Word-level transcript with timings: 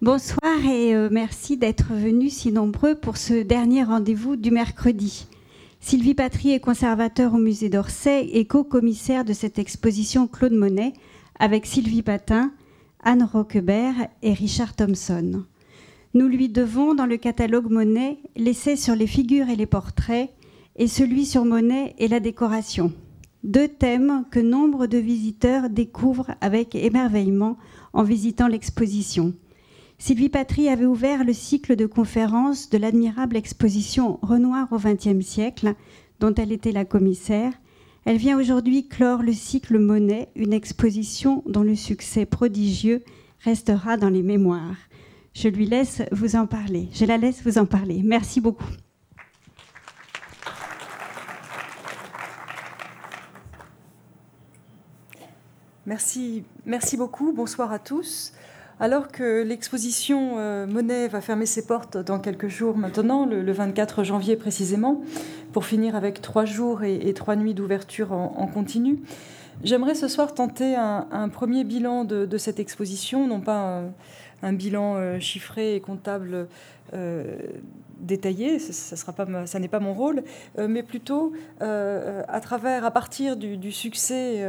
Bonsoir 0.00 0.64
et 0.64 0.94
euh, 0.94 1.08
merci 1.10 1.56
d'être 1.56 1.92
venus 1.92 2.32
si 2.32 2.52
nombreux 2.52 2.94
pour 2.94 3.16
ce 3.16 3.42
dernier 3.42 3.82
rendez-vous 3.82 4.36
du 4.36 4.52
mercredi. 4.52 5.26
Sylvie 5.80 6.14
Patry 6.14 6.52
est 6.52 6.60
conservateur 6.60 7.34
au 7.34 7.38
musée 7.38 7.68
d'Orsay 7.68 8.28
et 8.32 8.44
co-commissaire 8.44 9.24
de 9.24 9.32
cette 9.32 9.58
exposition 9.58 10.28
Claude 10.28 10.52
Monet 10.52 10.92
avec 11.40 11.66
Sylvie 11.66 12.04
Patin, 12.04 12.52
Anne 13.02 13.24
Roquebert 13.24 14.06
et 14.22 14.32
Richard 14.34 14.76
Thompson. 14.76 15.42
Nous 16.14 16.28
lui 16.28 16.48
devons, 16.48 16.94
dans 16.94 17.06
le 17.06 17.16
catalogue 17.16 17.68
Monet, 17.68 18.18
l'essai 18.36 18.76
sur 18.76 18.94
les 18.94 19.08
figures 19.08 19.48
et 19.48 19.56
les 19.56 19.66
portraits 19.66 20.30
et 20.76 20.86
celui 20.86 21.26
sur 21.26 21.44
Monet 21.44 21.96
et 21.98 22.06
la 22.06 22.20
décoration. 22.20 22.92
Deux 23.42 23.66
thèmes 23.66 24.24
que 24.30 24.38
nombre 24.38 24.86
de 24.86 24.98
visiteurs 24.98 25.68
découvrent 25.68 26.36
avec 26.40 26.76
émerveillement 26.76 27.58
en 27.92 28.04
visitant 28.04 28.46
l'exposition. 28.46 29.34
Sylvie 30.00 30.28
Patry 30.28 30.68
avait 30.68 30.86
ouvert 30.86 31.24
le 31.24 31.32
cycle 31.32 31.74
de 31.74 31.84
conférences 31.84 32.70
de 32.70 32.78
l'admirable 32.78 33.36
exposition 33.36 34.20
Renoir 34.22 34.68
au 34.72 34.78
XXe 34.78 35.26
siècle, 35.26 35.74
dont 36.20 36.32
elle 36.34 36.52
était 36.52 36.70
la 36.70 36.84
commissaire. 36.84 37.52
Elle 38.04 38.16
vient 38.16 38.38
aujourd'hui 38.38 38.86
clore 38.86 39.22
le 39.22 39.32
cycle 39.32 39.76
Monet, 39.78 40.28
une 40.36 40.52
exposition 40.52 41.42
dont 41.46 41.64
le 41.64 41.74
succès 41.74 42.26
prodigieux 42.26 43.02
restera 43.40 43.96
dans 43.96 44.08
les 44.08 44.22
mémoires. 44.22 44.76
Je 45.34 45.48
lui 45.48 45.66
laisse 45.66 46.02
vous 46.12 46.36
en 46.36 46.46
parler. 46.46 46.88
Je 46.92 47.04
la 47.04 47.18
laisse 47.18 47.42
vous 47.44 47.58
en 47.58 47.66
parler. 47.66 48.00
Merci 48.04 48.40
beaucoup. 48.40 48.70
Merci, 55.86 56.44
merci 56.64 56.96
beaucoup. 56.96 57.32
Bonsoir 57.32 57.72
à 57.72 57.80
tous. 57.80 58.32
Alors 58.80 59.08
que 59.08 59.42
l'exposition 59.42 60.38
euh, 60.38 60.64
Monet 60.66 61.08
va 61.08 61.20
fermer 61.20 61.46
ses 61.46 61.66
portes 61.66 61.96
dans 61.96 62.20
quelques 62.20 62.46
jours 62.46 62.76
maintenant, 62.76 63.26
le, 63.26 63.50
24 63.50 64.04
janvier 64.04 64.36
précisément, 64.36 65.02
pour 65.52 65.64
finir 65.64 65.96
avec 65.96 66.22
trois 66.22 66.44
jours 66.44 66.84
et, 66.84 67.12
trois 67.12 67.34
nuits 67.34 67.54
d'ouverture 67.54 68.12
en, 68.12 68.46
continu, 68.46 69.00
j'aimerais 69.64 69.96
ce 69.96 70.06
soir 70.06 70.32
tenter 70.32 70.76
un, 70.76 71.28
premier 71.28 71.64
bilan 71.64 72.04
de, 72.04 72.38
cette 72.38 72.60
exposition, 72.60 73.26
non 73.26 73.40
pas 73.40 73.82
un, 74.42 74.52
bilan 74.52 74.94
euh, 74.94 75.18
chiffré 75.18 75.74
et 75.74 75.80
comptable 75.80 76.46
euh, 76.94 77.36
détaillé, 78.00 78.58
ça, 78.58 79.58
n'est 79.58 79.68
pas 79.68 79.80
mon 79.80 79.94
rôle, 79.94 80.22
euh, 80.58 80.68
mais 80.68 80.82
plutôt 80.82 81.32
euh, 81.62 82.22
à 82.28 82.40
travers, 82.40 82.84
à 82.84 82.90
partir 82.90 83.36
du, 83.36 83.72
succès 83.72 84.44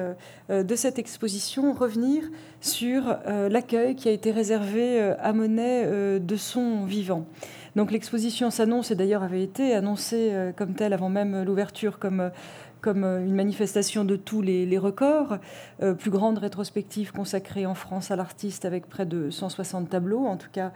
de 0.50 0.76
cette 0.76 0.98
exposition, 0.98 1.74
revenir 1.74 2.24
sur 2.62 3.18
l'accueil 3.28 3.96
qui 3.96 4.08
a 4.08 4.12
été 4.12 4.32
réservé 4.32 5.02
à 5.20 5.34
Monet 5.34 6.20
de 6.20 6.36
son 6.36 6.86
vivant. 6.86 7.26
Donc 7.76 7.92
l'exposition 7.92 8.50
s'annonce 8.50 8.92
et 8.92 8.96
d'ailleurs 8.96 9.24
avait 9.24 9.44
été 9.44 9.74
annoncée 9.74 10.34
comme 10.56 10.74
telle 10.74 10.94
avant 10.94 11.10
même 11.10 11.44
l'ouverture 11.44 12.00
comme 12.00 12.32
comme 12.82 13.04
une 13.04 13.36
manifestation 13.36 14.06
de 14.06 14.16
tous 14.16 14.42
les 14.42 14.78
records. 14.78 15.38
plus 15.98 16.12
grande 16.12 16.38
rétrospective 16.38 17.12
consacrée 17.12 17.66
en 17.66 17.76
France 17.76 18.10
à 18.10 18.16
l'artiste 18.16 18.64
avec 18.66 18.88
près 18.88 19.06
de 19.06 19.30
160 19.30 19.90
tableaux, 19.90 20.26
en 20.26 20.38
tout 20.38 20.50
cas 20.52 20.72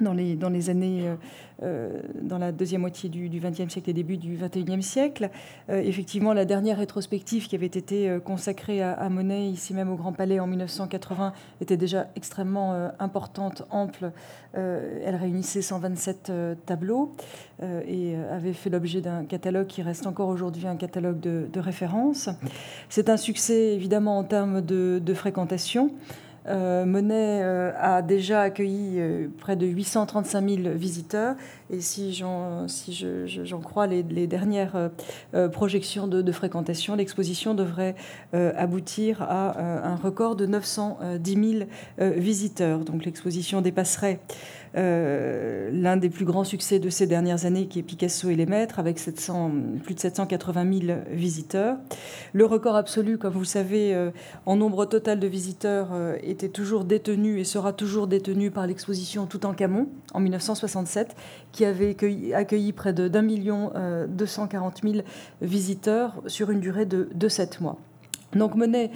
dans 0.00 0.12
les, 0.12 0.70
années, 0.70 1.08
euh, 1.08 1.14
euh, 1.62 2.00
dans 2.22 2.38
la 2.38 2.52
deuxième 2.52 2.80
moitié 2.80 3.08
du 3.08 3.28
XXe 3.28 3.72
siècle 3.72 3.90
et 3.90 3.92
début 3.92 4.16
du 4.16 4.36
XXIe 4.36 4.82
siècle. 4.82 5.30
Euh, 5.68 5.80
effectivement, 5.80 6.32
la 6.32 6.44
dernière 6.44 6.78
rétrospective 6.78 7.46
qui 7.46 7.56
avait 7.56 7.66
été 7.66 8.18
consacrée 8.24 8.82
à, 8.82 9.08
Monet, 9.08 9.48
ici 9.48 9.74
même 9.74 9.90
au 9.90 9.96
Grand 9.96 10.12
Palais 10.12 10.40
en 10.40 10.46
1980, 10.46 11.32
était 11.60 11.76
déjà 11.76 12.08
extrêmement 12.16 12.90
importante, 12.98 13.62
ample. 13.70 14.12
elle 14.54 15.16
réunissait 15.16 15.62
127 15.62 16.32
tableaux 16.66 17.12
et 17.62 18.14
avait 18.16 18.52
fait 18.52 18.70
l'objet 18.70 19.00
d'un 19.00 19.24
catalogue 19.24 19.66
qui 19.66 19.82
reste 19.82 20.06
encore 20.06 20.28
aujourd'hui 20.28 20.66
un 20.66 20.76
catalogue 20.76 21.20
de, 21.20 21.48
de 21.52 21.60
référence. 21.60 22.28
C'est 22.88 23.08
un 23.08 23.16
succès 23.16 23.74
évidemment 23.74 24.18
en 24.18 24.24
termes 24.24 24.60
de 24.60 25.14
fréquentation. 25.14 25.90
Euh, 26.50 26.84
Monet 26.84 27.40
euh, 27.42 27.72
a 27.78 28.02
déjà 28.02 28.42
accueilli 28.42 28.98
euh, 28.98 29.28
près 29.38 29.54
de 29.56 29.66
835 29.66 30.48
000 30.48 30.74
visiteurs. 30.74 31.36
Et 31.70 31.80
si 31.80 32.12
j'en 32.12 32.66
si 32.66 33.06
crois 33.62 33.86
les, 33.86 34.26
dernières 34.26 34.90
projections 35.52 36.08
de, 36.08 36.32
fréquentation, 36.32 36.96
l'exposition 36.96 37.54
devrait 37.54 37.94
aboutir 38.32 39.22
à 39.22 39.86
un 39.86 39.94
record 39.94 40.34
de 40.34 40.46
910 40.46 41.66
000 41.98 42.10
visiteurs. 42.16 42.80
Donc 42.80 43.04
l'exposition 43.04 43.60
dépasserait 43.60 44.18
euh, 44.76 45.70
l'un 45.72 45.96
des 45.96 46.10
plus 46.10 46.24
grands 46.24 46.44
succès 46.44 46.78
de 46.78 46.90
ces 46.90 47.06
dernières 47.06 47.44
années, 47.44 47.66
qui 47.66 47.78
est 47.78 47.82
Picasso 47.82 48.28
et 48.30 48.36
les 48.36 48.46
Maîtres, 48.46 48.78
avec 48.78 48.98
700, 48.98 49.52
plus 49.82 49.94
de 49.94 50.00
780 50.00 50.80
000 50.86 50.98
visiteurs. 51.10 51.76
Le 52.32 52.46
record 52.46 52.76
absolu, 52.76 53.18
comme 53.18 53.32
vous 53.32 53.40
le 53.40 53.44
savez, 53.44 53.94
euh, 53.94 54.10
en 54.46 54.56
nombre 54.56 54.86
total 54.86 55.18
de 55.18 55.26
visiteurs, 55.26 55.88
euh, 55.92 56.16
était 56.22 56.48
toujours 56.48 56.84
détenu 56.84 57.40
et 57.40 57.44
sera 57.44 57.72
toujours 57.72 58.06
détenu 58.06 58.50
par 58.50 58.66
l'exposition 58.66 59.26
Toutankhamon 59.26 59.88
en 60.14 60.20
1967, 60.20 61.16
qui 61.52 61.64
avait 61.64 61.96
accueilli, 62.34 62.72
près 62.72 62.92
d'un 62.92 63.22
million 63.22 63.72
240 64.08 64.80
000 64.82 65.02
visiteurs 65.42 66.22
sur 66.26 66.50
une 66.50 66.60
durée 66.60 66.86
de, 66.86 67.08
de 67.12 67.28
7 67.28 67.60
mois. 67.60 67.78
Donc 68.34 68.54
Monet 68.54 68.90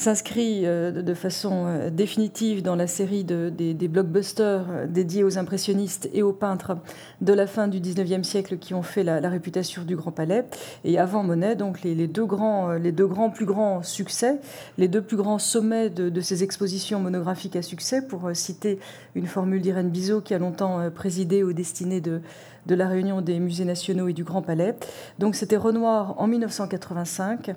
s'inscrit 0.00 0.62
euh, 0.64 1.02
de 1.02 1.14
façon 1.14 1.66
euh, 1.66 1.90
définitive 1.90 2.62
dans 2.62 2.74
la 2.74 2.86
série 2.86 3.22
des, 3.22 3.74
blockbusters 3.88 4.64
euh, 4.70 4.86
dédiés 4.86 5.24
aux 5.24 5.36
impressionnistes 5.36 6.08
et 6.14 6.22
aux 6.22 6.32
peintres 6.32 6.78
de 7.20 7.34
la 7.34 7.46
fin 7.46 7.68
du 7.68 7.80
19e 7.80 8.22
siècle 8.22 8.56
qui 8.56 8.72
ont 8.72 8.82
fait 8.82 9.04
la, 9.04 9.28
réputation 9.28 9.82
du 9.82 9.96
Grand 9.96 10.10
Palais. 10.10 10.46
Et 10.84 10.98
avant 10.98 11.22
Monet, 11.22 11.54
donc 11.54 11.82
les, 11.82 12.08
deux 12.08 12.24
grands, 12.24 12.72
les 12.72 12.92
deux 12.92 13.06
grands 13.06 13.28
plus 13.28 13.44
grands 13.44 13.82
succès, 13.82 14.40
les 14.78 14.88
deux 14.88 15.02
plus 15.02 15.18
grands 15.18 15.38
sommets 15.38 15.90
de, 15.90 16.20
ces 16.20 16.42
expositions 16.42 16.98
monographiques 16.98 17.56
à 17.56 17.62
succès, 17.62 18.00
pour 18.00 18.30
citer 18.32 18.78
une 19.14 19.26
formule 19.26 19.60
d'Irène 19.60 19.90
Bizot 19.90 20.22
qui 20.22 20.32
a 20.32 20.38
longtemps 20.38 20.90
présidé 20.90 21.42
aux 21.42 21.52
destinées 21.52 22.00
de, 22.00 22.22
de 22.70 22.76
la 22.76 22.86
réunion 22.86 23.20
des 23.20 23.40
musées 23.40 23.64
nationaux 23.64 24.06
et 24.06 24.12
du 24.12 24.22
Grand 24.22 24.42
Palais. 24.42 24.76
Donc 25.18 25.34
c'était 25.34 25.56
Renoir 25.56 26.14
en 26.18 26.28
1985 26.28 27.50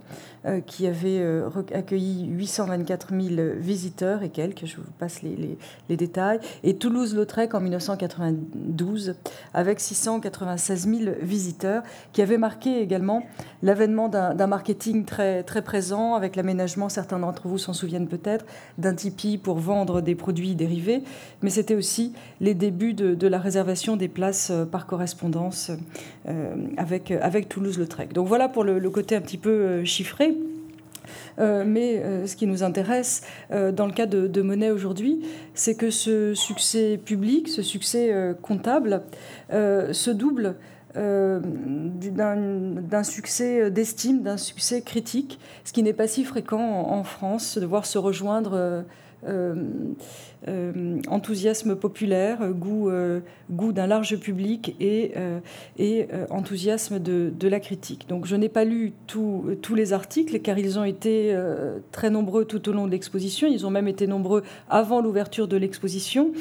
euh, 0.45 0.59
qui 0.59 0.87
avait 0.87 1.19
euh, 1.19 1.47
accueilli 1.71 2.25
824 2.25 3.09
000 3.11 3.51
visiteurs 3.57 4.23
et 4.23 4.29
quelques, 4.29 4.65
je 4.65 4.77
vous 4.77 4.83
passe 4.97 5.21
les, 5.21 5.55
les, 5.87 5.97
détails, 5.97 6.39
et 6.63 6.75
Toulouse-Lautrec 6.77 7.53
en 7.53 7.61
1992 7.61 9.13
avec 9.53 9.79
696 9.79 10.87
000 10.87 11.15
visiteurs 11.21 11.83
qui 12.11 12.23
avait 12.23 12.39
marqué 12.39 12.81
également 12.81 13.21
l'avènement 13.61 14.09
d'un 14.09 14.47
marketing 14.47 15.05
très, 15.05 15.43
très 15.43 15.61
présent 15.61 16.15
avec 16.15 16.35
l'aménagement, 16.35 16.89
certains 16.89 17.19
d'entre 17.19 17.47
vous 17.47 17.59
s'en 17.59 17.73
souviennent 17.73 18.07
peut-être, 18.07 18.45
d'un 18.79 18.95
Tipeee 18.95 19.37
pour 19.37 19.59
vendre 19.59 20.01
des 20.01 20.15
produits 20.15 20.55
dérivés, 20.55 21.03
mais 21.43 21.51
c'était 21.51 21.75
aussi 21.75 22.13
les 22.41 22.55
débuts 22.55 22.95
de, 22.95 23.13
de 23.13 23.27
la 23.27 23.37
réservation 23.37 23.95
des 23.95 24.07
places 24.07 24.49
euh, 24.49 24.65
par 24.65 24.87
correspondance 24.87 25.02
euh, 26.27 26.55
avec, 26.77 27.11
avec 27.11 27.49
Toulouse-Lautrec. 27.49 28.13
Donc 28.13 28.27
voilà 28.27 28.49
pour 28.49 28.63
le, 28.63 28.89
côté 28.89 29.15
un 29.15 29.21
petit 29.21 29.37
peu 29.37 29.49
euh, 29.49 29.85
chiffré. 29.85 30.35
Euh, 31.39 31.63
mais 31.65 32.27
ce 32.27 32.35
qui 32.35 32.45
nous 32.45 32.63
intéresse 32.63 33.23
dans 33.49 33.87
le 33.87 33.91
cas 33.91 34.05
de, 34.05 34.41
Monet 34.41 34.71
aujourd'hui, 34.71 35.25
c'est 35.53 35.75
que 35.75 35.89
ce 35.89 36.33
succès 36.33 36.99
public, 37.03 37.49
ce 37.49 37.61
succès 37.61 38.13
comptable, 38.41 39.01
se 39.49 40.11
double 40.11 40.55
d'un 40.95 43.03
succès 43.03 43.71
d'estime, 43.71 44.21
d'un 44.21 44.37
succès 44.37 44.81
critique, 44.81 45.39
ce 45.65 45.73
qui 45.73 45.83
n'est 45.83 45.93
pas 45.93 46.07
si 46.07 46.23
fréquent 46.23 46.61
en, 46.61 47.03
France, 47.03 47.57
de 47.57 47.65
voir 47.65 47.85
se 47.85 47.97
rejoindre 47.97 48.85
euh, 49.27 49.55
enthousiasme 51.07 51.75
populaire, 51.75 52.49
goût, 52.51 52.89
euh, 52.89 53.21
goût 53.51 53.71
d'un 53.71 53.87
large 53.87 54.17
public 54.17 54.75
et, 54.79 55.13
euh, 55.15 55.39
et 55.77 56.07
enthousiasme 56.29 56.99
de, 56.99 57.31
de, 57.37 57.47
la 57.47 57.59
critique. 57.59 58.07
Donc 58.09 58.25
je 58.25 58.35
n'ai 58.35 58.49
pas 58.49 58.65
lu 58.65 58.93
tous 59.07 59.75
les 59.75 59.93
articles 59.93 60.39
car 60.39 60.57
ils 60.57 60.79
ont 60.79 60.83
été 60.83 61.37
très 61.91 62.09
nombreux 62.09 62.45
tout 62.45 62.67
au 62.69 62.71
long 62.71 62.87
de 62.87 62.91
l'exposition. 62.91 63.47
Ils 63.47 63.65
ont 63.65 63.69
même 63.69 63.87
été 63.87 64.07
nombreux 64.07 64.43
avant 64.69 65.01
l'ouverture 65.01 65.47
de 65.47 65.57
l'exposition 65.57 66.31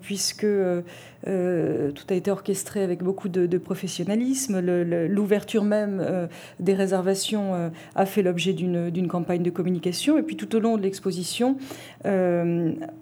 puisque 0.00 0.46
tout 0.46 2.06
a 2.10 2.14
été 2.14 2.30
orchestré 2.30 2.82
avec 2.82 3.02
beaucoup 3.02 3.28
de, 3.28 3.58
professionnalisme. 3.58 4.60
L'ouverture 4.60 5.64
même 5.64 6.28
des 6.60 6.74
réservations 6.74 7.70
a 7.94 8.06
fait 8.06 8.22
l'objet 8.22 8.52
d'une 8.52 9.08
campagne 9.08 9.42
de 9.42 9.50
communication. 9.50 10.18
Et 10.18 10.22
puis 10.22 10.36
tout 10.36 10.54
au 10.56 10.60
long 10.60 10.76
de 10.76 10.82
l'exposition, 10.82 11.56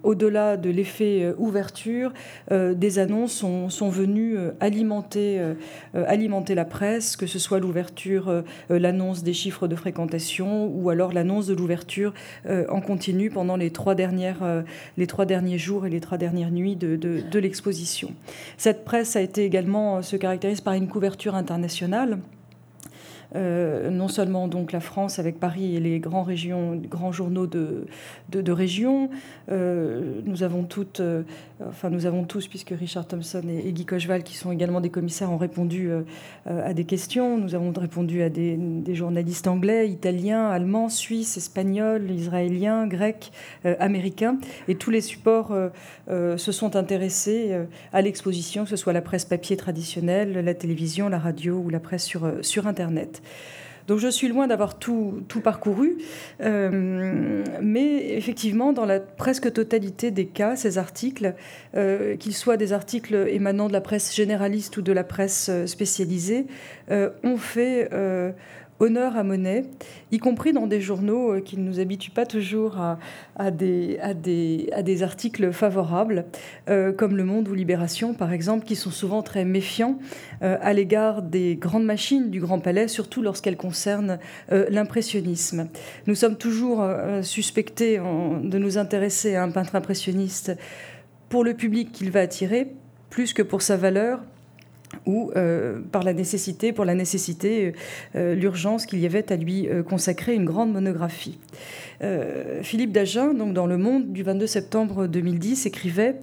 au-delà 0.03 0.57
de 0.57 0.69
l'effet 0.69 1.33
ouverture, 1.37 2.13
des 2.51 2.99
annonces 2.99 3.33
sont, 3.33 3.89
venues 3.89 4.37
alimenter, 4.59 5.41
alimenter 5.93 6.55
la 6.55 6.65
presse, 6.65 7.15
que 7.15 7.27
ce 7.27 7.39
soit 7.39 7.59
l'ouverture, 7.59 8.43
l'annonce 8.69 9.23
des 9.23 9.33
chiffres 9.33 9.67
de 9.67 9.75
fréquentation 9.75 10.67
ou 10.67 10.89
alors 10.89 11.13
l'annonce 11.13 11.47
de 11.47 11.53
l'ouverture 11.53 12.13
en 12.47 12.81
continu 12.81 13.29
pendant 13.29 13.55
les 13.55 13.71
trois, 13.71 13.95
derniers 13.95 15.57
jours 15.57 15.85
et 15.85 15.89
les 15.89 15.99
trois 15.99 16.17
dernières 16.17 16.51
nuits 16.51 16.75
de, 16.75 16.95
de 16.95 17.39
l'exposition. 17.39 18.11
Cette 18.57 18.85
presse 18.85 19.15
a 19.15 19.21
été 19.21 19.45
également 19.45 20.01
se 20.01 20.15
caractérise 20.15 20.61
par 20.61 20.73
une 20.73 20.87
couverture 20.87 21.35
internationale. 21.35 22.19
Euh, 23.35 23.89
non 23.89 24.07
seulement 24.07 24.47
donc 24.47 24.71
la 24.71 24.79
France 24.79 25.17
avec 25.17 25.39
Paris 25.39 25.75
et 25.75 25.79
les 25.79 25.99
grands, 25.99 26.21
régions, 26.23 26.75
grands 26.75 27.11
journaux 27.11 27.47
de, 27.47 27.85
de, 28.29 28.51
région. 28.51 29.09
Euh, 29.51 30.21
nous, 30.25 30.43
avons 30.43 30.63
toutes, 30.63 30.99
euh, 30.99 31.23
enfin, 31.67 31.89
nous 31.89 32.05
avons 32.05 32.25
tous, 32.25 32.47
puisque 32.47 32.73
Richard 32.77 33.07
Thompson 33.07 33.43
et, 33.49 33.71
Guy 33.71 33.85
Cocheval, 33.85 34.23
qui 34.23 34.35
sont 34.35 34.51
également 34.51 34.81
des 34.81 34.89
commissaires, 34.89 35.31
ont 35.31 35.37
répondu 35.37 35.89
à 36.45 36.73
des 36.73 36.85
questions. 36.85 37.37
Nous 37.37 37.55
avons 37.55 37.71
répondu 37.71 38.21
à 38.21 38.29
des, 38.29 38.55
des, 38.57 38.95
journalistes 38.95 39.47
anglais, 39.47 39.89
italiens, 39.89 40.49
allemands, 40.49 40.89
suisses, 40.89 41.37
espagnols, 41.37 42.11
israéliens, 42.11 42.85
grecs, 42.85 43.31
américains. 43.79 44.37
Et 44.67 44.75
tous 44.75 44.91
les 44.91 45.01
supports 45.01 45.55
se 46.07 46.51
sont 46.51 46.75
intéressés 46.75 47.57
à 47.91 48.01
l'exposition, 48.01 48.63
que 48.63 48.69
ce 48.69 48.75
soit 48.75 48.93
la 48.93 49.01
presse 49.01 49.25
papier 49.25 49.57
traditionnelle, 49.57 50.33
la 50.33 50.53
télévision, 50.53 51.09
la 51.09 51.19
radio 51.19 51.57
ou 51.57 51.69
la 51.69 51.79
presse 51.79 52.03
sur, 52.03 52.31
sur 52.41 52.67
Internet. 52.67 53.22
Donc 53.87 53.99
je 53.99 54.07
suis 54.07 54.27
loin 54.27 54.47
d'avoir 54.47 54.79
tout, 54.79 55.23
parcouru, 55.43 55.97
euh, 56.41 57.43
mais 57.61 58.13
effectivement, 58.15 58.71
dans 58.71 58.85
la 58.85 58.99
presque 58.99 59.51
totalité 59.51 60.11
des 60.11 60.25
cas, 60.25 60.55
ces 60.55 60.77
articles, 60.77 61.35
euh, 61.75 62.15
qu'ils 62.15 62.33
soient 62.33 62.57
des 62.57 62.71
articles 62.71 63.27
émanant 63.27 63.67
de 63.67 63.73
la 63.73 63.81
presse 63.81 64.15
généraliste 64.15 64.77
ou 64.77 64.81
de 64.81 64.93
la 64.93 65.03
presse 65.03 65.49
euh, 65.49 65.67
spécialisée, 65.67 66.45
ont 67.23 67.37
fait 67.37 67.89
honneur 68.83 69.15
à 69.15 69.23
Monet, 69.23 69.65
y 70.11 70.17
compris 70.17 70.51
dans 70.51 70.67
des 70.67 70.81
journaux 70.81 71.35
euh, 71.35 71.39
qui 71.39 71.57
ne 71.57 71.63
nous 71.63 71.79
habituent 71.79 72.11
pas 72.11 72.25
toujours 72.25 72.77
à, 72.77 73.51
des, 73.51 75.03
articles 75.03 75.51
favorables, 75.53 76.25
euh, 76.69 76.91
comme 76.91 77.15
Le 77.15 77.23
Monde 77.23 77.47
ou 77.47 77.53
Libération, 77.53 78.13
par 78.13 78.33
exemple, 78.33 78.65
qui 78.65 78.75
sont 78.75 78.91
souvent 78.91 79.21
très 79.21 79.45
méfiants 79.45 79.97
euh, 80.41 80.57
à 80.61 80.73
l'égard 80.73 81.21
des 81.21 81.55
grandes 81.55 81.85
machines 81.85 82.29
du 82.29 82.41
Grand 82.41 82.59
Palais, 82.59 82.87
surtout 82.87 83.21
lorsqu'elles 83.21 83.57
concernent 83.57 84.19
l'impressionnisme. 84.49 85.69
Nous 86.07 86.15
sommes 86.15 86.37
toujours 86.37 86.85
suspectés 87.21 87.97
de 87.97 88.57
nous 88.57 88.77
intéresser 88.77 89.35
à 89.35 89.43
un 89.43 89.51
peintre 89.51 89.75
impressionniste 89.75 90.51
pour 91.29 91.43
le 91.43 91.53
public 91.53 91.91
qu'il 91.91 92.11
va 92.11 92.19
attirer, 92.19 92.67
plus 93.09 93.33
que 93.33 93.41
pour 93.41 93.61
sa 93.61 93.77
valeur, 93.77 94.19
ou 95.05 95.31
euh, 95.35 95.79
par 95.91 96.03
la 96.03 96.13
nécessité, 96.13 96.73
pour 96.73 96.85
la 96.85 96.95
nécessité, 96.95 97.73
euh, 98.15 98.35
l'urgence 98.35 98.85
qu'il 98.85 98.99
y 98.99 99.05
avait 99.05 99.31
à 99.31 99.35
lui 99.35 99.67
euh, 99.67 99.83
consacrer 99.83 100.33
une 100.33 100.45
grande 100.45 100.71
monographie. 100.71 101.39
Philippe 102.63 102.91
Dagen, 102.91 103.33
donc 103.33 103.53
dans 103.53 103.65
Le 103.65 103.77
Monde 103.77 104.11
du 104.11 104.23
22 104.23 104.45
septembre 104.45 105.07
2010, 105.07 105.67
écrivait 105.67 106.15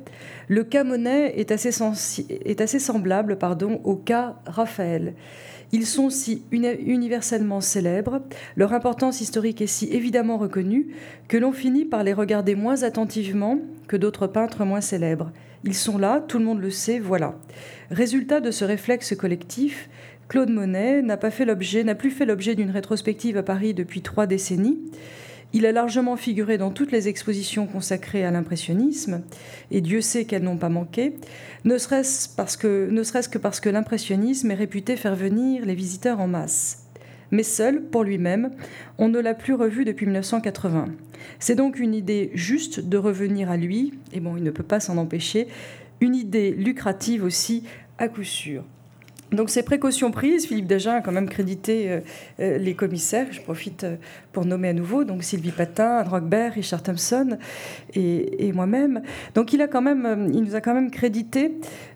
Le 0.49 0.63
cas 0.63 0.85
Monet 0.85 1.39
est 1.41 1.53
assez, 1.53 1.71
est 2.45 2.61
assez 2.61 2.79
semblable 2.79 3.39
pardon, 3.39 3.81
au 3.85 3.97
cas 3.97 4.37
Raphaël. 4.45 5.15
Ils 5.73 5.87
sont 5.87 6.11
si 6.11 6.43
universellement 6.51 7.61
célèbres, 7.61 8.23
leur 8.57 8.73
importance 8.73 9.21
historique 9.21 9.61
est 9.61 9.69
si 9.69 9.87
évidemment 9.93 10.37
reconnue, 10.37 10.89
que 11.29 11.37
l'on 11.37 11.53
finit 11.53 11.85
par 11.85 12.03
les 12.03 12.13
regarder 12.13 12.57
moins 12.57 12.83
attentivement 12.83 13.61
que 13.87 13.97
d'autres 13.97 14.27
peintres 14.27 14.65
moins 14.65 14.81
célèbres. 14.81 15.31
Ils 15.65 15.75
sont 15.75 15.99
là, 15.99 16.25
tout 16.27 16.39
le 16.39 16.45
monde 16.45 16.61
le 16.61 16.71
sait, 16.71 16.99
voilà. 16.99 17.37
Résultat 17.91 18.41
de 18.41 18.51
ce 18.51 18.65
réflexe 18.65 19.15
collectif, 19.15 19.89
Claude 20.29 20.51
Monet 20.51 21.03
n'a 21.03 21.17
plus 21.17 21.31
fait 21.31 21.45
l'objet 22.25 22.55
d'une 22.55 22.71
rétrospective 22.71 23.37
à 23.37 23.43
Paris 23.43 23.75
depuis 23.75 24.01
trois 24.01 24.27
décennies. 24.27 24.79
Il 25.53 25.67
a 25.67 25.73
largement 25.73 26.17
figuré 26.17 26.59
dans 26.59 26.71
toutes 26.71 26.93
les 26.93 27.09
expositions 27.09 27.67
consacrées 27.67 28.25
à 28.25 28.31
l'impressionnisme, 28.31 29.23
et 29.73 29.81
Dieu 29.81 30.01
sait 30.01 30.25
qu'elles 30.25 30.45
n'ont 30.45 30.57
pas 30.57 30.69
manqué, 30.69 31.15
ne 31.65 31.77
serait-ce, 31.77 32.29
que, 32.57 33.39
parce 33.39 33.61
que 33.61 33.69
l'impressionnisme 33.69 34.51
est 34.53 34.55
réputé 34.55 34.97
faire 34.97 35.17
venir 35.17 35.67
les 35.67 35.75
visiteurs 35.75 36.21
en 36.21 36.29
masse. 36.29 36.85
Mais 37.33 37.43
seul, 37.43 37.83
pour 37.83 38.05
lui-même, 38.05 38.51
on 38.99 39.09
ne 39.09 39.19
l'a 39.19 39.35
plus 39.35 39.55
revu 39.55 39.85
depuis 39.85 40.07
1980. 40.07 40.87
C'est 41.41 41.57
donc 41.57 41.79
une 41.81 41.95
idée 41.95 42.31
juste 42.35 42.81
de 42.81 42.97
revenir 42.97 43.51
à 43.51 43.57
lui, 43.57 43.95
et 44.13 44.21
bon, 44.21 44.37
il 44.37 44.45
ne 44.45 44.51
peut 44.51 44.63
pas 44.63 44.81
s'en 44.81 44.99
empêcher, 44.99 45.49
une 46.01 46.15
idée 46.15 46.53
lucrative 46.53 47.25
aussi, 47.25 47.65
à 47.99 48.09
coup 48.09 48.25
sûr. 48.25 48.65
Donc 49.33 49.49
ces 49.49 49.63
précautions 49.63 50.11
prises, 50.11 50.47
Philippe 50.47 50.67
Dagen 50.67 50.97
a 50.97 51.01
quand 51.03 51.13
même 51.13 51.29
crédité 51.29 51.91
euh, 51.91 52.01
euh, 52.41 52.59
les 52.59 52.75
commissaires. 52.75 53.29
Je 53.31 53.41
profite 53.41 53.85
euh, 53.85 53.97
pour 54.33 54.45
nommer 54.45 54.69
à 54.69 54.73
nouveau 54.73 55.05
donc 55.05 55.23
Sylvie 55.23 55.51
Patin, 55.51 56.03
Rockbert, 56.03 56.55
Richard 56.55 56.83
Thompson 56.83 57.39
et, 57.95 58.53
moi-même. 58.53 59.03
Donc 59.35 59.53
il 59.53 59.63
a 59.63 59.69
quand 59.69 59.83
même, 59.83 60.31
il 60.33 60.43
nous 60.43 60.55
a 60.55 60.61
quand 60.61 60.75
même 60.75 60.91
crédité 60.91 61.53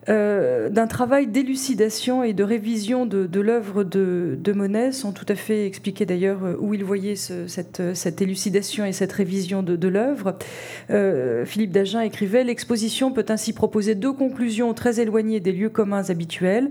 d'un 0.06 0.86
travail 0.86 1.26
d'élucidation 1.26 2.22
et 2.22 2.32
de 2.32 2.44
révision 2.44 3.06
de, 3.06 3.40
l'œuvre 3.40 3.84
de, 3.84 4.52
Monet, 4.54 4.92
sans 4.92 5.12
tout 5.12 5.24
à 5.28 5.34
fait 5.34 5.66
expliquer 5.66 6.06
d'ailleurs 6.06 6.40
où 6.60 6.74
il 6.74 6.84
voyait 6.84 7.16
cette, 7.16 8.22
élucidation 8.22 8.84
et 8.84 8.92
cette 8.92 9.12
révision 9.12 9.62
de 9.62 9.88
l'œuvre. 9.88 10.36
Philippe 11.44 11.72
Dagen 11.72 12.02
écrivait 12.02 12.44
l'exposition 12.44 13.12
peut 13.12 13.26
ainsi 13.28 13.52
proposer 13.52 13.94
deux 13.94 14.12
conclusions 14.12 14.74
très 14.74 15.00
éloignées 15.00 15.40
des 15.40 15.52
lieux 15.52 15.70
communs 15.70 16.10
habituels. 16.10 16.70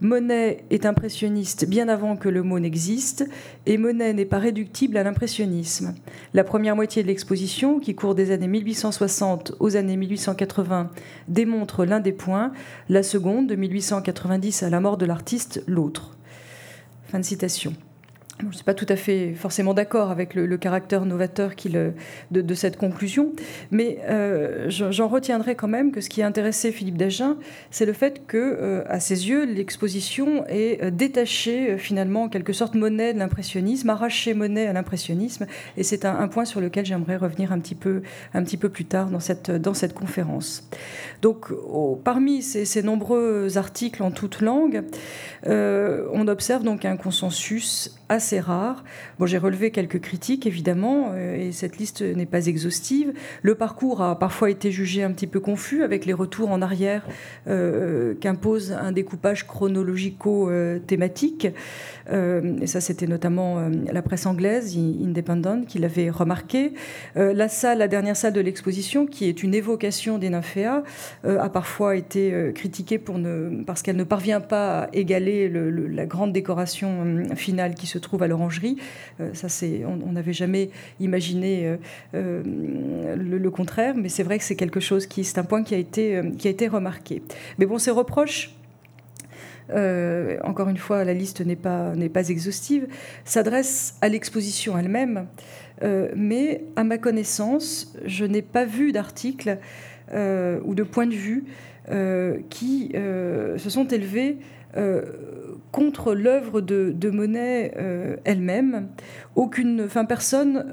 Monet 0.00 0.64
est 0.70 0.86
impressionniste 0.86 1.66
bien 1.66 1.88
avant 1.88 2.16
que 2.16 2.28
le 2.28 2.42
mot 2.42 2.58
n'existe, 2.58 3.26
et 3.66 3.78
Monet 3.78 4.12
n'est 4.12 4.24
pas 4.24 4.38
réductible 4.38 4.93
à 4.96 5.02
l'impressionnisme. 5.02 5.94
La 6.32 6.44
première 6.44 6.76
moitié 6.76 7.02
de 7.02 7.08
l'exposition, 7.08 7.80
qui 7.80 7.94
court 7.94 8.14
des 8.14 8.30
années 8.30 8.48
1860 8.48 9.54
aux 9.60 9.76
années 9.76 9.96
1880, 9.96 10.90
démontre 11.28 11.84
l'un 11.84 12.00
des 12.00 12.12
points, 12.12 12.52
la 12.88 13.02
seconde, 13.02 13.46
de 13.46 13.54
1890 13.54 14.62
à 14.62 14.70
la 14.70 14.80
mort 14.80 14.96
de 14.96 15.06
l'artiste, 15.06 15.62
l'autre. 15.66 16.16
Fin 17.08 17.20
de 17.20 17.24
citation 17.24 17.74
je 18.40 18.46
ne 18.46 18.52
suis 18.52 18.64
pas 18.64 18.74
tout 18.74 18.86
à 18.88 18.96
fait 18.96 19.32
forcément 19.34 19.74
d'accord 19.74 20.10
avec 20.10 20.34
le, 20.34 20.56
caractère 20.56 21.04
novateur 21.04 21.52
de, 22.30 22.54
cette 22.54 22.76
conclusion, 22.76 23.32
mais 23.70 23.98
euh, 24.08 24.66
j'en 24.68 25.08
retiendrai 25.08 25.54
quand 25.54 25.68
même 25.68 25.92
que 25.92 26.00
ce 26.00 26.08
qui 26.08 26.20
a 26.22 26.26
intéressé 26.26 26.72
Philippe 26.72 26.96
Dagen, 26.96 27.36
c'est 27.70 27.86
le 27.86 27.92
fait 27.92 28.26
que, 28.26 28.36
euh, 28.36 28.82
à 28.88 28.98
ses 28.98 29.28
yeux, 29.28 29.44
l'exposition 29.44 30.44
est 30.48 30.82
euh, 30.82 30.90
détachée 30.90 31.78
finalement 31.78 32.24
en 32.24 32.28
quelque 32.28 32.52
sorte 32.52 32.74
monnaie 32.74 33.14
de 33.14 33.18
l'impressionnisme, 33.18 33.90
arrachée 33.90 34.34
monnaie 34.34 34.66
à 34.66 34.72
l'impressionnisme, 34.72 35.46
et 35.76 35.84
c'est 35.84 36.04
un, 36.04 36.26
point 36.28 36.44
sur 36.44 36.60
lequel 36.60 36.84
j'aimerais 36.84 37.16
revenir 37.16 37.52
un 37.52 37.60
petit 37.60 37.74
peu, 37.76 38.02
un 38.32 38.42
petit 38.42 38.56
peu 38.56 38.68
plus 38.68 38.84
tard 38.84 39.10
dans 39.10 39.20
cette, 39.20 39.50
dans 39.50 39.74
cette 39.74 39.94
conférence. 39.94 40.68
Donc, 41.22 41.52
parmi 42.02 42.42
ces, 42.42 42.64
ces, 42.64 42.82
nombreux 42.82 43.56
articles 43.56 44.02
en 44.02 44.10
toute 44.10 44.40
langue, 44.40 44.82
on 45.46 46.28
observe 46.28 46.64
donc 46.64 46.84
un 46.84 46.96
consensus 46.96 47.94
assez 48.08 48.23
rare. 48.32 48.84
Bon, 49.18 49.26
j'ai 49.26 49.38
relevé 49.38 49.70
quelques 49.70 50.00
critiques, 50.00 50.46
évidemment, 50.46 51.10
euh, 51.12 51.36
et 51.36 51.52
cette 51.52 51.78
liste 51.78 52.02
n'est 52.02 52.26
pas 52.26 52.46
exhaustive. 52.46 53.12
Le 53.42 53.54
parcours 53.54 54.02
a 54.02 54.18
parfois 54.18 54.50
été 54.50 54.70
jugé 54.70 55.02
un 55.02 55.12
petit 55.12 55.26
peu 55.26 55.40
confus 55.40 55.82
avec 55.82 56.04
les 56.06 56.12
retours 56.12 56.50
en 56.50 56.62
arrière 56.62 57.04
euh, 57.48 58.14
qu'impose 58.20 58.72
un 58.72 58.92
découpage 58.92 59.46
chronologico-thématique. 59.46 61.48
Euh, 62.10 62.58
et 62.60 62.66
ça, 62.66 62.80
c'était 62.80 63.06
notamment 63.06 63.68
la 63.92 64.02
presse 64.02 64.26
anglaise, 64.26 64.76
Independent, 64.76 65.64
qui 65.66 65.78
l'avait 65.78 66.10
remarqué. 66.10 66.72
la 67.14 67.48
salle, 67.48 67.78
la 67.78 67.88
dernière 67.88 68.16
salle 68.16 68.32
de 68.32 68.40
l'exposition, 68.40 69.06
qui 69.06 69.28
est 69.28 69.42
une 69.42 69.54
évocation 69.54 70.18
des 70.18 70.30
nymphéas, 70.30 70.82
a 71.24 71.48
parfois 71.48 71.96
été 71.96 72.52
critiquée 72.54 73.00
parce 73.66 73.82
qu'elle 73.82 73.96
ne 73.96 74.04
parvient 74.04 74.40
pas 74.40 74.84
à 74.84 74.88
égaler 74.92 75.48
la 75.48 76.06
grande 76.06 76.32
décoration 76.32 77.24
finale 77.34 77.74
qui 77.74 77.86
se 77.86 77.98
trouve 77.98 78.22
à 78.22 78.28
l'orangerie. 78.28 78.76
Euh, 79.20 79.32
ça, 79.34 79.48
on 79.86 80.12
n'avait 80.12 80.32
jamais 80.32 80.70
imaginé 81.00 81.66
euh, 81.66 81.76
euh, 82.14 83.16
le, 83.16 83.50
contraire, 83.50 83.94
mais 83.96 84.08
c'est 84.08 84.22
vrai 84.22 84.38
que 84.38 84.44
c'est 84.44 84.56
quelque 84.56 84.80
chose 84.80 85.06
qui, 85.06 85.24
c'est 85.24 85.38
un 85.38 85.44
point 85.44 85.62
qui 85.62 85.74
a 85.74 85.78
été, 85.78 86.20
qui 86.38 86.48
a 86.48 86.50
été 86.50 86.68
remarqué. 86.68 87.22
Mais 87.58 87.66
bon, 87.66 87.78
ces 87.78 87.90
reproches. 87.90 88.50
Encore 89.70 90.68
une 90.68 90.76
fois, 90.76 91.04
la 91.04 91.14
liste 91.14 91.40
n'est 91.40 91.56
pas, 91.56 91.94
exhaustive, 92.28 92.86
s'adresse 93.24 93.96
à 94.00 94.08
l'exposition 94.08 94.76
elle-même, 94.78 95.26
mais 96.16 96.64
à 96.76 96.84
ma 96.84 96.98
connaissance, 96.98 97.96
je 98.04 98.24
n'ai 98.24 98.42
pas 98.42 98.64
vu 98.64 98.92
d'article 98.92 99.58
ou 100.12 100.74
de 100.74 100.82
point 100.82 101.06
de 101.06 101.14
vue 101.14 101.44
qui 102.50 102.92
se 102.94 103.70
sont 103.70 103.88
élevés 103.88 104.38
contre 105.72 106.14
l'œuvre 106.14 106.60
de, 106.60 107.10
Monet 107.10 107.72
elle-même. 108.24 108.88
Aucune, 109.34 109.88
personne 110.06 110.64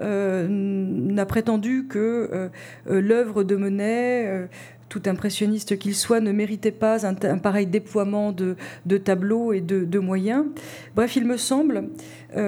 n'a 1.14 1.26
prétendu 1.26 1.88
que 1.88 2.50
l'œuvre 2.88 3.44
de 3.44 3.56
Monet 3.56 4.50
tout 4.92 5.04
impressionniste 5.06 5.80
qu'il 5.80 5.96
soit, 5.96 6.20
ne 6.20 6.34
méritait 6.34 6.74
pas 6.74 7.08
un, 7.08 7.14
pareil 7.14 7.66
déploiement 7.66 8.34
de, 8.34 8.58
tableaux 8.98 9.54
et 9.54 9.62
de, 9.62 10.00
moyens. 10.00 10.46
Bref, 10.96 11.16
il 11.16 11.26
me 11.26 11.38
semble 11.38 11.86
euh, 12.36 12.42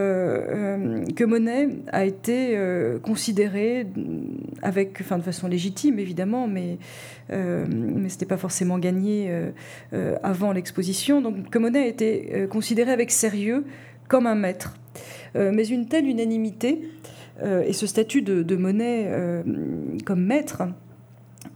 euh, 1.00 1.06
que 1.16 1.24
Monet 1.24 1.70
a 1.94 2.04
été 2.04 2.58
euh, 2.58 3.00
considéré 3.00 3.88
avec, 4.62 4.98
enfin, 5.00 5.18
de 5.18 5.24
façon 5.24 5.48
légitime 5.48 6.00
évidemment, 6.00 6.48
mais, 6.48 6.78
ce 7.30 7.66
n'était 7.66 8.26
pas 8.26 8.38
forcément 8.38 8.78
gagné 8.78 9.34
avant 10.22 10.52
l'exposition, 10.52 11.22
donc 11.22 11.50
que 11.50 11.58
Monet 11.58 11.80
a 11.80 11.88
été 11.88 12.48
considéré 12.52 12.92
avec 12.92 13.10
sérieux 13.10 13.64
comme 14.10 14.28
un 14.28 14.36
maître. 14.36 14.76
mais 15.34 15.66
une 15.66 15.88
telle 15.88 16.06
unanimité 16.06 16.82
et 17.42 17.72
ce 17.72 17.88
statut 17.88 18.22
de, 18.22 18.56
Monet 18.58 19.10
comme 20.06 20.26
maître 20.26 20.64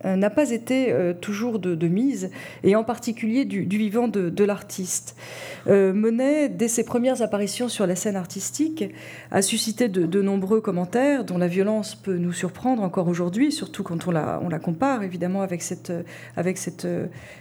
n'a 0.04 0.30
pas 0.30 0.52
été 0.52 0.92
euh, 0.92 1.14
toujours 1.14 1.60
de, 1.60 1.88
mise, 1.88 2.30
et 2.64 2.76
en 2.76 2.84
particulier 2.84 3.46
du, 3.46 3.64
vivant 3.64 4.08
de, 4.08 4.44
l'artiste. 4.44 5.16
Euh, 5.68 5.94
Monet, 5.94 6.50
dès 6.50 6.68
ses 6.68 6.84
premières 6.84 7.22
apparitions 7.22 7.68
sur 7.68 7.88
la 7.88 7.96
scène 7.96 8.16
artistique, 8.16 8.86
a 9.32 9.42
suscité 9.42 9.88
de, 9.88 10.22
nombreux 10.22 10.62
commentaires 10.62 11.24
dont 11.24 11.38
la 11.38 11.48
violence 11.48 11.96
peut 11.96 12.18
nous 12.18 12.34
surprendre 12.34 12.82
encore 12.84 13.08
aujourd'hui, 13.08 13.52
surtout 13.52 13.84
quand 13.84 14.08
on 14.08 14.12
la, 14.12 14.60
compare 14.60 15.04
évidemment 15.04 15.42
avec, 15.42 15.62
cette, 15.62 15.94
avec 16.36 16.58
cette, 16.58 16.88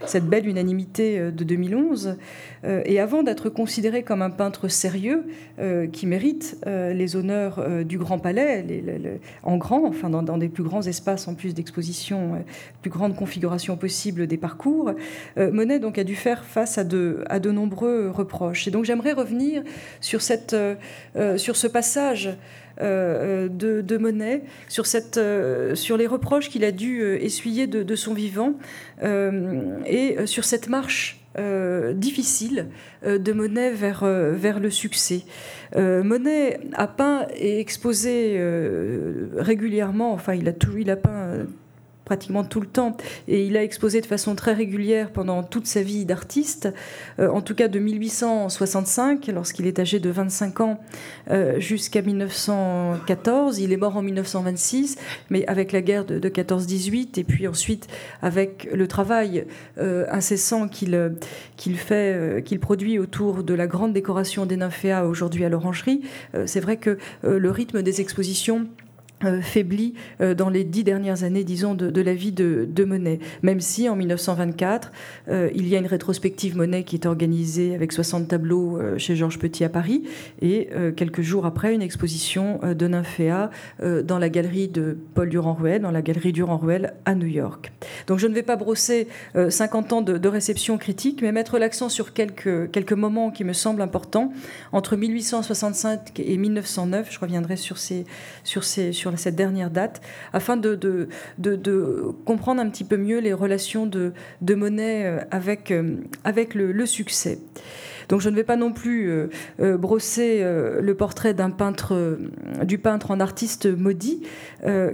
cette 0.04 0.26
belle 0.26 0.46
unanimité 0.46 1.18
de 1.18 1.44
2011. 1.44 2.16
et 2.64 3.00
avant 3.00 3.22
d'être 3.22 3.48
considéré 3.48 4.02
comme 4.02 4.22
un 4.22 4.30
peintre 4.30 4.68
sérieux 4.68 5.24
qui 5.92 6.06
mérite 6.06 6.58
les 6.66 7.16
honneurs 7.16 7.84
du 7.84 7.98
Grand 7.98 8.18
Palais, 8.18 8.64
en 9.42 9.56
grand, 9.56 9.86
enfin 9.86 10.10
dans, 10.10 10.22
dans, 10.22 10.38
des 10.38 10.48
plus 10.48 10.64
grands 10.64 10.82
espaces 10.82 11.26
en 11.28 11.34
plus 11.34 11.54
d'exposition 11.54 12.44
plus 12.82 12.90
grande 12.90 13.16
configuration 13.16 13.76
possible 13.76 14.26
des 14.26 14.36
parcours, 14.36 14.92
euh, 15.38 15.50
Monet 15.50 15.78
donc 15.78 15.98
a 15.98 16.04
dû 16.04 16.14
faire 16.14 16.44
face 16.44 16.78
à 16.78 16.84
de, 16.84 17.50
nombreux 17.50 18.10
reproches. 18.10 18.68
Et 18.68 18.70
donc 18.70 18.84
j'aimerais 18.84 19.12
revenir 19.12 19.62
sur, 20.00 20.22
cette, 20.22 20.52
euh, 20.52 20.74
euh, 21.16 21.36
sur 21.36 21.56
ce 21.56 21.66
passage 21.66 22.36
de, 22.78 23.96
Monet, 23.98 24.42
sur, 24.68 24.84
cette, 24.84 25.18
sur 25.74 25.96
les 25.96 26.06
reproches 26.06 26.50
qu'il 26.50 26.62
a 26.62 26.72
dû 26.72 27.02
essuyer 27.02 27.66
de, 27.66 27.82
de 27.82 27.96
son 27.96 28.12
vivant 28.12 28.52
et 29.02 30.16
sur 30.26 30.44
cette 30.44 30.68
marche 30.68 31.24
difficile 31.94 32.66
de 33.02 33.32
Monet 33.32 33.70
vers, 33.70 34.04
vers 34.04 34.60
le 34.60 34.68
succès. 34.68 35.22
Monet 35.74 36.60
a 36.74 36.86
peint 36.86 37.26
et 37.34 37.60
exposé 37.60 38.38
régulièrement, 39.36 40.12
enfin 40.12 40.34
il 40.34 40.46
a, 40.46 40.52
tout, 40.52 40.76
il 40.76 40.90
a 40.90 40.96
peint 40.96 41.46
pratiquement 42.06 42.44
tout 42.44 42.60
le 42.60 42.66
temps. 42.66 42.96
Et 43.28 43.44
il 43.44 43.56
a 43.58 43.62
exposé 43.62 44.00
de 44.00 44.06
façon 44.06 44.34
très 44.34 44.54
régulière 44.54 45.10
pendant 45.10 45.42
toute 45.42 45.66
sa 45.66 45.82
vie 45.82 46.06
d'artiste, 46.06 46.72
euh, 47.18 47.28
en 47.28 47.42
tout 47.42 47.54
cas 47.54 47.68
de 47.68 47.78
1865, 47.78 49.26
lorsqu'il 49.26 49.66
est 49.66 49.78
âgé 49.78 49.98
de 49.98 50.08
25 50.08 50.60
ans, 50.60 50.80
euh, 51.30 51.60
jusqu'à 51.60 52.00
1914. 52.00 53.58
Il 53.58 53.72
est 53.72 53.76
mort 53.76 53.96
en 53.96 54.02
1926, 54.02 54.96
mais 55.28 55.46
avec 55.48 55.72
la 55.72 55.82
guerre 55.82 56.06
de, 56.06 56.28
14-18, 56.28 57.18
et 57.18 57.24
puis 57.24 57.48
ensuite 57.48 57.88
avec 58.22 58.68
le 58.72 58.86
travail 58.86 59.44
euh, 59.78 60.06
incessant 60.10 60.68
qu'il 60.68 61.12
qu'il 61.56 61.76
fait, 61.76 62.42
qu'il 62.44 62.60
produit 62.60 62.98
autour 62.98 63.42
de 63.42 63.52
la 63.52 63.66
grande 63.66 63.92
décoration 63.92 64.46
des 64.46 64.56
nymphéas 64.56 65.04
aujourd'hui 65.04 65.44
à 65.44 65.48
l'Orangerie, 65.48 66.02
c'est 66.44 66.60
vrai 66.60 66.76
que 66.76 66.98
le 67.22 67.50
rythme 67.50 67.82
des 67.82 68.00
expositions 68.00 68.68
euh, 69.24 69.40
faibli 69.40 69.94
euh, 70.20 70.34
dans 70.34 70.50
les 70.50 70.62
dix 70.62 70.84
dernières 70.84 71.24
années, 71.24 71.42
disons, 71.42 71.74
de, 71.74 72.02
la 72.02 72.12
vie 72.12 72.32
de, 72.32 72.84
Monet. 72.84 73.18
Même 73.42 73.62
si 73.62 73.88
en 73.88 73.96
1924, 73.96 74.92
euh, 75.28 75.48
il 75.54 75.66
y 75.68 75.74
a 75.74 75.78
une 75.78 75.86
rétrospective 75.86 76.54
Monet 76.54 76.84
qui 76.84 76.96
est 76.96 77.06
organisée 77.06 77.74
avec 77.74 77.92
60 77.92 78.28
tableaux 78.28 78.78
chez 78.98 79.16
Georges 79.16 79.38
Petit 79.38 79.64
à 79.64 79.70
Paris, 79.70 80.04
et 80.42 80.68
quelques 80.96 81.22
jours 81.22 81.46
après, 81.46 81.74
une 81.74 81.80
exposition 81.80 82.60
de 82.62 82.86
Nymphéa 82.86 83.50
dans 83.82 84.18
la 84.18 84.28
galerie 84.28 84.68
de 84.68 84.96
Paul 85.14 85.28
Durand-Ruel, 85.28 85.82
dans 85.82 85.90
la 85.90 86.02
galerie 86.02 86.32
Durand-Ruel 86.32 86.94
à 87.04 87.14
New 87.14 87.26
York. 87.26 87.72
Donc 88.06 88.18
je 88.18 88.26
ne 88.26 88.34
vais 88.34 88.42
pas 88.42 88.56
brosser 88.56 89.08
50 89.34 89.92
ans 89.92 90.02
de, 90.02 90.28
réception 90.28 90.78
critique, 90.78 91.22
mais 91.22 91.32
mettre 91.32 91.58
l'accent 91.58 91.88
sur 91.88 92.12
quelques, 92.12 92.70
quelques 92.70 92.92
moments 92.92 93.30
qui 93.30 93.44
me 93.44 93.52
semblent 93.52 93.82
importants. 93.82 94.32
Entre 94.72 94.96
1865 94.96 96.20
et 96.20 96.36
1909, 96.36 97.08
je 97.10 97.18
reviendrai 97.18 97.56
sur 97.56 97.78
ces, 97.78 98.04
sur 98.44 98.64
ces, 98.64 98.92
sur 98.92 99.05
sur 99.10 99.18
cette 99.18 99.36
dernière 99.36 99.70
date, 99.70 100.00
afin 100.32 100.56
de, 100.56 101.08
comprendre 102.24 102.60
un 102.60 102.68
petit 102.68 102.84
peu 102.84 102.96
mieux 102.96 103.20
les 103.20 103.32
relations 103.32 103.86
de, 103.86 104.12
Monet 104.54 105.04
euh, 105.04 105.18
avec, 105.30 105.70
euh, 105.70 105.96
avec 106.24 106.54
le, 106.54 106.86
succès. 106.86 107.38
Donc 108.08 108.20
je 108.20 108.28
ne 108.28 108.36
vais 108.36 108.44
pas 108.44 108.56
non 108.56 108.72
plus 108.72 109.10
euh, 109.10 109.76
brosser 109.76 110.40
le 110.42 110.94
portrait 110.94 111.34
d'un 111.34 111.50
peintre, 111.50 112.18
du 112.64 112.78
peintre 112.78 113.10
en 113.10 113.18
artiste 113.18 113.66
maudit, 113.66 114.22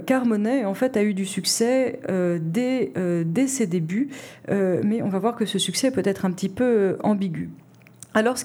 car 0.07 0.25
Monet 0.25 0.65
en 0.65 0.73
fait 0.73 0.97
a 0.97 1.03
eu 1.03 1.13
du 1.13 1.25
succès 1.25 1.99
dès, 2.41 2.91
dès 3.25 3.47
ses 3.47 3.67
débuts, 3.67 4.09
mais 4.49 5.03
on 5.03 5.09
va 5.09 5.19
voir 5.19 5.35
que 5.35 5.45
ce 5.45 5.59
succès 5.59 5.91
peut 5.91 6.01
être 6.03 6.25
un 6.25 6.31
petit 6.31 6.49
peu 6.49 6.97
ambigu. 7.03 7.51
Alors 8.15 8.35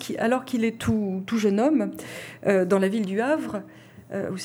qu'il 0.45 0.65
est 0.65 0.79
tout, 0.79 1.25
jeune 1.37 1.61
homme, 1.61 1.93
dans 2.45 2.79
la 2.79 2.89
ville 2.89 3.07
du 3.07 3.23
Havre, 3.23 3.63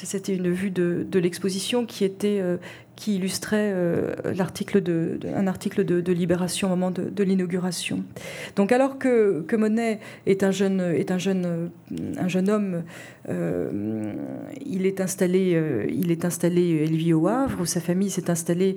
c'était 0.06 0.36
une 0.36 0.52
vue 0.52 0.72
de, 0.72 1.06
de 1.10 1.20
l'exposition 1.20 1.86
qui 1.86 2.04
était 2.04 2.40
euh, 2.42 2.58
qui 2.96 3.16
illustrait 3.16 3.72
euh, 3.74 4.14
de, 4.16 5.20
un 5.36 5.48
article 5.48 5.84
de, 5.84 6.14
Libération 6.14 6.68
au 6.68 6.76
moment 6.76 6.92
de, 6.92 7.24
l'inauguration. 7.24 8.04
Donc 8.56 8.72
alors 8.72 9.00
que, 9.00 9.42
que, 9.48 9.56
Monet 9.56 10.00
est 10.28 10.44
un 10.44 10.52
jeune, 10.52 10.80
est 10.80 11.10
un 11.12 11.18
jeune, 11.18 11.72
un 12.20 12.28
jeune 12.28 12.50
homme, 12.50 12.84
euh, 13.30 14.14
il 14.66 14.86
est 14.86 15.02
installé, 15.02 15.54
euh, 15.56 15.86
il 15.90 16.12
est 16.12 16.24
installé, 16.26 16.86
il 16.88 16.98
vit 16.98 17.14
au 17.14 17.28
Havre, 17.28 17.62
où 17.62 17.66
sa 17.66 17.80
famille 17.80 18.10
s'est 18.10 18.30
installée 18.30 18.76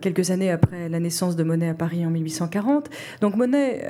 quelques 0.00 0.30
années 0.30 0.50
après 0.50 0.88
la 0.88 1.00
naissance 1.00 1.36
de 1.36 1.44
Monet 1.44 1.68
à 1.68 1.74
Paris 1.74 2.04
en 2.04 2.10
1840. 2.10 2.90
Donc 3.20 3.36
Monet 3.36 3.86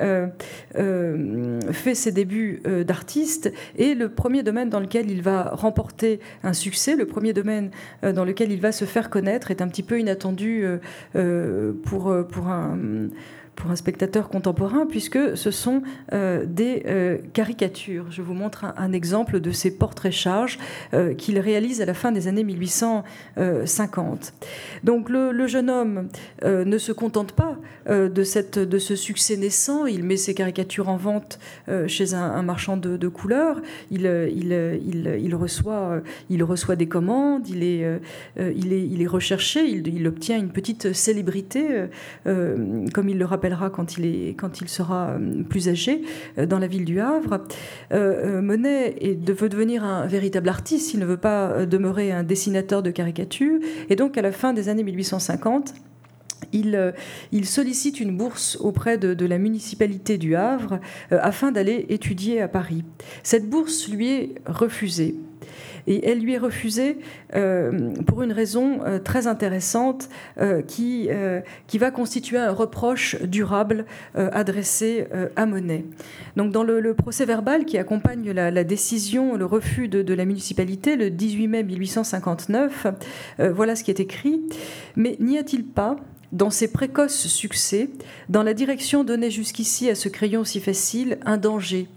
fait 0.74 1.94
ses 1.94 2.12
débuts 2.12 2.62
d'artiste 2.86 3.52
et 3.76 3.94
le 3.94 4.08
premier 4.08 4.42
domaine 4.42 4.68
dans 4.68 4.80
lequel 4.80 5.10
il 5.10 5.22
va 5.22 5.50
remporter 5.54 6.20
un 6.42 6.52
succès, 6.52 6.96
le 6.96 7.06
premier 7.06 7.32
domaine 7.32 7.70
dans 8.02 8.24
lequel 8.24 8.52
il 8.52 8.60
va 8.60 8.72
se 8.72 8.84
faire 8.84 9.10
connaître, 9.10 9.39
est 9.48 9.62
un 9.62 9.68
petit 9.68 9.82
peu 9.82 9.98
inattendu 9.98 10.64
euh, 10.64 10.78
euh, 11.16 11.72
euh, 12.10 12.22
pour 12.24 12.48
un 12.48 12.78
pour 13.56 13.70
un 13.70 13.76
spectateur 13.76 14.28
contemporain, 14.28 14.86
puisque 14.86 15.36
ce 15.36 15.50
sont 15.50 15.82
euh, 16.12 16.44
des 16.46 16.82
euh, 16.86 17.18
caricatures. 17.32 18.06
Je 18.10 18.22
vous 18.22 18.32
montre 18.34 18.64
un, 18.76 18.92
exemple 18.92 19.40
de 19.40 19.50
ces 19.50 19.70
portraits-charges 19.70 20.58
euh, 20.94 21.14
qu'il 21.14 21.38
réalise 21.38 21.80
à 21.80 21.84
la 21.84 21.94
fin 21.94 22.10
des 22.10 22.26
années 22.26 22.44
1850. 22.44 24.32
Donc 24.82 25.08
le, 25.10 25.46
jeune 25.46 25.70
homme 25.70 26.08
ne 26.44 26.78
se 26.78 26.92
contente 26.92 27.32
pas 27.32 27.56
de, 27.88 28.22
cette, 28.22 28.58
de 28.58 28.78
ce 28.78 28.94
succès 28.94 29.36
naissant, 29.36 29.86
il 29.86 30.04
met 30.04 30.16
ses 30.16 30.34
caricatures 30.34 30.88
en 30.88 30.96
vente 30.96 31.40
chez 31.86 32.14
un, 32.14 32.42
marchand 32.42 32.76
de, 32.76 33.08
couleurs, 33.08 33.60
il, 33.90 34.06
il, 34.34 35.18
il, 35.20 35.34
reçoit, 35.34 36.00
il 36.28 36.44
reçoit 36.44 36.76
des 36.76 36.86
commandes, 36.86 37.48
il 37.48 37.64
est, 37.64 37.84
il 38.38 38.72
est, 38.72 38.86
il 38.86 39.02
est 39.02 39.06
recherché, 39.06 39.64
il, 39.66 40.06
obtient 40.06 40.38
une 40.38 40.50
petite 40.50 40.92
célébrité, 40.92 41.86
comme 42.24 43.08
il 43.08 43.18
le 43.18 43.24
rappelle 43.24 43.39
quand 43.72 43.98
il, 43.98 44.06
est, 44.06 44.34
quand 44.34 44.60
il 44.60 44.68
sera 44.68 45.10
euh, 45.10 45.42
plus 45.42 45.68
âgé 45.68 46.02
euh, 46.38 46.46
dans 46.46 46.58
la 46.58 46.66
ville 46.66 46.84
du 46.84 47.00
Havre. 47.00 47.44
Euh, 47.92 48.40
Monet 48.42 48.96
veut 49.26 49.48
devenir 49.48 49.84
un 49.84 50.06
véritable 50.06 50.48
artiste, 50.48 50.94
il 50.94 51.00
ne 51.00 51.06
veut 51.06 51.16
pas 51.16 51.66
demeurer 51.66 52.12
un 52.12 52.22
dessinateur 52.22 52.82
de 52.82 52.90
caricatures. 52.90 53.60
Et 53.88 53.96
donc 53.96 54.18
à 54.18 54.22
la 54.22 54.32
fin 54.32 54.52
des 54.52 54.68
années 54.68 54.84
1850, 54.84 55.74
il, 56.52 56.94
il, 57.32 57.46
sollicite 57.46 58.00
une 58.00 58.16
bourse 58.16 58.56
auprès 58.60 58.98
de, 58.98 59.26
la 59.26 59.38
municipalité 59.38 60.18
du 60.18 60.34
Havre 60.34 60.80
afin 61.10 61.52
d'aller 61.52 61.86
étudier 61.90 62.40
à 62.40 62.48
Paris. 62.48 62.82
Cette 63.22 63.48
bourse 63.48 63.88
lui 63.88 64.08
est 64.10 64.34
refusée. 64.46 65.16
Et 65.86 66.08
elle 66.08 66.20
lui 66.20 66.34
est 66.34 66.38
refusée 66.38 66.98
euh, 67.34 67.92
pour 68.06 68.22
une 68.22 68.32
raison 68.32 68.80
euh, 68.84 68.98
très 68.98 69.26
intéressante 69.26 70.08
euh, 70.38 70.62
qui, 70.62 71.08
qui 71.66 71.78
va 71.78 71.90
constituer 71.90 72.38
un 72.38 72.52
reproche 72.52 73.20
durable 73.22 73.84
adressé 74.14 75.06
à 75.36 75.46
Monet. 75.46 75.84
Donc 76.36 76.52
dans 76.52 76.62
le, 76.62 76.94
procès 76.94 77.24
verbal 77.24 77.64
qui 77.64 77.78
accompagne 77.78 78.30
la, 78.32 78.64
décision, 78.64 79.36
le 79.36 79.44
refus 79.46 79.88
de, 79.88 80.02
de, 80.02 80.14
la 80.14 80.24
municipalité 80.24 80.96
le 80.96 81.10
18 81.10 81.48
mai 81.48 81.62
1859, 81.62 82.86
voilà 83.38 83.76
ce 83.76 83.84
qui 83.84 83.90
est 83.90 84.00
écrit. 84.00 84.40
Mais 84.96 85.16
n'y 85.20 85.38
a-t-il 85.38 85.64
pas 85.64 85.96
dans 86.32 86.50
ses 86.50 86.70
précoces 86.70 87.26
succès, 87.26 87.90
dans 88.28 88.42
la 88.42 88.54
direction 88.54 89.04
donnée 89.04 89.30
jusqu'ici 89.30 89.90
à 89.90 89.94
ce 89.94 90.08
crayon 90.08 90.44
si 90.44 90.60
facile, 90.60 91.18
un 91.24 91.36
danger, 91.36 91.88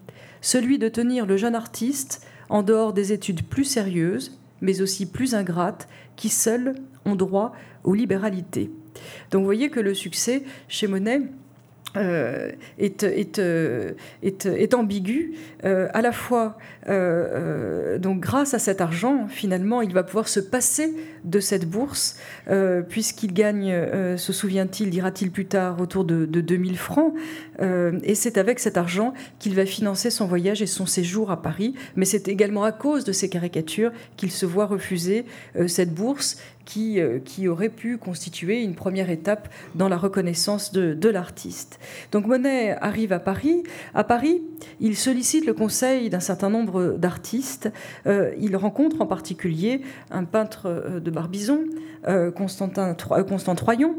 celui 0.42 0.80
de 0.80 0.90
tenir 0.90 1.26
le 1.26 1.38
jeune 1.38 1.56
artiste 1.56 2.26
en 2.50 2.64
dehors 2.64 2.94
des 2.94 3.14
études 3.14 3.44
plus 3.44 3.66
sérieuses, 3.66 4.40
mais 4.62 4.82
aussi 4.82 5.06
plus 5.06 5.36
ingrates, 5.36 5.88
qui 6.16 6.30
seules 6.30 6.76
ont 7.06 7.16
droit 7.16 7.54
aux 7.84 7.94
libéralités. 7.94 8.72
Donc 9.32 9.40
vous 9.40 9.46
voyez 9.46 9.70
que 9.70 9.80
le 9.80 9.94
succès 9.94 10.44
chez 10.68 10.88
Monet 10.88 11.22
euh, 11.96 12.52
euh, 12.82 13.92
est, 14.24 14.74
ambigu. 14.74 15.34
Euh, 15.64 15.88
à 15.94 16.02
la 16.02 16.12
fois, 16.12 16.58
donc 16.88 18.20
grâce 18.20 18.54
à 18.54 18.60
cet 18.60 18.82
argent, 18.82 19.28
finalement, 19.28 19.82
il 19.82 19.94
va 19.94 20.04
pouvoir 20.04 20.28
se 20.28 20.40
passer 20.40 20.94
de 21.24 21.40
cette 21.40 21.70
bourse, 21.70 22.18
puisqu'il 22.90 23.34
gagne, 23.34 23.74
se 24.18 24.34
souvient-il, 24.34 24.90
dira-t-il 24.90 25.32
plus 25.32 25.46
tard, 25.46 25.80
autour 25.80 26.04
de, 26.04 26.26
de 26.26 26.42
2000 26.42 26.78
francs. 26.78 27.14
et 27.62 28.16
c'est 28.16 28.38
avec 28.38 28.60
cet 28.60 28.78
argent 28.78 29.14
qu'il 29.40 29.56
va 29.56 29.66
financer 29.66 30.10
son 30.10 30.26
voyage 30.26 30.62
et 30.62 30.68
son 30.68 30.86
séjour 30.86 31.32
à 31.32 31.42
Paris. 31.42 31.74
Mais 31.96 32.06
c'est 32.06 32.28
également 32.28 32.64
à 32.64 32.72
cause 32.72 33.06
de 33.06 33.12
ces 33.12 33.30
caricatures 33.30 33.92
qu'il 34.18 34.32
se 34.32 34.46
voit 34.46 34.66
refuser 34.66 35.26
cette 35.68 35.94
bourse 35.94 36.38
qui, 36.66 37.00
euh, 37.00 37.20
qui 37.20 37.48
aurait 37.48 37.70
pu 37.70 37.98
constituer 37.98 38.62
une 38.62 38.76
première 38.76 39.10
étape 39.10 39.50
dans 39.76 39.90
la 39.90 39.98
reconnaissance 39.98 40.72
de, 40.72 41.10
l'artiste. 41.10 41.80
Donc 42.12 42.26
Monet 42.26 42.76
arrive 42.82 43.14
à 43.14 43.20
Paris. 43.20 43.64
À 43.94 44.04
Paris, 44.04 44.42
il 44.80 44.96
sollicite 44.96 45.46
le 45.46 45.54
conseil 45.54 46.10
d'un 46.10 46.20
certain 46.20 46.50
nombre 46.50 46.96
d'artistes. 46.98 47.72
Euh, 48.08 48.32
il 48.40 48.56
rencontre 48.56 49.02
en 49.02 49.06
particulier 49.06 49.82
un 50.10 50.24
peintre 50.24 50.64
euh, 50.66 51.00
de 51.00 51.12
Barbizon, 51.12 51.66
Constantin, 52.36 52.96
Constant 52.96 53.56
Troyon, 53.56 53.96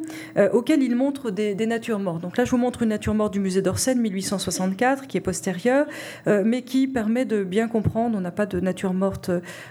auquel 0.53 0.83
il 0.83 0.95
montre 0.95 1.31
des, 1.31 1.55
natures 1.67 1.99
mortes. 1.99 2.21
Donc 2.21 2.37
là, 2.37 2.45
je 2.45 2.51
vous 2.51 2.59
montre 2.59 2.83
une 2.83 2.91
nature 2.91 3.15
morte 3.15 3.33
du 3.33 3.41
musée 3.41 3.63
d'Orsay 3.63 3.95
de 3.95 4.01
1864, 4.01 5.07
qui 5.07 5.17
est 5.17 5.23
postérieure, 5.23 5.87
mais 6.27 6.61
qui 6.61 6.87
permet 6.87 7.25
de 7.25 7.45
bien 7.45 7.67
comprendre. 7.67 8.19
On 8.19 8.21
n'a 8.21 8.31
pas 8.31 8.45
de 8.45 8.61
nature 8.61 8.93
morte, 8.93 9.31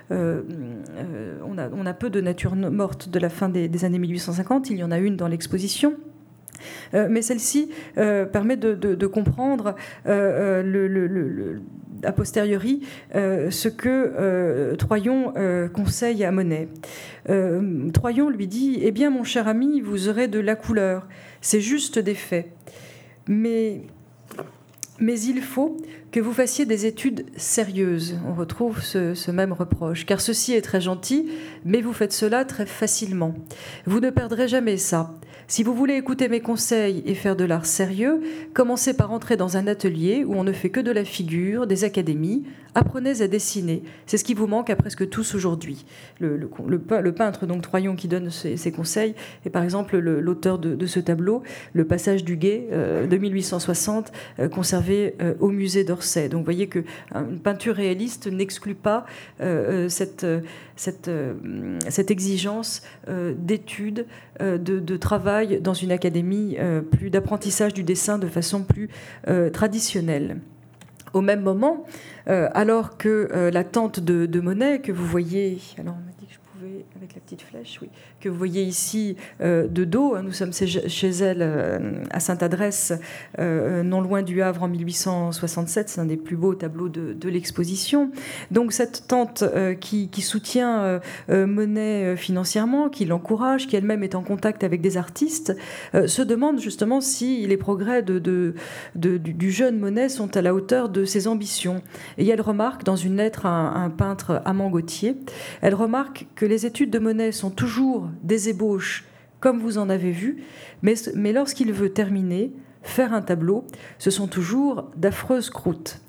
on 0.10 0.16
a, 0.16 1.70
on, 1.76 1.86
a, 1.86 1.94
peu 1.94 2.10
de 2.10 2.22
nature 2.22 2.56
morte 2.56 2.83
de 3.10 3.20
la 3.20 3.30
fin 3.30 3.50
des, 3.50 3.86
années 3.86 4.00
1850. 4.00 4.70
Il 4.70 4.78
y 4.78 4.84
en 4.84 4.92
a 4.92 5.00
une 5.00 5.18
dans 5.18 5.28
l'exposition. 5.28 5.96
Euh, 6.94 7.08
mais 7.10 7.22
celle-ci 7.22 7.70
euh, 7.98 8.26
permet 8.26 8.56
de, 8.56 9.06
comprendre 9.08 9.76
euh, 10.08 11.58
a 12.04 12.12
posteriori 12.12 12.82
ce 13.14 13.68
que 13.68 14.76
Troyon 14.76 15.34
conseille 15.74 16.24
à 16.24 16.32
Monet. 16.32 16.68
Troyon 17.94 18.30
lui 18.30 18.48
dit 18.48 18.80
Eh 18.82 18.92
bien, 18.92 19.10
mon 19.10 19.24
cher 19.24 19.48
ami, 19.48 19.82
vous 19.82 20.10
aurez 20.10 20.28
de 20.28 20.40
la 20.40 20.56
couleur, 20.56 21.08
c'est 21.42 21.62
juste 21.62 22.00
des 22.00 22.16
faits. 22.16 22.48
Mais 23.28 23.84
mais 25.04 25.20
il 25.20 25.42
faut 25.42 25.76
que 26.12 26.22
vous 26.22 26.32
fassiez 26.32 26.66
des 26.66 26.86
études 26.86 27.26
sérieuses. 27.36 28.18
On 28.26 28.34
retrouve 28.34 28.82
ce, 28.82 29.32
même 29.32 29.52
reproche. 29.52 30.06
Car 30.06 30.22
ceci 30.22 30.54
est 30.54 30.62
très 30.62 30.80
gentil, 30.80 31.28
mais 31.66 31.82
vous 31.82 31.92
faites 31.92 32.14
cela 32.14 32.46
très 32.46 32.66
facilement. 32.66 33.34
Vous 33.86 34.00
ne 34.00 34.12
perdrez 34.12 34.48
jamais 34.48 34.78
ça. 34.78 35.20
Si 35.48 35.62
vous 35.62 35.76
voulez 35.76 35.96
écouter 35.96 36.30
mes 36.30 36.40
conseils 36.40 37.04
et 37.06 37.16
faire 37.16 37.36
de 37.36 37.44
l'art 37.44 37.66
sérieux, 37.66 38.22
commencez 38.54 38.94
par 38.94 39.12
entrer 39.12 39.36
dans 39.36 39.58
un 39.58 39.68
atelier 39.68 40.24
où 40.24 40.36
on 40.36 40.46
ne 40.46 40.54
fait 40.54 40.70
que 40.70 40.80
de 40.80 40.92
la 40.92 41.04
figure, 41.04 41.68
des 41.68 41.84
académies. 41.84 42.44
Apprenez 42.76 43.22
à 43.22 43.28
dessiner. 43.28 43.84
C'est 44.08 44.18
ce 44.18 44.24
qui 44.24 44.34
vous 44.34 44.48
manque 44.48 44.72
à 44.72 44.76
presque 44.76 45.08
tous 45.10 45.36
aujourd'hui. 45.36 45.86
Le, 46.20 46.48
peintre, 47.12 47.46
donc 47.46 47.62
Troyon, 47.62 47.96
qui 47.96 48.08
donne 48.08 48.32
ses, 48.32 48.72
conseils, 48.72 49.14
est 49.46 49.50
par 49.50 49.64
exemple 49.64 49.98
l'auteur 49.98 50.58
de, 50.58 50.86
ce 50.86 51.00
tableau, 51.00 51.44
Le 51.74 51.86
Passage 51.86 52.24
du 52.24 52.36
Guet 52.36 52.68
euh, 52.72 53.06
de 53.06 53.18
1860, 53.18 54.12
euh, 54.40 54.50
conservé 54.50 55.16
euh, 55.22 55.36
au 55.40 55.50
musée 55.50 55.84
d'Orsay. 55.84 56.30
Donc 56.30 56.40
vous 56.40 56.46
voyez 56.46 56.68
qu'une 56.68 57.40
peinture 57.44 57.76
réaliste 57.76 58.28
n'exclut 58.28 58.76
pas 58.76 59.06
cette, 59.88 60.26
exigence 62.10 62.82
d'études, 63.38 64.08
de, 64.40 64.58
de 64.58 64.98
travail 64.98 65.62
dans 65.62 65.74
une 65.74 65.92
académie 65.92 66.58
plus 66.92 67.10
d'apprentissage 67.10 67.74
du 67.74 67.84
dessin 67.84 68.18
de 68.18 68.28
façon 68.28 68.64
plus 68.64 68.90
traditionnelle. 69.52 70.38
Au 71.14 71.22
même 71.22 71.42
moment, 71.42 71.86
alors 72.26 72.98
que 72.98 73.50
la 73.52 73.64
tante 73.64 74.00
de, 74.00 74.40
Monet, 74.40 74.80
que 74.80 74.92
vous 74.92 75.06
voyez, 75.06 75.60
on 75.80 75.84
m'a 75.84 75.94
dit 76.20 76.28
que 76.28 76.34
je 76.34 76.40
pouvais, 76.40 76.86
avec 77.04 77.16
la 77.16 77.22
petite 77.22 77.42
flèche, 77.42 77.80
oui, 77.82 77.90
que 78.22 78.30
vous 78.30 78.38
voyez 78.38 78.64
ici 78.64 79.18
euh, 79.42 79.68
de 79.68 79.84
dos. 79.84 80.18
Nous 80.22 80.32
sommes 80.32 80.54
chez 80.54 81.10
elle 81.10 81.42
euh, 81.42 82.02
à 82.12 82.22
Sainte-Adresse, 82.22 82.94
euh, 83.40 83.84
non 83.84 84.00
loin 84.00 84.22
du 84.22 84.42
Havre 84.42 84.64
en 84.64 84.70
1867. 84.70 85.90
C'est 85.90 86.00
un 86.00 86.06
des 86.06 86.16
plus 86.16 86.38
beaux 86.38 86.56
tableaux 86.56 86.88
de, 86.88 87.28
l'exposition. 87.28 88.12
Donc 88.52 88.72
cette 88.72 89.08
tante 89.08 89.44
qui, 89.80 90.10
soutient 90.22 91.02
Monet 91.30 92.16
financièrement, 92.16 92.90
qui 92.90 93.06
l'encourage, 93.06 93.68
qui 93.68 93.76
elle-même 93.76 94.04
est 94.04 94.16
en 94.16 94.22
contact 94.22 94.64
avec 94.64 94.82
des 94.82 94.98
artistes, 94.98 95.56
se 95.94 96.22
demande 96.22 96.60
justement 96.60 97.02
si 97.02 97.46
les 97.48 97.58
progrès 97.58 98.04
de, 98.04 98.54
du 98.96 99.52
jeune 99.52 99.80
Monet 99.80 100.10
sont 100.10 100.38
à 100.38 100.42
la 100.42 100.54
hauteur 100.54 100.90
de 100.90 101.06
ses 101.06 101.28
ambitions. 101.28 101.82
Et 102.18 102.28
elle 102.28 102.42
remarque 102.42 102.84
dans 102.84 102.96
une 102.96 103.18
lettre 103.18 103.46
à 103.46 103.50
un, 103.50 103.90
peintre 103.90 104.42
Amand 104.46 104.70
Gauthier, 104.70 105.16
elle 105.62 105.76
remarque 105.76 106.28
que 106.36 106.46
les 106.46 106.66
études 106.66 106.93
de 106.94 107.00
Monet 107.00 107.32
sont 107.32 107.50
toujours 107.50 108.10
des 108.22 108.50
ébauches, 108.50 109.06
comme 109.40 109.60
vous 109.60 109.78
en 109.78 109.90
avez 109.90 110.12
vu, 110.12 110.44
mais, 110.84 110.94
mais 111.16 111.34
lorsqu'il 111.34 111.74
veut 111.74 111.92
terminer, 111.92 112.54
faire 112.84 113.14
un 113.14 113.22
tableau, 113.22 113.66
ce 113.98 114.12
sont 114.12 114.28
toujours 114.28 114.92
d'affreuses 114.96 115.50
croûtes. 115.50 116.02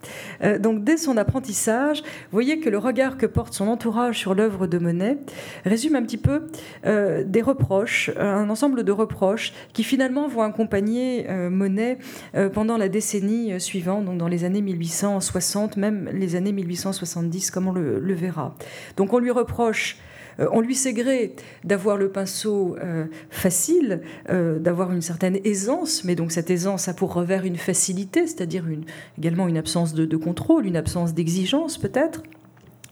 Euh, 0.42 0.58
donc 0.58 0.84
dès 0.84 0.96
son 0.96 1.16
apprentissage, 1.16 2.02
vous 2.02 2.32
voyez 2.32 2.58
que 2.58 2.68
le 2.68 2.78
regard 2.78 3.16
que 3.16 3.26
porte 3.26 3.54
son 3.54 3.68
entourage 3.68 4.18
sur 4.18 4.34
l'œuvre 4.34 4.66
de 4.66 4.78
Monet 4.78 5.18
résume 5.64 5.94
un 5.94 6.02
petit 6.02 6.18
peu 6.18 6.48
euh, 6.84 7.22
des 7.24 7.42
reproches, 7.42 8.10
un 8.18 8.50
ensemble 8.50 8.82
de 8.82 8.92
reproches 8.92 9.52
qui 9.72 9.84
finalement 9.84 10.26
vont 10.26 10.42
accompagner 10.42 11.26
euh, 11.30 11.48
Monet 11.48 11.98
pendant 12.52 12.76
la 12.76 12.88
décennie 12.88 13.60
suivante, 13.60 14.04
donc 14.04 14.18
dans 14.18 14.28
les 14.28 14.44
années 14.44 14.62
1860, 14.62 15.76
même 15.76 16.10
les 16.12 16.34
années 16.34 16.52
1870, 16.52 17.52
comme 17.52 17.68
on 17.68 17.72
le, 17.72 18.14
verra. 18.14 18.54
Donc 18.96 19.12
on 19.12 19.18
lui 19.18 19.30
reproche 19.30 19.98
on 20.38 20.60
lui 20.60 20.74
sait 20.74 20.92
gré 20.92 21.34
d'avoir 21.64 21.96
le 21.96 22.08
pinceau 22.08 22.76
euh, 22.82 23.06
facile, 23.30 24.02
euh, 24.30 24.58
d'avoir 24.58 24.92
une 24.92 25.02
certaine 25.02 25.38
aisance, 25.44 26.04
mais 26.04 26.14
donc 26.14 26.32
cette 26.32 26.50
aisance 26.50 26.88
a 26.88 26.94
pour 26.94 27.12
revers 27.12 27.44
une 27.44 27.56
facilité, 27.56 28.26
c'est-à-dire 28.26 28.64
également 29.18 29.48
une 29.48 29.56
absence 29.56 29.94
de 29.94 30.16
contrôle, 30.16 30.66
une 30.66 30.76
absence 30.76 31.14
d'exigence 31.14 31.78
peut-être. 31.78 32.22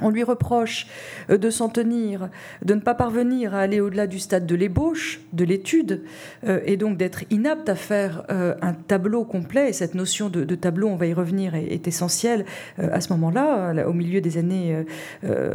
On 0.03 0.11
lui 0.11 0.23
reproche 0.23 0.87
euh, 1.31 1.39
de 1.39 1.51
s'en 1.51 1.69
tenir, 1.69 2.29
de 2.65 2.75
ne 2.75 2.81
pas 2.81 2.95
parvenir 2.95 3.55
à 3.55 3.61
aller 3.61 3.81
au-delà 3.81 4.07
du 4.07 4.19
stade 4.19 4.47
de 4.47 4.55
l'ébauche, 4.55 5.21
de 5.33 5.45
l'étude, 5.45 6.03
euh, 6.47 6.61
et 6.65 6.77
donc 6.77 6.97
d'être 6.97 7.25
inapte 7.31 7.69
à 7.69 7.75
faire 7.75 8.25
euh, 8.31 8.55
un 8.63 8.73
tableau 8.73 9.25
complet. 9.25 9.71
Et 9.71 9.73
cette 9.73 9.95
notion 9.95 10.29
de, 10.29 10.55
tableau, 10.55 10.89
on 10.89 10.97
va 10.97 11.07
y 11.07 11.15
revenir, 11.15 11.55
est, 11.55 11.87
essentielle 11.87 12.45
à 12.79 13.01
ce 13.01 13.13
moment-là, 13.13 13.87
au 13.87 13.93
milieu 13.93 14.21
des 14.21 14.39
années, 14.39 14.85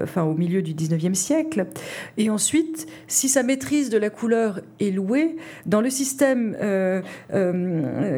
enfin 0.03 0.23
au 0.23 0.33
milieu 0.33 0.62
du 0.62 0.73
19e 0.73 1.13
siècle. 1.13 1.67
Et 2.17 2.29
ensuite, 2.29 2.88
si 3.07 3.29
sa 3.29 3.43
maîtrise 3.43 3.89
de 3.89 3.97
la 3.97 4.10
couleur 4.10 4.62
est 4.79 4.91
louée, 4.91 5.38
dans 5.65 5.81
le 5.81 5.89
système 5.89 6.55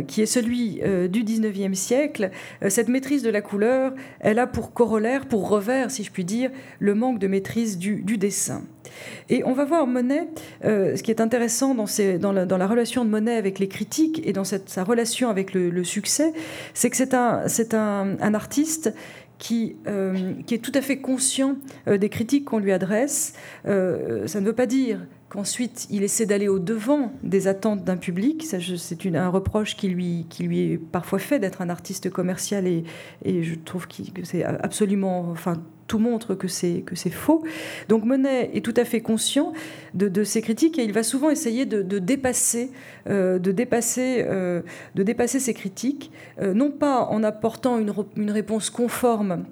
qui 0.08 0.22
est 0.22 0.26
celui 0.26 0.82
du 1.10 1.24
19e 1.24 1.74
siècle, 1.74 2.32
cette 2.68 2.88
maîtrise 2.88 3.24
de 3.24 3.30
la 3.30 3.42
couleur, 3.42 3.94
elle 4.20 4.39
a 4.39 4.48
pour 4.48 4.74
corollaire, 4.74 5.28
pour 5.28 5.50
revers, 5.50 5.92
si 5.92 6.04
je 6.04 6.12
puis 6.12 6.19
dire, 6.24 6.52
le 6.80 6.96
manque 6.96 7.20
de 7.20 7.28
maîtrise 7.28 7.78
du, 7.78 8.18
dessin. 8.18 8.64
Et 9.30 9.44
on 9.46 9.54
va 9.54 9.66
voir 9.66 9.88
Monet, 9.88 10.28
euh, 10.66 10.96
ce 10.96 11.04
qui 11.04 11.12
est 11.12 11.22
intéressant 11.22 11.76
dans, 11.76 12.32
la, 12.32 12.68
relation 12.68 13.06
de 13.06 13.10
Monet 13.10 13.36
avec 13.36 13.60
les 13.60 13.68
critiques 13.68 14.22
et 14.26 14.34
dans 14.34 14.44
sa 14.44 14.84
relation 14.84 15.30
avec 15.30 15.54
le, 15.54 15.84
succès, 15.84 16.34
c'est 16.74 16.90
que 16.90 16.98
c'est 16.98 17.14
un, 17.74 18.34
artiste 18.34 18.94
qui, 19.38 19.78
euh, 19.88 20.34
qui, 20.46 20.56
est 20.56 20.60
tout 20.60 20.72
à 20.74 20.82
fait 20.82 20.98
conscient 20.98 21.56
euh, 21.88 21.98
des 21.98 22.10
critiques 22.10 22.46
qu'on 22.46 22.60
lui 22.60 22.74
adresse. 22.74 23.34
ça 23.64 23.72
ne 23.72 24.46
veut 24.46 24.54
pas 24.54 24.66
dire 24.66 25.00
qu'ensuite 25.30 25.88
il 25.89 26.04
essaie 26.04 26.26
d'aller 26.26 26.48
au 26.48 26.60
devant 26.60 27.13
des 27.24 27.48
attentes 27.48 27.84
d'un 27.84 27.98
public. 27.98 28.44
C'est 28.46 29.15
un 29.15 29.30
reproche 29.30 29.76
qui 29.76 29.88
lui, 29.89 30.26
est 30.39 30.78
parfois 30.78 31.20
fait 31.20 31.39
d'être 31.39 31.62
un 31.62 31.70
artiste 31.70 32.10
commercial 32.10 32.68
et, 32.68 32.84
je 33.26 33.56
trouve 33.56 33.88
que 33.88 34.24
c'est 34.24 34.44
absolument, 34.44 35.30
enfin 35.30 35.62
tout 35.89 36.00
montre 36.00 36.36
que 36.36 36.48
c'est 36.48 36.84
faux. 37.10 37.44
Donc 37.89 38.06
Monet 38.06 38.52
est 38.54 38.63
tout 38.63 38.74
à 38.78 38.86
fait 38.86 39.02
conscient 39.02 39.54
de, 39.94 40.24
ces 40.24 40.42
critiques 40.42 40.80
et 40.80 40.84
il 40.84 40.94
va 40.94 41.04
souvent 41.04 41.30
essayer 41.30 41.65
de, 41.65 41.78
euh, 43.08 43.39
de 43.39 43.52
dépasser 45.04 45.39
ces 45.39 45.54
critiques, 45.54 46.12
euh, 46.39 46.54
non 46.54 46.72
pas 46.72 47.06
en 47.06 47.24
apportant 47.24 47.80
une 47.80 48.32
réponse 48.32 48.70
conforme 48.70 49.46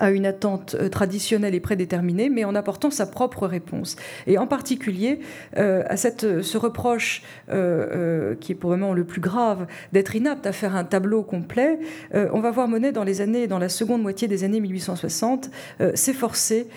à 0.00 0.10
une 0.10 0.26
attente 0.26 0.74
euh, 0.78 0.88
traditionnelle 0.88 1.54
et 1.54 1.60
prédéterminée, 1.60 2.30
mais 2.30 2.44
en 2.44 2.54
apportant 2.54 2.90
sa 2.90 3.06
propre 3.06 3.46
réponse. 3.46 3.96
Et 4.26 4.38
en 4.38 4.46
particulier 4.46 5.20
euh, 5.58 5.82
à 5.88 5.96
cette, 5.96 6.42
ce 6.42 6.58
reproche 6.58 7.22
euh, 7.50 8.34
qui 8.36 8.52
est 8.52 8.54
probablement 8.54 8.94
le 8.94 9.04
plus 9.04 9.20
grave 9.20 9.66
d'être 9.92 10.16
inapte 10.16 10.46
à 10.46 10.52
faire 10.52 10.76
un 10.76 10.84
tableau 10.84 11.22
complet, 11.22 11.78
on 12.14 12.40
va 12.40 12.50
voir 12.50 12.68
Monet 12.68 12.92
dans 12.92 13.04
les 13.04 13.20
années, 13.20 13.46
dans 13.46 13.58
la 13.58 13.68
seconde 13.68 14.02
moitié 14.02 14.28
des 14.28 14.44
années 14.44 14.60
1860, 14.60 15.50
s'efforcer 15.94 16.68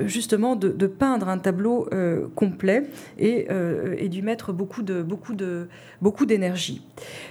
justement 0.00 0.56
de, 0.56 0.68
de, 0.68 0.86
peindre 0.86 1.28
un 1.28 1.38
tableau 1.38 1.88
complet 2.34 2.84
et, 3.18 3.48
et 3.98 4.08
d'y 4.08 4.22
mettre 4.22 4.52
beaucoup 4.52 4.82
de 4.82 5.02
beaucoup 5.02 5.34
de 5.34 5.68
beaucoup 6.00 6.26
d'énergie. 6.26 6.82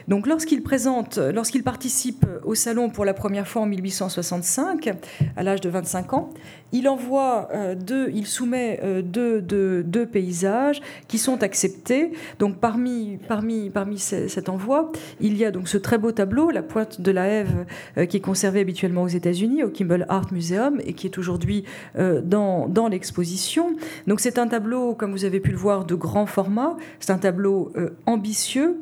Donc 0.07 0.27
lorsqu'il 0.27 0.63
présente, 0.63 1.17
lorsqu'il 1.17 1.63
participe 1.63 2.25
au 2.43 2.55
salon 2.55 2.89
pour 2.89 3.05
la 3.05 3.13
première 3.13 3.47
fois 3.47 3.63
en 3.63 3.67
1865 3.67 4.91
à 5.35 5.43
l'âge 5.43 5.61
de 5.61 5.69
25 5.69 6.13
ans. 6.13 6.29
Il 6.71 6.87
envoie 6.87 7.49
euh, 7.53 7.75
deux, 7.75 8.09
il 8.13 8.27
soumet 8.27 8.79
euh, 8.83 9.01
deux, 9.01 10.05
paysages 10.05 10.81
qui 11.07 11.17
sont 11.17 11.41
acceptés. 11.43 12.11
Donc 12.37 12.57
parmi, 12.57 13.17
parmi, 13.27 13.69
parmi 13.69 13.97
cet 13.97 14.49
envoi, 14.49 14.91
il 15.19 15.35
y 15.37 15.45
a 15.45 15.51
donc 15.51 15.67
ce 15.67 15.77
très 15.77 15.97
beau 15.97 16.11
tableau, 16.11 16.51
La 16.51 16.61
Pointe 16.61 17.01
de 17.01 17.11
la 17.11 17.27
Hève, 17.27 17.65
euh, 17.97 18.05
qui 18.05 18.17
est 18.17 18.21
conservé 18.21 18.59
habituellement 18.59 19.03
aux 19.03 19.07
États-Unis, 19.07 19.63
au 19.63 19.69
Kimball 19.69 20.05
Art 20.09 20.31
Museum, 20.31 20.79
et 20.85 20.93
qui 20.93 21.07
est 21.07 21.17
aujourd'hui 21.17 21.65
dans, 21.97 22.67
dans 22.67 22.87
l'exposition. 22.87 23.75
Donc 24.07 24.19
c'est 24.19 24.37
un 24.37 24.47
tableau, 24.47 24.93
comme 24.93 25.11
vous 25.11 25.25
avez 25.25 25.39
pu 25.39 25.51
le 25.51 25.57
voir, 25.57 25.85
de 25.85 25.95
grand 25.95 26.25
format. 26.25 26.77
C'est 26.99 27.11
un 27.11 27.17
tableau 27.17 27.73
ambitieux 28.05 28.77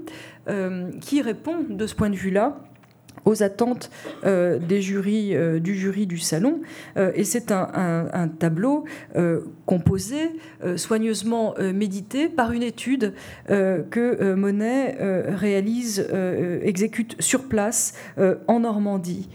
qui 1.01 1.21
répond 1.21 1.65
de 1.69 1.88
ce 1.88 1.95
point 1.95 2.10
de 2.10 2.15
vue-là 2.15 2.57
aux 3.25 3.43
attentes 3.43 3.89
euh, 4.25 4.60
euh, 4.60 5.60
du 5.60 5.75
jury 5.75 6.08
du 6.08 6.17
salon. 6.17 6.62
Euh, 6.97 7.12
et 7.15 7.23
c'est 7.23 7.51
un, 7.51 8.30
tableau 8.39 8.86
composé, 9.65 10.32
soigneusement 10.75 11.56
médité 11.73 12.27
par 12.30 12.51
une 12.51 12.63
étude 12.63 13.13
que 13.47 14.34
Monet 14.34 14.97
réalise, 15.30 16.08
exécute 16.63 17.15
sur 17.19 17.43
place 17.43 17.93
en 18.47 18.60
Normandie. 18.60 19.30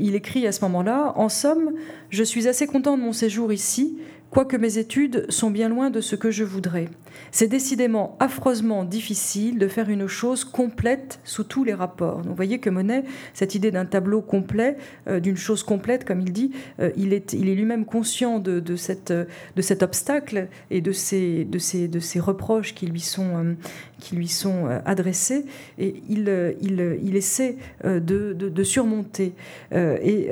il 0.00 0.14
écrit 0.14 0.46
à 0.46 0.52
ce 0.52 0.62
moment-là, 0.62 1.12
En 1.16 1.28
somme, 1.28 1.72
je 2.10 2.22
suis 2.22 2.48
assez 2.48 2.66
content 2.66 2.96
de 2.96 3.02
mon 3.02 3.12
séjour 3.12 3.52
ici 3.52 3.98
quoique 4.30 4.56
mes 4.56 4.78
études 4.78 5.26
sont 5.30 5.50
bien 5.50 5.68
loin 5.68 5.90
de 5.90 6.00
ce 6.00 6.16
que 6.16 6.30
je 6.30 6.44
voudrais. 6.44 6.88
C'est 7.30 7.48
décidément 7.48 8.16
affreusement 8.20 8.84
difficile 8.84 9.58
de 9.58 9.68
faire 9.68 9.90
une 9.90 10.06
chose 10.06 10.44
complète 10.44 11.20
sous 11.24 11.44
tous 11.44 11.64
les 11.64 11.74
rapports. 11.74 12.22
vous 12.22 12.34
voyez 12.34 12.58
que 12.58 12.70
Monet, 12.70 13.04
cette 13.34 13.54
idée 13.54 13.70
d'un 13.70 13.84
tableau 13.84 14.20
complet, 14.20 14.76
euh, 15.08 15.20
d'une 15.20 15.36
chose 15.36 15.62
complète, 15.62 16.04
comme 16.04 16.20
il 16.20 16.32
dit, 16.32 16.52
euh, 16.80 16.90
il 16.96 17.12
est, 17.12 17.32
il 17.32 17.48
est 17.48 17.54
lui-même 17.54 17.84
conscient 17.84 18.38
de, 18.38 18.76
cette, 18.76 19.12
de 19.12 19.62
cet 19.62 19.82
obstacle 19.82 20.48
et 20.70 20.80
de 20.80 20.92
ces, 20.92 21.44
de 21.44 21.58
ces, 21.58 21.88
de 21.88 22.00
ces 22.00 22.20
reproches 22.20 22.74
qui 22.74 22.86
lui 22.86 23.00
sont, 23.00 23.36
euh, 23.36 23.54
qui 23.98 24.16
lui 24.16 24.28
sont 24.28 24.66
adressés, 24.84 25.44
et 25.78 26.02
il, 26.08 26.54
il, 26.60 26.98
il 27.02 27.16
essaie 27.16 27.56
de, 27.84 28.32
de, 28.32 28.62
surmonter. 28.62 29.32
et 29.72 30.30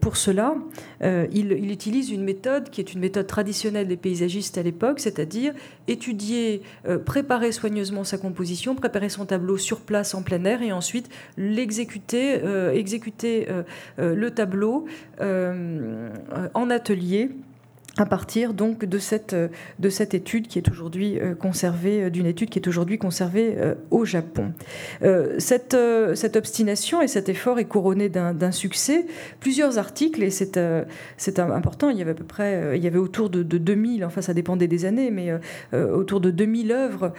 pour 0.00 0.16
cela, 0.16 0.56
il, 1.00 1.52
il 1.52 1.70
utilise 1.70 2.10
une 2.10 2.24
méthode 2.24 2.70
qui 2.70 2.80
est 2.80 2.92
une 2.92 2.98
méthode 2.98 3.28
traditionnelle 3.28 3.86
des 3.86 3.96
paysagistes 3.96 4.58
à 4.58 4.62
l'époque, 4.62 4.98
c'est-à-dire 4.98 5.54
étudier, 5.88 6.62
euh, 6.86 6.98
préparer 6.98 7.52
soigneusement 7.52 8.04
sa 8.04 8.18
composition, 8.18 8.74
préparer 8.74 9.08
son 9.08 9.26
tableau 9.26 9.58
sur 9.58 9.80
place 9.80 10.14
en 10.14 10.22
plein 10.22 10.44
air 10.44 10.62
et 10.62 10.72
ensuite 10.72 11.08
l'exécuter, 11.36 12.40
euh, 12.42 12.72
exécuter 12.72 13.48
euh, 13.48 13.62
le 14.14 14.30
tableau 14.30 14.86
en 15.20 16.70
atelier 16.70 17.30
à 17.96 18.06
partir 18.06 18.54
donc 18.54 18.84
de 18.84 18.98
cette, 18.98 19.34
de 19.78 19.88
cette 19.88 20.14
étude 20.14 20.48
qui 20.48 20.58
est 20.58 20.68
aujourd'hui 20.68 21.18
euh, 21.20 21.34
conservée, 21.34 22.04
euh, 22.04 22.10
d'une 22.10 22.26
étude 22.26 22.50
qui 22.50 22.58
est 22.58 22.66
aujourd'hui 22.66 22.98
conservée 22.98 23.54
euh, 23.56 23.74
au 23.90 24.04
Japon. 24.04 24.52
Cette, 25.38 25.76
cette 26.14 26.36
obstination 26.36 27.02
et 27.02 27.08
cet 27.08 27.28
effort 27.28 27.58
est 27.58 27.64
couronné 27.64 28.08
d'un 28.08 28.52
succès. 28.52 29.06
Plusieurs 29.40 29.78
articles, 29.78 30.22
et 30.22 30.30
c'est 30.30 30.58
important, 31.38 31.90
il 31.90 31.98
y 31.98 32.02
avait 32.02 32.12
à 32.12 32.14
peu 32.14 32.24
près, 32.24 32.76
il 32.76 32.82
y 32.82 32.86
avait 32.86 32.98
autour 32.98 33.30
de, 33.30 33.42
de 33.42 33.58
2000, 33.58 34.04
enfin 34.04 34.22
ça 34.22 34.34
dépendait 34.34 34.66
des 34.66 34.84
années, 34.84 35.10
mais 35.10 35.32
autour 35.72 36.20
de 36.20 36.30
2000 36.30 36.72
œuvres 36.72 37.12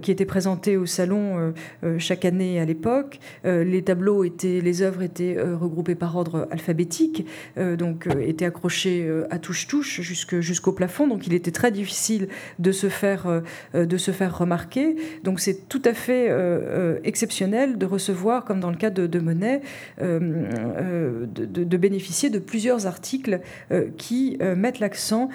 qui 0.00 0.10
étaient 0.10 0.24
présentées 0.24 0.76
au 0.76 0.86
salon 0.86 1.54
chaque 1.98 2.24
année 2.24 2.60
à 2.60 2.64
l'époque. 2.64 3.18
Les 3.44 3.82
tableaux 3.82 4.24
étaient, 4.24 4.60
les 4.60 4.82
œuvres 4.82 5.02
étaient 5.02 5.36
regroupées 5.40 5.94
par 5.94 6.16
ordre 6.16 6.48
alphabétique, 6.50 7.26
donc 7.56 8.08
étaient 8.20 8.46
accrochées 8.46 9.08
à 9.30 9.38
touche-touche 9.38 10.00
jusqu'au 10.40 10.72
plafond, 10.72 11.06
donc 11.06 11.26
il 11.26 11.34
était 11.34 11.50
très 11.50 11.70
difficile 11.70 12.28
de 12.58 12.72
se 12.72 12.88
faire, 12.88 13.26
euh, 13.74 13.86
de 13.86 13.96
se 13.96 14.10
faire 14.10 14.36
remarquer. 14.36 14.96
Donc 15.24 15.40
c'est 15.40 15.68
tout 15.68 15.82
à 15.84 15.94
fait 15.94 16.28
euh, 16.30 16.32
euh, 16.34 16.98
exceptionnel 17.04 17.78
de 17.78 17.86
recevoir, 17.86 18.44
comme 18.44 18.60
dans 18.60 18.70
le 18.70 18.76
cas 18.76 18.90
de, 18.90 19.06
de 19.06 19.18
Monet, 19.18 19.62
de, 20.00 21.76
bénéficier 21.76 22.30
de 22.30 22.38
plusieurs 22.38 22.86
articles 22.86 23.40
qui 23.96 24.38
mettent 24.56 24.78
l'accent 24.78 25.28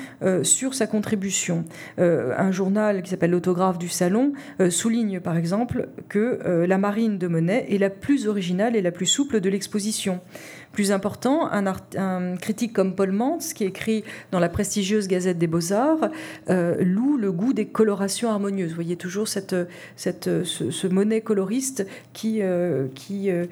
sur 0.44 0.74
sa 0.74 0.88
contribution. 0.88 1.66
un 1.98 2.52
journal 2.52 3.02
qui 3.02 3.10
s'appelle 3.10 3.32
L'autographe 3.32 3.78
du 3.78 3.90
salon 3.90 4.34
souligne 4.70 5.20
par 5.20 5.38
exemple 5.38 5.90
que 6.10 6.66
la 6.66 6.78
marine 6.78 7.18
de 7.18 7.28
Monet 7.28 7.66
est 7.70 7.78
la 7.78 7.90
plus 7.90 8.28
originale 8.28 8.76
et 8.76 8.82
la 8.82 8.92
plus 8.92 9.06
souple 9.06 9.42
de 9.42 9.50
l'exposition. 9.50 10.22
Plus 10.78 10.92
important, 10.92 11.50
un, 11.52 12.36
critique 12.36 12.72
comme 12.72 12.94
Paul 12.94 13.12
Mantz, 13.12 13.54
qui 13.54 13.63
écrit 13.63 14.04
dans 14.30 14.38
la 14.38 14.48
prestigieuse 14.48 15.08
Gazette 15.08 15.40
des 15.40 15.48
Beaux-Arts, 15.48 16.12
euh, 16.52 16.76
loue 16.84 17.18
le 17.18 17.32
goût 17.32 17.52
des 17.52 17.66
colorations 17.66 18.30
harmonieuses. 18.30 18.70
Vous 18.70 18.76
voyez 18.76 18.96
toujours 18.96 19.28
cette, 19.28 19.56
ce, 19.96 20.88
Monet 20.88 21.22
coloriste 21.22 21.88
qui, 22.13 22.44
euh, 22.44 22.86
euh, 23.12 23.46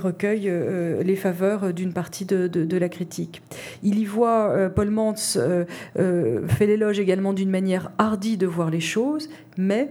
recueille 0.00 0.52
les 1.04 1.14
faveurs 1.14 1.72
d'une 1.72 1.92
partie 1.92 2.24
de, 2.24 2.48
de, 2.48 2.76
la 2.76 2.88
critique. 2.88 3.40
Il 3.84 3.96
y 3.96 4.04
voit, 4.04 4.68
Paul 4.74 4.90
Mantz 4.90 5.38
fait 5.94 6.66
l'éloge 6.66 6.98
également 6.98 7.34
d'une 7.34 7.50
manière 7.50 7.92
hardie 7.98 8.36
de 8.36 8.48
voir 8.48 8.70
les 8.70 8.80
choses, 8.80 9.28
mais 9.56 9.90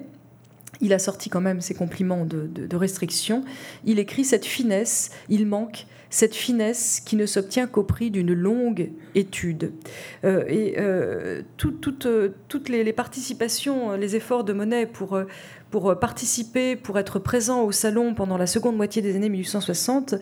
il 0.82 0.91
a 0.91 1.00
sorti 1.00 1.30
quand 1.30 1.39
même 1.39 1.62
ses 1.62 1.76
compliments 1.76 2.26
de, 2.26 2.45
de 2.45 2.76
restriction. 2.76 3.45
Il 3.86 4.00
écrit 4.00 4.26
cette 4.26 4.45
finesse, 4.45 5.12
il 5.30 5.45
manque 5.45 5.86
cette 6.15 6.34
finesse 6.34 7.01
qui 7.06 7.17
ne 7.17 7.25
s'obtient 7.25 7.67
qu'au 7.67 7.84
prix 7.84 8.10
d'une 8.10 8.34
longue 8.34 8.91
étude. 9.15 9.73
Euh, 10.23 10.45
et 10.47 10.75
euh, 10.80 11.41
euh, 12.06 12.30
toutes 12.47 12.69
les, 12.69 12.93
participations, 12.93 13.97
les 13.97 14.15
efforts 14.15 14.45
de 14.45 14.54
Monet 14.54 14.86
pour, 14.86 15.19
participer, 15.99 16.78
pour 16.78 16.97
être 16.99 17.19
présent 17.19 17.63
au 17.63 17.73
salon 17.73 18.13
pendant 18.13 18.38
la 18.38 18.47
seconde 18.47 18.78
moitié 18.78 19.01
des 19.01 19.17
années 19.17 19.28
1860, 19.28 20.15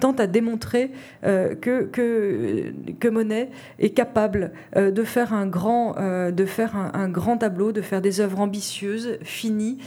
tentent 0.00 0.20
à 0.20 0.26
démontrer 0.26 0.90
que, 1.22 1.88
que, 1.90 3.08
Monet 3.08 3.48
est 3.78 3.94
capable 3.94 4.52
de 4.76 5.02
faire, 5.02 5.32
un 5.32 5.46
grand, 5.46 5.94
de 6.30 6.44
faire 6.44 6.76
un, 6.76 7.08
grand 7.08 7.38
tableau, 7.38 7.72
de 7.72 7.80
faire 7.80 8.02
des 8.02 8.20
œuvres 8.20 8.40
ambitieuses, 8.40 9.16
finies 9.22 9.78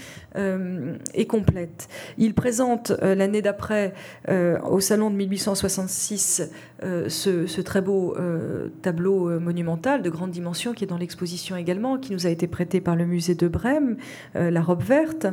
et 1.14 1.26
complètes. 1.26 1.88
Il 2.18 2.34
présente 2.34 2.92
l'année 3.02 3.42
d'après 3.42 3.94
au 4.28 4.80
salon 4.80 5.10
de 5.10 5.16
1866 5.16 6.50
euh, 6.84 7.10
ce, 7.10 7.62
très 7.62 7.82
beau 7.82 8.16
euh, 8.18 8.70
tableau 8.84 9.30
euh, 9.30 9.40
monumental 9.40 10.04
de 10.04 10.10
grande 10.12 10.30
dimension 10.30 10.74
qui 10.74 10.84
est 10.84 10.88
dans 10.88 10.98
l'exposition 10.98 11.56
également, 11.56 11.98
qui 11.98 12.12
nous 12.14 12.28
a 12.28 12.30
été 12.30 12.46
prêté 12.46 12.82
par 12.82 12.96
le 12.96 13.06
musée 13.06 13.34
de 13.34 13.48
Brême, 13.48 13.98
La 14.36 14.62
robe 14.62 14.84
verte. 14.84 15.28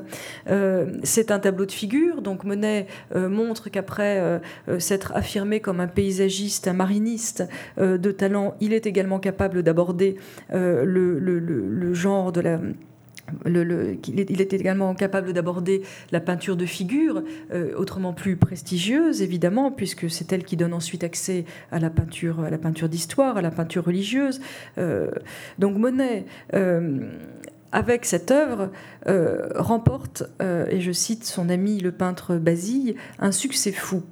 c'est 1.03 1.31
un 1.31 1.39
tableau 1.39 1.67
de 1.67 1.73
figure, 1.73 2.23
donc 2.23 2.45
Monet 2.45 2.87
montre 3.15 3.71
qu'après 3.71 4.41
s'être 4.79 5.13
affirmé 5.15 5.61
comme 5.61 5.81
un 5.81 5.87
paysagiste, 5.87 6.69
un 6.69 6.73
mariniste 6.73 7.45
de 7.79 8.11
talent, 8.11 8.55
il 8.61 8.73
est 8.73 8.87
également 8.87 9.19
capable 9.19 9.63
d'aborder 9.63 10.17
le 10.51 11.95
genre 11.95 12.33
de 12.33 12.41
la 12.41 12.61
il 13.47 14.41
était 14.41 14.57
également 14.57 14.95
capable 14.95 15.33
d'aborder 15.33 15.83
la 16.13 16.21
peinture 16.21 16.57
de 16.57 16.67
figure, 16.67 17.23
euh, 17.53 17.75
autrement 17.77 18.13
plus 18.13 18.37
prestigieuse 18.37 19.23
évidemment, 19.23 19.71
puisque 19.71 20.11
c'est 20.11 20.33
elle 20.33 20.45
qui 20.45 20.57
donne 20.57 20.73
ensuite 20.73 21.05
accès 21.05 21.45
à 21.71 21.79
la 21.79 21.91
peinture, 21.91 22.41
à 22.41 22.51
la 22.51 22.59
peinture 22.59 22.89
d'histoire, 22.89 23.37
à 23.37 23.43
la 23.43 23.51
peinture 23.51 23.85
religieuse. 23.85 24.41
Euh, 24.79 25.11
donc 25.59 25.77
Monet 25.77 26.27
euh, 26.55 27.01
avec 27.75 28.07
cette 28.07 28.31
œuvre, 28.31 28.71
remporte, 29.55 30.23
et 30.41 30.81
je 30.81 30.93
cite 30.93 31.25
son 31.25 31.51
ami 31.51 31.81
le 31.81 31.93
peintre 31.93 32.37
Basile, 32.37 32.95
un 33.19 33.33
succès 33.33 33.73
fou. 33.73 34.03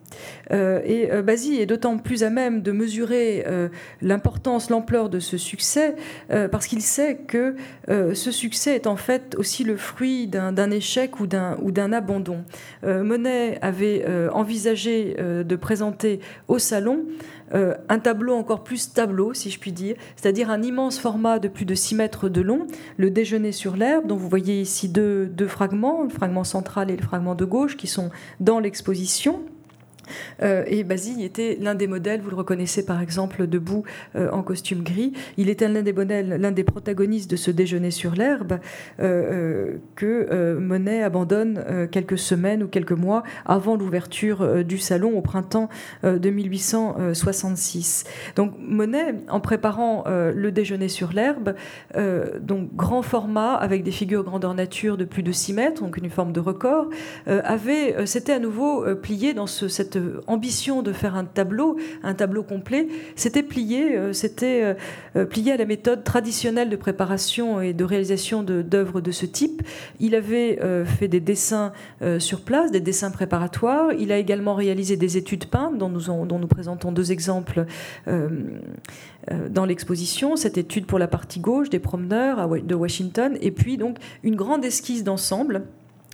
et 0.51 1.09
Basile 1.25 1.61
est 1.61 1.67
d'autant 1.67 1.97
plus 1.97 2.25
à 2.25 2.31
même 2.31 2.61
de 2.61 2.73
mesurer 2.73 3.47
l'importance, 4.03 4.69
l'ampleur 4.69 5.09
de 5.09 5.21
ce 5.21 5.39
succès, 5.39 5.95
parce 6.29 6.67
qu'il 6.67 6.83
sait 6.83 7.17
que 7.17 7.55
ce 7.89 8.31
succès 8.31 8.75
est 8.75 8.87
en 8.87 8.97
fait 8.97 9.35
aussi 9.39 9.65
le 9.65 9.77
fruit 9.77 10.27
d'un 10.27 10.71
échec 10.71 11.21
ou 11.21 11.27
d'un 11.27 11.93
abandon. 11.93 12.45
Monet 12.83 13.59
avait 13.63 14.05
envisagé 14.33 15.15
de 15.15 15.57
présenter 15.57 16.21
au 16.49 16.59
salon 16.59 17.07
euh, 17.55 17.75
un 17.89 17.99
tableau 17.99 18.35
encore 18.35 18.65
plus 18.65 18.93
tableau, 18.93 19.35
si 19.35 19.51
je 19.51 19.59
puis 19.59 19.73
dire, 19.73 19.97
c'est-à-dire 20.17 20.51
un 20.51 20.63
immense 20.63 20.99
format 20.99 21.39
de 21.39 21.49
plus 21.49 21.65
de 21.65 21.75
6 21.75 21.95
mètres 21.95 22.29
de 22.29 22.41
long, 22.41 22.67
le 22.97 23.11
déjeuner 23.11 23.53
sur 23.53 23.77
l'herbe, 23.77 24.07
dont 24.07 24.17
vous 24.17 24.29
voyez 24.29 24.61
ici 24.61 24.89
deux, 24.89 25.27
deux 25.27 25.49
fragments, 25.49 26.03
le 26.03 26.09
fragment 26.09 26.45
central 26.45 26.91
et 26.91 26.97
le 26.97 27.03
fragment 27.03 27.35
de 27.35 27.45
gauche, 27.45 27.77
qui 27.77 27.87
sont 27.87 28.11
dans 28.41 28.59
l'exposition. 28.59 29.41
Euh, 30.43 30.65
et 30.67 30.85
Basile 30.85 31.23
était 31.23 31.59
l'un 31.61 31.75
des 31.75 31.87
modèles, 31.87 32.21
vous 32.21 32.31
le 32.31 32.37
reconnaissez 32.37 32.85
par 32.85 33.01
exemple 33.01 33.47
debout 33.47 33.85
euh, 34.17 34.31
en 34.31 34.43
costume 34.43 34.83
gris. 34.83 35.13
Il 35.37 35.49
était 35.49 35.69
l'un 35.69 35.83
des 35.83 35.93
modèles, 35.93 36.37
l'un 36.41 36.53
des 36.53 36.65
protagonistes 36.65 37.31
de 37.31 37.37
ce 37.37 37.51
déjeuner 37.51 37.91
sur 37.91 38.15
l'herbe 38.15 38.59
euh, 39.01 39.77
que 39.97 40.57
Monet 40.59 41.03
abandonne 41.03 41.89
quelques 41.91 42.19
semaines 42.19 42.63
ou 42.63 42.69
quelques 42.69 42.93
mois 42.93 43.23
avant 43.45 43.77
l'ouverture 43.77 44.65
du 44.65 44.79
salon 44.79 45.17
au 45.17 45.21
printemps 45.21 45.69
de 46.03 46.31
1866. 46.31 48.05
Donc 48.37 48.55
Monet, 48.59 49.15
en 49.29 49.41
préparant 49.41 50.05
le 50.07 50.51
déjeuner 50.51 50.89
sur 50.89 51.13
l'herbe, 51.13 51.55
donc 52.41 52.75
grand 52.75 53.03
format 53.03 53.55
avec 53.55 53.83
des 53.83 53.91
figures 53.91 54.25
grandeur 54.25 54.55
nature 54.55 54.97
de 54.97 55.05
plus 55.05 55.23
de 55.23 55.33
6 55.33 55.53
mètres, 55.53 55.83
donc 55.83 55.97
une 55.97 56.11
forme 56.11 56.33
de 56.33 56.41
record, 56.41 56.89
avait 57.27 58.07
s'était 58.07 58.33
à 58.33 58.39
nouveau 58.39 58.85
plié 58.97 59.35
dans 59.35 59.47
ce, 59.47 59.69
cette 59.69 59.99
ambition 60.27 60.83
de 60.83 60.93
faire 60.93 61.17
un 61.17 61.25
tableau, 61.25 61.77
un 62.03 62.15
tableau 62.15 62.43
complet, 62.43 62.89
c'était 63.17 63.43
plié, 63.43 63.97
euh, 63.97 64.13
c'était 64.13 64.63
euh, 64.63 64.75
euh, 65.17 65.25
plié 65.25 65.53
à 65.53 65.57
la 65.57 65.65
méthode 65.65 66.05
traditionnelle 66.05 66.71
de 66.71 66.77
préparation 66.77 67.61
et 67.61 67.73
de 67.73 67.85
réalisation 67.85 68.43
d'œuvres 68.43 69.01
de, 69.01 69.11
ce 69.11 69.27
type. 69.27 69.63
Il 70.01 70.15
avait 70.15 70.59
fait 70.85 71.09
des 71.09 71.21
dessins 71.21 71.73
sur 72.19 72.41
place, 72.41 72.71
des 72.71 72.81
dessins 72.81 73.11
préparatoires. 73.11 73.93
Il 73.93 74.11
a 74.11 74.19
également 74.19 74.55
réalisé 74.55 74.97
des 74.97 75.17
études 75.17 75.47
peintes 75.47 75.79
dont 75.79 75.89
nous, 75.89 76.07
dont 76.25 76.39
nous 76.39 76.47
présentons 76.47 76.93
deux 76.93 77.13
exemples 77.13 77.67
dans 78.07 79.65
l'exposition. 79.65 80.37
Cette 80.37 80.59
étude 80.59 80.87
pour 80.87 80.99
la 80.99 81.09
partie 81.09 81.41
gauche 81.41 81.69
des 81.69 81.79
promeneurs 81.79 82.49
de 82.49 82.75
Washington, 82.75 83.37
et 83.41 83.51
puis 83.51 83.77
donc 83.77 83.99
une 84.23 84.37
grande 84.37 84.65
esquisse 84.65 85.05
d'ensemble 85.05 85.63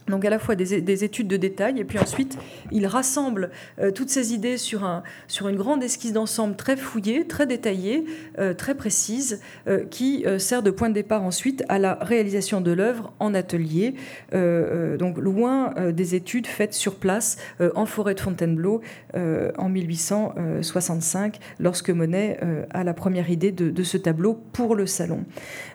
donc 0.08 0.24
à 0.24 0.30
la 0.30 0.38
fois 0.38 0.54
des, 0.54 1.04
études 1.04 1.28
de 1.28 1.36
détail 1.36 1.78
et 1.78 1.84
puis 1.84 1.98
ensuite 1.98 2.38
il 2.72 2.86
rassemble 2.86 3.50
euh, 3.80 3.90
toutes 3.90 4.10
ces 4.10 4.32
idées 4.32 4.56
sur, 4.56 4.84
un, 4.84 5.02
sur 5.26 5.48
une 5.48 5.56
grande 5.56 5.82
esquisse 5.82 6.12
d'ensemble 6.12 6.56
très 6.56 6.76
fouillée, 6.76 7.26
très 7.26 7.46
détaillée, 7.46 8.04
euh, 8.38 8.54
très 8.54 8.74
précise, 8.74 9.40
euh, 9.66 9.84
qui 9.90 10.24
sert 10.38 10.62
de 10.62 10.70
point 10.70 10.88
de 10.88 10.94
départ 10.94 11.22
ensuite 11.22 11.64
à 11.68 11.78
la 11.78 11.94
réalisation 11.94 12.60
de 12.60 12.70
l'œuvre 12.70 13.12
en 13.20 13.34
atelier, 13.34 13.94
donc 14.32 15.18
loin 15.18 15.74
des 15.92 16.14
études 16.14 16.46
faites 16.46 16.74
sur 16.74 16.96
place 16.96 17.36
en 17.74 17.86
forêt 17.86 18.14
de 18.14 18.20
Fontainebleau 18.20 18.80
en 19.14 19.68
1865 19.68 21.38
lorsque 21.58 21.90
Monet 21.90 22.38
a 22.70 22.84
la 22.84 22.94
première 22.94 23.30
idée 23.30 23.52
de, 23.52 23.82
ce 23.82 23.96
tableau 23.96 24.34
pour 24.52 24.74
le 24.74 24.86
salon. 24.86 25.24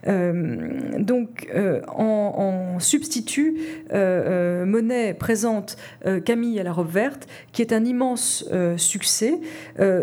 donc 0.05 1.49
en, 1.87 2.75
en 2.75 2.79
substitut 2.79 3.57
euh, 3.93 4.22
Monet 4.65 5.13
présente 5.13 5.77
euh, 6.05 6.19
Camille 6.19 6.59
à 6.59 6.63
la 6.63 6.71
robe 6.71 6.89
verte, 6.89 7.27
qui 7.51 7.61
est 7.61 7.73
un 7.73 7.85
immense 7.85 8.45
euh, 8.51 8.77
succès, 8.77 9.39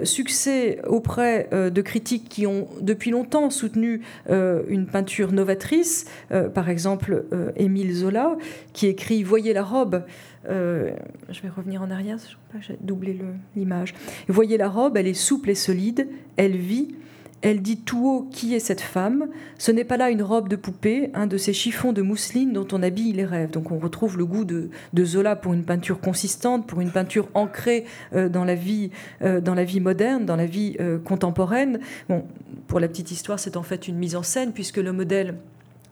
succès 0.04 0.80
auprès 0.86 1.48
de 1.52 1.82
critiques 1.82 2.28
qui 2.28 2.46
ont 2.46 2.68
depuis 2.80 3.10
longtemps 3.10 3.50
soutenu 3.50 4.02
une 4.28 4.86
peinture 4.86 5.32
novatrice, 5.32 6.06
par 6.54 6.68
exemple 6.68 7.24
Émile 7.56 7.94
Zola, 7.94 8.36
qui 8.72 8.86
écrit 8.86 9.22
Voyez 9.22 9.52
la 9.52 9.62
robe. 9.62 10.02
je 10.46 11.42
vais 11.42 11.48
revenir 11.48 11.82
en 11.82 11.90
arrière, 11.90 12.18
j'ai 12.60 12.76
doublé 12.80 13.18
l'image. 13.56 13.94
Voyez 14.28 14.56
la 14.56 14.68
robe, 14.68 14.96
elle 14.96 15.06
est 15.06 15.14
souple 15.14 15.50
et 15.50 15.54
solide, 15.54 16.08
elle 16.36 16.56
vit, 16.56 16.94
elle 17.42 17.62
dit 17.62 17.78
tout 17.78 18.06
haut 18.06 18.28
qui 18.30 18.54
est 18.54 18.58
cette 18.58 18.80
femme? 18.80 19.28
Ce 19.58 19.72
n'est 19.72 19.84
pas 19.84 19.96
là 19.96 20.10
une 20.10 20.22
robe 20.22 20.48
de 20.48 20.56
poupée, 20.56 21.10
un 21.14 21.26
de 21.26 21.38
ces 21.38 21.52
chiffons 21.52 21.92
de 21.92 22.02
mousseline 22.02 22.52
dont 22.52 22.66
on 22.72 22.82
habille 22.82 23.12
les 23.12 23.24
rêves. 23.24 23.50
Donc 23.50 23.70
on 23.70 23.78
retrouve 23.78 24.18
le 24.18 24.26
goût 24.26 24.44
de, 24.44 24.70
Zola 25.04 25.36
pour 25.36 25.54
une 25.54 25.64
peinture 25.64 26.00
consistante, 26.00 26.66
pour 26.66 26.80
une 26.80 26.90
peinture 26.90 27.28
ancrée 27.34 27.84
euh, 28.14 28.28
dans, 28.28 28.44
la 28.44 28.54
vie, 28.54 28.90
euh, 29.22 29.40
dans 29.40 29.54
la 29.54 29.64
vie 29.64 29.80
moderne, 29.80 30.26
dans 30.26 30.36
la 30.36 30.46
vie 30.46 30.76
euh, 30.80 30.98
contemporaine. 30.98 31.80
Bon, 32.08 32.24
pour 32.66 32.78
la 32.78 32.88
petite 32.88 33.10
histoire, 33.10 33.38
c'est 33.38 33.56
en 33.56 33.62
fait 33.62 33.88
une 33.88 33.96
mise 33.96 34.16
en 34.16 34.22
scène 34.22 34.52
puisque 34.52 34.76
le 34.76 34.92
modèle 34.92 35.36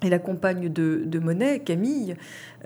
est 0.03 0.11
la 0.11 0.19
compagne 0.19 0.69
de, 0.69 1.03
de 1.05 1.19
Monet, 1.19 1.61
Camille, 1.61 2.15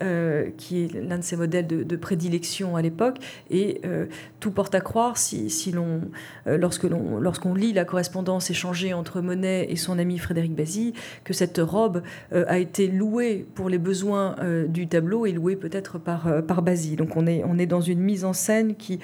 euh, 0.00 0.48
qui 0.56 0.84
est 0.84 0.94
l'un 0.94 1.18
de 1.18 1.22
ses 1.22 1.36
modèles 1.36 1.66
de, 1.66 1.96
prédilection 1.96 2.76
à 2.76 2.82
l'époque. 2.82 3.18
Et 3.50 3.80
euh, 3.84 4.06
tout 4.40 4.50
porte 4.50 4.74
à 4.74 4.80
croire, 4.80 5.18
si, 5.18 5.52
euh, 5.76 6.56
lorsque 6.56 6.84
l'on, 6.84 7.20
lorsqu'on 7.20 7.54
lit 7.54 7.74
la 7.74 7.84
correspondance 7.84 8.50
échangée 8.50 8.94
entre 8.94 9.20
Monet 9.20 9.66
et 9.68 9.76
son 9.76 9.98
ami 9.98 10.16
Frédéric 10.16 10.54
Bazy, 10.54 10.94
que 11.24 11.34
cette 11.34 11.58
robe 11.58 12.02
a 12.32 12.58
été 12.58 12.88
louée 12.88 13.46
pour 13.54 13.68
les 13.68 13.78
besoins 13.78 14.36
du 14.68 14.88
tableau 14.88 15.26
et 15.26 15.32
louée 15.32 15.56
peut-être 15.56 15.98
par, 15.98 16.42
par. 16.46 16.62
Donc 16.96 17.16
on 17.16 17.26
est, 17.26 17.66
dans 17.66 17.80
une 17.80 18.00
mise 18.00 18.24
en 18.24 18.32
scène 18.32 18.74
qui, 18.76 19.00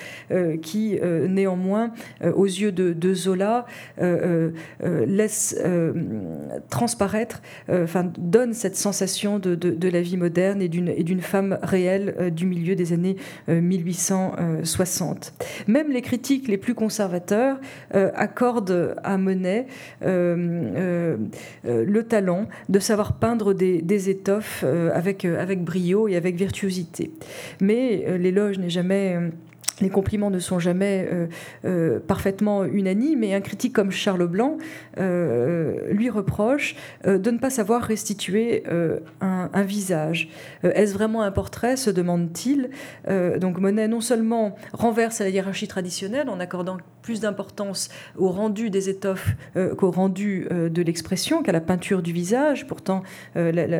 néanmoins, 1.28 1.92
aux 2.34 2.46
yeux 2.46 2.72
de, 2.72 3.14
Zola, 3.14 3.66
laisse 4.80 5.58
transparaître, 6.70 7.42
donne 8.16 8.54
cette 8.54 8.76
sensation 8.76 9.38
de, 9.38 9.54
de 9.54 9.88
la 9.88 10.00
vie 10.00 10.16
moderne 10.16 10.62
et 10.62 10.68
du 10.68 10.77
et 10.86 11.02
d'une 11.02 11.20
femme 11.20 11.58
réelle 11.62 12.14
euh, 12.18 12.30
du 12.30 12.46
milieu 12.46 12.76
des 12.76 12.92
années 12.92 13.16
1860. 13.48 15.32
Euh, 15.40 15.44
Même 15.66 15.90
les 15.90 16.02
critiques 16.02 16.46
les 16.48 16.58
plus 16.58 16.74
conservateurs 16.74 17.58
euh, 17.94 18.10
accordent 18.14 18.94
à 19.02 19.18
Monet 19.18 19.66
le 20.02 21.18
talent 22.08 22.46
de 22.68 22.78
savoir 22.78 23.14
peindre 23.14 23.54
des, 23.54 24.10
étoffes 24.10 24.64
avec, 24.94 25.24
avec 25.24 25.64
brio 25.64 26.06
et 26.08 26.16
avec 26.16 26.36
virtuosité. 26.36 27.10
Mais 27.60 28.18
l'éloge 28.18 28.58
n'est 28.58 28.70
jamais 28.70 29.16
les 29.80 29.90
compliments 29.90 30.30
ne 30.30 30.38
sont 30.38 30.58
jamais 30.58 31.08
euh, 31.10 31.26
euh, 31.64 32.00
parfaitement 32.00 32.64
unanimes, 32.64 33.24
et 33.24 33.34
un 33.34 33.40
critique 33.40 33.72
comme 33.72 33.90
Charles 33.90 34.26
Blanc 34.26 34.58
euh, 34.98 35.92
lui 35.92 36.10
reproche 36.10 36.74
de 37.04 37.30
ne 37.30 37.38
pas 37.38 37.50
savoir 37.50 37.82
restituer 37.82 38.64
un, 39.20 39.62
visage. 39.62 40.28
Est-ce 40.62 40.94
vraiment 40.94 41.22
un 41.22 41.30
portrait 41.30 41.76
se 41.76 41.90
demande-t-il. 41.90 42.70
donc 43.38 43.58
Monet 43.58 43.88
non 43.88 44.00
seulement 44.00 44.56
renverse 44.72 45.20
la 45.20 45.28
hiérarchie 45.28 45.68
traditionnelle 45.68 46.28
en 46.28 46.40
accordant 46.40 46.78
plus 47.08 47.20
d'importance 47.20 47.88
au 48.18 48.28
rendu 48.28 48.68
des 48.68 48.90
étoffes 48.90 49.30
qu'au 49.78 49.90
rendu 49.90 50.46
de 50.50 50.82
l'expression, 50.82 51.42
qu'à 51.42 51.52
la 51.52 51.62
peinture 51.62 52.02
du 52.02 52.12
visage. 52.12 52.66
Pourtant, 52.66 53.02
une, 53.34 53.72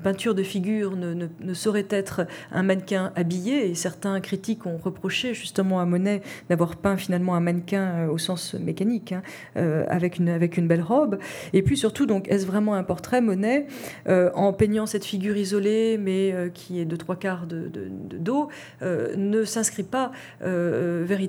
peinture 0.00 0.36
de 0.36 0.44
figure 0.44 0.94
ne, 0.96 1.54
saurait 1.54 1.88
être 1.90 2.28
un 2.52 2.62
mannequin 2.62 3.12
habillé, 3.16 3.68
et 3.68 3.74
certains 3.74 4.20
critiques 4.20 4.64
ont 4.66 4.76
reproché 4.76 5.34
justement 5.34 5.80
à 5.80 5.86
Monet 5.86 6.22
d'avoir 6.48 6.76
peint 6.76 6.96
finalement 6.96 7.34
un 7.34 7.40
mannequin 7.40 7.82
euh, 7.82 8.08
au 8.08 8.18
sens 8.18 8.54
mécanique, 8.54 9.12
hein, 9.12 9.22
euh, 9.56 9.84
avec, 9.88 10.18
une, 10.18 10.68
belle 10.68 10.82
robe. 10.82 11.18
Et 11.52 11.62
puis 11.62 11.76
surtout, 11.76 12.06
donc, 12.06 12.28
est-ce 12.28 12.46
vraiment 12.46 12.74
un 12.74 12.84
portrait 12.84 13.20
Monet 13.20 13.66
euh, 14.08 14.30
en 14.34 14.52
peignant 14.52 14.86
cette 14.86 15.04
figure 15.04 15.36
isolée, 15.36 15.98
mais 15.98 16.34
qui 16.54 16.80
est 16.80 16.84
de 16.84 16.96
trois 16.96 17.16
quarts 17.16 17.46
de, 17.46 17.70
dos, 18.18 18.48
ne 18.82 19.44
s'inscrit 19.44 19.82
pas 19.82 20.12
véritablement 20.40 21.23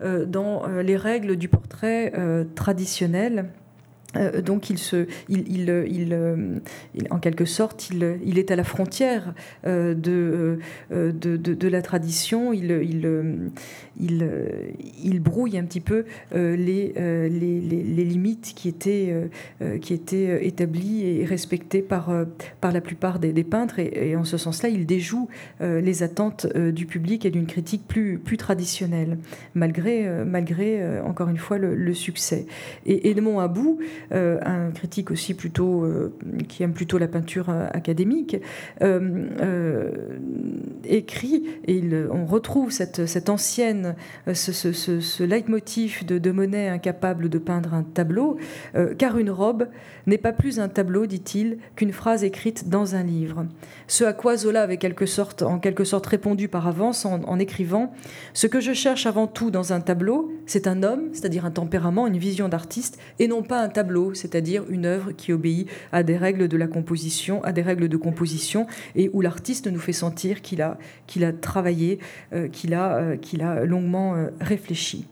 dans 0.00 0.66
les 0.82 0.96
règles 0.96 1.36
du 1.36 1.48
portrait 1.48 2.12
traditionnel. 2.54 3.46
Euh, 4.16 4.42
donc 4.42 4.70
il, 4.70 4.78
se, 4.78 5.06
il, 5.28 5.44
il, 5.48 5.84
il, 6.94 7.06
en 7.10 7.18
quelque 7.18 7.44
sorte, 7.44 7.90
il, 7.90 8.38
est 8.38 8.50
à 8.50 8.56
la 8.56 8.64
frontière 8.64 9.34
euh, 9.66 9.94
de, 9.94 10.58
euh, 10.92 11.12
de, 11.12 11.36
de, 11.36 11.68
la 11.68 11.82
tradition, 11.82 12.52
il, 12.52 12.70
il, 13.98 15.20
brouille 15.20 15.56
un 15.56 15.64
petit 15.64 15.80
peu 15.80 16.04
les, 16.34 16.92
les, 16.94 17.60
les, 17.60 18.04
limites 18.04 18.52
qui 18.54 18.68
étaient, 18.68 19.14
qui 19.80 19.94
étaient 19.94 20.46
établies 20.46 21.06
et 21.06 21.24
respectées 21.24 21.82
par, 21.82 22.12
par 22.60 22.72
la 22.72 22.80
plupart 22.80 23.18
des, 23.18 23.44
peintres, 23.44 23.78
et, 23.78 24.16
en 24.16 24.24
ce 24.24 24.36
sens-là, 24.36 24.68
il 24.68 24.86
déjoue 24.86 25.28
les 25.60 26.02
attentes 26.02 26.46
du 26.56 26.86
public 26.86 27.24
et 27.24 27.30
d'une 27.30 27.46
critique 27.46 27.86
plus, 27.86 28.18
plus 28.18 28.36
traditionnelle, 28.36 29.18
malgré, 29.54 30.06
malgré 30.24 31.00
encore 31.00 31.28
une 31.28 31.38
fois, 31.38 31.58
le, 31.58 31.92
succès. 31.94 32.46
Et 32.86 33.10
Edmond 33.10 33.38
About, 33.38 33.78
un 34.10 34.70
critique 34.72 35.10
aussi 35.10 35.34
plutôt 35.34 35.86
qui 36.48 36.62
aime 36.62 36.72
plutôt 36.72 36.98
la 36.98 37.08
peinture 37.08 37.48
académique, 37.48 38.36
écrit, 40.84 41.44
et 41.66 41.82
on 42.10 42.26
retrouve 42.26 42.70
cette, 42.70 43.06
cette 43.06 43.28
ancienne, 43.28 43.94
ce, 44.32 44.52
ce, 44.52 44.72
ce, 44.72 45.22
leitmotiv 45.22 46.04
de, 46.04 46.18
de, 46.18 46.30
Monet 46.30 46.68
incapable 46.68 47.28
de 47.28 47.38
peindre 47.38 47.74
un 47.74 47.82
tableau, 47.82 48.36
car 48.98 49.18
une 49.18 49.30
robe 49.30 49.68
n'est 50.06 50.18
pas 50.18 50.32
plus 50.32 50.60
un 50.60 50.68
tableau, 50.68 51.06
dit-il, 51.06 51.58
qu'une 51.76 51.92
phrase 51.92 52.24
écrite 52.24 52.68
dans 52.68 52.94
un 52.94 53.02
livre. 53.02 53.46
Ce 53.86 54.04
à 54.04 54.12
quoi 54.12 54.36
Zola 54.36 54.62
avait 54.62 54.76
quelque 54.76 55.06
sorte, 55.06 55.42
en 55.42 55.58
quelque 55.58 55.84
sorte 55.84 56.06
répondu 56.06 56.48
par 56.48 56.66
avance 56.66 57.04
en, 57.04 57.38
écrivant 57.38 57.92
Ce 58.34 58.46
que 58.46 58.60
je 58.60 58.72
cherche 58.72 59.06
avant 59.06 59.26
tout 59.26 59.50
dans 59.50 59.72
un 59.72 59.80
tableau, 59.80 60.32
c'est 60.46 60.66
un 60.66 60.82
homme, 60.82 61.08
c'est-à-dire 61.12 61.44
un 61.44 61.50
tempérament, 61.50 62.06
une 62.06 62.18
vision 62.18 62.48
d'artiste, 62.48 62.98
et 63.18 63.28
non 63.28 63.42
pas 63.42 63.60
un 63.60 63.68
tableau, 63.68 63.91
c'est-à-dire 64.14 64.64
une 64.68 64.86
œuvre 64.86 65.12
qui 65.12 65.32
obéit 65.32 65.68
à 65.92 66.02
des 66.02 66.16
règles 66.16 66.48
de 66.48 66.56
la 66.56 66.66
composition, 66.66 67.42
à 67.44 67.52
des 67.52 67.62
règles 67.62 67.88
de 67.88 67.96
composition, 67.96 68.66
et 68.94 69.10
où 69.12 69.20
l'artiste 69.20 69.66
nous 69.66 69.80
fait 69.80 69.92
sentir 69.92 70.42
qu'il 70.42 70.62
a, 70.62 70.78
qu'il 71.06 71.24
a 71.24 71.32
travaillé, 71.32 71.98
euh, 72.32 72.48
qu'il 72.48 72.74
a, 72.74 72.96
euh, 72.96 73.16
qu'il 73.16 73.42
a 73.42 73.64
longuement 73.64 74.14
euh, 74.14 74.28
réfléchi. 74.40 75.06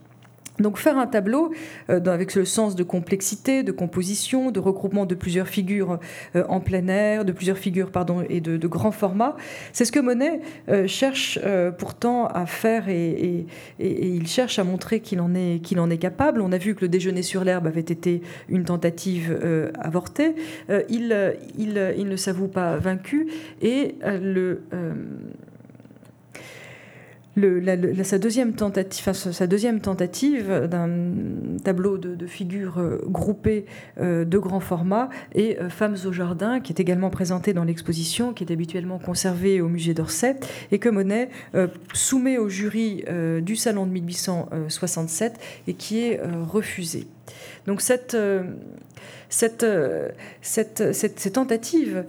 Donc 0.61 0.79
faire 0.79 0.99
un 0.99 1.07
tableau 1.07 1.53
euh, 1.89 2.01
avec 2.05 2.35
le 2.35 2.45
sens 2.45 2.77
de 2.77 2.83
complexité, 2.83 3.63
de 3.63 3.73
composition, 3.73 4.51
de 4.51 4.61
regroupement 4.61 5.07
de 5.07 5.15
plusieurs 5.15 5.49
figures 5.49 5.99
euh, 6.37 6.45
en 6.49 6.61
plein 6.61 6.87
air, 6.89 7.25
de 7.25 7.33
plusieurs 7.33 7.59
figures 7.59 7.91
pardon, 7.91 8.25
et 8.29 8.41
de, 8.41 8.69
grands 8.69 8.93
formats, 8.93 9.37
c'est 9.73 9.85
ce 9.85 9.91
que 9.91 9.99
Monet 9.99 10.41
euh, 10.69 10.87
cherche 10.87 11.39
pourtant 11.79 12.27
à 12.27 12.47
faire 12.47 12.89
et, 12.89 13.47
il 13.79 14.27
cherche 14.27 14.59
à 14.59 14.65
montrer 14.65 15.01
qu'il 15.01 15.21
en, 15.21 15.35
est, 15.35 15.61
qu'il 15.63 15.81
en 15.81 15.91
est 15.91 15.99
capable. 15.99 16.41
On 16.41 16.53
a 16.53 16.59
vu 16.59 16.75
que 16.75 16.83
le 16.83 16.89
déjeuner 16.89 17.23
sur 17.23 17.43
l'herbe 17.43 17.67
avait 17.67 17.81
été 17.81 18.23
une 18.49 18.65
tentative 18.65 19.39
avortée. 19.79 20.35
il, 20.89 21.35
il, 21.59 21.95
il, 21.97 22.09
ne 22.09 22.17
s'avoue 22.17 22.49
pas 22.49 22.77
vaincu 22.77 23.29
et 23.63 23.97
le 24.05 24.63
sa, 28.03 28.19
deuxième 28.19 28.53
tentative, 29.81 30.69
d'un 30.71 30.91
tableau 31.63 31.99
de, 31.99 32.27
figures 32.27 32.79
euh, 32.79 32.99
groupées 33.07 33.67
euh, 33.99 34.25
de 34.25 34.39
grand 34.39 34.61
format 34.61 35.09
et 35.35 35.59
euh, 35.59 35.69
Femmes 35.69 35.97
au 36.07 36.13
jardin, 36.13 36.61
qui 36.61 36.73
est 36.73 36.81
également 36.81 37.11
présenté 37.11 37.53
dans 37.53 37.65
l'exposition, 37.65 38.33
qui 38.33 38.45
est 38.45 38.53
habituellement 38.53 38.99
conservée 38.99 39.61
au 39.61 39.69
musée 39.69 39.95
d'Orsay, 39.95 40.37
et 40.71 40.79
que 40.79 40.89
Monet 40.89 41.31
soumet 41.93 42.39
au 42.39 42.49
jury 42.49 43.05
du 43.43 43.57
salon 43.57 43.87
de 43.87 43.93
1867 43.93 45.41
et 45.67 45.75
qui 45.75 46.01
est 46.01 46.21
refusé. 46.49 47.07
Donc 47.67 47.81
cette, 47.81 48.17
cette, 49.29 49.67
cette, 50.41 50.93
cette, 50.93 51.33
tentative 51.33 52.05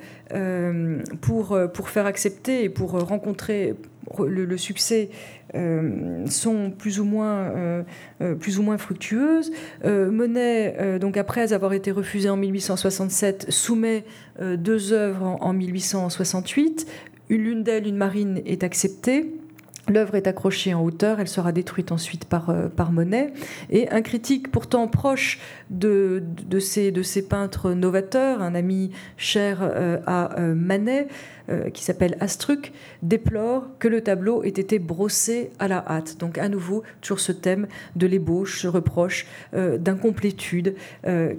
pour, 1.22 1.58
faire 1.90 2.06
accepter 2.06 2.64
et 2.64 2.70
pour 2.70 2.92
rencontrer, 2.92 3.76
le, 4.20 4.58
succès 4.58 5.10
euh, 5.56 6.26
sont 6.28 6.72
plus 6.72 7.00
ou 7.00 7.06
moins, 7.06 7.50
euh, 7.50 7.84
euh, 8.22 8.36
plus 8.36 8.60
ou 8.60 8.64
moins 8.64 8.78
fructueuses. 8.78 9.52
Monet, 9.84 11.00
donc 11.00 11.18
après 11.18 11.54
avoir 11.54 11.74
été 11.74 11.92
refusé 11.92 12.30
en 12.30 12.38
1867, 12.38 13.48
soumet 13.50 14.04
deux 14.40 14.94
œuvres 14.94 15.26
en, 15.26 15.38
en 15.42 15.54
1868. 15.54 16.88
L'une 17.30 17.64
d'elles, 17.64 17.88
une 17.88 17.98
marine, 17.98 18.42
est 18.46 18.64
acceptée. 18.64 19.34
L'œuvre 19.88 20.16
est 20.16 20.28
accrochée 20.28 20.74
en 20.74 20.84
hauteur, 20.84 21.20
elle 21.20 21.28
sera 21.28 21.52
détruite 21.52 21.92
ensuite 21.92 22.26
par, 22.26 22.50
euh, 22.50 22.68
par 22.68 22.92
Monet. 22.92 23.34
Et 23.70 23.90
un 23.90 24.02
critique 24.02 24.52
pourtant 24.52 24.88
proche 24.88 25.40
de, 25.72 26.22
ces, 26.60 26.92
de 26.92 27.02
ces 27.02 27.22
peintres 27.22 27.72
novateurs, 27.72 28.42
un 28.42 28.56
ami 28.56 28.92
cher 29.18 29.60
euh, 29.62 29.98
à 30.06 30.40
euh, 30.40 30.54
Manet, 30.54 31.08
qui 31.74 31.84
s'appelle 31.84 32.16
Astruc, 32.22 32.72
déplore 33.02 33.68
que 33.78 33.90
le 33.90 34.00
tableau 34.00 34.42
ait 34.44 34.48
été 34.48 34.80
brossé 34.80 35.50
à 35.60 35.68
la 35.68 35.84
hâte. 35.86 36.16
Donc 36.18 36.38
à 36.38 36.48
nouveau, 36.48 36.84
toujours 37.02 37.20
ce 37.20 37.34
thème 37.34 37.68
de 37.98 38.08
l'ébauche, 38.08 38.62
ce 38.62 38.68
reproche 38.70 39.28
d'incomplétude 39.52 40.76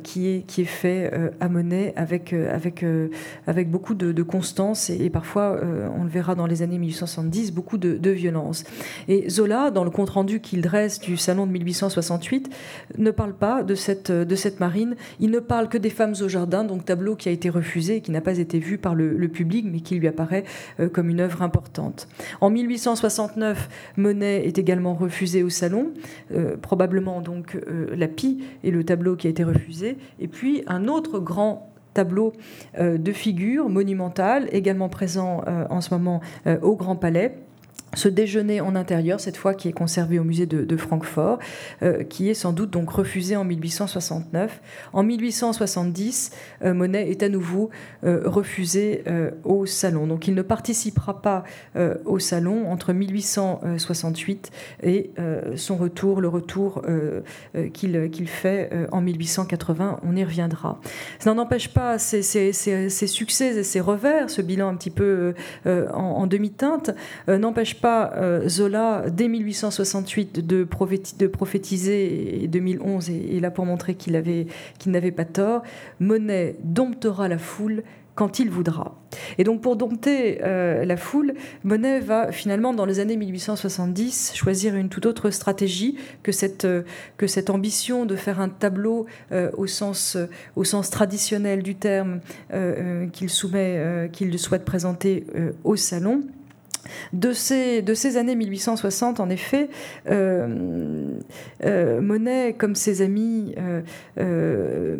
qui, 0.03 0.29
est, 0.29 0.47
qui 0.47 0.63
est 0.63 0.67
fait 0.67 1.11
à 1.41 1.49
Monet 1.49 1.95
avec, 1.97 2.35
avec, 2.35 2.85
avec 3.47 3.71
beaucoup 3.71 3.95
de, 3.95 4.23
constance 4.23 4.91
et, 4.91 5.09
parfois, 5.09 5.59
on 5.97 6.03
le 6.03 6.11
verra 6.11 6.35
dans 6.35 6.47
les 6.47 6.61
années 6.61 6.79
1870, 6.79 7.53
beaucoup 7.53 7.79
de, 7.79 7.97
de 7.97 8.11
violence. 8.11 8.65
Et 9.09 9.31
Zola, 9.31 9.71
dans 9.71 9.85
le 9.85 9.91
compte-rendu 9.91 10.41
qu'il 10.41 10.61
dresse 10.61 11.01
du 11.01 11.17
salon 11.17 11.47
de 11.47 11.53
1868, 11.53 12.51
ne 12.99 13.11
parle 13.11 13.35
pas 13.35 13.63
de 13.63 13.75
cette, 13.75 14.11
de 14.25 14.35
cette 14.35 14.61
marine. 14.61 14.97
Il 15.21 15.31
ne 15.31 15.39
parle 15.39 15.69
que 15.69 15.79
des 15.79 15.91
femmes 15.91 16.15
au 16.21 16.29
jardin, 16.29 16.65
donc 16.65 16.85
tableau 16.85 17.17
qui 17.17 17.29
a 17.29 17.33
été 17.33 17.51
refusé 17.51 17.97
et 17.97 18.01
qui 18.01 18.11
n'a 18.11 18.21
pas 18.21 18.39
été 18.39 18.59
vu 18.59 18.79
par 18.79 18.95
le, 18.95 19.29
public, 19.29 19.67
mais 19.71 19.81
qui 19.81 19.95
lui 19.95 20.09
apparaît 20.09 20.45
euh, 20.81 20.89
comme 20.89 21.09
une 21.09 21.21
œuvre 21.21 21.43
importante. 21.43 22.09
En 22.41 22.51
1869, 22.51 23.69
Monet 23.97 24.47
est 24.47 24.59
également 24.59 24.95
refusé 24.95 25.43
au 25.43 25.49
salon, 25.49 25.93
euh, 26.35 26.57
probablement 26.57 27.21
donc 27.21 27.55
euh, 27.55 27.87
la 27.97 28.09
pie 28.09 28.45
et 28.65 28.71
le 28.71 28.85
tableau 28.85 29.17
qui 29.17 29.27
a 29.27 29.31
été 29.31 29.45
refusé. 29.45 29.97
Et 30.21 30.29
puis 30.29 30.63
un 30.67 30.89
autre 30.89 31.19
grand 31.19 31.69
tableau 31.95 32.33
de 32.81 33.13
figure 33.13 33.69
monumental, 33.69 34.49
également 34.51 34.89
présent 34.89 35.45
en 35.69 35.83
ce 35.83 35.93
moment 35.93 36.23
au 36.63 36.75
Grand 36.75 36.97
Palais 36.97 37.37
ce 37.95 38.09
déjeuner 38.09 38.61
en 38.61 38.75
intérieur, 38.75 39.21
cette 39.21 39.37
fois 39.37 39.55
qui 39.55 39.69
est 39.69 39.73
conservé 39.73 40.19
au 40.19 40.25
musée 40.25 40.47
de, 40.47 40.77
Francfort, 40.77 41.39
euh, 41.83 42.03
qui 42.03 42.31
est 42.31 42.35
sans 42.35 42.53
doute 42.53 42.71
donc 42.71 42.91
refusé 42.91 43.37
en 43.37 43.45
1869. 43.45 44.61
En 44.93 45.03
1870, 45.03 46.33
euh, 46.65 46.75
Monet 46.75 47.11
est 47.11 47.23
à 47.23 47.29
nouveau 47.29 47.71
euh, 48.05 48.23
refusé 48.25 49.05
au 49.45 49.67
salon. 49.67 50.07
Donc 50.07 50.29
il 50.29 50.35
ne 50.35 50.43
participera 50.43 51.21
pas 51.21 51.45
au 52.05 52.19
salon 52.19 52.71
entre 52.71 52.93
1868 52.93 54.51
et 54.83 55.11
son 55.57 55.77
retour, 55.77 56.21
le 56.21 56.29
retour 56.29 56.83
qu'il 57.73 58.29
fait 58.29 58.71
en 58.93 59.01
1880. 59.01 60.01
On 60.05 60.17
y 60.17 60.25
reviendra. 60.25 60.81
Ça 61.19 61.35
n'empêche 61.35 61.73
pas 61.73 61.99
ces, 61.99 62.23
succès 63.07 63.57
et 63.59 63.63
ces 63.63 63.81
revers, 63.81 64.31
ce 64.31 64.43
bilan 64.43 64.69
un 64.69 64.77
petit 64.77 64.91
peu 64.91 65.35
en, 65.65 65.73
en 65.93 66.27
demi-teinte, 66.27 66.91
n'empêche 67.29 67.62
pas 67.81 68.13
euh, 68.17 68.49
Zola, 68.49 69.05
dès 69.11 69.29
1868, 69.29 70.47
de, 70.47 70.67
de 71.19 71.27
prophétiser, 71.27 72.45
et 72.45 72.49
2011, 72.49 73.11
et, 73.11 73.41
là 73.41 73.51
pour 73.51 73.67
montrer 73.67 73.95
qu'il 73.95 74.13
n'avait 74.13 75.11
pas 75.11 75.25
tort, 75.25 75.63
Monet 76.01 76.57
domptera 76.63 77.29
la 77.29 77.39
foule 77.39 77.83
quand 78.15 78.39
il 78.39 78.51
voudra. 78.51 79.01
Et 79.39 79.45
donc 79.45 79.63
pour 79.63 79.77
dompter 79.77 80.41
euh, 80.43 80.85
la 80.85 80.99
foule, 80.99 81.33
Monet 81.65 82.01
va 82.01 82.31
finalement 82.31 82.75
dans 82.75 82.85
les 82.85 83.01
années 83.01 83.17
1870 83.17 84.33
choisir 84.35 84.75
une 84.75 84.91
toute 84.91 85.07
autre 85.07 85.31
stratégie 85.31 85.97
que 86.23 86.31
cette, 86.31 86.67
euh, 86.67 86.83
que 87.17 87.27
cette 87.27 87.49
ambition 87.49 88.05
de 88.05 88.15
faire 88.17 88.39
un 88.41 88.51
tableau 88.51 89.07
au, 89.57 89.67
sens, 89.67 90.19
au 90.57 90.65
sens 90.65 90.91
traditionnel 90.91 91.63
du 91.63 91.75
terme 91.75 92.21
qu'il 93.13 93.31
soumet, 93.31 94.11
qu'il 94.13 94.39
souhaite 94.39 94.65
présenter 94.65 95.25
au 95.65 95.77
salon. 95.77 96.23
De 97.13 97.33
ces, 97.33 98.17
années 98.17 98.35
1860, 98.35 99.21
en 99.21 99.31
effet, 99.31 99.69
euh, 100.09 101.19
euh, 101.65 102.01
Monet, 102.01 102.55
comme 102.55 102.75
ses 102.75 103.03
amis 103.03 103.55
euh, 104.19 104.97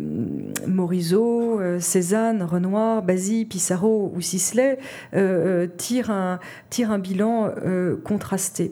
Morisot, 0.67 1.79
Cézanne, 1.79 2.43
Renoir, 2.43 3.01
Basile, 3.03 3.47
Pissarro 3.47 4.11
ou 4.15 4.21
Sisley, 4.21 4.77
tirent 5.77 6.11
un, 6.11 6.39
tire 6.69 6.91
un 6.91 6.99
bilan 6.99 7.51
contrasté. 8.03 8.71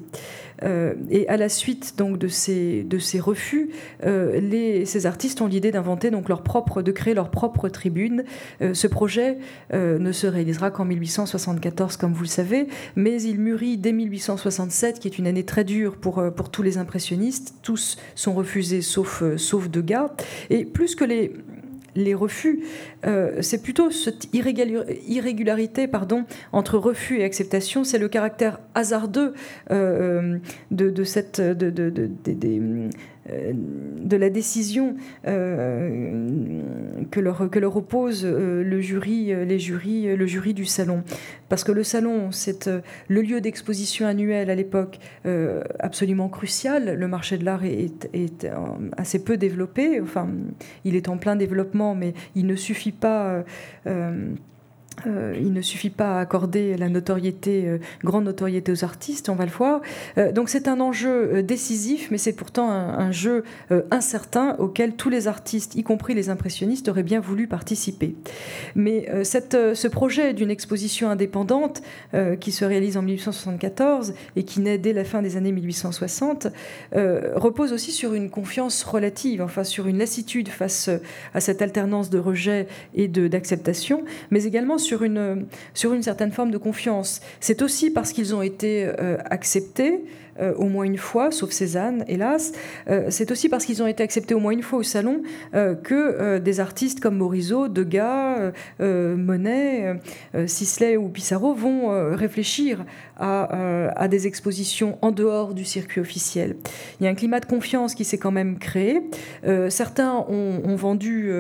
Euh, 0.64 0.94
et 1.10 1.28
à 1.28 1.38
la 1.38 1.50
suite 1.50 1.96
donc 1.98 2.18
de 2.18 2.28
ces, 2.28 2.84
de 2.84 3.00
ces 3.00 3.20
refus, 3.20 3.70
euh, 4.06 4.86
ces 4.86 5.06
artistes 5.06 5.42
ont 5.42 5.48
l'idée 5.48 5.72
d'inventer 5.72 6.12
donc 6.12 6.30
leur 6.30 6.44
propre, 6.44 6.82
de 6.82 6.92
créer 6.92 7.14
leur 7.14 7.32
propre 7.32 7.70
tribune. 7.70 8.24
Euh, 8.62 8.74
ce 8.74 8.88
projet 8.88 9.38
ne 9.72 10.12
se 10.12 10.28
réalisera 10.28 10.72
qu'en 10.72 10.86
1874, 10.86 11.98
comme 11.98 12.14
vous 12.14 12.24
le 12.24 12.28
savez, 12.28 12.68
mais 12.96 13.22
il 13.22 13.40
mûrit 13.40 13.78
dès 13.78 13.92
1867, 13.92 15.00
qui 15.00 15.08
est 15.08 15.18
une 15.18 15.28
année 15.28 15.44
très 15.44 15.64
dure 15.64 15.96
pour, 15.96 16.24
pour 16.36 16.50
tous 16.50 16.62
les 16.62 16.78
impressionnistes. 16.78 17.56
Tous 17.62 17.98
sont 18.16 18.34
refusés 18.34 18.82
sauf, 18.82 19.24
sauf 19.38 19.70
Degas. 19.70 20.12
Et 20.50 20.66
plus 20.66 20.96
que 20.96 21.06
les, 21.06 21.34
les 21.96 22.14
refus, 22.14 22.64
euh, 23.06 23.42
c'est 23.42 23.62
plutôt 23.62 23.92
cette 23.92 24.28
irrégularité 24.34 25.88
pardon, 25.88 26.26
entre 26.52 26.78
refus 26.78 27.20
et 27.20 27.24
acceptation, 27.24 27.84
c'est 27.84 27.98
le 27.98 28.08
caractère 28.08 28.60
hasardeux 28.76 29.34
euh, 29.72 30.38
de, 30.72 31.04
cette, 31.04 31.42
la 33.28 34.30
décision 34.30 34.96
que, 35.24 37.20
leur, 37.20 37.50
que 37.50 37.60
leur 37.60 37.78
oppose 37.78 38.26
le 38.26 38.82
jury, 38.82 39.34
les 39.46 39.60
jurys, 39.60 40.16
le 40.16 40.26
jury 40.26 40.54
du 40.54 40.66
salon. 40.66 41.04
Parce 41.50 41.64
que 41.64 41.72
le 41.72 41.84
salon, 41.84 42.32
c'est 42.32 42.70
le 43.08 43.22
lieu 43.22 43.42
d'exposition 43.42 44.08
annuel 44.08 44.50
à 44.50 44.56
l'époque 44.56 45.00
absolument 45.80 46.30
crucial. 46.30 46.96
Le 46.98 47.08
marché 47.08 47.38
de 47.38 47.46
l'art 47.46 47.64
est, 47.64 48.08
assez 48.98 49.24
peu 49.24 49.38
développé. 49.38 50.02
Enfin, 50.02 50.28
il 50.84 50.96
est 50.96 51.10
en 51.10 51.18
plein 51.18 51.36
développement, 51.36 51.96
mais 51.96 52.14
il 52.36 52.46
ne 52.48 52.56
suffit 52.56 52.92
pas 52.92 53.44
euh, 53.88 54.34
il 55.06 55.54
ne 55.54 55.62
suffit 55.62 55.90
pas 55.90 56.18
à 56.18 56.20
accorder 56.20 56.78
la 56.78 56.90
notoriété, 56.90 57.68
euh, 57.68 57.78
grande 58.04 58.26
notoriété 58.26 58.72
aux 58.72 58.84
artistes, 58.84 59.30
on 59.30 59.36
va 59.36 59.46
le 59.46 59.52
voir. 59.52 59.82
Euh, 60.18 60.32
donc 60.32 60.50
c'est 60.50 60.68
un 60.68 60.80
enjeu 60.80 61.42
décisif, 61.44 62.10
mais 62.12 62.18
c'est 62.18 62.34
pourtant 62.34 62.70
un, 62.70 63.12
jeu 63.12 63.44
incertain 63.90 64.56
auquel 64.60 64.94
tous 64.94 65.10
les 65.10 65.28
artistes, 65.28 65.76
y 65.76 65.84
compris 65.84 66.14
les 66.14 66.30
impressionnistes, 66.30 66.88
auraient 66.88 67.04
bien 67.04 67.20
voulu 67.20 67.48
participer. 67.48 68.16
Mais 68.76 69.10
ce 69.24 69.88
projet 69.88 70.34
d'une 70.34 70.50
exposition 70.50 71.10
indépendante 71.10 71.82
qui 72.40 72.52
se 72.52 72.64
réalise 72.64 72.96
en 72.96 73.02
1874 73.02 74.14
et 74.36 74.44
qui 74.44 74.62
naît 74.62 74.78
dès 74.78 74.94
la 74.94 75.04
fin 75.04 75.22
des 75.22 75.36
années 75.36 75.52
1860 75.52 76.48
repose 76.94 77.74
aussi 77.74 77.92
sur 77.92 78.14
une 78.14 78.30
confiance 78.30 78.84
relative, 78.84 79.42
enfin 79.42 79.64
sur 79.64 79.88
une 79.88 79.98
lassitude 79.98 80.48
face 80.48 80.90
à 81.34 81.42
cette 81.42 81.62
alternance 81.62 82.10
de 82.10 82.20
rejet 82.20 82.68
et 82.96 83.08
d'acceptation, 83.08 84.04
mais 84.30 84.46
également 84.46 84.78
sur 84.82 85.04
une, 85.04 85.48
certaine 86.02 86.32
forme 86.32 86.52
de 86.52 86.58
confiance. 86.58 87.22
C'est 87.40 87.62
aussi 87.62 87.90
parce 87.90 88.12
qu'ils 88.12 88.36
ont 88.36 88.42
été 88.42 88.86
euh, 88.86 89.18
acceptés 89.26 90.02
euh, 90.42 90.54
au 90.56 90.66
moins 90.66 90.86
une 90.86 90.98
fois, 90.98 91.32
sauf 91.32 91.52
Cézanne, 91.52 92.04
hélas. 92.08 92.54
Euh, 92.90 93.08
c'est 93.10 93.32
aussi 93.32 93.50
parce 93.50 93.66
qu'ils 93.66 93.82
ont 93.84 93.88
été 93.88 94.04
acceptés 94.04 94.34
au 94.34 94.40
moins 94.40 94.52
une 94.52 94.64
fois 94.64 94.80
au 94.80 94.84
salon 94.84 95.22
que 95.84 96.38
des 96.40 96.60
artistes 96.60 97.00
comme 97.00 97.18
Morisot, 97.18 97.68
Degas, 97.68 98.52
Monet, 98.80 99.96
Sisley 100.46 100.98
ou 100.98 101.10
Pissarro 101.10 101.54
vont 101.54 101.90
réfléchir 102.16 102.86
à, 103.18 104.08
des 104.10 104.28
expositions 104.28 104.98
en 105.02 105.12
dehors 105.12 105.54
du 105.54 105.66
circuit 105.66 106.02
officiel. 106.02 106.56
Il 107.00 107.06
y 107.06 107.08
a 107.08 107.10
un 107.10 107.16
climat 107.16 107.40
de 107.40 107.46
confiance 107.46 107.94
qui 107.96 108.06
s'est 108.06 108.18
quand 108.18 108.32
même 108.32 108.58
créé. 108.60 109.02
certains 109.70 110.26
ont, 110.28 110.76
vendu, 110.76 111.32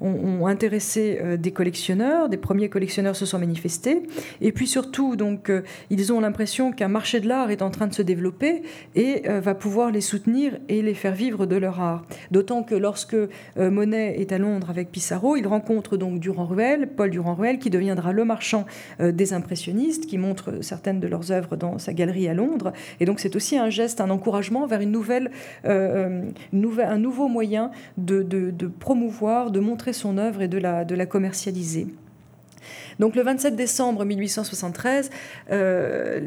ont, 0.00 0.08
ont, 0.40 0.46
intéressé 0.46 1.20
des 1.38 1.52
collectionneurs, 1.52 2.28
des 2.28 2.36
premiers 2.36 2.68
collectionneurs 2.68 3.16
se 3.16 3.26
sont 3.26 3.38
manifestés. 3.38 4.02
Et 4.40 4.52
puis 4.52 4.66
surtout, 4.66 5.16
donc, 5.16 5.50
euh, 5.50 5.62
ils 5.90 6.12
ont 6.12 6.20
l'impression 6.20 6.72
qu'un 6.72 6.88
marché 6.88 7.20
de 7.20 7.28
l'art 7.28 7.50
est 7.50 7.62
en 7.62 7.70
train 7.70 7.86
de 7.86 7.94
se 7.94 8.02
développer 8.02 8.47
et 8.94 9.28
euh, 9.28 9.40
va 9.40 9.54
pouvoir 9.54 9.90
les 9.90 10.00
soutenir 10.00 10.58
et 10.68 10.82
les 10.82 10.94
faire 10.94 11.14
vivre 11.14 11.46
de 11.46 11.56
leur 11.56 11.80
art. 11.80 12.06
D'autant 12.30 12.62
que 12.62 12.74
lorsque 12.74 13.14
euh, 13.14 13.28
Monet 13.56 14.20
est 14.20 14.32
à 14.32 14.38
Londres 14.38 14.70
avec 14.70 14.90
Pissarro, 14.90 15.36
il 15.36 15.46
rencontre 15.46 15.96
donc 15.96 16.20
Durand-Ruel, 16.20 16.88
Paul 16.96 17.10
Durand-Ruel, 17.10 17.58
qui 17.58 17.70
deviendra 17.70 18.12
le 18.12 18.24
marchand 18.24 18.66
des 19.00 19.32
impressionnistes, 19.32 20.06
qui 20.06 20.18
montre 20.18 20.62
certaines 20.62 21.00
de 21.00 21.06
leurs 21.06 21.30
œuvres 21.32 21.56
dans 21.56 21.78
sa 21.78 21.92
galerie 21.92 22.28
à 22.28 22.34
Londres. 22.34 22.72
Et 23.00 23.04
donc 23.04 23.20
c'est 23.20 23.36
aussi 23.36 23.56
un 23.56 23.70
geste, 23.70 24.00
un 24.00 24.10
encouragement 24.10 24.66
vers 24.66 24.80
une 24.80 24.90
nouvelle, 24.90 25.30
un 25.64 26.98
nouveau 26.98 27.28
moyen 27.28 27.70
de, 27.96 28.52
promouvoir, 28.80 29.50
de 29.50 29.60
montrer 29.60 29.92
son 29.92 30.18
œuvre 30.18 30.42
et 30.42 30.48
de 30.48 30.58
la 30.58 31.06
commercialiser. 31.06 31.88
Donc 32.98 33.14
le 33.14 33.22
27 33.22 33.54
décembre 33.54 34.04
1873, 34.04 35.10
euh, 35.52 36.20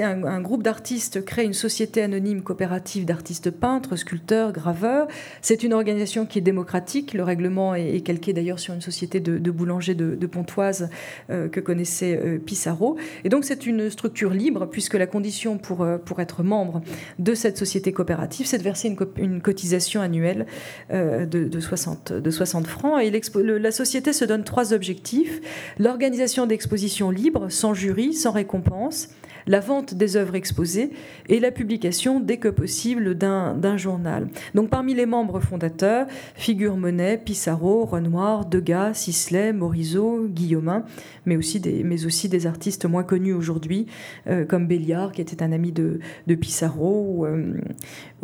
un, 0.00 0.40
groupe 0.40 0.62
d'artistes 0.62 1.24
crée 1.24 1.44
une 1.44 1.54
société 1.54 2.02
anonyme 2.02 2.42
coopérative 2.42 3.04
d'artistes 3.04 3.50
peintres, 3.50 3.96
sculpteurs, 3.96 4.52
graveurs. 4.52 5.08
C'est 5.40 5.62
une 5.62 5.72
organisation 5.72 6.26
qui 6.26 6.38
est 6.38 6.42
démocratique. 6.42 7.14
Le 7.14 7.22
règlement 7.22 7.74
est, 7.74 8.00
calqué 8.00 8.32
d'ailleurs 8.32 8.58
sur 8.58 8.74
une 8.74 8.80
société 8.80 9.20
de, 9.20 9.50
boulangers 9.50 9.94
de, 9.94 10.26
Pontoise 10.30 10.90
euh, 11.30 11.48
que 11.48 11.58
connaissait 11.58 12.16
euh, 12.16 12.38
Pissarro. 12.38 12.96
Et 13.24 13.28
donc 13.28 13.44
c'est 13.44 13.66
une 13.66 13.90
structure 13.90 14.30
libre 14.30 14.66
puisque 14.66 14.94
la 14.94 15.06
condition 15.06 15.58
pour, 15.58 15.86
pour 16.04 16.20
être 16.20 16.42
membre 16.42 16.82
de 17.18 17.34
cette 17.34 17.58
société 17.58 17.92
coopérative, 17.92 18.46
c'est 18.46 18.58
de 18.58 18.62
verser 18.62 18.94
une, 19.16 19.40
cotisation 19.40 20.00
annuelle 20.00 20.46
de, 20.90 21.24
de, 21.26 21.60
60, 21.60 22.12
de 22.12 22.30
60 22.30 22.66
francs. 22.66 23.02
Et 23.02 23.10
la 23.10 23.72
société 23.72 24.12
se 24.12 24.24
donne 24.24 24.44
trois 24.44 24.72
objectifs 24.72 25.40
l'organisation 25.78 26.46
d'expositions 26.46 27.10
libres, 27.10 27.50
sans 27.50 27.74
jury, 27.74 28.14
sans 28.14 28.32
récompense, 28.32 29.08
la 29.46 29.60
vente 29.60 29.94
des 29.94 30.16
œuvres 30.16 30.34
exposées 30.34 30.90
et 31.28 31.40
la 31.40 31.50
publication 31.50 32.20
dès 32.20 32.36
que 32.36 32.48
possible 32.48 33.14
d'un 33.14 33.76
journal. 33.76 34.28
Donc 34.54 34.70
parmi 34.70 34.94
les 34.94 35.06
membres 35.06 35.40
fondateurs 35.40 36.06
figurent 36.34 36.76
Monet, 36.76 37.18
Pissarro, 37.18 37.84
Renoir, 37.84 38.46
Degas, 38.46 38.94
Sisley, 38.94 39.52
Morisot, 39.52 40.28
Guillaumin, 40.28 40.84
mais 41.26 41.36
aussi 41.36 41.60
des, 41.60 41.82
mais 41.84 42.46
artistes 42.46 42.84
moins 42.86 43.02
connus 43.02 43.34
aujourd'hui 43.34 43.86
euh, 44.26 44.44
comme 44.44 44.66
Béliard 44.66 45.12
qui 45.12 45.20
était 45.20 45.42
un 45.42 45.52
ami 45.52 45.72
de, 45.72 46.00
Pissarro 46.40 47.04
ou, 47.04 47.26
euh, 47.26 47.54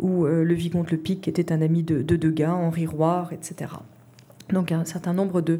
euh, 0.01 0.43
le 0.43 0.53
vicomte 0.53 0.91
Le 0.91 0.97
Pic 0.97 1.21
qui 1.21 1.29
était 1.29 1.51
un 1.51 1.61
ami 1.61 1.83
de, 1.83 2.01
de 2.01 2.15
Degas, 2.15 2.53
Henri 2.53 2.85
Roire, 2.85 3.31
etc 3.33 3.67
donc 4.51 4.71
un 4.71 4.85
certain 4.85 5.13
nombre 5.13 5.41
de, 5.41 5.59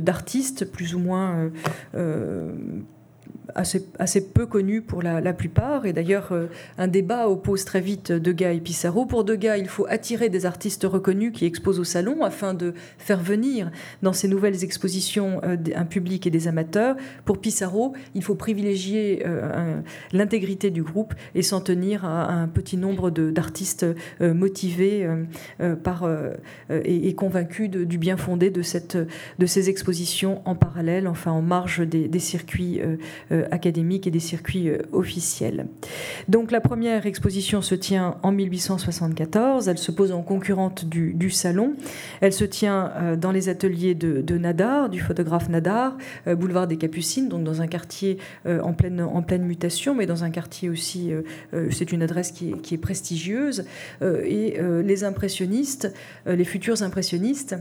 d'artistes 0.00 0.64
plus 0.70 0.94
ou 0.94 0.98
moins 0.98 1.50
euh, 1.94 2.52
assez, 3.54 4.28
peu 4.28 4.46
connu 4.46 4.82
pour 4.82 5.02
la, 5.02 5.32
plupart. 5.32 5.86
Et 5.86 5.92
d'ailleurs, 5.92 6.32
euh, 6.32 6.46
un 6.78 6.88
débat 6.88 7.28
oppose 7.28 7.64
très 7.64 7.80
vite 7.80 8.12
Degas 8.12 8.52
et 8.52 8.60
Pissarro. 8.60 9.06
Pour 9.06 9.24
Degas, 9.24 9.58
il 9.58 9.68
faut 9.68 9.86
attirer 9.88 10.28
des 10.28 10.46
artistes 10.46 10.84
reconnus 10.84 11.32
qui 11.32 11.44
exposent 11.44 11.78
au 11.78 11.84
salon 11.84 12.24
afin 12.24 12.54
de 12.54 12.74
faire 12.98 13.20
venir 13.20 13.70
dans 14.02 14.12
ces 14.12 14.28
nouvelles 14.28 14.64
expositions 14.64 15.40
euh, 15.44 15.56
un 15.74 15.84
public 15.84 16.26
et 16.26 16.30
des 16.30 16.48
amateurs. 16.48 16.96
Pour 17.24 17.38
Pissarro, 17.38 17.94
il 18.14 18.22
faut 18.22 18.34
privilégier 18.34 19.22
euh, 19.26 19.80
l'intégrité 20.12 20.70
du 20.70 20.82
groupe 20.82 21.14
et 21.34 21.42
s'en 21.42 21.60
tenir 21.60 22.04
à, 22.04 22.32
un 22.32 22.48
petit 22.48 22.76
nombre 22.76 23.10
d'artistes 23.10 23.86
motivés 24.20 25.08
par, 25.82 26.08
et, 26.70 27.14
convaincus 27.14 27.70
du 27.70 27.98
bien 27.98 28.16
fondé 28.16 28.50
de, 28.50 28.62
cette, 28.62 28.96
de 29.38 29.46
ces 29.46 29.70
expositions 29.70 30.42
en 30.44 30.54
parallèle, 30.54 31.08
enfin 31.08 31.32
en 31.32 31.42
marge 31.42 31.80
des, 31.86 32.18
circuits 32.18 32.80
académiques 33.50 34.06
et 34.06 34.10
des 34.10 34.20
circuits 34.20 34.68
euh, 34.68 34.78
officiels. 34.92 35.66
Donc 36.28 36.50
la 36.50 36.60
première 36.60 37.06
exposition 37.06 37.62
se 37.62 37.74
tient 37.74 38.16
en 38.22 38.32
1874, 38.32 39.68
elle 39.68 39.78
se 39.78 39.90
pose 39.90 40.12
en 40.12 40.22
concurrente 40.22 40.84
du, 40.84 41.30
salon, 41.30 41.74
elle 42.20 42.32
se 42.32 42.44
tient 42.44 42.92
euh, 42.96 43.16
dans 43.16 43.32
les 43.32 43.48
ateliers 43.48 43.94
de, 43.94 44.38
Nadar, 44.38 44.88
du 44.88 45.00
photographe 45.00 45.48
Nadar, 45.48 45.96
boulevard 46.26 46.66
des 46.66 46.76
Capucines, 46.76 47.28
donc 47.28 47.42
dans 47.42 47.60
un 47.60 47.66
quartier 47.66 48.18
en 48.46 48.72
pleine, 48.72 49.00
en 49.00 49.22
pleine 49.22 49.42
mutation, 49.42 49.94
mais 49.94 50.06
dans 50.06 50.22
un 50.22 50.30
quartier 50.30 50.68
aussi, 50.68 51.10
c'est 51.70 51.90
une 51.90 52.02
adresse 52.02 52.30
qui 52.30 52.50
est, 52.50 52.60
qui 52.60 52.74
est 52.74 52.78
prestigieuse, 52.78 53.64
et 54.00 54.58
les 54.84 55.04
impressionnistes, 55.04 55.92
les 56.26 56.44
futurs 56.44 56.82
impressionnistes, 56.82 57.56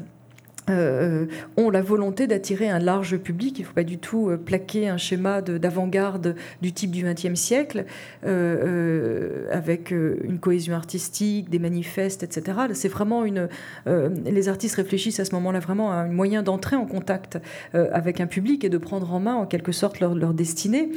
euh, 0.70 1.28
ont 1.56 1.70
la 1.70 1.82
volonté 1.82 2.28
d'attirer 2.28 2.70
un 2.70 2.80
large 2.80 3.16
public. 3.18 3.58
Il 3.58 3.62
ne 3.62 3.68
faut 3.68 3.74
pas 3.74 3.86
du 3.86 3.98
tout 3.98 4.30
euh, 4.30 4.38
plaquer 4.38 4.90
un 4.90 4.98
schéma 4.98 5.42
d'avant-garde 5.42 6.36
du 6.62 6.74
type 6.74 6.92
du 6.92 7.04
XXe 7.04 7.40
siècle, 7.40 7.86
euh, 8.26 9.48
avec 9.52 9.92
une 9.92 10.40
cohésion 10.40 10.76
artistique, 10.76 11.50
des 11.50 11.60
manifestes, 11.60 12.24
etc. 12.24 12.58
C'est 12.74 12.90
vraiment 12.90 13.24
une. 13.24 13.48
les 13.86 14.50
artistes 14.50 14.76
réfléchissent 14.76 15.20
à 15.20 15.26
ce 15.26 15.34
moment-là 15.36 15.60
vraiment 15.60 15.92
à 15.92 15.96
un 15.96 16.08
moyen 16.08 16.44
d'entrer 16.44 16.76
en 16.76 16.86
contact 16.86 17.40
avec 17.74 18.20
un 18.20 18.28
public 18.28 18.64
et 18.64 18.70
de 18.70 18.78
prendre 18.78 19.14
en 19.14 19.20
main 19.20 19.36
en 19.36 19.46
quelque 19.46 19.72
sorte 19.72 20.00
leur, 20.00 20.16
leur 20.16 20.34
destinée. 20.34 20.90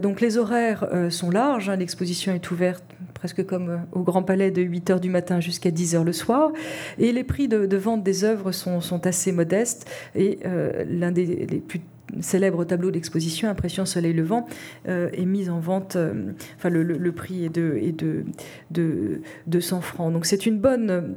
donc 0.00 0.20
les 0.20 0.38
horaires 0.38 0.86
sont 1.10 1.30
larges. 1.30 1.68
Hein. 1.68 1.76
L'exposition 1.76 2.32
est 2.32 2.50
ouverte 2.50 2.84
presque 3.22 3.46
comme 3.46 3.86
au 3.92 4.00
Grand 4.02 4.24
Palais 4.24 4.50
de 4.50 4.62
8 4.62 4.90
h 4.90 4.98
du 4.98 5.08
matin 5.08 5.38
jusqu'à 5.38 5.70
10 5.70 5.94
h 5.94 6.02
le 6.02 6.12
soir. 6.12 6.50
Et 6.98 7.12
les 7.12 7.22
prix 7.22 7.46
de, 7.46 7.76
vente 7.76 8.02
des 8.02 8.24
œuvres 8.24 8.50
sont 8.50 9.06
assez 9.06 9.30
modestes. 9.30 9.88
Et 10.16 10.40
euh, 10.44 10.84
l'un 10.88 11.12
des 11.12 11.62
plus 11.68 11.82
célèbres 12.18 12.64
tableaux 12.64 12.90
d'exposition, 12.90 13.48
Impression 13.48 13.86
Soleil 13.86 14.12
Levant, 14.12 14.48
euh, 14.88 15.08
est 15.12 15.24
mis 15.24 15.48
en 15.50 15.60
vente. 15.60 15.94
Euh, 15.94 16.32
enfin, 16.56 16.68
le, 16.68 17.12
prix 17.12 17.44
est 17.44 17.48
de, 17.48 18.24
de 18.72 19.20
200 19.46 19.82
francs. 19.82 20.12
Donc 20.12 20.26
c'est 20.26 20.44
une 20.44 20.58
bonne 20.58 21.14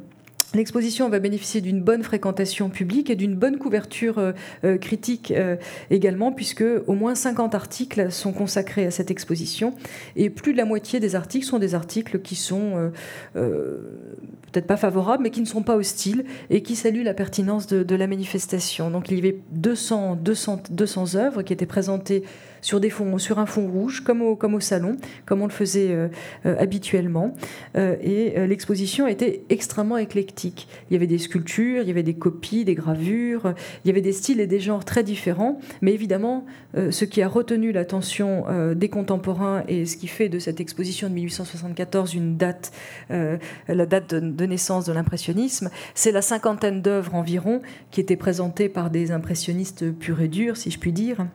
L'exposition 0.56 1.10
va 1.10 1.20
bénéficier 1.20 1.60
d'une 1.60 1.82
bonne 1.82 2.02
fréquentation 2.02 2.70
publique 2.70 3.10
et 3.10 3.16
d'une 3.16 3.36
bonne 3.36 3.58
couverture 3.58 4.20
euh, 4.20 4.32
euh, 4.64 4.78
critique 4.78 5.32
euh, 5.32 5.58
également, 5.90 6.32
puisque 6.32 6.64
au 6.88 6.94
moins 6.94 7.14
50 7.14 7.54
articles 7.54 8.10
sont 8.10 8.32
consacrés 8.32 8.86
à 8.86 8.92
cette 8.92 9.12
exposition. 9.12 9.74
Et 10.16 10.30
plus 10.30 10.54
de 10.54 10.58
la 10.58 10.64
moitié 10.64 11.02
des 11.02 11.16
articles 11.16 11.46
sont 11.46 11.60
des 11.60 11.76
articles 11.76 12.20
qui 12.22 12.36
sont 12.36 12.92
peut-être 13.34 14.68
pas 14.68 14.78
favorables, 14.78 15.24
mais 15.24 15.32
qui 15.32 15.42
ne 15.42 15.46
sont 15.46 15.64
pas 15.64 15.76
hostiles 15.76 16.24
et 16.50 16.62
qui 16.62 16.76
saluent 16.76 17.04
la 17.04 17.14
pertinence 17.14 17.68
de, 17.68 17.96
la 17.96 18.08
manifestation. 18.08 18.90
Donc 18.90 19.10
il 19.10 19.18
y 19.18 19.20
avait 19.20 19.40
200, 19.52 20.18
200, 20.22 20.64
200 20.70 21.16
œuvres 21.16 21.42
qui 21.42 21.54
étaient 21.54 21.66
présentées 21.66 22.24
sur, 22.66 23.40
un 23.40 23.46
fond 23.46 23.68
rouge, 23.68 24.02
comme 24.02 24.22
au, 24.22 24.36
comme 24.36 24.56
au 24.56 24.60
salon, 24.60 24.98
comme 25.26 25.42
on 25.42 25.46
le 25.46 25.52
faisait 25.52 25.96
habituellement. 26.44 27.34
et 27.76 28.34
l'exposition 28.48 29.08
était 29.08 29.44
extrêmement 29.50 29.98
éclectique. 29.98 30.68
Il 30.90 30.94
y 30.94 30.96
avait 30.96 31.08
des 31.08 31.18
sculptures, 31.18 31.82
il 31.82 31.88
y 31.88 31.92
avait 31.92 32.04
des 32.04 32.16
copies, 32.16 32.66
des 32.66 32.76
gravures, 32.76 33.54
il 33.84 33.88
y 33.88 33.92
avait 33.92 34.02
des 34.02 34.12
styles 34.12 34.40
et 34.40 34.48
des 34.48 34.60
genres 34.60 34.86
très 34.86 35.04
différents, 35.04 35.60
mais 35.82 35.94
évidemment, 35.94 36.46
ce 36.76 37.06
qui 37.06 37.22
a 37.22 37.28
retenu 37.28 37.72
l'attention 37.72 38.46
des 38.76 38.90
contemporains 38.90 39.64
et 39.68 39.86
ce 39.86 39.98
qui 39.98 40.08
fait 40.08 40.30
de 40.30 40.40
cette 40.40 40.60
exposition 40.60 41.10
de 41.10 41.14
1874 41.14 42.16
une 42.16 42.38
date, 42.38 42.72
la 43.10 43.86
date 43.86 44.16
de 44.16 44.46
naissance 44.46 44.86
de 44.86 44.94
l'impressionnisme, 44.94 45.70
c'est 45.94 46.12
la 46.12 46.22
cinquantaine 46.22 46.82
d'œuvres 46.82 47.16
environ 47.16 47.62
qui 47.92 48.02
étaient 48.02 48.16
présentées 48.16 48.70
par 48.70 48.90
des 48.90 49.12
impressionnistes 49.12 49.92
purs 49.92 50.22
et 50.22 50.28
durs, 50.28 50.58
si 50.58 50.72
je 50.72 50.80
puis 50.80 50.92
dire. 50.92 51.26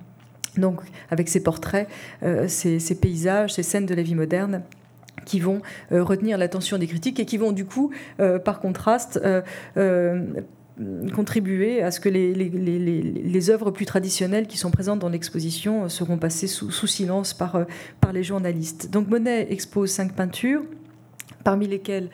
Donc, 0.57 0.81
avec 1.11 1.29
ces 1.29 1.43
portraits, 1.43 1.89
euh, 2.23 2.49
ces, 2.49 2.95
paysages, 3.01 3.55
ces 3.55 3.63
scènes 3.63 3.87
de 3.87 3.95
la 3.95 4.03
vie 4.03 4.15
moderne 4.15 4.63
qui 5.27 5.39
vont 5.39 5.61
euh, 5.93 6.03
retenir 6.03 6.39
l'attention 6.39 6.79
des 6.79 6.87
critiques 6.87 7.21
et 7.21 7.27
qui 7.27 7.37
vont 7.37 7.53
du 7.53 7.65
coup, 7.65 7.91
euh, 8.21 8.39
par 8.39 8.61
contraste, 8.61 9.21
contribuer 11.15 11.83
à 11.83 11.91
ce 11.91 12.01
que 12.01 12.09
les, 12.09 13.51
œuvres 13.51 13.71
plus 13.71 13.85
traditionnelles 13.85 14.47
qui 14.47 14.57
sont 14.57 14.71
présentes 14.71 14.99
dans 14.99 15.11
l'exposition 15.11 15.89
seront 15.89 16.17
passées 16.17 16.47
sous, 16.47 16.87
silence 16.87 17.35
par 17.35 17.67
les 18.13 18.23
journalistes. 18.23 18.91
Donc 18.91 19.09
Monet 19.09 19.53
expose 19.53 19.91
cinq 19.91 20.15
peintures, 20.15 20.63
parmi 21.45 21.67
lesquelles 21.67 22.09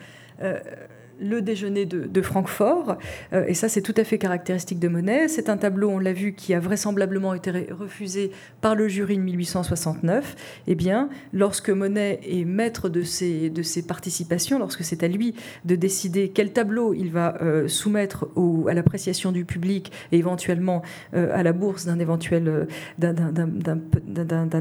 le 1.20 1.42
déjeuner 1.42 1.86
de, 1.86 2.22
Francfort, 2.22 2.98
euh, 3.32 3.44
et 3.46 3.54
ça 3.54 3.68
c'est 3.68 3.82
tout 3.82 3.94
à 3.96 4.04
fait 4.04 4.18
caractéristique 4.18 4.78
de 4.78 4.88
Monet. 4.88 5.28
C'est 5.28 5.48
un 5.48 5.56
tableau, 5.56 5.90
on 5.90 5.98
l'a 5.98 6.12
vu, 6.12 6.34
qui 6.34 6.54
a 6.54 6.60
vraisemblablement 6.60 7.34
été 7.34 7.50
refusé 7.70 8.32
par 8.60 8.74
le 8.74 8.88
jury 8.88 9.16
de 9.16 9.22
1869. 9.22 10.34
Eh 10.66 10.74
bien, 10.74 11.08
lorsque 11.32 11.70
Monet 11.70 12.20
est 12.24 12.44
maître 12.44 12.88
de 12.88 13.02
ses, 13.02 13.52
participations, 13.86 14.58
lorsque 14.58 14.82
c'est 14.82 15.02
à 15.02 15.08
lui 15.08 15.34
de 15.64 15.76
décider 15.76 16.30
quel 16.30 16.52
tableau 16.52 16.94
il 16.94 17.10
va 17.10 17.36
euh, 17.42 17.68
soumettre 17.68 18.28
à 18.68 18.74
l'appréciation 18.74 19.32
du 19.32 19.44
public 19.44 19.92
et 20.12 20.18
éventuellement 20.18 20.82
euh, 21.14 21.30
à 21.32 21.42
la 21.42 21.52
bourse 21.52 21.86
d'un 21.86 21.98
éventuel 21.98 22.66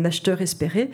acheteur 0.06 0.42
espéré, 0.42 0.92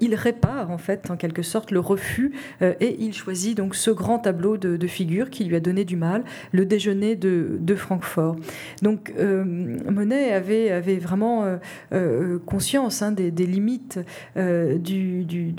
il 0.00 0.14
répare 0.14 0.70
en 0.70 0.78
fait 0.78 1.10
en 1.10 1.16
quelque 1.16 1.42
sorte 1.42 1.70
le 1.70 1.80
refus 1.80 2.32
et 2.60 2.96
il 2.98 3.14
choisit 3.14 3.56
donc 3.56 3.74
ce 3.74 3.90
grand 3.90 4.18
tableau 4.18 4.56
de, 4.56 4.76
de 4.76 4.86
figure 4.98 5.30
qui 5.30 5.44
lui 5.44 5.54
a 5.54 5.60
donné 5.60 5.84
du 5.84 5.96
mal, 5.96 6.24
le 6.50 6.66
déjeuner 6.66 7.14
de, 7.14 7.58
de 7.60 7.74
Francfort. 7.76 8.34
Donc 8.82 9.12
euh, 9.16 9.44
Monet 9.44 10.32
avait, 10.32 10.70
avait 10.70 10.96
vraiment 10.96 11.44
euh, 11.44 11.56
euh, 11.92 12.38
conscience 12.44 13.00
hein, 13.02 13.12
des, 13.12 13.30
limites 13.30 14.00
du, 14.36 15.24
du, 15.24 15.54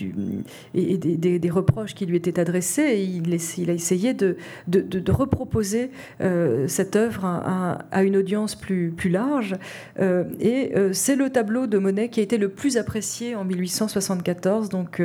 et 0.73 0.97
des, 0.97 1.39
des, 1.39 1.49
reproches 1.49 1.95
qui 1.95 2.05
lui 2.05 2.17
étaient 2.17 2.39
adressés. 2.39 2.81
Et 2.81 3.03
il, 3.03 3.69
a 3.69 3.73
essayé 3.73 4.13
de, 4.13 4.35
de, 4.67 4.81
de 4.81 5.11
reproposer 5.11 5.91
cette 6.67 6.95
œuvre 6.95 7.25
à, 7.25 7.79
à, 7.91 8.03
une 8.03 8.17
audience 8.17 8.55
plus, 8.55 8.91
plus 8.91 9.09
large. 9.09 9.55
et 9.99 10.73
c'est 10.91 11.15
le 11.15 11.29
tableau 11.29 11.67
de 11.67 11.77
Monet 11.77 12.09
qui 12.09 12.19
a 12.19 12.23
été 12.23 12.37
le 12.37 12.49
plus 12.49 12.77
apprécié 12.77 13.35
en 13.35 13.45
1874, 13.45 14.69
donc 14.69 15.01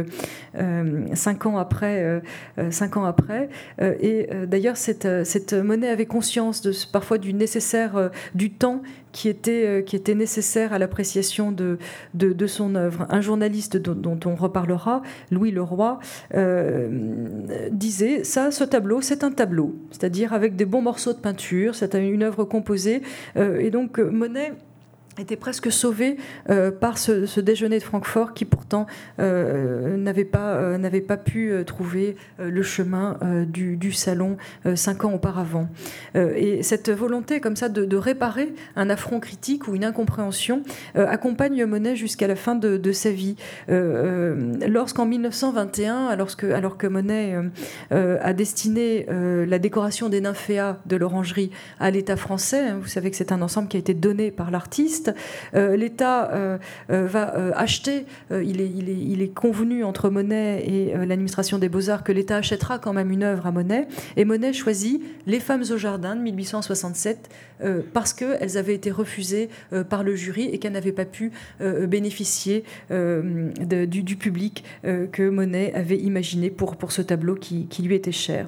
cinq 1.15 1.47
ans 1.47 1.59
après. 1.59 2.23
cinq 2.71 2.97
ans 2.97 3.05
après 3.05 3.49
et 3.79 4.24
euh, 4.33 4.47
d'ailleurs, 4.47 4.77
euh, 5.05 5.25
cette, 5.25 5.53
monnaie 5.53 5.89
avait 5.89 6.07
conscience 6.07 6.61
de, 6.63 6.73
parfois 6.93 7.19
du 7.19 7.35
nécessaire, 7.35 7.97
euh, 7.97 8.09
du 8.35 8.51
temps 8.53 8.83
qui 9.13 9.29
était, 9.29 9.85
nécessaire 10.15 10.73
à 10.73 10.79
l'appréciation 10.79 11.53
de, 11.53 11.79
de, 12.15 12.47
son 12.47 12.75
œuvre. 12.75 13.07
Un 13.11 13.21
journaliste 13.21 13.77
dont, 13.77 14.19
on 14.25 14.35
reparlera, 14.35 15.03
Louis 15.31 15.53
Leroy, 15.53 16.01
disait 17.71 18.25
ça, 18.25 18.51
ce 18.51 18.65
tableau, 18.65 19.01
c'est 19.01 19.23
un 19.23 19.31
tableau, 19.31 19.77
c'est-à-dire 19.93 20.33
avec 20.33 20.57
des 20.57 20.65
bons 20.65 20.83
morceaux 20.83 21.13
de 21.13 21.19
peinture, 21.19 21.77
c'est 21.77 21.95
une 21.95 22.25
œuvre 22.25 22.43
composée. 22.45 23.03
et 23.37 23.71
donc 23.71 23.99
Monet 23.99 24.53
était 25.19 25.37
presque 25.37 25.71
sauvé 25.71 26.17
euh, 26.51 26.71
par 26.71 26.99
ce, 26.99 27.41
déjeuner 27.41 27.79
de 27.79 27.85
Francfort 27.85 28.35
qui 28.35 28.45
pourtant 28.45 28.87
euh, 29.21 29.97
n'avait 29.97 30.25
pas, 30.25 30.55
euh, 30.55 30.79
n'avait 30.79 31.01
pas 31.01 31.17
pu 31.17 31.53
trouver 31.67 32.17
le 32.39 32.63
chemin 32.63 33.19
du, 33.47 33.93
salon 33.93 34.37
cinq 34.75 35.05
ans 35.05 35.13
auparavant. 35.13 35.69
et 36.15 36.63
cette 36.63 36.91
volonté 36.91 37.41
comme 37.41 37.57
ça 37.57 37.69
de, 37.69 37.97
réparer 37.97 38.55
un 38.77 38.91
affront 38.91 39.21
critique 39.21 39.69
ou 39.69 39.75
une 39.75 39.85
incompréhension 39.85 40.63
accompagne 40.95 41.65
Monet 41.65 41.97
jusqu'à 41.97 42.27
la 42.27 42.37
fin 42.37 42.55
de, 42.55 42.93
sa 42.93 43.11
vie. 43.11 43.37
Lorsqu'en 43.69 45.07
1921, 45.07 46.07
alors 46.07 46.37
que, 46.37 46.47
alors 46.47 46.77
que 46.77 46.87
Monet 46.87 47.37
a 47.91 48.33
destiné 48.33 49.07
la 49.11 49.59
décoration 49.59 50.09
des 50.09 50.21
nymphéas 50.21 50.79
de 50.87 50.97
l'orangerie 50.97 51.51
à 51.79 51.91
l'État 51.91 52.17
français, 52.17 52.69
hein, 52.69 52.79
vous 52.81 52.89
savez 52.89 53.11
que 53.11 53.17
c'est 53.17 53.33
un 53.33 53.43
ensemble 53.43 53.69
qui 53.69 53.77
a 53.77 53.81
été 53.81 53.95
donné 53.95 54.31
par 54.31 54.51
l'artiste, 54.51 55.04
euh, 55.55 55.77
L'État 55.77 56.31
euh, 56.33 56.59
euh, 56.91 57.07
va 57.07 57.35
acheter, 57.57 58.07
il 58.31 58.61
est, 58.61 59.35
convenu 59.35 59.85
entre 59.85 60.11
Monet 60.11 60.65
et 60.67 60.95
l'administration 61.07 61.59
des 61.59 61.69
beaux-arts 61.69 62.05
que 62.05 62.13
l'État 62.13 62.37
achètera 62.37 62.79
quand 62.79 62.93
même 62.93 63.11
une 63.11 63.23
œuvre 63.23 63.47
à 63.47 63.53
Monet. 63.53 63.89
Et 64.17 64.25
Monet 64.25 64.53
choisit 64.53 65.03
Les 65.27 65.41
femmes 65.41 65.65
au 65.71 65.77
jardin 65.77 66.15
de 66.15 66.21
1867 66.21 67.31
parce 67.93 68.13
qu'elles 68.13 68.59
avaient 68.59 68.75
été 68.75 68.91
refusées 68.91 69.49
par 69.89 70.05
le 70.05 70.15
jury 70.15 70.49
et 70.53 70.59
qu'elles 70.59 70.73
n'avaient 70.73 70.93
pas 70.93 71.05
pu 71.05 71.33
bénéficier 71.61 72.65
du, 72.91 74.17
public 74.17 74.65
que 74.83 75.29
Monet 75.29 75.73
avait 75.75 75.99
imaginé 75.99 76.51
pour 76.51 76.93
ce 76.93 77.03
tableau 77.03 77.35
qui 77.35 77.83
lui 77.83 77.95
était 77.95 78.13
cher. 78.13 78.47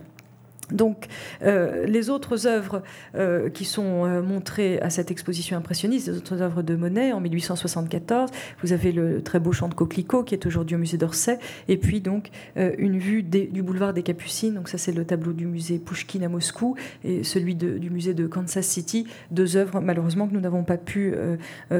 Donc, 0.72 1.06
euh, 1.42 1.86
les 1.86 2.10
autres 2.10 2.46
œuvres 2.46 2.82
euh, 3.14 3.48
qui 3.50 3.64
sont 3.64 4.04
euh, 4.04 4.20
montrées 4.20 4.80
à 4.80 4.90
cette 4.90 5.10
exposition 5.10 5.56
impressionniste, 5.56 6.08
les 6.08 6.16
autres 6.16 6.42
œuvres 6.42 6.62
de 6.62 6.74
Monet 6.74 7.12
en 7.12 7.20
1874, 7.20 8.30
vous 8.62 8.72
avez 8.72 8.90
le 8.90 9.22
très 9.22 9.38
beau 9.38 9.52
chant 9.52 9.68
de 9.68 9.74
Coquelicot 9.74 10.24
qui 10.24 10.34
est 10.34 10.44
aujourd'hui 10.44 10.74
au 10.74 10.78
musée 10.78 10.98
d'Orsay, 10.98 11.38
et 11.68 11.76
puis 11.76 12.00
donc 12.00 12.30
une 12.56 12.98
vue 12.98 13.22
du 13.22 13.62
boulevard 13.62 13.92
des 13.92 14.02
Capucines. 14.02 14.54
Donc 14.54 14.68
ça, 14.68 14.78
c'est 14.78 14.92
le 14.92 15.04
tableau 15.04 15.32
du 15.32 15.46
musée 15.46 15.78
Pouchkine 15.78 16.24
à 16.24 16.28
Moscou 16.28 16.76
et 17.04 17.22
celui 17.22 17.54
du 17.54 17.90
musée 17.90 18.14
de 18.14 18.26
Kansas 18.26 18.66
City. 18.66 19.06
Deux 19.30 19.56
œuvres 19.56 19.80
malheureusement 19.80 20.26
que 20.26 20.34
nous 20.34 20.40
n'avons 20.40 20.64
pas 20.64 20.76
pu 20.76 21.14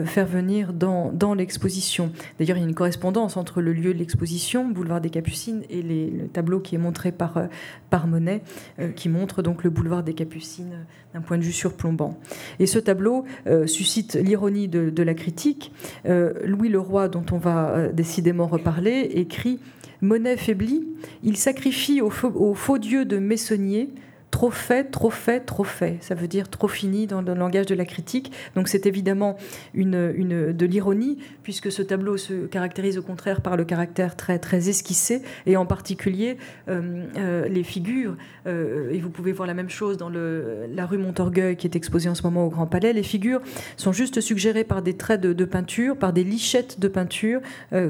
faire 0.04 0.26
venir 0.26 0.72
dans, 0.72 1.10
dans 1.12 1.34
l'exposition. 1.34 2.12
D'ailleurs, 2.38 2.56
il 2.56 2.60
y 2.60 2.64
a 2.64 2.68
une 2.68 2.74
correspondance 2.74 3.36
entre 3.36 3.60
le 3.60 3.72
lieu 3.72 3.94
de 3.94 3.98
l'exposition, 3.98 4.68
boulevard 4.68 5.00
des 5.00 5.10
Capucines, 5.10 5.62
et 5.70 5.82
le 5.82 6.28
tableau 6.28 6.60
qui 6.60 6.74
est 6.74 6.78
montré 6.78 7.12
par 7.12 7.48
par 7.90 8.06
Monet. 8.06 8.42
Euh, 8.78 8.90
qui 8.90 9.08
montre 9.08 9.40
donc 9.40 9.64
le 9.64 9.70
boulevard 9.70 10.02
des 10.02 10.12
Capucines 10.12 10.72
euh, 10.72 11.14
d'un 11.14 11.22
point 11.22 11.38
de 11.38 11.42
vue 11.42 11.52
surplombant. 11.52 12.18
Et 12.58 12.66
ce 12.66 12.78
tableau 12.78 13.24
euh, 13.46 13.66
suscite 13.66 14.16
l'ironie 14.16 14.68
de, 14.68 15.02
la 15.02 15.14
critique. 15.14 15.72
Louis 16.04 16.68
Leroy, 16.68 17.08
dont 17.08 17.24
on 17.30 17.38
va 17.38 17.88
décidément 17.88 18.46
reparler, 18.46 19.08
écrit 19.14 19.60
Monet 20.02 20.36
faiblit, 20.36 20.84
il 21.22 21.36
sacrifie 21.36 22.00
au 22.00 22.10
faux, 22.10 22.32
au 22.34 22.54
faux 22.54 22.78
dieu 22.78 23.04
de 23.04 23.18
Messonnier 23.18 23.90
trop 24.36 24.50
fait, 24.50 24.84
trop 24.84 25.08
fait, 25.08 25.40
trop 25.40 25.64
fait. 25.64 25.96
Ça 26.02 26.14
veut 26.14 26.28
dire 26.28 26.50
trop 26.50 26.68
fini 26.68 27.06
dans 27.06 27.22
le 27.22 27.32
langage 27.32 27.64
de 27.64 27.74
la 27.74 27.86
critique. 27.86 28.32
Donc 28.54 28.68
c'est 28.68 28.84
évidemment 28.84 29.38
une, 29.72 30.52
de 30.52 30.66
l'ironie, 30.66 31.16
puisque 31.42 31.72
ce 31.72 31.80
tableau 31.80 32.18
se 32.18 32.44
caractérise 32.44 32.98
au 32.98 33.02
contraire 33.02 33.40
par 33.40 33.56
le 33.56 33.64
caractère 33.64 34.14
très, 34.14 34.68
esquissé, 34.68 35.22
et 35.46 35.56
en 35.56 35.64
particulier 35.64 36.36
euh, 36.68 37.06
euh, 37.16 37.48
les 37.48 37.62
figures. 37.62 38.14
Euh, 38.46 38.90
et 38.90 39.00
vous 39.00 39.08
pouvez 39.08 39.32
voir 39.32 39.46
la 39.46 39.54
même 39.54 39.70
chose 39.70 39.96
dans 39.96 40.10
la 40.10 40.84
rue 40.84 40.98
Montorgueil, 40.98 41.56
qui 41.56 41.66
est 41.66 41.74
exposée 41.74 42.10
en 42.10 42.14
ce 42.14 42.22
moment 42.22 42.44
au 42.44 42.50
Grand 42.50 42.66
Palais. 42.66 42.92
Les 42.92 43.02
figures 43.02 43.40
sont 43.78 43.92
juste 43.92 44.20
suggérées 44.20 44.64
par 44.64 44.82
des 44.82 44.98
traits 44.98 45.22
de, 45.22 45.44
peinture, 45.46 45.96
par 45.96 46.12
des 46.12 46.24
lichettes 46.24 46.78
de 46.78 46.88
peinture, 46.88 47.40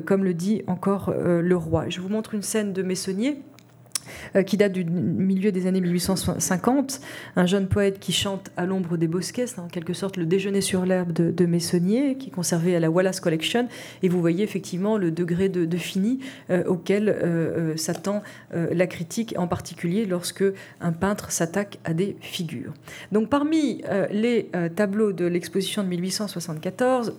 comme 0.05 0.23
le 0.23 0.33
dit 0.33 0.63
encore 0.69 1.13
le 1.13 1.57
roi. 1.57 1.87
Je 1.89 2.01
vous 2.01 2.09
montre 2.09 2.35
une 2.35 2.43
scène 2.43 2.73
de 2.73 2.85
Messonnier 2.85 3.43
qui 4.47 4.57
date 4.57 4.73
du 4.73 4.85
milieu 4.85 5.53
des 5.53 5.67
années 5.67 5.81
1850, 5.81 7.01
un 7.37 7.47
jeune 7.47 7.69
poète 7.69 7.99
qui 7.99 8.13
chante 8.13 8.51
à 8.57 8.67
l'ombre 8.67 8.97
des 8.97 9.09
bosquets, 9.09 9.47
c'est 9.47 9.59
en 9.59 9.69
quelque 9.69 9.93
sorte 9.93 10.17
le 10.17 10.27
déjeuner 10.27 10.61
sur 10.61 10.85
l'herbe 10.85 11.13
de, 11.13 11.47
Messonnier, 11.47 12.17
qui 12.17 12.29
est 12.29 12.33
conservé 12.33 12.75
à 12.75 12.81
la 12.81 12.91
Wallace 12.91 13.21
Collection, 13.21 13.69
et 14.03 14.09
vous 14.09 14.21
voyez 14.21 14.43
effectivement 14.43 14.99
le 14.99 15.11
degré 15.11 15.49
de, 15.49 15.77
fini 15.77 16.21
euh, 16.51 16.65
auquel 16.65 17.09
euh, 17.09 17.77
s'attend 17.77 18.23
la 18.53 18.87
critique, 18.87 19.35
en 19.37 19.47
particulier 19.47 20.07
lorsque 20.07 20.45
un 20.81 20.93
peintre 20.93 21.31
s'attaque 21.31 21.79
à 21.85 21.93
des 21.95 22.17
figures. 22.21 22.73
Donc 23.13 23.29
parmi 23.29 23.83
les 24.11 24.51
tableaux 24.75 25.13
de 25.13 25.27
l'exposition 25.27 25.83
de 25.83 25.89
1874 25.89 27.15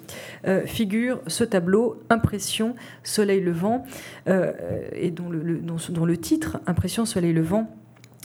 figure 0.65 1.21
ce 1.27 1.43
tableau 1.43 2.01
Impression 2.09 2.75
Soleil 3.03 3.41
levant, 3.41 3.85
et 4.27 5.11
dont 5.11 5.29
le, 5.29 5.59
dont 5.89 6.05
le 6.05 6.17
titre 6.17 6.59
Impression 6.67 6.96
Soleil 7.05 7.33
Levant 7.33 7.69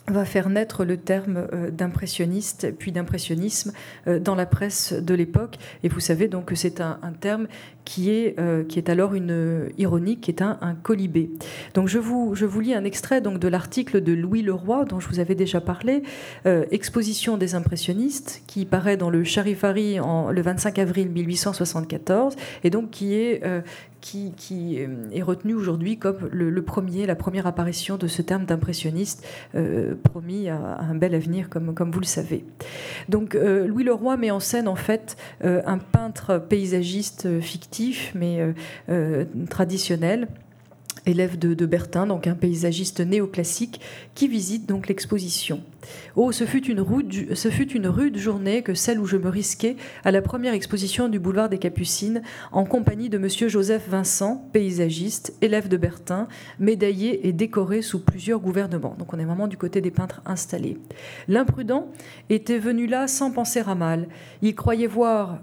va 0.08 0.24
faire 0.24 0.48
naître 0.48 0.84
le 0.84 0.96
terme 0.96 1.46
euh, 1.52 1.70
d'impressionniste 1.70 2.74
puis 2.76 2.92
d'impressionnisme 2.92 3.72
euh, 4.08 4.18
dans 4.18 4.34
la 4.34 4.46
presse 4.46 4.92
de 4.92 5.14
l'époque. 5.14 5.58
Et 5.82 5.88
vous 5.88 6.00
savez 6.00 6.28
donc 6.28 6.46
que 6.46 6.54
c'est 6.54 6.80
un, 6.80 6.98
terme 7.20 7.46
qui 7.84 8.10
est, 8.10 8.38
euh, 8.38 8.64
qui 8.64 8.78
est 8.78 8.88
alors 8.88 9.14
une 9.14 9.70
ironique, 9.78 10.22
qui 10.22 10.30
est 10.30 10.42
un, 10.42 10.58
colibé. 10.82 11.30
Donc 11.74 11.88
je 11.88 11.98
vous, 11.98 12.34
je 12.34 12.46
vous 12.46 12.60
lis 12.60 12.74
un 12.74 12.84
extrait 12.84 13.20
donc 13.20 13.38
de 13.38 13.48
l'article 13.48 14.02
de 14.02 14.12
Louis 14.12 14.42
Leroy 14.42 14.84
dont 14.84 15.00
je 15.00 15.08
vous 15.08 15.20
avais 15.20 15.34
déjà 15.34 15.60
parlé, 15.60 16.02
Exposition 16.70 17.36
des 17.36 17.54
impressionnistes, 17.54 18.42
qui 18.46 18.64
paraît 18.64 18.96
dans 18.96 19.10
le 19.10 19.24
Charifari 19.24 20.00
en, 20.00 20.30
le 20.30 20.42
25 20.42 20.78
avril 20.78 21.10
1874, 21.10 22.36
et 22.64 22.70
donc 22.70 22.90
qui 22.90 23.14
est, 23.14 23.42
qui, 24.02 24.78
euh, 24.80 25.06
est 25.12 25.22
retenu 25.22 25.54
aujourd'hui 25.54 25.96
comme 25.96 26.28
le, 26.30 26.62
premier, 26.62 27.06
la 27.06 27.14
première 27.14 27.46
apparition 27.46 27.96
de 27.96 28.06
ce 28.06 28.20
terme 28.20 28.44
d'impressionniste, 28.44 29.26
euh, 29.54 29.94
promis 30.02 30.48
à, 30.48 30.78
un 30.80 30.94
bel 30.94 31.14
avenir, 31.14 31.48
comme, 31.48 31.74
comme 31.74 31.90
vous 31.90 32.00
le 32.00 32.06
savez. 32.06 32.44
Donc 33.08 33.34
euh, 33.34 33.66
Louis 33.66 33.84
Leroy 33.84 34.16
met 34.16 34.30
en 34.30 34.40
scène 34.40 34.68
en 34.68 34.76
fait 34.76 35.16
un 35.42 35.78
peintre 35.78 36.38
paysagiste 36.38 37.40
fictif, 37.40 37.62
mais 38.14 38.40
traditionnel 39.50 40.28
élève 41.06 41.38
de, 41.38 41.66
Bertin, 41.66 42.06
donc 42.06 42.26
un 42.26 42.34
paysagiste 42.34 43.00
néoclassique, 43.00 43.80
qui 44.14 44.28
visite 44.28 44.66
donc 44.68 44.88
l'exposition. 44.88 45.62
Oh, 46.14 46.32
ce 46.32 46.44
fut, 46.44 46.64
une 46.66 46.80
rude, 46.80 47.34
ce 47.34 47.48
fut 47.48 47.72
une 47.72 47.88
rude 47.88 48.16
journée 48.16 48.62
que 48.62 48.74
celle 48.74 49.00
où 49.00 49.06
je 49.06 49.16
me 49.16 49.28
risquais 49.28 49.76
à 50.04 50.10
la 50.10 50.22
première 50.22 50.54
exposition 50.54 51.08
du 51.08 51.18
boulevard 51.18 51.48
des 51.48 51.58
Capucines, 51.58 52.22
en 52.52 52.64
compagnie 52.64 53.08
de 53.08 53.18
Monsieur 53.18 53.48
Joseph 53.48 53.88
Vincent, 53.88 54.48
paysagiste, 54.52 55.34
élève 55.40 55.68
de 55.68 55.76
Bertin, 55.76 56.28
médaillé 56.60 57.26
et 57.26 57.32
décoré 57.32 57.82
sous 57.82 58.00
plusieurs 58.00 58.40
gouvernements. 58.40 58.94
Donc 58.98 59.12
on 59.12 59.18
est 59.18 59.24
vraiment 59.24 59.48
du 59.48 59.56
côté 59.56 59.80
des 59.80 59.90
peintres 59.90 60.22
installés. 60.24 60.78
L'imprudent 61.26 61.88
était 62.30 62.58
venu 62.58 62.86
là 62.86 63.08
sans 63.08 63.32
penser 63.32 63.62
à 63.66 63.74
mal. 63.74 64.08
Il 64.40 64.54
croyait 64.54 64.86
voir 64.86 65.40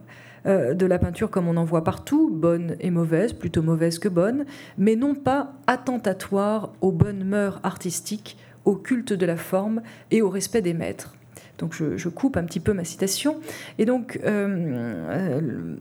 euh, 0.50 0.74
de 0.74 0.86
la 0.86 1.00
peinture 1.00 1.30
comme 1.30 1.48
on 1.48 1.58
en 1.58 1.64
voit 1.64 1.84
partout, 1.84 2.30
bonne 2.32 2.76
et 2.80 2.90
mauvaise, 2.90 3.34
plutôt 3.34 3.62
mauvaise 3.62 4.00
que 4.00 4.10
bonne, 4.10 4.46
mais 4.78 4.96
non 4.96 5.16
pas 5.16 5.54
attentatoire 5.68 6.74
aux 6.82 6.92
bonnes 6.92 7.24
mœurs 7.24 7.60
artistiques, 7.64 8.38
au 8.66 8.76
culte 8.76 9.14
de 9.14 9.26
la 9.26 9.38
forme 9.38 9.82
et 10.12 10.22
au 10.22 10.30
respect 10.30 10.62
des 10.62 10.74
maîtres. 10.74 11.16
Donc 11.60 11.74
je, 11.74 12.10
coupe 12.10 12.38
un 12.38 12.44
petit 12.44 12.60
peu 12.60 12.74
ma 12.74 12.84
citation. 12.84 13.40
Et 13.78 13.86
donc 13.86 14.20
euh, 14.26 15.76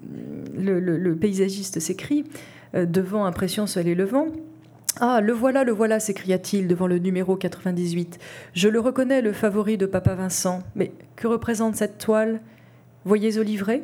le, 0.58 1.14
paysagiste 1.14 1.80
s'écrit, 1.80 2.24
euh, 2.74 2.84
devant 2.84 3.24
Impression 3.24 3.66
Soleil 3.66 3.94
Levant, 3.94 4.26
ah, 5.00 5.20
le 5.20 5.32
voilà, 5.32 5.62
le 5.62 5.70
voilà, 5.70 6.00
s'écria-t-il 6.00 6.66
devant 6.66 6.88
le 6.88 6.98
numéro 6.98 7.36
98. 7.36 8.18
Je 8.52 8.68
le 8.68 8.80
reconnais, 8.80 9.22
le 9.22 9.32
favori 9.32 9.78
de 9.78 9.86
Papa 9.86 10.14
Vincent. 10.14 10.60
Mais 10.74 10.90
que 11.14 11.28
représente 11.28 11.76
cette 11.76 11.98
toile? 11.98 12.40
Voyez 13.04 13.38
au 13.38 13.44
livret 13.44 13.82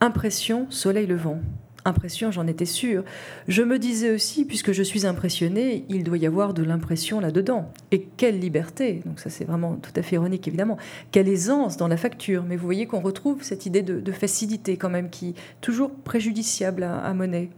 Impression, 0.00 0.66
soleil 0.70 1.06
levant. 1.06 1.40
Impression, 1.86 2.30
j'en 2.30 2.46
étais 2.46 2.66
sûre. 2.66 3.04
Je 3.48 3.62
me 3.62 3.78
disais 3.78 4.10
aussi, 4.10 4.44
puisque 4.44 4.72
je 4.72 4.82
suis 4.82 5.06
impressionnée, 5.06 5.86
il 5.88 6.02
doit 6.04 6.18
y 6.18 6.26
avoir 6.26 6.52
de 6.52 6.62
l'impression 6.62 7.20
là-dedans. 7.20 7.72
Et 7.92 8.02
quelle 8.16 8.40
liberté 8.40 9.02
Donc 9.06 9.20
ça 9.20 9.30
c'est 9.30 9.44
vraiment 9.44 9.76
tout 9.76 9.92
à 9.94 10.02
fait 10.02 10.16
ironique 10.16 10.48
évidemment. 10.48 10.76
Quelle 11.12 11.28
aisance 11.28 11.76
dans 11.76 11.88
la 11.88 11.96
facture. 11.96 12.42
Mais 12.42 12.56
vous 12.56 12.64
voyez 12.64 12.86
qu'on 12.86 13.00
retrouve 13.00 13.42
cette 13.42 13.66
idée 13.66 13.82
de, 13.82 14.12
facilité 14.12 14.76
quand 14.76 14.90
même 14.90 15.08
qui 15.10 15.30
est 15.30 15.34
toujours 15.60 15.90
préjudiciable 15.90 16.82
à, 16.82 16.98
à 16.98 17.14
Monet. 17.14 17.50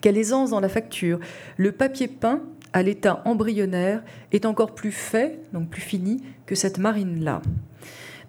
Quelle 0.00 0.18
aisance 0.18 0.50
dans 0.50 0.60
la 0.60 0.68
facture. 0.68 1.20
Le 1.56 1.72
papier 1.72 2.08
peint 2.08 2.42
à 2.72 2.82
l'état 2.82 3.22
embryonnaire 3.24 4.02
est 4.32 4.44
encore 4.44 4.74
plus 4.74 4.92
fait, 4.92 5.40
donc 5.52 5.70
plus 5.70 5.80
fini, 5.80 6.22
que 6.44 6.54
cette 6.54 6.78
marine-là. 6.78 7.40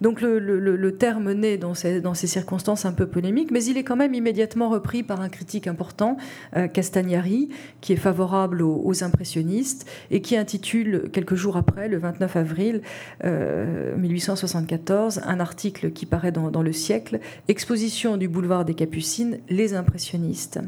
Donc 0.02 0.22
le, 0.22 0.90
terme 0.98 1.34
naît 1.34 1.58
dans 1.58 1.74
ces, 1.74 2.28
circonstances 2.28 2.86
un 2.86 2.94
peu 2.94 3.08
polémiques, 3.08 3.52
mais 3.52 3.64
il 3.64 3.78
est 3.78 3.84
quand 3.84 3.96
même 3.96 4.14
immédiatement 4.14 4.70
repris 4.70 5.04
par 5.04 5.22
un 5.22 5.30
critique 5.30 5.68
important, 5.68 6.18
euh, 6.56 6.68
Castagnari, 6.68 7.50
qui 7.82 7.94
est 7.94 7.98
favorable 7.98 8.62
aux, 8.62 9.04
impressionnistes 9.04 9.90
et 10.12 10.22
qui 10.22 10.36
intitule 10.36 11.10
quelques 11.14 11.36
jours 11.36 11.56
après, 11.58 11.88
le 11.88 11.98
29 11.98 12.36
avril 12.36 12.82
1874, 13.24 15.18
euh, 15.18 15.22
un 15.26 15.40
article 15.40 15.92
qui 15.92 16.06
paraît 16.06 16.32
dans, 16.32 16.62
Le 16.62 16.74
siècle, 16.74 17.20
Exposition 17.48 18.18
du 18.18 18.28
boulevard 18.28 18.66
des 18.66 18.74
Capucines, 18.74 19.40
les 19.50 19.74
impressionnistes. 19.74 20.60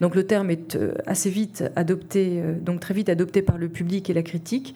Donc 0.00 0.14
le 0.14 0.24
terme 0.24 0.50
est 0.50 0.76
euh, 0.76 0.92
assez 1.06 1.30
vite 1.30 1.64
adopté, 1.76 2.42
donc 2.60 2.80
très 2.80 2.94
vite 2.94 3.08
adopté 3.08 3.42
par 3.42 3.56
le 3.58 3.68
public 3.68 4.10
et 4.10 4.14
la 4.14 4.22
critique. 4.22 4.74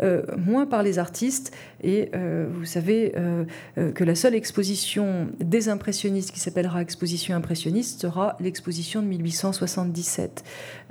Euh, 0.00 0.22
moins 0.38 0.66
par 0.66 0.82
les 0.82 0.98
artistes. 0.98 1.52
Et 1.82 2.10
euh, 2.14 2.48
vous 2.50 2.64
savez 2.64 3.12
euh, 3.16 3.44
que 3.92 4.04
la 4.04 4.14
seule 4.14 4.34
exposition 4.34 5.28
des 5.38 5.68
impressionnistes 5.68 6.32
qui 6.32 6.40
s'appellera 6.40 6.80
Exposition 6.80 7.36
impressionniste 7.36 8.00
sera 8.00 8.36
l'exposition 8.40 9.02
de 9.02 9.06
1877. 9.06 10.44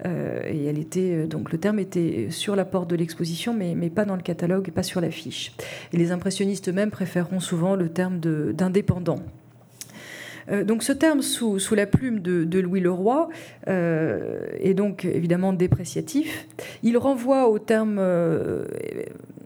et 0.05 0.65
elle 0.65 0.77
était 0.77 1.27
donc 1.27 1.51
le 1.51 1.57
terme 1.57 1.79
était 1.79 2.27
sur 2.29 2.55
la 2.55 2.65
porte 2.65 2.89
de 2.89 2.95
l'exposition, 2.95 3.53
mais, 3.53 3.75
mais 3.75 3.89
pas 3.89 4.05
dans 4.05 4.15
le 4.15 4.21
catalogue 4.21 4.71
pas 4.71 4.83
sur 4.83 5.01
l'affiche. 5.01 5.53
Et 5.93 5.97
les 5.97 6.11
impressionnistes 6.11 6.69
eux-mêmes 6.69 6.91
préféreront 6.91 7.39
souvent 7.39 7.75
le 7.75 7.89
terme 7.89 8.19
d'indépendant. 8.19 9.19
Donc 10.65 10.83
ce 10.83 10.93
terme 10.93 11.21
sous, 11.21 11.59
la 11.75 11.85
plume 11.85 12.19
de, 12.19 12.43
de 12.43 12.59
Louis 12.59 12.79
Leroy 12.79 13.29
est 13.67 14.73
donc 14.73 15.05
évidemment 15.05 15.53
dépréciatif. 15.53 16.47
Il 16.83 16.97
renvoie 16.97 17.49
au 17.49 17.59
terme 17.59 17.99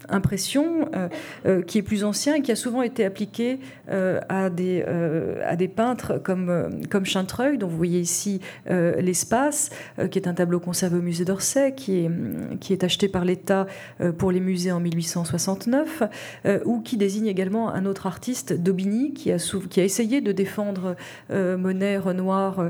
impression 0.10 0.90
euh, 0.96 1.10
euh, 1.46 1.62
qui 1.62 1.78
est 1.78 1.82
plus 1.82 2.04
ancien 2.04 2.36
et 2.36 2.42
qui 2.42 2.52
a 2.52 2.56
souvent 2.56 2.82
été 2.82 3.06
appliqué 3.06 3.60
euh, 3.90 4.20
à, 4.30 4.50
des, 4.50 4.84
à 5.46 5.56
des 5.56 5.68
peintres 5.68 6.20
comme, 6.24 6.70
comme 6.90 7.04
dont 7.58 7.68
vous 7.68 7.78
voyez 7.78 8.00
ici 8.00 8.42
l'espace, 8.68 9.70
qui 10.12 10.20
est 10.20 10.28
un 10.28 10.34
tableau 10.34 10.60
conservé 10.60 10.98
au 10.98 11.02
musée 11.02 11.26
d'Orsay, 11.26 11.74
qui 11.76 12.06
est, 12.06 12.10
qui 12.60 12.74
est 12.74 12.84
acheté 12.84 13.08
par 13.08 13.26
l'État 13.26 13.68
pour 14.18 14.32
les 14.32 14.40
musées 14.40 14.72
en 14.72 14.80
1869, 14.80 16.04
ou 16.66 16.82
qui 16.82 16.98
désigne 16.98 17.28
également 17.28 17.74
un 17.74 17.86
autre 17.86 18.08
artiste, 18.08 18.54
Daubigny, 18.54 19.14
qui 19.14 19.32
a, 19.32 19.38
qui 19.70 19.80
a 19.80 19.84
essayé 19.84 20.22
de 20.22 20.32
défendre 20.32 20.96
Monet, 21.30 21.98
Renoir 21.98 22.70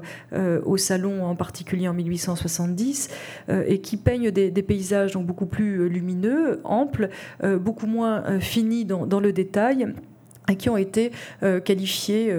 au 0.65 0.77
Salon, 0.77 1.25
en 1.25 1.35
particulier 1.35 1.87
en 1.87 1.93
1870, 1.93 3.09
et 3.67 3.79
qui 3.79 3.97
peigne 3.97 4.31
des, 4.31 4.51
des 4.51 4.63
paysages 4.63 5.13
donc 5.13 5.25
beaucoup 5.25 5.47
plus 5.47 5.89
lumineux, 5.89 6.61
amples, 6.63 7.09
beaucoup 7.41 7.87
moins 7.87 8.23
euh, 8.23 8.39
finis 8.39 8.85
dans, 8.85 9.19
le 9.19 9.33
détail 9.33 9.93
et 10.47 10.55
qui 10.55 10.69
ont 10.69 10.77
été 10.77 11.11
euh, 11.41 11.59
qualifiés 11.59 12.31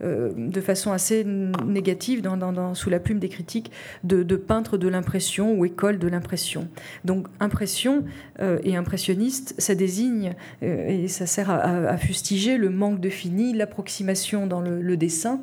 de 0.00 0.60
façon 0.60 0.92
assez 0.92 1.24
négative 1.24 2.22
dans, 2.22 2.74
sous 2.74 2.88
la 2.88 2.98
plume 2.98 3.18
des 3.18 3.28
critiques 3.28 3.70
de, 4.02 4.36
peintres 4.36 4.78
de 4.78 4.88
l'impression 4.88 5.52
ou 5.54 5.64
école 5.64 5.98
de 5.98 6.08
l'impression. 6.08 6.68
Donc 7.04 7.26
impression 7.40 8.04
et 8.40 8.76
impressionniste, 8.76 9.54
ça 9.58 9.74
désigne 9.74 10.34
et 10.62 11.08
ça 11.08 11.26
sert 11.26 11.50
à, 11.50 11.96
fustiger 11.98 12.56
le 12.56 12.70
manque 12.70 13.00
de 13.00 13.10
fini, 13.10 13.52
l'approximation 13.52 14.46
dans 14.46 14.60
le, 14.60 14.96
dessin 14.96 15.40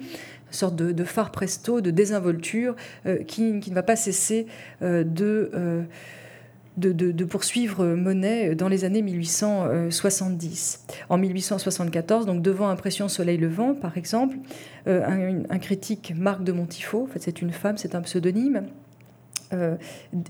une 0.48 0.54
sorte 0.54 0.76
de, 0.76 1.04
phare 1.04 1.32
presto, 1.32 1.82
de 1.82 1.92
désinvolture 1.92 2.76
qui, 3.28 3.44
ne 3.44 3.74
va 3.76 3.84
pas 3.84 3.96
cesser 3.96 4.48
de 4.82 5.86
de, 6.78 7.24
poursuivre 7.26 7.86
Monet 7.86 8.56
dans 8.56 8.68
les 8.68 8.86
années 8.86 9.02
1870. 9.02 10.86
En 11.10 11.18
1874, 11.18 12.26
donc 12.26 12.42
devant 12.42 12.70
Impression 12.70 13.08
Soleil 13.08 13.38
Levant, 13.38 13.74
par 13.74 13.98
exemple, 13.98 14.38
euh, 14.88 15.44
un, 15.50 15.60
critique, 15.60 16.14
Marc 16.16 16.44
de 16.44 16.52
Montifaux, 16.52 17.04
en 17.04 17.08
fait 17.08 17.20
c'est 17.20 17.42
une 17.42 17.52
femme, 17.52 17.78
c'est 17.78 17.96
un 17.96 18.02
pseudonyme, 18.02 18.64
euh, 19.54 19.76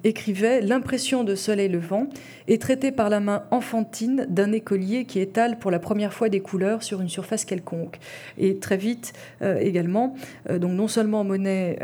écrivait 0.04 0.62
L'impression 0.62 1.24
de 1.24 1.36
soleil 1.36 1.70
levant 1.70 2.08
est 2.48 2.62
traitée 2.62 2.92
par 2.92 3.10
la 3.10 3.20
main 3.20 3.44
enfantine 3.52 4.26
d'un 4.30 4.52
écolier 4.52 5.06
qui 5.06 5.20
étale 5.20 5.60
pour 5.60 5.72
la 5.72 5.80
première 5.80 6.14
fois 6.14 6.30
des 6.30 6.40
couleurs 6.40 6.84
sur 6.84 7.02
une 7.02 7.10
surface 7.10 7.46
quelconque. 7.46 8.00
Et 8.38 8.58
très 8.58 8.78
vite 8.78 9.14
euh, 9.42 9.58
également, 9.60 10.16
euh, 10.50 10.60
donc 10.60 10.72
non 10.72 10.88
seulement 10.88 11.24
Monet 11.24 11.80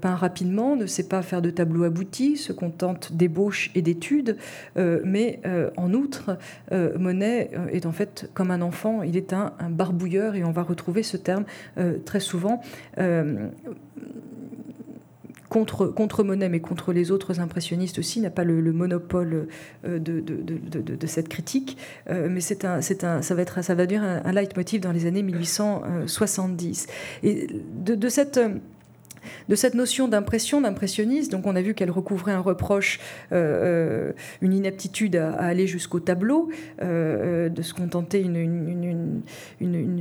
peint 0.00 0.14
rapidement, 0.14 0.76
ne 0.76 0.86
sait 0.86 1.08
pas 1.08 1.22
faire 1.22 1.42
de 1.42 1.50
tableaux 1.50 1.84
aboutis, 1.84 2.36
se 2.36 2.52
contente 2.52 3.12
d'ébauches 3.12 3.70
et 3.74 3.82
d'études, 3.82 4.36
mais 4.76 5.40
en 5.76 5.92
outre, 5.92 6.38
Monet 6.72 7.50
est 7.72 7.86
en 7.86 7.92
fait 7.92 8.30
comme 8.34 8.50
un 8.50 8.60
enfant, 8.62 9.02
il 9.02 9.16
est 9.16 9.32
un 9.32 9.52
barbouilleur 9.70 10.34
et 10.34 10.44
on 10.44 10.50
va 10.50 10.62
retrouver 10.62 11.02
ce 11.02 11.16
terme 11.16 11.44
très 12.04 12.20
souvent 12.20 12.60
contre, 15.48 16.22
Monet, 16.22 16.48
mais 16.48 16.60
contre 16.60 16.92
les 16.92 17.10
autres 17.10 17.40
impressionnistes 17.40 17.98
aussi, 17.98 18.20
n'a 18.20 18.30
pas 18.30 18.44
le, 18.44 18.60
monopole 18.72 19.48
euh, 19.84 19.98
de, 19.98 21.06
cette 21.06 21.28
critique. 21.28 21.76
Euh, 22.10 22.28
mais 22.30 22.40
un, 22.64 22.80
un, 23.04 23.22
ça 23.22 23.34
va 23.34 23.42
être, 23.42 23.62
ça 23.64 23.74
va 23.74 23.86
devenir 23.86 24.02
un, 24.02 24.32
leitmotiv 24.32 24.80
dans 24.80 24.92
les 24.92 25.06
années 25.06 25.22
1870. 25.22 26.86
Et 27.22 27.46
de, 27.84 28.08
cette 28.08 28.40
de 29.48 29.54
cette 29.54 29.74
notion 29.74 30.08
d'impression, 30.08 30.60
d'impressionniste. 30.60 31.32
Donc 31.32 31.46
on 31.46 31.56
a 31.56 31.62
vu 31.62 31.74
qu'elle 31.74 31.90
recouvrait 31.90 32.32
un 32.32 32.40
reproche, 32.40 33.00
euh, 33.32 34.08
euh, 34.08 34.12
une 34.42 34.52
inaptitude 34.52 35.16
à, 35.16 35.32
aller 35.32 35.66
jusqu'au 35.66 36.00
tableau, 36.00 36.50
euh, 36.82 37.48
de 37.48 37.62
se 37.62 37.74
contenter 37.74 38.20
une, 38.20 39.22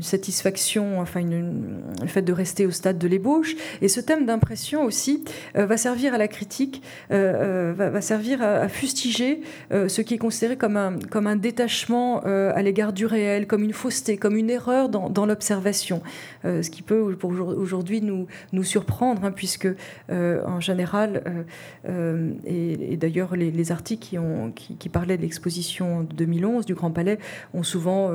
satisfaction, 0.02 1.00
enfin 1.00 1.22
le 1.22 2.08
fait 2.08 2.22
de 2.22 2.34
rester 2.34 2.66
au 2.66 2.72
stade 2.72 2.98
de 2.98 3.08
l'ébauche. 3.08 3.56
Et 3.82 3.88
ce 3.88 4.00
thème 4.00 4.26
d'impression 4.26 4.84
aussi 4.84 5.24
va 5.56 5.78
servir 5.78 6.14
à 6.14 6.18
la 6.18 6.28
critique, 6.28 6.82
va, 7.10 8.02
servir 8.02 8.42
à, 8.42 8.68
fustiger 8.68 9.42
ce 9.72 10.02
qui 10.02 10.14
est 10.14 10.18
considéré 10.18 10.56
comme 10.56 10.78
un, 10.78 11.00
comme 11.10 11.28
un 11.28 11.36
détachement 11.36 12.22
à 12.22 12.62
l'égard 12.62 12.94
du 12.94 13.06
réel, 13.06 13.48
comme 13.48 13.64
une 13.64 13.74
fausseté, 13.74 14.18
comme 14.18 14.38
une 14.38 14.50
erreur 14.50 14.90
dans, 14.90 15.10
dans 15.10 15.26
l'observation, 15.26 16.02
ce 16.44 16.70
qui 16.70 16.82
peut 16.82 17.16
pour 17.16 17.32
aujourd'hui 17.32 18.02
nous, 18.02 18.28
nous 18.54 18.64
surprendre 18.64 19.07
Hein, 19.12 19.32
puisque 19.32 19.68
euh, 20.10 20.42
en 20.46 20.60
général, 20.60 21.24
euh, 21.26 21.44
euh, 21.90 22.32
et, 22.46 22.98
d'ailleurs 22.98 23.36
les, 23.36 23.72
articles 23.72 24.18
qui, 24.56 24.90
parlaient 24.90 25.18
de 25.18 25.22
l'exposition 25.22 26.04
2011 26.04 26.66
du 26.66 26.74
Grand 26.74 26.92
Palais 26.92 27.20
ont 27.54 27.64
souvent, 27.64 28.12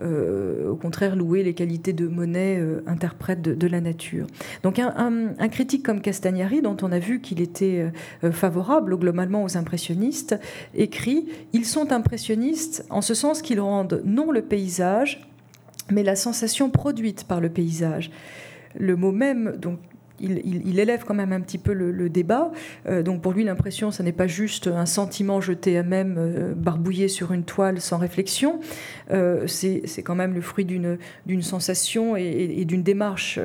au 0.00 0.74
contraire, 0.76 1.16
loué 1.16 1.42
les 1.42 1.54
qualités 1.54 1.92
de 1.92 2.06
Monet, 2.06 2.60
interprète 2.86 3.42
de, 3.42 3.66
la 3.66 3.80
nature. 3.80 4.26
Donc 4.62 4.78
un, 4.78 5.34
un, 5.38 5.48
critique 5.48 5.84
comme 5.84 6.00
Castagnari, 6.00 6.62
dont 6.62 6.76
on 6.82 6.92
a 6.92 6.98
vu 6.98 7.20
qu'il 7.20 7.40
était 7.40 7.90
favorable 8.32 8.96
globalement 8.96 9.44
aux 9.44 9.56
impressionnistes, 9.56 10.38
écrit 10.74 11.28
Ils 11.52 11.64
sont 11.64 11.92
impressionnistes 11.92 12.84
en 12.90 13.00
ce 13.00 13.14
sens 13.14 13.42
qu'ils 13.42 13.60
rendent 13.60 14.02
non 14.04 14.30
le 14.30 14.42
paysage, 14.42 15.28
mais 15.90 16.02
la 16.02 16.16
sensation 16.16 16.70
produite 16.70 17.24
par 17.24 17.40
le 17.40 17.48
paysage. 17.48 18.10
Le 18.78 18.96
mot 18.96 19.12
même, 19.12 19.56
donc 19.56 19.78
il, 20.20 20.78
élève 20.78 21.04
quand 21.04 21.14
même 21.14 21.32
un 21.32 21.40
petit 21.40 21.58
peu 21.58 21.72
le, 21.72 22.08
débat. 22.08 22.50
Euh, 22.88 23.02
donc 23.02 23.20
pour 23.22 23.32
lui, 23.32 23.44
l'impression, 23.44 23.90
ce 23.90 24.02
n'est 24.02 24.12
pas 24.12 24.26
juste 24.26 24.66
un 24.68 24.86
sentiment 24.86 25.40
jeté 25.40 25.76
à 25.78 25.82
même, 25.82 26.16
euh, 26.18 26.54
barbouillé 26.54 27.08
sur 27.08 27.32
une 27.32 27.44
toile 27.44 27.80
sans 27.80 27.98
réflexion. 27.98 28.60
Euh, 29.10 29.46
c'est 29.46 30.02
quand 30.02 30.14
même 30.14 30.34
le 30.34 30.40
fruit 30.40 30.64
d'une 30.64 31.42
sensation 31.42 32.16
et, 32.16 32.64
d'une 32.64 32.82
démarche 32.82 33.38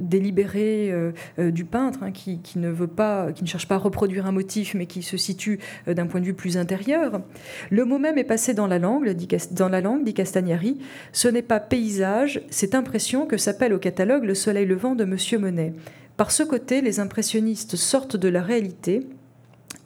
délibérée 0.00 0.92
du 1.38 1.64
peintre 1.64 2.00
hein, 2.02 2.12
qui, 2.12 2.40
ne 2.56 2.68
veut 2.68 2.86
pas, 2.86 3.32
qui 3.32 3.44
ne 3.44 3.48
cherche 3.48 3.68
pas 3.68 3.76
à 3.76 3.78
reproduire 3.78 4.26
un 4.26 4.32
motif, 4.32 4.74
mais 4.74 4.86
qui 4.86 5.02
se 5.02 5.16
situe 5.16 5.58
d'un 5.86 6.06
point 6.06 6.20
de 6.20 6.26
vue 6.26 6.34
plus 6.34 6.56
intérieur. 6.56 7.22
Le 7.70 7.84
mot 7.84 7.98
même 7.98 8.18
est 8.18 8.24
passé 8.24 8.54
dans 8.54 8.66
la 8.66 8.78
langue, 8.78 9.08
dit, 9.10 9.28
dans 9.52 9.68
la 9.68 9.80
langue, 9.80 10.04
dit 10.04 10.14
Castagnari. 10.14 10.78
Ce 11.12 11.28
n'est 11.28 11.42
pas 11.42 11.60
paysage, 11.60 12.42
c'est 12.50 12.74
impression 12.74 13.26
que 13.26 13.36
s'appelle 13.36 13.72
au 13.72 13.78
catalogue 13.78 14.24
le 14.24 14.34
soleil 14.38 14.64
levant 14.64 14.94
de 14.94 15.04
M. 15.04 15.16
Monet. 15.40 15.74
Par 16.16 16.30
ce 16.30 16.42
côté, 16.42 16.80
les 16.80 16.98
impressionnistes 16.98 17.76
sortent 17.76 18.16
de 18.16 18.28
la 18.28 18.42
réalité 18.42 19.06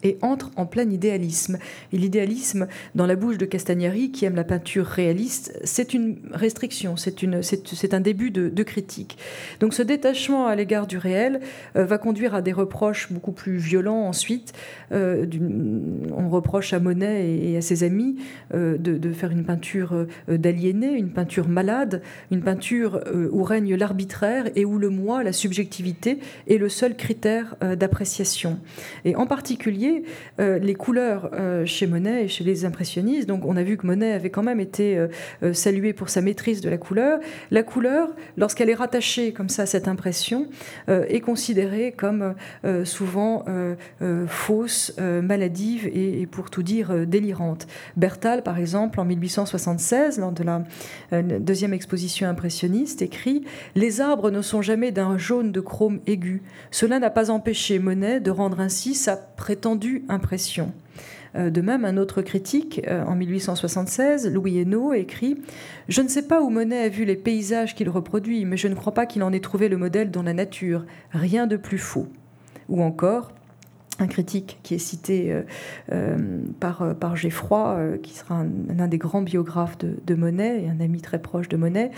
et 0.03 0.19
entre 0.23 0.51
en 0.57 0.67
plein 0.67 0.89
idéalisme. 0.91 1.59
Et 1.93 1.99
l'idéalisme, 1.99 2.67
dans 2.95 3.07
la 3.07 3.17
bouche 3.17 3.39
de 3.39 3.45
Castagnari, 3.45 4.11
qui 4.11 4.25
aime 4.25 4.37
la 4.37 4.45
peinture 4.45 4.87
réaliste, 4.87 5.59
c'est 5.65 5.95
une 5.95 6.19
restriction, 6.33 6.97
c'est 6.97 7.95
un 7.95 8.01
début 8.01 8.31
de, 8.31 8.63
critique. 8.63 9.19
Donc 9.59 9.75
ce 9.75 9.83
détachement 9.83 10.47
à 10.47 10.55
l'égard 10.55 10.87
du 10.87 10.97
réel 10.97 11.41
euh, 11.77 11.85
va 11.85 11.99
conduire 11.99 12.35
à 12.35 12.43
des 12.43 12.53
reproches 12.53 13.13
beaucoup 13.13 13.33
plus 13.33 13.57
violents 13.57 14.07
ensuite. 14.07 14.53
Euh, 14.93 15.27
on 16.17 16.31
reproche 16.31 16.73
à 16.73 16.79
Monet 16.79 17.39
et, 17.39 17.57
à 17.57 17.61
ses 17.61 17.83
amis 17.83 18.17
euh, 18.55 18.79
de, 18.79 19.13
faire 19.13 19.33
une 19.33 19.45
peinture 19.45 20.07
d'aliéné, 20.29 20.93
une 20.93 21.11
peinture 21.11 21.49
malade, 21.49 22.03
une 22.31 22.41
peinture 22.41 23.01
où 23.33 23.43
règne 23.43 23.75
l'arbitraire 23.75 24.45
et 24.55 24.65
où 24.65 24.79
le 24.79 24.91
moi, 24.91 25.23
la 25.23 25.33
subjectivité, 25.33 26.19
est 26.49 26.57
le 26.57 26.69
seul 26.69 26.97
critère 26.97 27.57
d'appréciation. 27.77 28.59
Et 29.05 29.17
en 29.17 29.27
particulier, 29.27 29.91
euh, 30.40 30.59
les 30.59 30.74
couleurs 30.74 31.30
euh, 31.32 31.66
chez 31.66 31.86
Monet 31.86 32.24
et 32.24 32.28
chez 32.28 32.45
les 32.45 32.64
impressionnistes. 32.64 33.28
Donc 33.28 33.45
on 33.45 33.57
a 33.57 33.62
vu 33.62 33.76
que 33.76 33.86
Monet 33.86 34.12
avait 34.12 34.30
quand 34.30 34.43
même 34.43 34.61
été 34.61 34.97
euh, 35.43 35.53
salué 35.53 35.93
pour 35.93 36.09
sa 36.09 36.20
maîtrise 36.20 36.61
de 36.61 36.70
la 36.70 36.78
couleur. 36.78 37.20
La 37.51 37.62
couleur, 37.62 38.14
lorsqu'elle 38.36 38.70
est 38.70 38.74
rattachée 38.74 39.32
comme 39.32 39.49
ça 39.49 39.62
à 39.62 39.66
cette 39.66 39.88
impression, 39.88 40.47
est 40.88 41.20
considérée 41.20 41.93
comme 41.93 42.34
souvent 42.84 43.45
fausse, 44.26 44.95
maladive 44.99 45.86
et, 45.86 46.26
pour 46.26 46.51
tout 46.51 46.62
dire 46.62 47.07
délirante. 47.07 47.66
Bertal, 47.97 48.43
par 48.43 48.59
exemple, 48.59 49.01
en 49.01 49.05
1876, 49.05 50.18
lors 50.18 50.32
de 50.32 50.45
la 50.45 50.62
deuxième 51.22 51.72
exposition 51.72 52.28
impressionniste, 52.28 53.03
écrit 53.03 53.45
Les 53.74 54.01
arbres 54.01 54.30
ne 54.30 54.43
sont 54.43 54.62
jamais 54.62 54.93
d'un 54.93 55.18
jaune 55.18 55.53
de 55.53 55.61
chrome 55.61 56.01
aigu. 56.07 56.43
Cela 56.70 56.99
n'a 56.99 57.11
pas 57.11 57.30
empêché 57.30 57.78
Monet 57.78 58.20
de 58.20 58.30
rendre 58.30 58.61
ainsi 58.61 58.95
sa 58.95 59.16
prétendue 59.16 59.82
impression. 60.09 60.72
Euh, 61.35 61.51
de 61.51 61.61
même, 61.61 61.85
un 61.85 61.97
autre 61.97 62.22
critique, 62.22 62.83
euh, 62.87 63.05
en 63.05 63.14
1876, 63.14 64.30
Louis 64.30 64.59
Hainaut, 64.59 64.93
écrit 64.93 65.39
Je 65.89 66.03
ne 66.03 66.09
sais 66.09 66.26
pas 66.26 66.43
où 66.43 66.51
Monet 66.51 66.85
a 66.85 66.89
vu 66.89 67.05
les 67.05 67.16
paysages 67.16 67.74
qu'il 67.74 67.89
reproduit, 67.89 68.45
mais 68.45 68.57
je 68.57 68.68
ne 68.68 68.74
crois 68.74 68.93
pas 68.95 69.07
qu'il 69.07 69.22
en 69.22 69.33
ait 69.33 69.41
trouvé 69.41 69.68
le 69.68 69.76
modèle 69.76 70.11
dans 70.11 70.22
la 70.22 70.35
nature. 70.35 70.85
Rien 71.12 71.47
de 71.47 71.57
plus 71.57 71.78
faux. 71.78 72.09
Ou 72.68 72.83
encore, 72.83 73.33
un 73.99 74.07
critique 74.07 74.59
qui 74.62 74.74
est 74.74 74.78
cité 74.78 75.32
euh, 75.32 75.43
euh, 75.93 76.16
par, 76.61 76.82
euh, 76.82 76.95
par 76.95 77.16
Geffroy, 77.16 77.99
qui 78.03 78.14
sera 78.14 78.45
l'un 78.68 78.88
des 78.88 78.99
grands 78.99 79.22
biographes 79.22 79.78
de, 79.78 80.14
Monet 80.14 80.64
et 80.64 80.68
un 80.68 80.80
ami 80.80 81.01
très 81.01 81.20
proche 81.20 81.49
de 81.49 81.57
Monet, 81.57 81.90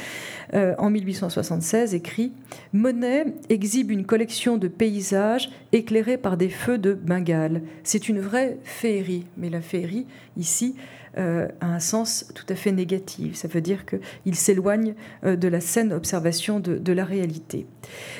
en 0.52 0.88
1876 0.88 1.94
écrit 1.94 2.32
Monet 2.72 3.26
exhibe 3.48 3.90
une 3.90 4.06
collection 4.06 4.56
de 4.56 4.68
paysages 4.68 5.50
éclairés 5.72 6.16
par 6.16 6.36
des 6.36 6.48
feux 6.48 6.78
de 6.78 6.94
Bengale. 6.94 7.62
C'est 7.82 8.08
une 8.08 8.20
vraie 8.20 8.58
féerie, 8.62 9.26
mais 9.36 9.50
la 9.50 9.60
féerie, 9.60 10.06
ici, 10.36 10.76
euh, 11.16 11.46
un 11.60 11.78
sens 11.78 12.26
tout 12.34 12.44
à 12.48 12.56
fait 12.56 12.72
négatif. 12.72 13.36
Ça 13.36 13.46
veut 13.46 13.60
dire 13.60 13.84
qu'il 13.86 14.34
s'éloigne 14.34 14.94
euh, 15.24 15.36
de 15.36 15.46
la 15.46 15.60
saine 15.60 15.92
observation 15.92 16.60
de, 16.60 16.92
la 16.92 17.04
réalité. 17.04 17.66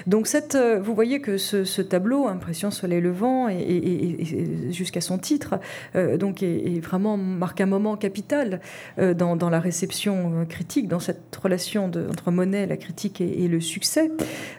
Donc 0.06 0.28
euh, 0.54 0.80
vous 0.80 0.94
voyez 0.94 1.20
que 1.20 1.36
ce, 1.36 1.82
tableau, 1.82 2.26
Impression 2.26 2.70
soleil 2.70 3.00
levant, 3.00 3.48
et, 3.48 4.70
jusqu'à 4.70 5.00
son 5.00 5.18
titre, 5.18 5.60
donc 6.18 6.42
est, 6.42 6.80
vraiment 6.80 7.16
marque 7.16 7.60
un 7.60 7.66
moment 7.66 7.96
capital 7.96 8.60
dans, 8.98 9.50
la 9.50 9.60
réception 9.60 10.44
critique, 10.48 10.88
dans 10.88 10.98
cette 10.98 11.34
relation 11.36 11.84
entre 11.84 12.30
Monet, 12.30 12.66
la 12.66 12.76
critique 12.76 13.20
et, 13.20 13.46
le 13.46 13.60
succès. 13.60 14.10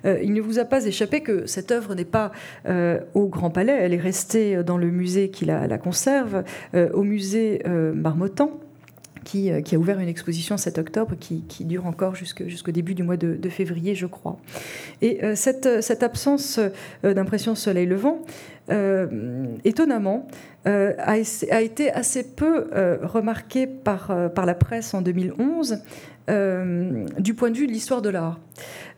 il 0.06 0.34
ne 0.34 0.42
vous 0.42 0.60
a 0.60 0.66
pas 0.66 0.86
échappé 0.86 1.22
que 1.22 1.46
cette 1.46 1.72
œuvre 1.72 1.96
n'est 1.96 2.06
pas 2.06 2.32
au 3.14 3.28
Grand 3.28 3.50
Palais, 3.50 3.76
elle 3.78 3.94
est 3.94 4.00
restée 4.00 4.64
dans 4.64 4.78
le 4.78 4.92
musée 4.92 5.30
qui 5.30 5.46
la, 5.46 5.68
la 5.68 5.78
conserve, 5.78 6.44
au 6.74 7.04
musée 7.04 7.62
Marmottan 7.66 8.25
qui, 9.26 9.52
euh, 9.52 9.62
qui, 9.62 9.76
a 9.76 9.80
ouvert 9.80 10.00
une 10.00 10.08
exposition 10.08 10.56
cet 10.56 10.78
octobre 10.78 11.16
qui, 11.20 11.44
dure 11.66 11.86
encore 11.86 12.16
jusqu'au 12.16 12.72
début 12.72 12.96
du 12.96 13.04
mois 13.04 13.18
de, 13.18 13.50
février, 13.50 13.96
je 13.96 14.06
crois. 14.06 14.38
Et 15.02 15.24
euh, 15.24 15.36
cette, 15.36 15.82
cette, 15.82 16.04
absence 16.04 16.60
euh, 17.04 17.14
d'impression 17.14 17.56
soleil 17.56 17.88
levant, 17.88 18.22
étonnamment, 19.64 20.28
a, 20.66 21.18
été 21.18 21.92
assez 21.92 22.24
peu 22.24 22.68
remarquée 23.04 23.68
par 23.68 24.46
la 24.46 24.56
presse 24.56 24.94
en 24.94 25.02
2011 25.02 25.78
du 26.28 27.34
point 27.34 27.52
de 27.52 27.58
vue 27.58 27.68
de 27.68 27.72
l'histoire 27.72 28.02
de 28.02 28.10
l'art. 28.10 28.40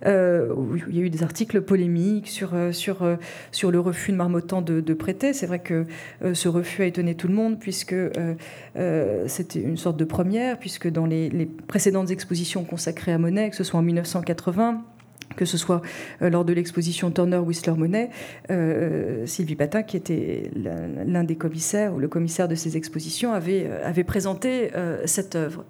Euh, 0.06 0.54
il 0.88 0.96
y 0.96 1.02
a 1.02 1.04
eu 1.04 1.10
des 1.10 1.24
articles 1.24 1.62
polémiques 1.62 2.28
sur, 2.28 2.54
euh, 2.54 2.72
sur, 2.72 3.04
euh, 3.04 3.16
sur 3.52 3.72
le 3.72 3.80
refus 3.80 4.12
de 4.12 4.18
Marmottan 4.18 4.62
de, 4.62 4.94
prêter. 4.94 5.34
C'est 5.34 5.46
vrai 5.46 5.60
que 5.60 5.86
ce 6.34 6.48
refus 6.48 6.82
a 6.82 6.86
étonné 6.86 7.16
tout 7.16 7.28
le 7.28 7.34
monde, 7.34 7.60
puisque 7.60 7.96
c'était 9.28 9.60
une 9.60 9.78
sorte 9.78 9.98
de 9.98 10.06
première, 10.06 10.58
puisque 10.58 10.90
dans 10.90 11.06
les, 11.06 11.30
les 11.30 11.46
précédentes 11.46 12.10
expositions 12.10 12.64
consacrées 12.64 13.14
à 13.14 13.20
Monet, 13.20 13.50
que 13.52 13.56
ce 13.56 13.64
soit 13.64 13.80
en 13.80 13.84
1980, 13.84 14.84
que 15.38 15.46
ce 15.46 15.58
soit 15.58 15.82
euh, 16.22 16.30
lors 16.30 16.44
de 16.44 16.52
l'exposition 16.52 17.10
Turner 17.12 17.38
Whistler 17.38 17.76
Monet, 17.78 18.10
euh, 18.52 19.26
Sylvie 19.26 19.56
Patin, 19.56 19.84
qui 19.84 19.96
était 19.96 20.52
l'un 21.06 21.24
des 21.24 21.38
commissaires 21.38 21.94
ou 21.94 22.00
le 22.00 22.10
commissaire 22.10 22.50
de 22.50 22.56
ces 22.56 22.76
expositions, 22.76 23.32
avait, 23.32 23.70
euh, 23.70 24.04
présenté 24.06 24.72
cette 25.06 25.36
œuvre. 25.36 25.66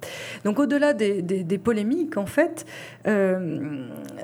Donc 0.45 0.59
au-delà 0.59 0.93
des, 0.93 1.57
polémiques, 1.57 2.15
en 2.17 2.25
fait, 2.27 2.65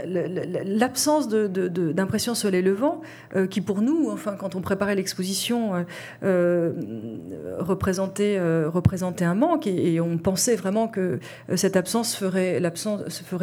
l'absence 0.06 1.28
d'impression 1.28 2.36
soleil 2.36 2.62
levant, 2.62 3.02
qui 3.50 3.60
pour 3.62 3.82
nous, 3.82 4.10
enfin 4.12 4.36
quand 4.39 4.56
on 4.56 4.62
préparait 4.62 4.96
l'exposition, 4.96 5.84
représentait, 7.60 8.39
représentait 8.66 9.26
un 9.26 9.36
manque 9.36 9.68
et, 9.68 10.00
on 10.00 10.18
pensait 10.18 10.56
vraiment 10.56 10.88
que 10.88 11.20
cette 11.56 11.76
absence 11.76 12.16
ferait 12.16 12.60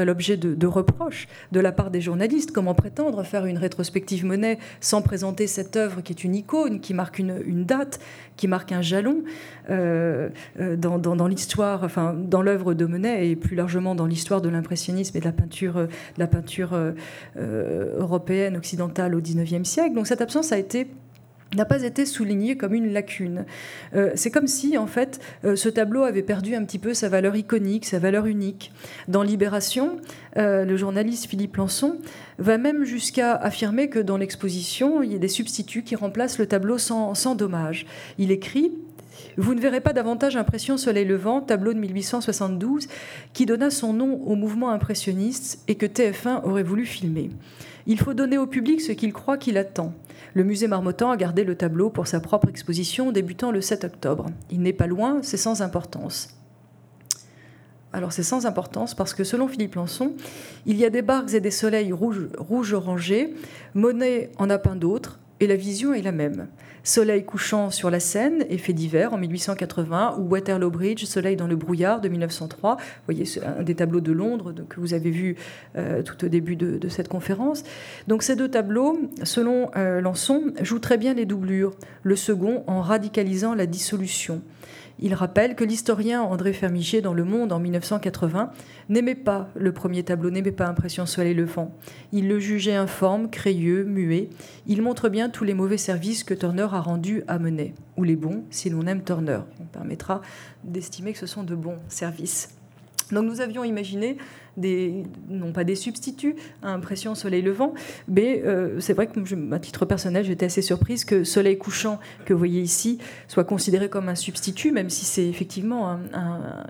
l'objet 0.05 0.37
de, 0.37 0.55
de, 0.55 0.67
reproches 0.67 1.27
de 1.53 1.61
la 1.61 1.73
part 1.73 1.90
des 1.91 2.01
journalistes. 2.01 2.53
Comment 2.53 2.75
prétendre 2.75 3.23
faire 3.25 3.47
une 3.47 3.59
rétrospective 3.59 4.25
Monet 4.25 4.59
sans 4.81 5.03
présenter 5.03 5.47
cette 5.47 5.77
œuvre 5.77 6.01
qui 6.01 6.13
est 6.13 6.25
une 6.25 6.35
icône, 6.35 6.81
qui 6.81 6.95
marque 6.95 7.19
une, 7.19 7.65
date, 7.65 8.01
qui 8.37 8.49
marque 8.49 8.73
un 8.73 8.83
jalon 8.83 9.23
dans, 9.69 10.99
dans, 10.99 11.27
l'histoire, 11.29 11.85
enfin 11.85 12.15
dans 12.15 12.43
l'œuvre 12.43 12.75
de 12.75 12.87
Monet 12.87 13.29
et 13.29 13.37
plus 13.37 13.57
largement 13.57 13.95
dans 13.95 14.07
l'histoire 14.07 14.41
de 14.41 14.49
l'impressionnisme 14.49 15.17
et 15.17 15.21
de 15.21 15.25
la 15.25 15.33
peinture, 15.33 15.75
de 15.75 15.89
la 16.19 16.27
peinture 16.27 16.77
européenne, 17.37 18.57
occidentale 18.57 19.15
au 19.15 19.21
XIXe 19.21 19.69
siècle. 19.69 19.95
Donc 19.95 20.07
cette 20.07 20.21
absence 20.21 20.53
a 20.53 20.59
été 20.59 20.89
n'a 21.57 21.65
pas 21.65 21.83
été 21.83 22.07
souligné 22.07 22.57
comme 22.57 22.75
une 22.75 22.93
lacune. 22.93 23.45
Euh, 23.95 24.11
c'est 24.15 24.31
comme 24.31 24.47
si, 24.47 24.79
en 24.79 24.87
fait, 24.87 25.21
euh, 25.45 25.57
ce 25.57 25.69
tableau 25.69 26.05
avait 26.05 26.23
perdu 26.23 26.55
un 26.55 26.65
petit 26.65 26.79
peu 26.79 26.95
sa 26.95 27.09
valeur 27.09 27.35
iconique, 27.35 27.87
sa 27.87 27.99
valeur 27.99 28.27
unique. 28.27 28.73
Dans 29.09 29.23
Libération, 29.23 29.99
euh, 30.37 30.65
le 30.65 30.77
journaliste 30.77 31.27
Philippe 31.27 31.57
Lançon 31.57 31.99
va 32.39 32.57
même 32.57 32.85
jusqu'à 32.85 33.35
affirmer 33.35 33.89
que 33.89 33.99
dans 33.99 34.17
l'exposition, 34.17 35.03
il 35.03 35.13
y 35.13 35.17
a 35.17 35.19
des 35.19 35.29
substituts 35.29 35.83
qui 35.83 35.97
remplacent 35.97 36.39
le 36.39 36.47
tableau 36.47 36.79
sans, 36.79 37.15
sans 37.15 37.35
dommage. 37.35 37.87
Il 38.19 38.31
écrit 38.31 38.73
vous 39.37 39.55
ne 39.55 39.61
verrez 39.61 39.81
pas 39.81 39.93
davantage 39.93 40.37
Impression 40.37 40.77
Soleil 40.77 41.05
Levant, 41.05 41.41
tableau 41.41 41.73
de 41.73 41.79
1872, 41.79 42.89
qui 43.33 43.47
donna 43.47 43.71
son 43.71 43.93
nom 43.93 44.23
au 44.27 44.35
mouvement 44.35 44.71
impressionniste 44.71 45.63
et 45.69 45.77
que 45.77 45.87
TF1 45.87 46.43
aurait 46.45 46.63
voulu 46.63 46.85
filmer. 46.85 47.31
Il 47.87 47.99
faut 47.99 48.15
donner 48.15 48.39
au 48.39 48.47
public 48.47 48.81
ce 48.81 48.93
qu'il 48.93 49.13
croit 49.13 49.39
qu'il 49.39 49.59
attend. 49.59 49.95
Le 50.35 50.45
musée 50.45 50.69
Marmottan 50.69 51.11
a 51.11 51.17
gardé 51.17 51.45
le 51.45 51.57
tableau 51.57 51.91
pour 51.91 52.07
sa 52.07 52.21
propre 52.21 52.49
exposition 52.49 53.11
débutant 53.11 53.51
le 53.51 53.61
7 53.61 53.85
octobre. 53.85 54.27
Il 54.51 54.63
n'est 54.63 54.73
pas 54.73 54.87
loin, 54.87 55.21
c'est 55.23 55.37
sans 55.37 55.63
importance. 55.63 56.37
Alors 57.93 58.13
c'est 58.13 58.23
sans 58.23 58.47
importance 58.47 58.95
parce 58.95 59.15
que 59.15 59.25
selon 59.25 59.49
Philippe 59.49 59.75
Lançon, 59.75 60.13
il 60.67 60.77
y 60.77 60.85
a 60.85 60.91
des 60.91 61.03
barques 61.03 61.35
et 61.35 61.41
des 61.41 61.51
soleils 61.51 61.93
rouges, 61.93 62.29
rouges 62.39 62.73
orangés, 62.73 63.35
Monet 63.75 64.31
en 64.39 64.49
a 64.49 64.59
peint 64.59 64.77
d'autres, 64.77 65.19
et 65.41 65.47
la 65.47 65.57
vision 65.57 65.93
est 65.93 66.03
la 66.03 66.13
même. 66.13 66.49
Soleil 66.83 67.25
couchant 67.25 67.71
sur 67.71 67.91
la 67.91 68.01
Seine, 68.01 68.45
effet 68.49 68.73
d'hiver 68.73 69.13
en 69.13 69.19
1880, 69.19 70.17
ou 70.19 70.29
Waterloo 70.29 70.71
Bridge, 70.71 71.05
Soleil 71.05 71.37
dans 71.37 71.47
le 71.47 71.57
brouillard 71.57 72.01
de 72.01 72.09
1903. 72.09 72.77
Vous 72.77 72.83
voyez 73.07 73.25
un 73.45 73.63
des 73.63 73.75
tableaux 73.75 74.01
de 74.01 74.13
Londres 74.13 74.55
que 74.69 74.81
vous 74.81 74.95
avez 74.95 75.11
vu 75.11 75.37
euh, 75.77 76.03
tout 76.03 76.25
au 76.25 76.29
début 76.29 76.57
de, 76.57 76.89
cette 76.89 77.09
conférence. 77.09 77.65
Donc 78.09 78.23
ces 78.23 78.37
deux 78.37 78.49
tableaux, 78.49 78.99
selon 79.23 79.71
euh, 79.77 80.03
jouent 80.63 80.79
très 80.79 80.99
bien 80.99 81.15
les 81.15 81.27
doublures, 81.27 81.73
le 82.03 82.17
second 82.17 82.65
en 82.67 82.81
radicalisant 82.81 83.55
la 83.55 83.67
dissolution. 83.67 84.43
Il 85.03 85.15
rappelle 85.15 85.55
que 85.55 85.65
l'historien 85.65 86.23
André 86.23 86.53
Fermiché 86.53 87.01
dans 87.01 87.15
Le 87.15 87.25
Monde 87.25 87.53
en 87.53 87.59
1980 87.59 88.51
n'aimait 88.91 89.15
pas 89.15 89.49
le 89.55 89.73
premier 89.73 90.03
tableau, 90.03 90.31
n'aimait 90.31 90.53
pas 90.53 90.67
Impression 90.67 91.07
Soleil 91.07 91.35
Levant. 91.35 91.75
Il 92.13 92.29
le 92.29 92.39
jugeait 92.39 92.75
informe, 92.75 93.31
crayeux, 93.31 93.85
muet. 93.85 94.29
Il 94.67 94.83
montre 94.83 95.09
bien 95.09 95.31
tous 95.31 95.45
les 95.45 95.55
mauvais 95.55 95.79
services 95.79 96.23
que 96.23 96.35
Turner 96.35 96.69
a 96.73 96.81
rendus 96.81 97.25
à 97.29 97.39
Monet, 97.39 97.73
ou 97.97 98.05
les 98.05 98.17
bons 98.17 98.45
si 98.51 98.69
l'on 98.69 98.87
aime 98.87 99.03
Turner. 99.03 99.41
On 99.61 99.65
permettra 99.65 100.21
d'estimer 100.65 101.13
que 101.13 101.19
ce 101.19 101.27
sont 101.27 101.45
de 101.45 101.55
bons 101.55 101.79
services. 101.89 102.51
Donc 103.11 103.25
nous 103.25 103.41
avions 103.41 103.65
imaginé 103.65 104.19
non 104.57 105.53
pas 105.53 105.65
des 105.65 105.75
substituts 105.75 106.37
à 106.63 106.73
Impression 106.73 107.15
Soleil 107.15 107.43
Levant, 107.43 107.75
mais 108.09 108.43
euh, 108.45 108.81
c'est 108.81 108.93
vrai 108.93 109.07
que, 109.07 109.55
à 109.55 109.59
titre 109.59 109.85
personnel, 109.85 110.25
j'étais 110.25 110.47
assez 110.47 110.63
surprise 110.63 111.05
que 111.05 111.25
Soleil 111.25 111.59
Couchant, 111.59 111.99
que 112.25 112.33
vous 112.33 112.39
voyez 112.39 112.61
ici, 112.61 112.99
soit 113.29 113.45
considéré 113.45 113.89
comme 113.89 114.09
un 114.09 114.15
substitut, 114.15 114.73
même 114.73 114.91
si 114.91 115.05
c'est 115.05 115.27
effectivement 115.27 115.99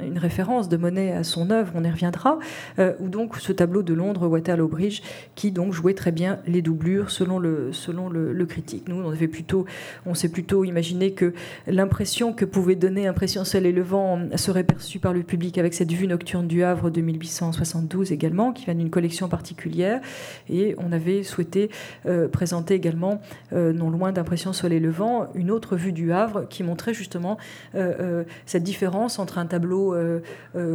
une 0.02 0.18
référence 0.18 0.68
de 0.68 0.76
Monet 0.76 1.12
à 1.12 1.24
son 1.24 1.50
œuvre, 1.50 1.72
on 1.74 1.84
y 1.84 1.90
reviendra, 1.90 2.38
euh, 2.78 2.94
ou 3.00 3.08
donc 3.08 3.36
ce 3.36 3.52
tableau 3.52 3.82
de 3.82 3.94
Londres, 3.94 4.26
Waterloo 4.26 4.68
Bridge, 4.68 5.02
qui 5.34 5.50
donc 5.50 5.72
jouait 5.72 5.94
très 5.94 6.12
bien 6.12 6.40
les 6.46 6.62
doublures 6.62 7.10
selon 7.10 7.38
le, 7.38 7.72
selon 7.72 8.08
le, 8.08 8.46
critique. 8.46 8.88
Nous, 8.88 8.96
on 8.96 9.10
avait 9.10 9.28
plutôt, 9.28 9.66
on 10.06 10.14
s'est 10.14 10.30
plutôt 10.30 10.64
imaginé 10.64 11.12
que 11.12 11.34
l'impression 11.66 12.32
que 12.32 12.44
pouvait 12.44 12.74
donner 12.74 13.06
Impression 13.06 13.44
Soleil 13.44 13.72
Levant 13.72 14.18
serait 14.36 14.64
perçue 14.64 14.98
par 14.98 15.12
le 15.12 15.22
public 15.22 15.56
avec 15.58 15.74
cette 15.74 15.92
vue 15.92 16.08
nocturne 16.08 16.48
du 16.48 16.64
Havre 16.64 16.90
de 16.90 17.00
1860 17.00 17.69
également, 18.10 18.52
qui 18.52 18.64
vient 18.64 18.74
d'une 18.74 18.90
collection 18.90 19.28
particulière. 19.28 20.00
Et 20.48 20.74
on 20.78 20.92
avait 20.92 21.22
souhaité 21.22 21.70
euh, 22.06 22.28
présenter 22.28 22.74
également, 22.74 23.20
euh, 23.52 23.72
non 23.72 23.90
loin 23.90 24.12
d'Impression 24.12 24.52
Soleil 24.52 24.80
Levant, 24.80 25.28
une 25.34 25.50
autre 25.50 25.76
vue 25.76 25.92
du 25.92 26.12
Havre 26.12 26.46
qui 26.48 26.62
montrait 26.62 26.94
justement 26.94 27.38
euh, 27.74 28.24
cette 28.46 28.62
différence 28.62 29.18
entre 29.18 29.38
un 29.38 29.46
tableau 29.46 29.94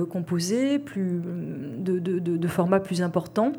composé, 0.10 0.80
de 0.80 2.48
format 2.48 2.80
plus 2.80 3.02
important 3.02 3.54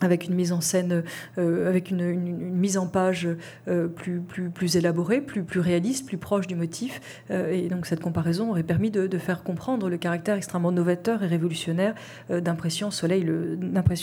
avec 0.00 0.26
une 0.26 0.34
mise 0.34 0.52
en 0.52 0.60
scène, 0.60 1.02
euh, 1.38 1.68
avec 1.68 1.90
une, 1.90 2.14
mise 2.14 2.78
en 2.78 2.86
page 2.86 3.28
euh, 3.68 3.88
plus, 3.88 4.20
plus, 4.20 4.50
plus 4.50 4.76
élaborée, 4.76 5.20
plus, 5.20 5.42
plus 5.42 5.60
réaliste, 5.60 6.06
plus 6.06 6.18
proche 6.18 6.46
du 6.46 6.54
motif. 6.54 7.00
Euh, 7.30 7.52
et 7.52 7.68
donc 7.68 7.86
cette 7.86 8.00
comparaison 8.00 8.50
aurait 8.50 8.62
permis 8.62 8.90
de, 8.90 9.18
faire 9.18 9.42
comprendre 9.42 9.88
le 9.88 9.96
caractère 9.96 10.36
extrêmement 10.36 10.70
novateur 10.70 11.24
et 11.24 11.26
révolutionnaire 11.26 11.94
d'impression 12.30 12.90
soleil, 12.90 13.22
le, 13.22 13.58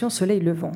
soleil 0.10 0.42
levant. 0.42 0.74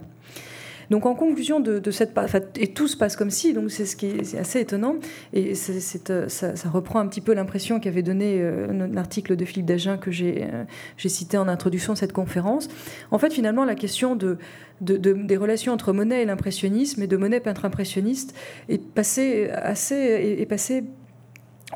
Donc 0.90 1.06
en 1.06 1.16
conclusion 1.16 1.60
de, 1.60 1.92
cette 1.92 2.18
et 2.56 2.68
tout 2.74 2.88
se 2.88 2.98
passe 2.98 3.16
comme 3.16 3.30
si, 3.30 3.54
donc 3.54 3.72
c'est 3.72 3.86
ce 3.86 3.96
qui 3.96 4.08
est, 4.08 4.36
assez 4.36 4.60
étonnant 4.60 4.96
et 5.34 5.54
euh, 5.54 6.28
ça, 6.30 6.70
reprend 6.70 7.00
un 7.00 7.08
petit 7.08 7.22
peu 7.22 7.34
l'impression 7.34 7.80
qu'avait 7.80 8.02
donné 8.02 8.40
euh, 8.40 8.88
l'article 8.92 9.36
de 9.36 9.46
Philippe 9.46 9.68
Dagen 9.68 9.98
que 10.00 10.10
euh, 10.10 10.64
j'ai 10.98 11.10
cité 11.10 11.38
en 11.38 11.48
introduction 11.48 11.94
de 11.94 11.98
cette 11.98 12.14
conférence. 12.14 12.70
En 13.12 13.20
fait, 13.20 13.32
finalement, 13.32 13.66
la 13.66 13.76
question 13.76 14.16
de, 14.16 14.38
des 14.82 15.38
relations 15.38 15.74
entre 15.74 15.94
Monet 15.94 16.24
et 16.24 16.26
l'impressionnisme 16.26 17.02
et 17.04 17.08
de 17.08 17.18
Monet 17.18 17.40
peintre 17.40 17.66
impressionniste 17.66 18.36
est 18.68 18.82
passée 18.82 19.50
assez 19.52 19.96
est, 19.96 20.42
est 20.42 20.46
passée 20.46 20.84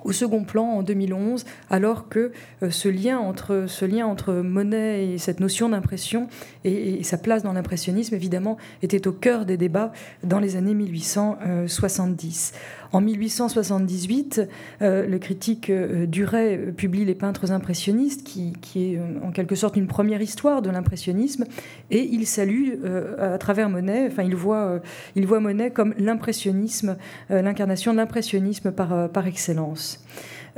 au 0.04 0.12
second 0.12 0.44
plan 0.44 0.66
en 0.66 0.84
2011, 0.84 1.46
alors 1.70 2.10
que 2.10 2.32
euh, 2.62 2.72
ce, 2.72 2.90
lien 2.90 3.20
entre, 3.20 3.66
ce 3.68 3.86
lien 3.86 4.06
entre 4.08 4.34
Monet 4.34 5.14
et 5.14 5.18
cette 5.18 5.40
notion 5.40 5.70
d'impression 5.70 6.28
et, 6.64 7.04
sa 7.04 7.18
place 7.18 7.44
dans 7.44 7.54
l'impressionnisme, 7.54 8.16
évidemment, 8.16 8.58
était 8.82 9.08
au 9.08 9.12
cœur 9.12 9.46
des 9.46 9.58
débats 9.58 9.92
dans 10.24 10.40
les 10.40 10.56
années 10.56 10.74
1870. 10.74 12.54
En 12.94 13.02
1878, 13.02 14.42
euh, 14.82 15.08
le 15.08 15.18
critique 15.18 15.72
euh, 15.72 16.06
Duret 16.06 16.58
publie 16.78 17.04
Les 17.06 17.16
peintres 17.16 17.52
impressionnistes, 17.52 18.24
qui, 18.24 18.54
est 18.76 19.00
en 19.24 19.32
quelque 19.32 19.56
sorte 19.56 19.76
une 19.76 19.88
première 19.88 20.22
histoire 20.22 20.62
de 20.62 20.70
l'impressionnisme, 20.70 21.46
et 21.90 22.04
il 22.04 22.26
salue 22.28 22.74
à 23.20 23.38
travers 23.38 23.70
Monet, 23.70 24.08
enfin 24.08 24.24
il 24.24 24.36
voit, 24.36 24.80
il 25.16 25.28
Monet 25.28 25.72
comme 25.72 25.94
l'impressionnisme, 25.98 26.98
l'incarnation 27.30 27.92
de 27.92 27.98
l'impressionnisme 27.98 28.72
par 28.72 29.28
excellence. 29.28 30.04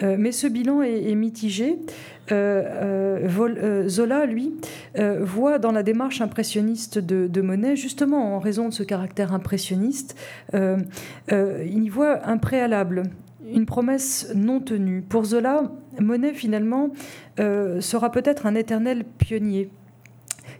Euh, 0.04 0.16
mais 0.20 0.32
ce 0.32 0.48
bilan 0.48 0.82
est, 0.82 1.16
mitigé. 1.16 1.80
Euh, 2.32 3.28
euh, 3.30 3.88
Zola, 3.88 4.26
lui, 4.26 4.54
voit 5.22 5.60
dans 5.60 5.72
la 5.72 5.84
démarche 5.84 6.22
impressionniste 6.22 7.00
de, 7.00 7.42
Monet, 7.42 7.76
justement 7.76 8.36
en 8.36 8.40
raison 8.40 8.70
de 8.70 8.74
ce 8.74 8.84
caractère 8.84 9.34
impressionniste, 9.34 10.16
il 10.54 11.84
y 11.84 11.90
voit 11.90 12.28
un 12.28 12.38
préalable, 12.38 13.04
une 13.54 13.66
promesse 13.66 14.32
non 14.36 14.60
tenue. 14.60 15.02
Pour 15.02 15.26
Zola, 15.26 15.72
Monet, 16.00 16.34
finalement, 16.34 16.90
sera 17.38 18.12
peut-être 18.12 18.46
un 18.46 18.56
éternel 18.56 19.04
pionnier. 19.04 19.70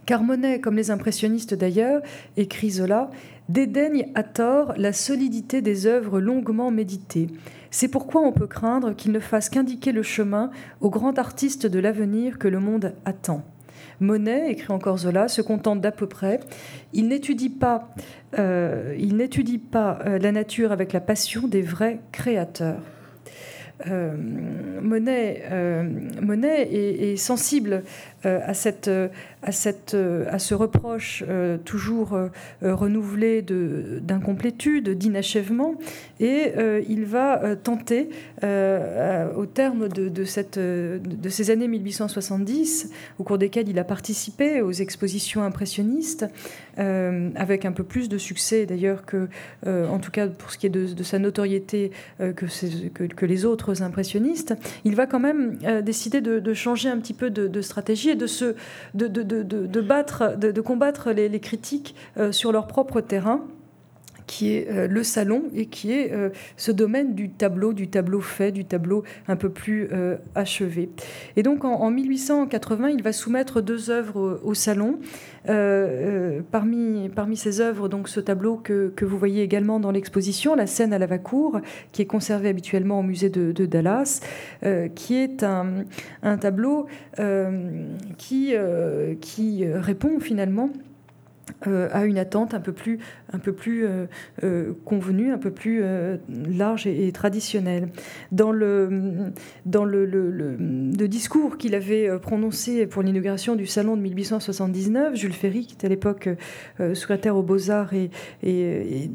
Car 0.04 0.22
Monet, 0.22 0.60
comme 0.60 0.76
les 0.76 0.90
impressionnistes 0.90 1.54
d'ailleurs, 1.54 2.00
écrit 2.36 2.70
Zola, 2.70 3.10
dédaigne 3.48 4.08
à 4.14 4.22
tort 4.22 4.74
la 4.76 4.92
solidité 4.92 5.62
des 5.62 5.86
œuvres 5.86 6.20
longuement 6.20 6.70
méditées. 6.70 7.28
C'est 7.78 7.88
pourquoi 7.88 8.22
on 8.22 8.32
peut 8.32 8.46
craindre 8.46 8.96
qu'il 8.96 9.12
ne 9.12 9.20
fasse 9.20 9.50
qu'indiquer 9.50 9.92
le 9.92 10.02
chemin 10.02 10.50
au 10.80 10.88
grand 10.88 11.18
artiste 11.18 11.66
de 11.66 11.78
l'avenir 11.78 12.38
que 12.38 12.48
le 12.48 12.58
monde 12.58 12.94
attend. 13.04 13.42
Monet, 14.00 14.50
écrit 14.50 14.72
encore 14.72 14.96
Zola, 14.96 15.28
se 15.28 15.42
contente 15.42 15.82
d'à 15.82 15.92
peu 15.92 16.06
près. 16.06 16.40
Il 16.94 17.08
n'étudie 17.08 17.50
pas, 17.50 17.94
euh, 18.38 18.96
euh, 18.96 20.18
la 20.18 20.32
nature 20.32 20.72
avec 20.72 20.94
la 20.94 21.00
passion 21.00 21.48
des 21.48 21.60
vrais 21.60 22.00
créateurs. 22.12 22.80
Euh, 23.86 24.16
Monet 24.80 25.42
est, 26.72 27.16
sensible 27.16 27.82
à 28.24 28.54
cette, 28.54 28.90
à, 29.42 29.52
cette, 29.52 29.94
à 29.94 30.38
ce 30.38 30.54
reproche 30.54 31.24
toujours 31.64 32.18
renouvelé 32.62 33.42
d'incomplétude, 33.42 34.90
d'inachèvement, 34.90 35.74
et 36.20 36.52
il 36.88 37.04
va 37.04 37.56
tenter, 37.56 38.08
au 38.42 39.46
terme 39.46 39.88
de, 39.88 40.08
de, 40.08 40.24
cette, 40.24 40.58
de 40.58 41.28
ces 41.28 41.50
années 41.50 41.68
1870, 41.68 42.90
au 43.18 43.24
cours 43.24 43.38
desquelles 43.38 43.68
il 43.68 43.78
a 43.78 43.84
participé 43.84 44.60
aux 44.60 44.72
expositions 44.72 45.42
impressionnistes, 45.42 46.26
avec 46.76 47.64
un 47.64 47.72
peu 47.72 47.84
plus 47.84 48.08
de 48.08 48.18
succès 48.18 48.66
d'ailleurs 48.66 49.04
que, 49.04 49.28
en 49.66 49.98
tout 49.98 50.10
cas 50.10 50.26
pour 50.26 50.50
ce 50.50 50.58
qui 50.58 50.66
est 50.66 50.70
de, 50.70 51.02
sa 51.02 51.18
notoriété, 51.18 51.90
que, 52.18 53.06
que, 53.08 53.26
les 53.26 53.44
autres 53.44 53.82
impressionnistes, 53.82 54.54
il 54.84 54.94
va 54.94 55.06
quand 55.06 55.20
même 55.20 55.58
décider 55.82 56.20
de, 56.20 56.54
changer 56.54 56.88
un 56.88 56.98
petit 56.98 57.14
peu 57.14 57.30
de, 57.30 57.60
stratégie 57.60 58.05
de, 58.14 58.26
se, 58.26 58.54
de, 58.94 59.80
battre, 59.80 60.36
de, 60.36 60.60
combattre 60.60 61.10
les, 61.10 61.40
critiques 61.40 61.94
euh, 62.18 62.32
sur 62.32 62.52
leur 62.52 62.66
propre 62.66 63.00
terrain 63.00 63.46
qui 64.26 64.54
est 64.54 64.70
euh, 64.70 64.88
le 64.88 65.02
salon 65.02 65.44
et 65.54 65.66
qui 65.66 65.92
est 65.92 66.12
euh, 66.12 66.30
ce 66.56 66.72
domaine 66.72 67.14
du 67.14 67.30
tableau, 67.30 67.72
du 67.72 67.88
tableau 67.88 68.20
fait, 68.20 68.52
du 68.52 68.64
tableau 68.64 69.04
un 69.28 69.36
peu 69.36 69.50
plus 69.50 69.88
achevé. 70.34 70.88
Et 71.36 71.42
donc 71.42 71.64
en, 71.64 71.90
1880, 71.90 72.88
il 72.90 73.02
va 73.02 73.12
soumettre 73.12 73.60
deux 73.60 73.90
œuvres 73.90 74.40
au 74.44 74.54
salon. 74.54 74.98
Euh, 75.48 75.54
euh, 75.56 76.40
parmi, 76.50 77.08
parmi 77.08 77.36
ces 77.36 77.60
œuvres, 77.60 77.88
donc 77.88 78.08
ce 78.08 78.18
tableau 78.18 78.56
que, 78.56 78.92
que 78.96 79.04
vous 79.04 79.16
voyez 79.16 79.42
également 79.42 79.78
dans 79.78 79.92
l'exposition, 79.92 80.56
La 80.56 80.66
scène 80.66 80.92
à 80.92 80.98
la 80.98 81.06
Vacour, 81.06 81.60
qui 81.92 82.02
est 82.02 82.06
conservé 82.06 82.48
habituellement 82.48 82.98
au 82.98 83.02
musée 83.02 83.30
de, 83.30 83.66
Dallas, 83.66 84.20
euh, 84.64 84.88
qui 84.88 85.14
est 85.14 85.42
un, 85.42 85.84
un 86.22 86.38
tableau 86.38 86.86
qui, 88.18 88.54
qui 89.20 89.66
répond 89.66 90.20
finalement 90.20 90.70
euh, 90.70 90.95
à 91.64 92.04
une 92.04 92.18
attente 92.18 92.54
un 92.54 92.60
peu 92.60 92.72
plus, 92.72 92.98
un 93.32 93.38
peu 93.38 93.52
plus 93.52 93.86
euh, 93.86 94.06
euh, 94.44 94.72
convenue, 94.84 95.32
un 95.32 95.38
peu 95.38 95.50
plus 95.50 95.82
large 96.48 96.86
et, 96.86 97.10
traditionnelle. 97.12 97.88
Dans 98.32 98.52
le, 98.52 99.32
dans 99.64 99.84
le, 99.84 100.04
le, 100.04 101.08
discours 101.08 101.56
qu'il 101.56 101.74
avait 101.74 102.18
prononcé 102.18 102.86
pour 102.86 103.02
l'inauguration 103.02 103.54
du 103.54 103.66
salon 103.66 103.96
de 103.96 104.02
1879, 104.02 105.14
Jules 105.14 105.32
Ferry, 105.32 105.66
qui 105.66 105.74
était 105.74 105.86
à 105.86 105.90
l'époque 105.90 106.28
secrétaire 106.94 107.36
aux 107.36 107.42
Beaux-Arts 107.42 107.94
et, 107.94 108.10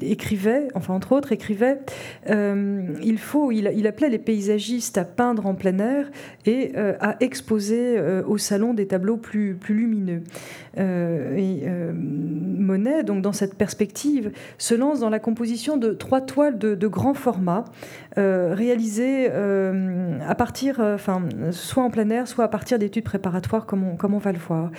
écrivait, 0.02 0.70
enfin 0.74 0.94
entre 0.94 1.12
autres, 1.12 1.32
écrivait 1.32 1.80
il 2.28 3.18
faut, 3.18 3.52
il, 3.52 3.88
appelait 3.88 4.10
les 4.10 4.20
paysagistes 4.20 4.98
à 4.98 5.06
peindre 5.06 5.46
en 5.46 5.54
plein 5.54 5.78
air 5.80 6.10
et 6.46 6.74
à 6.76 7.18
exposer 7.20 8.00
au 8.26 8.38
salon 8.38 8.74
des 8.74 8.88
tableaux 8.88 9.18
plus, 9.18 9.56
plus 9.56 9.76
lumineux. 9.76 10.24
et 10.78 11.64
Monet, 12.32 13.03
donc 13.03 13.21
dans 13.21 13.34
cette 13.34 13.55
perspective, 13.55 14.32
se 14.57 14.73
lance 14.73 14.99
dans 14.99 15.09
la 15.09 15.19
composition 15.19 15.77
de 15.77 15.91
trois 15.91 16.21
toiles 16.21 16.57
de, 16.57 16.88
grand 16.88 17.13
format, 17.13 17.65
réalisées 18.18 19.30
euh, 19.32 20.20
à 20.28 20.36
partir, 20.36 20.80
euh, 20.80 20.95
enfin, 20.95 21.22
soit 21.51 21.84
en 21.84 21.89
plein 21.89 22.09
air, 22.09 22.28
soit 22.28 22.45
à 22.45 22.47
partir 22.47 22.78
d'études 22.78 23.03
préparatoires, 23.03 23.66
comme 23.66 23.84
on, 23.84 24.18
va 24.18 24.32
le 24.32 24.38
voir. 24.38 24.70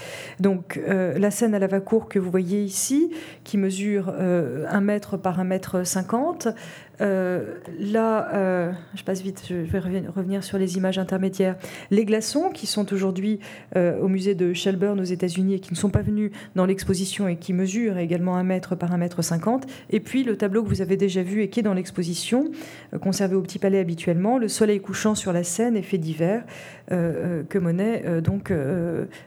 Donc, 0.40 0.80
la 0.86 1.30
scène 1.30 1.54
à 1.54 1.58
la 1.58 1.66
va-cour 1.66 2.08
que 2.08 2.18
vous 2.18 2.30
voyez 2.30 2.62
ici, 2.62 3.10
qui 3.44 3.58
mesure 3.58 4.10
1 4.10 4.80
mètre 4.80 5.16
par 5.16 5.40
1 5.40 5.44
mètre 5.44 5.86
50, 5.86 6.48
euh, 7.02 7.54
là, 7.78 8.28
euh, 8.34 8.72
je 8.94 9.02
passe 9.02 9.22
vite, 9.22 9.42
je 9.48 9.54
vais 9.54 9.78
revenir 9.78 10.44
sur 10.44 10.58
les 10.58 10.76
images 10.76 10.98
intermédiaires. 10.98 11.56
Les 11.90 12.04
glaçons 12.04 12.50
qui 12.50 12.66
sont 12.66 12.92
aujourd'hui 12.92 13.40
euh, 13.76 13.98
au 14.00 14.08
musée 14.08 14.34
de 14.34 14.52
Shelburne 14.52 15.00
aux 15.00 15.04
États-Unis 15.04 15.54
et 15.54 15.60
qui 15.60 15.72
ne 15.72 15.76
sont 15.76 15.90
pas 15.90 16.02
venus 16.02 16.30
dans 16.54 16.64
l'exposition 16.64 17.28
et 17.28 17.36
qui 17.36 17.52
mesurent 17.52 17.98
également 17.98 18.36
un 18.36 18.44
mètre 18.44 18.76
par 18.76 18.92
un 18.92 18.98
mètre 18.98 19.22
cinquante. 19.22 19.66
Et 19.90 20.00
puis 20.00 20.22
le 20.22 20.36
tableau 20.36 20.62
que 20.62 20.68
vous 20.68 20.80
avez 20.80 20.96
déjà 20.96 21.22
vu 21.22 21.42
et 21.42 21.48
qui 21.48 21.60
est 21.60 21.64
dans 21.64 21.74
l'exposition, 21.74 22.50
au 23.32 23.42
Petit 23.42 23.58
Palais 23.58 23.78
habituellement, 23.78 24.38
le 24.38 24.48
soleil 24.48 24.80
couchant 24.80 25.14
sur 25.14 25.32
la 25.32 25.44
scène, 25.44 25.76
effet 25.76 25.98
d'hiver, 25.98 26.44
que 26.88 27.58
Monet 27.58 28.20
donc 28.20 28.52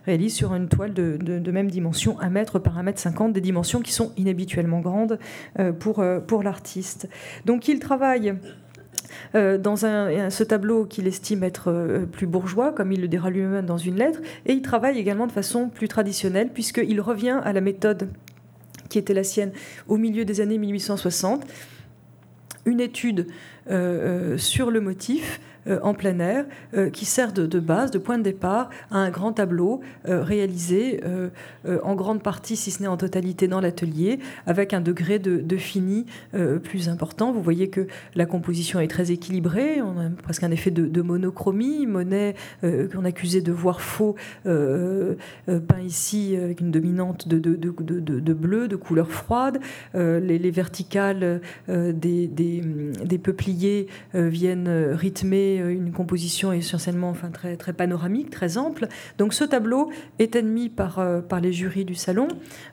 réalise 0.06 0.34
sur 0.34 0.54
une 0.54 0.68
toile 0.68 0.93
de, 0.93 1.52
même 1.52 1.70
dimension, 1.70 2.20
un 2.20 2.30
mètre 2.30 2.60
par 2.60 2.78
un 2.78 2.84
mètre 2.84 3.00
cinquante, 3.00 3.34
des 3.34 3.41
dimensions 3.41 3.82
qui 3.82 3.91
sont 3.91 4.12
inhabituellement 4.18 4.82
grandes 4.82 5.20
pour, 5.80 6.04
pour 6.28 6.43
l'artiste. 6.43 7.10
Donc 7.46 7.68
il 7.68 7.80
travaille 7.80 8.36
euh, 9.34 9.58
dans 9.58 9.76
ce 9.76 10.43
tableau 10.43 10.86
qu'il 10.86 11.08
estime 11.08 11.43
être 11.43 11.72
euh, 11.72 12.06
plus 12.06 12.28
bourgeois, 12.28 12.72
comme 12.72 12.91
il 12.91 13.02
le 13.02 13.08
dira 13.08 13.30
lui-même 13.30 13.66
dans 13.66 13.78
une 13.78 13.96
lettre, 13.96 14.20
et 14.46 14.54
il 14.54 14.62
travaille 14.62 14.98
également 14.98 15.28
de 15.28 15.32
façon 15.32 15.70
plus 15.70 15.88
traditionnelle, 15.88 16.50
puisqu'il 16.54 17.02
revient 17.02 17.39
à 17.43 17.54
la 17.54 17.62
méthode 17.62 18.10
qui 18.89 19.00
était 19.00 19.14
la 19.14 19.24
sienne 19.24 19.52
au 19.88 19.98
milieu 19.98 20.26
des 20.26 20.41
années 20.41 20.58
1860, 20.58 21.43
une 22.66 22.82
étude 22.82 23.28
euh, 23.70 24.38
sur 24.38 24.72
le 24.72 24.82
motif, 24.82 25.39
euh, 25.39 25.45
en 25.82 25.93
plein 25.93 26.20
air 26.20 26.45
euh, 26.74 26.89
qui 26.89 27.05
sert 27.05 27.34
de, 27.34 27.59
base, 27.59 27.91
de 27.91 27.97
point 27.97 28.18
de 28.18 28.24
départ 28.24 28.70
à 28.91 28.97
un 28.97 29.09
grand 29.09 29.34
tableau 29.34 29.82
euh, 30.07 30.24
réalisé 30.24 31.01
en 31.84 31.95
grande 31.95 32.22
partie, 32.22 32.55
si 32.55 32.72
ce 32.72 32.82
n'est 32.82 32.88
en 32.88 32.97
totalité, 32.97 33.47
dans 33.47 33.59
l'atelier, 33.59 34.20
avec 34.45 34.74
un 34.74 34.82
degré 34.82 35.20
de, 35.20 35.57
fini 35.57 36.05
plus 36.63 36.89
important. 36.89 37.32
Vous 37.32 37.41
voyez 37.41 37.70
que 37.70 37.88
la 38.16 38.26
composition 38.26 38.80
est 38.80 38.88
très 38.88 39.11
équilibrée, 39.11 39.82
on 39.82 39.99
a 39.99 40.09
presque 40.09 40.43
un 40.43 40.51
effet 40.51 40.72
de, 40.72 41.01
monochromie. 41.01 41.86
Monet, 41.88 42.36
qu'on 42.61 43.05
accusait 43.05 43.41
de 43.41 43.51
voir 43.51 43.82
faux, 43.82 44.16
peint 44.43 45.82
ici 45.84 46.36
avec 46.36 46.61
une 46.61 46.72
dominante 46.72 47.28
de, 47.28 48.34
bleu, 48.34 48.68
de 48.68 48.76
couleur 48.76 49.11
froide. 49.11 49.59
Les, 49.93 50.51
verticales 50.51 51.41
des, 51.68 53.20
peupliers 53.22 53.88
viennent 54.13 54.70
rythmer 54.93 55.55
euh, 55.60 55.74
une 55.74 55.91
composition 55.91 56.51
essentiellement 56.51 57.10
enfin, 57.10 57.30
très, 57.30 57.58
très 57.58 57.74
panoramique, 57.74 58.30
très 58.30 58.58
ample. 58.58 58.88
Donc 59.18 59.34
ce 59.34 59.43
tableau 59.43 59.91
est 60.20 60.36
admis 60.36 60.70
par, 60.70 60.99
euh, 60.99 61.22
par 61.22 61.39
les 61.39 61.53
jurys 61.53 61.86
du 61.86 61.95
salon. 61.95 62.28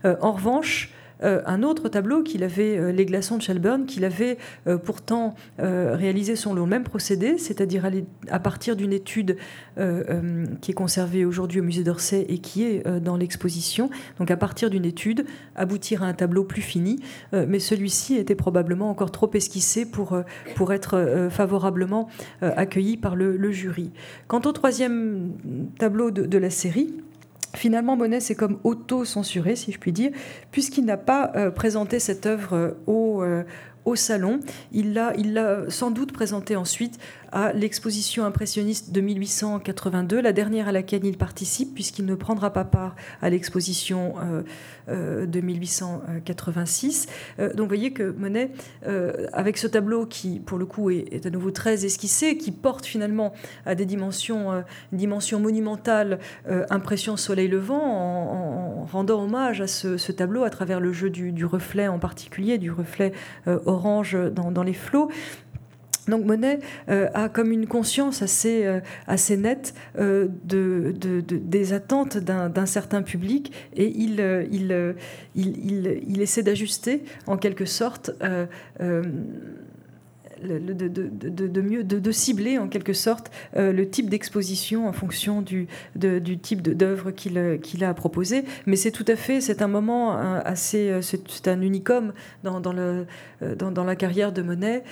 Euh, 0.04 0.16
en 0.20 0.32
revanche, 0.32 0.92
un 1.22 1.62
autre 1.62 1.88
tableau 1.88 2.22
qu'il 2.22 2.44
avait, 2.44 2.78
euh, 2.78 2.92
Les 2.92 3.06
glaçons 3.06 3.36
de 3.36 3.42
Shelburne, 3.42 3.86
qu'il 3.86 4.04
avait 4.04 4.38
euh, 4.66 4.78
pourtant 4.78 5.34
réalisé 5.58 6.36
selon 6.36 6.54
le 6.54 6.66
même 6.66 6.82
procédé, 6.82 7.38
c'est-à-dire 7.38 7.88
à 8.28 8.38
partir 8.38 8.76
d'une 8.76 8.92
étude 8.92 9.36
qui 9.76 10.70
est 10.70 10.74
conservée 10.74 11.24
aujourd'hui 11.24 11.60
au 11.60 11.62
musée 11.62 11.84
d'Orsay 11.84 12.26
et 12.28 12.38
qui 12.38 12.64
est 12.64 13.00
dans 13.00 13.16
l'exposition. 13.16 13.90
Donc 14.18 14.30
à 14.30 14.36
partir 14.36 14.70
d'une 14.70 14.84
étude, 14.84 15.24
aboutir 15.54 16.02
à 16.02 16.06
un 16.06 16.14
tableau 16.14 16.44
plus 16.44 16.62
fini, 16.62 17.00
mais 17.32 17.58
celui-ci 17.58 18.16
était 18.16 18.34
probablement 18.34 18.90
encore 18.90 19.10
trop 19.10 19.30
esquissé 19.34 19.86
pour, 19.86 20.18
pour 20.56 20.72
être 20.72 21.28
favorablement 21.30 22.08
accueilli 22.40 22.96
par 22.96 23.16
le, 23.16 23.52
jury. 23.52 23.92
Quant 24.26 24.42
au 24.44 24.52
troisième 24.52 25.32
tableau 25.78 26.10
de 26.10 26.38
la 26.38 26.50
série, 26.50 26.92
Finalement, 27.54 27.96
Monet 27.96 28.20
s'est 28.20 28.34
comme 28.34 28.58
auto-censuré, 28.64 29.56
si 29.56 29.72
je 29.72 29.78
puis 29.78 29.92
dire, 29.92 30.10
puisqu'il 30.50 30.84
n'a 30.84 30.96
pas 30.96 31.32
euh, 31.36 31.50
présenté 31.50 31.98
cette 31.98 32.24
œuvre 32.26 32.56
euh, 32.56 32.70
au, 32.86 33.22
euh, 33.22 33.42
au 33.84 33.94
salon. 33.94 34.40
Il 34.72 34.94
l'a 34.94 35.12
il 35.18 35.34
l'a 35.34 35.68
sans 35.68 35.90
doute 35.90 36.12
présenté 36.12 36.56
ensuite 36.56 36.98
à 37.32 37.52
l'exposition 37.54 38.24
impressionniste 38.24 38.92
de 38.92 39.00
1882, 39.00 40.20
la 40.20 40.32
dernière 40.32 40.68
à 40.68 40.72
laquelle 40.72 41.04
il 41.04 41.16
participe, 41.16 41.74
puisqu'il 41.74 42.04
ne 42.04 42.14
prendra 42.14 42.52
pas 42.52 42.64
part 42.64 42.94
à 43.22 43.30
l'exposition 43.30 44.14
euh, 44.18 44.42
euh, 44.90 45.26
de 45.26 45.40
1886. 45.40 47.06
Euh, 47.38 47.48
donc 47.54 47.60
vous 47.60 47.68
voyez 47.68 47.92
que 47.92 48.10
Monet, 48.10 48.50
avec 49.32 49.56
ce 49.56 49.66
tableau 49.66 50.04
qui, 50.04 50.40
pour 50.40 50.58
le 50.58 50.66
coup, 50.66 50.90
est, 50.90 51.24
à 51.24 51.30
nouveau 51.30 51.50
très 51.50 51.86
esquissé, 51.86 52.36
qui 52.36 52.52
porte 52.52 52.84
finalement 52.84 53.32
à 53.64 53.74
des 53.74 53.86
dimensions, 53.86 54.62
dimensions 54.92 55.40
monumentales, 55.40 56.18
impression 56.68 57.16
soleil 57.16 57.48
levant, 57.48 57.82
en, 57.82 58.84
rendant 58.84 59.22
hommage 59.22 59.60
à 59.60 59.66
ce, 59.66 60.12
tableau 60.12 60.42
à 60.42 60.50
travers 60.50 60.80
le 60.80 60.92
jeu 60.92 61.08
du, 61.08 61.44
reflet 61.46 61.88
en 61.88 61.98
particulier, 61.98 62.58
du 62.58 62.70
reflet 62.70 63.12
orange 63.46 64.18
dans, 64.34 64.50
dans 64.50 64.62
les 64.62 64.74
flots. 64.74 65.08
Donc 66.08 66.24
Monet 66.24 66.60
euh, 66.88 67.08
a 67.14 67.28
comme 67.28 67.52
une 67.52 67.66
conscience 67.66 68.22
assez, 68.22 68.64
euh, 68.66 69.36
nette 69.36 69.74
euh, 69.98 70.28
de, 70.44 70.92
des 71.20 71.72
attentes 71.72 72.18
d'un 72.18 72.66
certain 72.66 73.02
public 73.02 73.52
et 73.74 73.86
il, 73.86 74.20
il, 74.50 74.94
il, 75.34 76.02
il 76.06 76.20
essaie 76.20 76.42
d'ajuster 76.42 77.04
en 77.26 77.36
quelque 77.36 77.64
sorte 77.64 78.10
de, 80.42 81.60
mieux 81.60 81.84
de, 81.84 82.12
cibler 82.12 82.58
en 82.58 82.68
quelque 82.68 82.92
sorte 82.92 83.30
euh, 83.56 83.72
le 83.72 83.88
type 83.88 84.10
d'exposition 84.10 84.88
en 84.88 84.92
fonction 84.92 85.42
du, 85.42 85.68
type 86.42 86.62
d'œuvre 86.62 87.10
qu'il 87.10 87.58
qu'il 87.62 87.84
a 87.84 87.94
proposé. 87.94 88.44
Mais 88.66 88.76
c'est 88.76 88.90
tout 88.90 89.04
à 89.08 89.16
fait, 89.16 89.40
c'est 89.40 89.62
un 89.62 89.68
moment 89.68 90.16
assez, 90.16 90.90
euh, 90.90 91.00
c'est 91.02 91.48
un 91.48 91.60
unicum 91.60 92.12
euh, 92.44 93.06
dans, 93.54 93.84
la 93.84 93.96
carrière 93.96 94.32
de 94.32 94.42
Monet. 94.42 94.84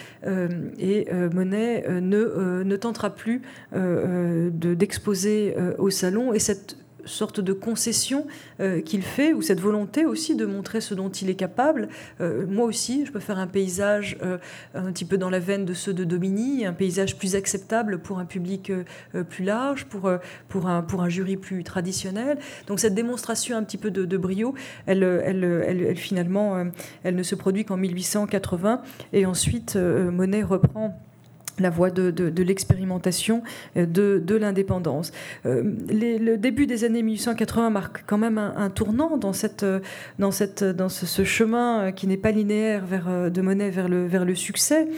et 0.78 1.08
Monet 1.32 1.84
ne, 1.88 2.62
ne 2.62 2.76
tentera 2.76 3.10
plus 3.10 3.42
d'exposer 3.72 5.54
au 5.78 5.90
salon. 5.90 6.32
Et 6.32 6.38
cette 6.38 6.76
sorte 7.04 7.40
de 7.40 7.52
concession 7.52 8.26
euh, 8.60 8.80
qu'il 8.80 9.02
fait, 9.02 9.32
ou 9.32 9.42
cette 9.42 9.60
volonté 9.60 10.06
aussi 10.06 10.36
de 10.36 10.46
montrer 10.46 10.80
ce 10.80 10.94
dont 10.94 11.10
il 11.10 11.30
est 11.30 11.34
capable. 11.34 11.88
Euh, 12.20 12.46
moi 12.46 12.66
aussi, 12.66 13.06
je 13.06 13.12
peux 13.12 13.20
faire 13.20 13.38
un 13.38 13.46
paysage 13.46 14.18
euh, 14.22 14.38
un 14.74 14.92
petit 14.92 15.04
peu 15.04 15.18
dans 15.18 15.30
la 15.30 15.38
veine 15.38 15.64
de 15.64 15.74
ceux 15.74 15.92
de 15.92 16.04
Domini, 16.04 16.66
un 16.66 16.72
paysage 16.72 17.16
plus 17.16 17.36
acceptable 17.36 17.98
pour 17.98 18.18
un 18.18 18.24
public 18.24 18.72
plus 19.28 19.44
large, 19.44 19.86
pour, 19.86 20.10
pour, 20.48 20.66
un, 20.66 21.08
jury 21.08 21.36
plus 21.36 21.64
traditionnel. 21.64 22.38
Donc 22.66 22.80
cette 22.80 22.94
démonstration 22.94 23.56
un 23.56 23.62
petit 23.62 23.78
peu 23.78 23.90
de, 23.90 24.16
brio, 24.16 24.54
elle, 24.86 25.02
elle, 25.02 25.44
elle, 25.44 25.96
finalement, 25.96 26.64
elle 27.02 27.16
ne 27.16 27.22
se 27.22 27.34
produit 27.34 27.64
qu'en 27.64 27.76
1880, 27.76 28.82
et 29.12 29.26
ensuite 29.26 29.76
Monet 29.76 30.42
reprend 30.42 31.00
la 31.60 31.70
voie 31.70 31.90
de, 31.90 32.42
l'expérimentation 32.42 33.42
euh, 33.76 33.86
de, 33.86 34.36
l'indépendance. 34.36 35.12
Euh, 35.46 35.62
le 35.88 36.36
début 36.36 36.66
des 36.66 36.84
années 36.84 37.02
1880 37.02 37.70
marque 37.70 38.04
quand 38.06 38.18
même 38.18 38.38
un, 38.38 38.70
tournant 38.70 39.16
dans, 39.16 39.32
dans 40.18 40.32
ce, 40.32 41.24
chemin 41.24 41.92
qui 41.92 42.06
n'est 42.06 42.16
pas 42.16 42.30
linéaire 42.30 42.84
de 43.30 43.40
Monet 43.40 43.70
vers 43.70 43.88
le, 43.88 44.34
succès. 44.34 44.88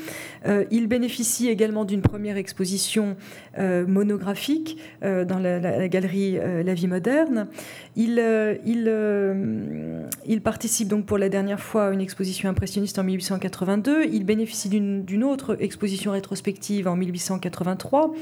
Euh, 0.47 0.65
il 0.71 0.87
bénéficie 0.87 1.49
également 1.49 1.85
d'une 1.85 2.03
première 2.03 2.37
exposition 2.37 3.17
monographique 3.59 4.79
dans 5.03 5.39
la, 5.39 5.89
galerie 5.89 6.39
La 6.65 6.75
Vie 6.75 6.87
moderne. 6.87 7.49
Il, 7.97 8.23
il 10.27 10.41
participe 10.43 10.89
donc 10.89 11.07
pour 11.07 11.19
la 11.19 11.29
dernière 11.29 11.61
fois 11.61 11.87
à 11.87 11.91
une 11.91 12.01
exposition 12.01 12.49
impressionniste 12.49 12.99
en 12.99 13.05
1882. 13.05 14.07
Il 14.13 14.25
bénéficie 14.25 14.69
d'une 14.69 15.25
autre 15.25 15.57
exposition 15.61 16.13
rétrospective 16.13 16.52
en 16.87 16.97
1883 16.97 18.13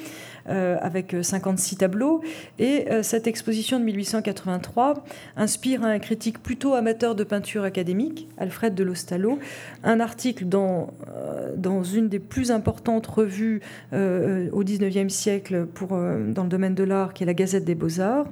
euh, 0.48 0.76
avec 0.80 1.14
56 1.20 1.76
tableaux. 1.76 2.22
Et 2.58 2.90
euh, 2.90 3.02
cette 3.02 3.26
exposition 3.26 3.78
de 3.78 3.84
1883 3.84 5.04
inspire 5.36 5.84
un 5.84 5.98
critique 5.98 6.42
plutôt 6.42 6.74
amateur 6.74 7.14
de 7.14 7.24
peinture 7.24 7.64
académique, 7.64 8.28
Alfred 8.38 8.74
de 8.74 8.82
Lostallo, 8.82 9.38
un 9.84 10.00
article 10.00 10.46
dans, 10.46 10.94
euh, 11.14 11.54
dans 11.56 11.82
une 11.82 12.08
des 12.08 12.18
plus 12.18 12.50
importantes 12.50 13.06
revues 13.06 13.60
au 13.92 14.64
XIXe 14.64 15.12
siècle 15.12 15.66
pour, 15.66 15.88
dans 15.88 16.42
le 16.42 16.48
domaine 16.48 16.74
de 16.74 16.84
l'art, 16.84 17.12
qui 17.12 17.22
est 17.22 17.26
la 17.26 17.34
Gazette 17.34 17.64
des 17.64 17.74
Beaux-Arts. 17.74 18.26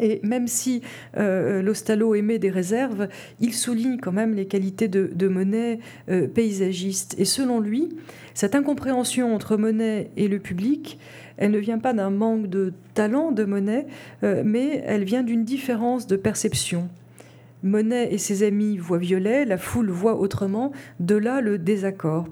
Et 0.00 0.20
même 0.22 0.46
si 0.46 0.82
euh, 1.16 1.62
Lostalo 1.62 2.14
émet 2.14 2.38
des 2.38 2.50
réserves, 2.50 3.08
il 3.40 3.54
souligne 3.54 3.98
quand 3.98 4.12
même 4.12 4.34
les 4.34 4.46
qualités 4.46 4.88
de, 4.88 5.28
Monet 5.28 5.80
paysagiste. 6.34 7.14
Et 7.18 7.24
selon 7.24 7.60
lui, 7.60 7.88
cette 8.34 8.54
incompréhension 8.54 9.34
entre 9.34 9.56
Monet 9.56 10.10
et 10.16 10.28
le 10.28 10.38
public, 10.38 10.98
elle 11.36 11.50
ne 11.50 11.58
vient 11.58 11.78
pas 11.78 11.92
d'un 11.92 12.10
manque 12.10 12.48
de 12.48 12.72
talent 12.94 13.32
de 13.32 13.44
Monet, 13.44 13.86
euh, 14.22 14.42
mais 14.44 14.82
elle 14.86 15.04
vient 15.04 15.22
d'une 15.22 15.44
différence 15.44 16.06
de 16.06 16.16
perception. 16.16 16.88
Monet 17.62 18.12
et 18.12 18.18
ses 18.18 18.42
amis 18.42 18.76
voient 18.76 18.98
violet, 18.98 19.44
la 19.44 19.58
foule 19.58 19.90
voit 19.90 20.16
autrement, 20.16 20.72
de 21.00 21.16
là 21.16 21.40
le 21.40 21.58
désaccord. 21.58 22.28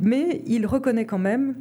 Mais 0.00 0.42
il 0.46 0.66
reconnaît 0.66 1.04
quand 1.04 1.18
même 1.18 1.54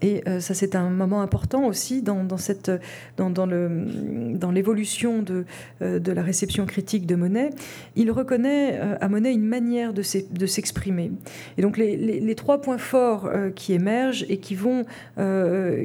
et 0.00 0.22
euh, 0.26 0.40
ça, 0.40 0.54
c'est 0.54 0.74
un 0.74 0.90
moment 0.90 1.22
important 1.22 1.66
aussi 1.66 2.02
dans, 2.02 2.36
cette, 2.36 2.70
dans, 3.16 3.30
dans, 3.30 3.46
le, 3.46 3.86
dans 4.34 4.50
l'évolution 4.50 5.22
de, 5.22 5.44
euh, 5.82 5.98
de 5.98 6.12
la 6.12 6.22
réception 6.22 6.66
critique 6.66 7.06
de 7.06 7.14
Monet. 7.14 7.50
Il 7.96 8.10
reconnaît 8.10 8.78
euh, 8.80 8.96
à 9.00 9.08
Monet 9.08 9.32
une 9.32 9.46
manière 9.46 9.92
de, 9.92 10.02
s'exprimer. 10.02 11.12
Et 11.58 11.62
donc, 11.62 11.76
les, 11.76 11.96
les, 11.96 12.34
trois 12.34 12.60
points 12.60 12.78
forts 12.78 13.30
qui 13.54 13.72
émergent 13.72 14.24
et 14.28 14.38
qui 14.38 14.54
vont, 14.54 14.84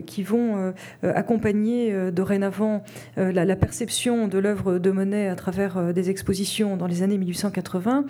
qui 0.05 0.23
vont 0.23 0.73
accompagner 1.03 2.11
dorénavant 2.11 2.83
la, 3.15 3.45
la, 3.45 3.55
perception 3.55 4.27
de 4.27 4.37
l'œuvre 4.37 4.79
de 4.79 4.91
Monet 4.91 5.27
à 5.27 5.35
travers 5.35 5.93
des 5.93 6.09
expositions 6.09 6.77
dans 6.77 6.87
les 6.87 7.03
années 7.03 7.17
1880, 7.17 8.05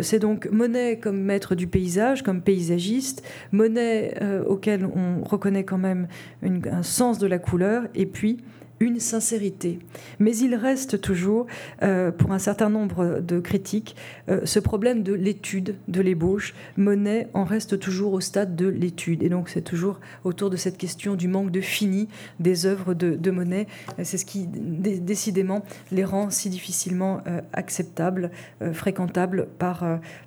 c'est 0.00 0.18
donc 0.18 0.48
Monet 0.50 0.98
comme 0.98 1.20
maître 1.20 1.54
du 1.54 1.66
paysage, 1.66 2.22
comme 2.22 2.40
paysagiste, 2.40 3.22
Monet 3.52 4.14
auquel 4.46 4.86
on 4.86 5.22
reconnaît 5.26 5.64
quand 5.64 5.78
même 5.78 6.08
un 6.42 6.82
sens 6.82 7.18
de 7.18 7.26
la 7.26 7.38
couleur, 7.38 7.84
et 7.94 8.06
puis 8.06 8.38
une 8.80 9.00
sincérité. 9.00 9.78
Mais 10.18 10.36
il 10.36 10.54
reste 10.54 11.00
toujours, 11.00 11.46
euh, 11.82 12.10
pour 12.10 12.32
un 12.32 12.38
certain 12.38 12.68
nombre 12.68 13.20
de 13.20 13.40
critiques, 13.40 13.96
euh, 14.28 14.40
ce 14.44 14.58
problème 14.58 15.02
de 15.02 15.12
l'étude, 15.12 15.76
de 15.88 16.00
l'ébauche. 16.00 16.54
Monet 16.76 17.28
en 17.32 17.44
reste 17.44 17.78
toujours 17.78 18.12
au 18.12 18.20
stade 18.20 18.56
de 18.56 18.66
l'étude. 18.66 19.22
Et 19.22 19.28
donc 19.28 19.48
c'est 19.48 19.62
toujours 19.62 20.00
autour 20.24 20.50
de 20.50 20.56
cette 20.56 20.76
question 20.76 21.14
du 21.14 21.28
manque 21.28 21.50
de 21.50 21.60
fini 21.60 22.08
des 22.40 22.66
œuvres 22.66 22.94
de, 22.94 23.30
Monet. 23.30 23.66
C'est 24.02 24.18
ce 24.18 24.24
qui 24.24 24.46
décidément 24.46 25.62
les 25.90 26.04
rend 26.04 26.30
si 26.30 26.48
difficilement 26.48 27.20
euh, 27.26 27.40
acceptables, 27.52 28.30
fréquentables 28.72 29.48
par, 29.58 29.84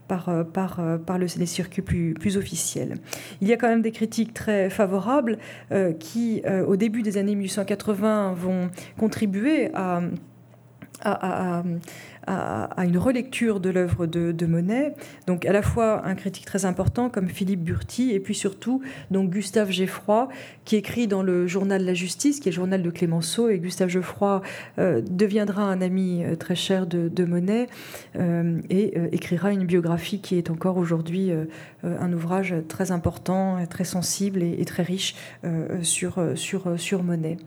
par, 0.08 0.46
par, 0.54 0.82
par 1.06 1.18
le, 1.18 1.26
les 1.38 1.46
circuits 1.46 1.82
plus, 1.82 2.14
plus 2.14 2.38
officiels. 2.38 2.96
Il 3.42 3.48
y 3.48 3.54
a 3.54 3.58
quand 3.58 3.68
même 3.68 3.82
des 3.82 3.92
critiques 3.92 4.34
très 4.34 4.70
favorables 4.70 5.38
qui, 6.00 6.44
au 6.68 6.76
début 6.76 7.02
des 7.02 7.18
années 7.18 7.36
1880, 7.36 8.36
vont 8.40 8.70
contribuer 8.98 9.70
à, 9.76 10.02
à, 11.02 11.64
une 12.84 12.98
relecture 12.98 13.60
de 13.60 13.70
l'œuvre 13.70 14.06
de, 14.06 14.46
Monet. 14.46 14.94
Donc 15.28 15.46
à 15.46 15.52
la 15.52 15.62
fois 15.62 16.06
un 16.06 16.16
critique 16.16 16.46
très 16.46 16.66
important 16.66 17.10
comme 17.10 17.28
Philippe 17.28 17.64
Burti 17.64 18.12
et 18.12 18.20
puis 18.20 18.36
surtout 18.36 18.82
donc 19.12 19.30
Gustave 19.30 19.72
Geffroy 19.72 20.28
qui 20.66 20.76
écrit 20.76 21.08
dans 21.08 21.24
le 21.24 21.48
journal 21.48 21.84
La 21.84 21.94
Justice, 21.94 22.40
qui 22.40 22.50
est 22.50 22.52
le 22.52 22.56
journal 22.56 22.84
de 22.84 22.90
Clémenceau. 22.90 23.50
Et 23.50 23.60
Gustave 23.60 23.90
Geffroy 23.90 24.42
euh, 24.78 25.02
deviendra 25.02 25.64
un 25.64 25.82
ami 25.82 26.24
euh, 26.24 26.36
très 26.36 26.56
cher 26.56 26.86
de, 26.86 27.26
Monet 27.26 27.68
euh, 28.16 28.60
et 28.70 28.98
écrira 29.12 29.52
une 29.52 29.66
biographie 29.66 30.22
qui 30.22 30.38
est 30.38 30.50
encore 30.50 30.78
aujourd'hui 30.78 31.32
un 31.84 32.14
ouvrage 32.14 32.56
très 32.68 32.92
important, 32.92 33.58
très 33.70 33.84
sensible 33.84 34.42
et, 34.42 34.56
et 34.60 34.66
très 34.66 34.84
riche 34.84 35.16
sur, 35.82 36.22
sur, 36.36 36.80
sur 36.80 37.04
Monet. 37.04 37.38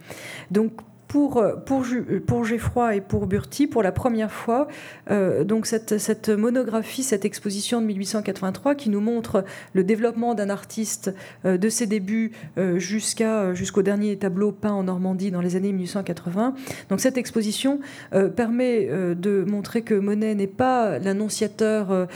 Donc 0.50 0.72
pour, 1.12 1.44
pour, 1.66 1.84
pour 2.26 2.44
Geffroy 2.46 2.96
et 2.96 3.00
pour 3.02 3.26
Burti, 3.26 3.66
pour 3.66 3.82
la 3.82 3.92
première 3.92 4.32
fois, 4.32 4.66
euh, 5.10 5.44
donc 5.44 5.66
cette, 5.66 6.30
monographie, 6.30 7.02
cette 7.02 7.26
exposition 7.26 7.82
de 7.82 7.86
1883 7.86 8.74
qui 8.74 8.88
nous 8.88 9.02
montre 9.02 9.44
le 9.74 9.84
développement 9.84 10.34
d'un 10.34 10.48
artiste 10.48 11.14
euh, 11.44 11.58
de 11.58 11.68
ses 11.68 11.86
débuts 11.86 12.32
euh, 12.56 12.78
jusqu'au 12.78 13.82
dernier 13.82 14.16
tableau 14.16 14.52
peint 14.52 14.72
en 14.72 14.84
Normandie 14.84 15.30
dans 15.30 15.42
les 15.42 15.54
années 15.54 15.72
1880. 15.72 16.54
Donc 16.88 17.00
cette 17.00 17.18
exposition 17.18 17.80
permet 18.34 18.86
de 18.86 19.44
montrer 19.46 19.82
que 19.82 19.94
Monet 19.94 20.34
n'est 20.34 20.46
pas 20.46 20.98
l'annonciateur 20.98 22.08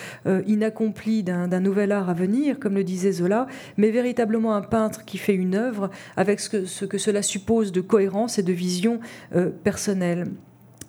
inaccompli 0.46 1.22
d'un, 1.22 1.60
nouvel 1.60 1.92
art 1.92 2.08
à 2.08 2.14
venir, 2.14 2.58
comme 2.58 2.74
le 2.74 2.84
disait 2.84 3.12
Zola, 3.12 3.46
mais 3.76 3.90
véritablement 3.90 4.54
un 4.54 4.62
peintre 4.62 5.04
qui 5.04 5.18
fait 5.18 5.34
une 5.34 5.54
œuvre 5.54 5.90
avec 6.16 6.40
ce 6.40 6.84
que 6.84 6.98
cela 6.98 7.22
suppose 7.22 7.72
de 7.72 7.80
cohérence 7.80 8.38
et 8.38 8.42
de 8.42 8.52
vision 8.52 8.85
euh, 9.34 9.50
personnelle 9.50 10.26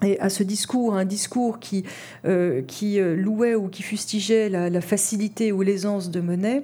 et 0.03 0.19
à 0.19 0.29
ce 0.29 0.43
discours, 0.43 0.95
un 0.95 1.05
discours 1.05 1.59
qui, 1.59 1.83
euh, 2.25 2.61
euh, 2.83 3.15
louait 3.15 3.55
ou 3.55 3.67
qui 3.67 3.81
fustigeait 3.81 4.47
la, 4.47 4.81
facilité 4.81 5.51
ou 5.51 5.63
l'aisance 5.63 6.11
de 6.11 6.19
Monet, 6.21 6.63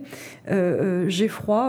euh, 0.52 1.10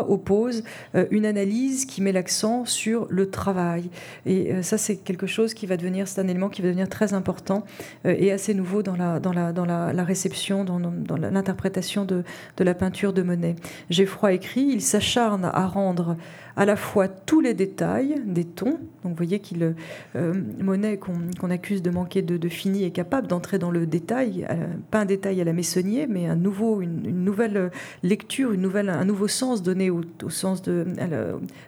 oppose 0.07 0.63
une 1.11 1.25
analyse 1.25 1.87
qui 1.87 2.03
met 2.03 2.13
l'accent 2.13 2.65
sur 2.65 3.07
le 3.09 3.31
travail. 3.31 3.89
Et 4.27 4.63
ça, 4.63 4.77
c'est 4.77 4.97
quelque 4.97 5.27
chose 5.27 5.55
qui 5.55 5.67
va 5.67 5.77
devenir, 5.77 6.07
c'est 6.07 6.21
un 6.21 6.29
élément 6.29 6.49
qui 6.49 6.61
va 6.61 6.69
devenir 6.69 6.89
très 6.89 7.15
important 7.15 7.65
et 8.05 8.31
assez 8.31 8.55
nouveau 8.55 8.83
dans 8.83 8.97
la, 8.97 10.05
réception, 10.05 10.65
dans, 10.65 10.81
dans 10.81 11.17
l'interprétation 11.17 12.05
de, 12.05 12.25
de 12.57 12.65
la 12.65 12.75
peinture 12.75 13.13
de 13.13 13.23
Monet. 13.23 13.57
Geffroy 13.91 14.35
écrit 14.35 14.67
Il 14.71 14.83
s'acharne 14.83 15.45
à 15.45 15.67
rendre 15.67 16.17
à 16.57 16.65
la 16.65 16.77
fois 16.77 17.09
tous 17.09 17.41
les 17.41 17.55
détails 17.55 18.23
des 18.27 18.45
tons. 18.45 18.79
Donc 19.03 19.13
vous 19.13 19.17
voyez 19.17 19.41
qu'il 19.41 19.75
euh, 20.17 20.35
Monet 20.61 20.99
qu'on 20.99 21.51
accuse 21.51 21.83
de 21.83 21.91
manquer 21.91 22.23
de, 22.23 22.49
fini 22.49 22.85
est 22.85 22.91
capable 22.91 23.27
d'entrer 23.27 23.59
dans 23.59 23.71
le 23.71 23.87
détail, 23.87 24.47
euh, 24.51 24.67
pas 24.91 25.01
un 25.01 25.05
détail 25.05 25.41
à 25.41 25.45
la 25.45 25.53
Messonnier, 25.53 26.07
mais 26.07 26.27
un 26.27 26.37
nouveau, 26.37 26.81
une, 26.81 27.25
nouvelle 27.25 27.71
lecture, 28.03 28.53
une 28.53 28.61
nouvelle, 28.61 28.89
un 28.89 29.05
nouveau 29.05 29.29
sens 29.29 29.63
donné 29.63 29.91
au, 29.91 30.03
sens 30.29 30.63
de, 30.63 30.87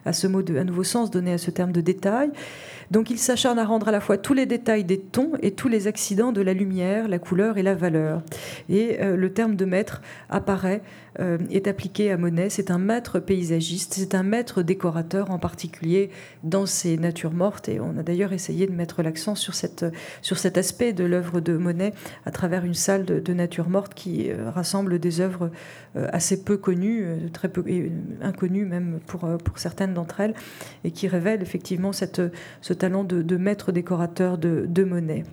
à, 0.04 0.12
ce 0.12 0.26
mot 0.26 0.42
un 0.48 0.64
nouveau 0.64 0.84
sens 0.84 1.10
donné 1.10 1.32
à 1.32 1.38
ce 1.38 1.50
terme 1.50 1.72
de 1.72 1.80
détail. 1.80 2.30
Donc 2.90 3.10
il 3.10 3.18
s'acharne 3.18 3.58
à 3.58 3.64
rendre 3.64 3.88
à 3.88 3.90
la 3.90 4.00
fois 4.00 4.18
tous 4.18 4.34
les 4.34 4.46
détails 4.46 4.84
des 4.84 4.98
tons 4.98 5.32
et 5.42 5.52
tous 5.52 5.68
les 5.68 5.86
accidents 5.86 6.32
de 6.32 6.40
la 6.40 6.54
lumière, 6.54 7.08
la 7.08 7.18
couleur 7.18 7.58
et 7.58 7.62
la 7.62 7.74
valeur. 7.74 8.22
Et 8.68 8.98
euh, 9.00 9.16
le 9.16 9.32
terme 9.32 9.56
de 9.56 9.64
maître 9.64 10.02
apparaît, 10.28 10.82
euh, 11.18 11.38
est 11.50 11.66
appliqué 11.66 12.10
à 12.12 12.16
Monet. 12.16 12.50
C'est 12.50 12.70
un 12.70 12.78
maître 12.78 13.18
paysagiste, 13.18 13.94
c'est 13.94 14.14
un 14.14 14.22
maître 14.22 14.62
décorateur 14.62 15.30
en 15.30 15.38
particulier 15.38 16.10
dans 16.42 16.66
ses 16.66 16.98
natures 16.98 17.32
mortes. 17.32 17.68
Et 17.68 17.80
on 17.80 17.96
a 17.98 18.02
d'ailleurs 18.02 18.32
essayé 18.32 18.66
de 18.66 18.72
mettre 18.72 19.02
l'accent 19.02 19.34
sur 19.34 19.54
cette 19.54 19.86
cet 20.22 20.58
aspect 20.58 20.92
de 20.92 21.04
l'œuvre 21.04 21.40
de 21.40 21.56
Monet 21.56 21.92
à 22.24 22.30
travers 22.30 22.64
une 22.64 22.74
salle 22.74 23.04
de, 23.04 23.32
nature 23.32 23.68
morte 23.68 23.94
qui 23.94 24.32
rassemble 24.32 24.98
des 24.98 25.20
œuvres 25.20 25.50
assez 26.12 26.44
peu 26.44 26.56
connues, 26.56 27.06
très 27.32 27.48
peu 27.48 27.64
inconnues 28.20 28.66
même 28.66 29.00
pour, 29.06 29.28
certaines 29.56 29.94
d'entre 29.94 30.20
elles, 30.20 30.34
et 30.84 30.90
qui 30.90 31.08
révèle 31.08 31.42
effectivement 31.42 31.92
ce 31.92 32.72
talent 32.72 33.04
de, 33.04 33.22
de 33.22 33.36
maître 33.36 33.72
décorateur 33.72 34.38
de, 34.38 34.66
de 34.68 34.84
Monet. 34.84 35.24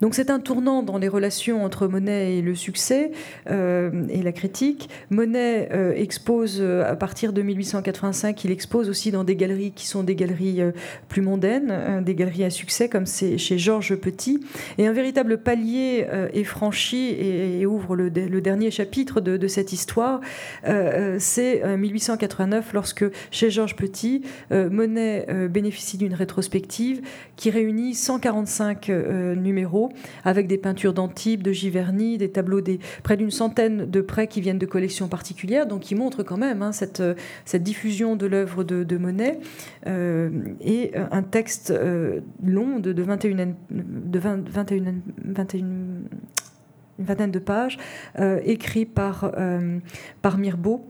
Donc 0.00 0.14
c'est 0.14 0.30
un 0.30 0.40
tournant 0.40 0.82
dans 0.82 0.98
les 0.98 1.08
relations 1.08 1.64
entre 1.64 1.86
Monet 1.86 2.36
et 2.36 2.42
le 2.42 2.54
succès 2.54 3.12
euh, 3.50 3.90
et 4.08 4.22
la 4.22 4.32
critique. 4.32 4.88
Monet 5.10 5.68
euh, 5.72 5.92
expose 5.94 6.58
euh, 6.60 6.90
à 6.90 6.96
partir 6.96 7.32
de 7.32 7.42
1885, 7.42 8.44
il 8.44 8.50
expose 8.50 8.88
aussi 8.88 9.10
dans 9.10 9.24
des 9.24 9.36
galeries 9.36 9.72
qui 9.72 9.86
sont 9.86 10.02
des 10.02 10.14
galeries 10.14 10.60
plus 11.08 11.22
mondaines, 11.22 12.02
des 12.04 12.14
galeries 12.14 12.44
à 12.44 12.50
succès 12.50 12.88
comme 12.88 13.06
c'est 13.06 13.38
chez 13.38 13.58
Georges 13.58 13.96
Petit. 13.96 14.40
Et 14.78 14.86
un 14.86 14.92
véritable 14.92 15.38
palier 15.38 16.06
est 16.32 16.44
franchi 16.44 17.10
et, 17.18 17.66
ouvre 17.66 17.96
le, 17.96 18.10
dernier 18.10 18.70
chapitre 18.70 19.20
de, 19.20 19.46
cette 19.48 19.72
histoire. 19.72 20.20
c'est 21.18 21.76
1889 21.76 22.72
lorsque 22.72 23.04
chez 23.30 23.50
Georges 23.50 23.76
Petit, 23.76 24.22
Monet 24.50 25.26
bénéficie 25.48 25.96
d'une 25.96 26.14
rétrospective 26.14 27.02
qui 27.36 27.50
réunit 27.50 27.94
145 27.94 28.88
numéros 29.36 29.85
avec 30.24 30.46
des 30.46 30.58
peintures 30.58 30.92
d'Antibes, 30.92 31.42
de 31.42 31.52
Giverny, 31.52 32.18
des 32.18 32.30
tableaux, 32.30 32.60
des, 32.60 32.78
près 33.02 33.16
d'une 33.16 33.30
centaine 33.30 33.90
de 33.90 34.00
prêts 34.00 34.26
qui 34.26 34.40
viennent 34.40 34.58
de 34.58 34.66
collections 34.66 35.08
particulières, 35.08 35.66
donc 35.66 35.80
qui 35.80 35.94
montrent 35.94 36.22
quand 36.22 36.36
même 36.36 36.62
hein, 36.62 36.72
cette, 36.72 37.02
cette, 37.44 37.62
diffusion 37.62 38.16
de 38.16 38.26
l'œuvre 38.26 38.64
de, 38.64 38.96
Monet, 38.96 39.40
euh, 39.86 40.30
et 40.60 40.92
un 41.10 41.22
texte 41.22 41.70
euh, 41.70 42.20
long 42.44 42.78
de, 42.78 42.92
de 42.92 43.02
21, 43.02 43.54
de 43.70 44.18
21, 44.18 44.94
une 45.54 46.04
vingtaine 46.98 47.30
de 47.30 47.38
pages, 47.38 47.78
euh, 48.18 48.40
écrit 48.44 48.86
par, 48.86 49.32
par 50.22 50.38
Mirbeau. 50.38 50.86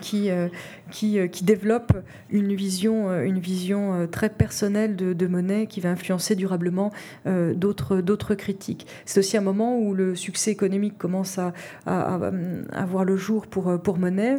qui, 0.00 0.30
euh, 0.30 0.48
qui, 0.94 1.42
développe 1.42 1.92
une 2.30 2.54
vision, 2.54 3.10
euh, 3.10 3.24
une 3.24 3.40
vision 3.40 3.94
euh, 3.94 4.06
très 4.06 4.28
personnelle 4.28 4.94
de, 4.94 5.12
de 5.12 5.26
Monet 5.26 5.66
qui 5.66 5.80
va 5.80 5.90
influencer 5.90 6.36
durablement 6.36 6.92
d'autres, 7.24 8.00
d'autres 8.00 8.34
critiques. 8.34 8.86
C'est 9.04 9.18
aussi 9.18 9.36
un 9.36 9.40
moment 9.40 9.78
où 9.78 9.94
le 9.94 10.14
succès 10.14 10.50
économique 10.50 10.96
commence 10.96 11.38
à, 11.38 11.52
à, 11.86 12.86
voir 12.86 13.04
le 13.04 13.16
jour 13.16 13.46
pour, 13.46 13.80
pour 13.80 13.98
Monet. 13.98 14.36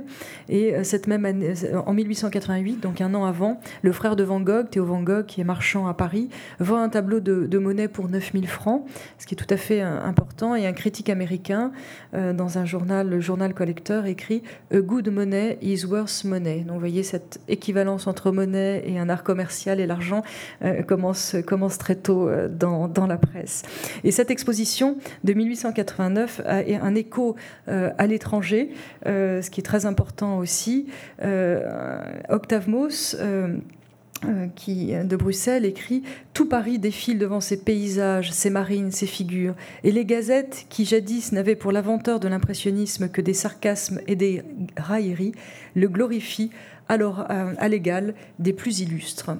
Et 0.49 0.83
cette 0.83 1.07
même 1.07 1.25
année, 1.25 1.53
en 1.85 1.93
1888, 1.93 2.79
donc 2.79 3.01
un 3.01 3.13
an 3.13 3.25
avant, 3.25 3.59
le 3.81 3.91
frère 3.91 4.15
de 4.15 4.23
Van 4.23 4.39
Gogh, 4.39 4.69
Théo 4.69 4.85
Van 4.85 5.01
Gogh, 5.01 5.25
qui 5.25 5.41
est 5.41 5.45
marchand 5.45 5.87
à 5.87 5.93
Paris, 5.93 6.29
vend 6.59 6.81
un 6.81 6.89
tableau 6.89 7.19
de, 7.19 7.47
de 7.47 7.57
Monet 7.57 7.87
pour 7.87 8.07
9000 8.07 8.47
francs, 8.47 8.85
ce 9.17 9.25
qui 9.25 9.35
est 9.35 9.37
tout 9.37 9.53
à 9.53 9.57
fait 9.57 9.81
important. 9.81 10.55
Et 10.55 10.65
un 10.67 10.73
critique 10.73 11.09
américain, 11.09 11.71
dans 12.13 12.57
un 12.57 12.65
journal, 12.65 13.09
le 13.09 13.19
journal 13.19 13.53
Collector, 13.53 14.05
écrit 14.05 14.43
A 14.71 14.79
good 14.79 15.09
money 15.09 15.57
is 15.61 15.85
worth 15.85 16.23
money. 16.23 16.44
Donc 16.45 16.75
vous 16.75 16.79
voyez 16.79 17.03
cette 17.03 17.39
équivalence 17.47 18.07
entre 18.07 18.31
monnaie 18.31 18.83
et 18.85 18.99
un 18.99 19.09
art 19.09 19.23
commercial 19.23 19.79
et 19.79 19.87
l'argent 19.87 20.23
euh, 20.63 20.83
commence, 20.83 21.35
commence 21.45 21.77
très 21.77 21.95
tôt 21.95 22.29
euh, 22.29 22.47
dans, 22.47 22.87
dans, 22.87 23.07
la 23.07 23.17
presse. 23.17 23.63
Et 24.03 24.11
cette 24.11 24.29
exposition 24.29 24.97
de 25.23 25.33
1889 25.33 26.41
a 26.45 26.57
un 26.57 26.95
écho 26.95 27.35
euh, 27.67 27.91
à 27.97 28.07
l'étranger, 28.07 28.69
ce 29.05 29.49
qui 29.49 29.59
est 29.59 29.63
très 29.63 29.85
important 29.85 30.37
aussi. 30.37 30.87
Octave 32.29 32.69
Mauss 32.69 33.17
qui, 34.55 34.93
de 34.93 35.15
Bruxelles 35.15 35.65
écrit 35.65 36.03
Tout 36.33 36.47
Paris 36.47 36.79
défile 36.79 37.19
devant 37.19 37.41
ces 37.41 37.57
paysages, 37.57 38.31
ces 38.31 38.49
marines, 38.49 38.91
ces 38.91 39.05
figures, 39.05 39.55
et 39.83 39.91
les 39.91 40.05
gazettes, 40.05 40.65
qui 40.69 40.85
jadis 40.85 41.31
n'avaient 41.31 41.55
pour 41.55 41.71
l'inventeur 41.71 42.19
de 42.19 42.27
l'impressionnisme 42.27 43.09
que 43.09 43.21
des 43.21 43.33
sarcasmes 43.33 43.99
et 44.07 44.15
des 44.15 44.41
railleries, 44.77 45.33
le 45.75 45.87
glorifie 45.87 46.51
alors 46.87 47.25
euh, 47.29 47.53
à 47.57 47.67
l'égal 47.67 48.13
des 48.39 48.53
plus 48.53 48.79
illustres. 48.81 49.31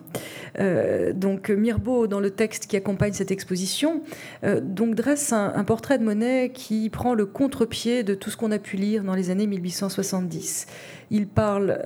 Euh, 0.59 1.13
donc 1.13 1.49
Mirbeau, 1.49 2.07
dans 2.07 2.19
le 2.19 2.31
texte 2.31 2.67
qui 2.67 2.75
accompagne 2.75 3.13
cette 3.13 3.31
exposition, 3.31 4.01
euh, 4.43 4.59
dresse 4.61 5.33
un, 5.33 5.63
portrait 5.63 5.97
de 5.97 6.03
Monet 6.03 6.51
qui 6.53 6.89
prend 6.89 7.13
le 7.13 7.25
contre-pied 7.25 8.03
de 8.03 8.15
tout 8.15 8.29
ce 8.29 8.37
qu'on 8.37 8.51
a 8.51 8.59
pu 8.59 8.77
lire 8.77 9.03
dans 9.03 9.15
les 9.15 9.29
années 9.29 9.47
1870. 9.47 10.67
Il 11.11 11.27
parle, 11.27 11.79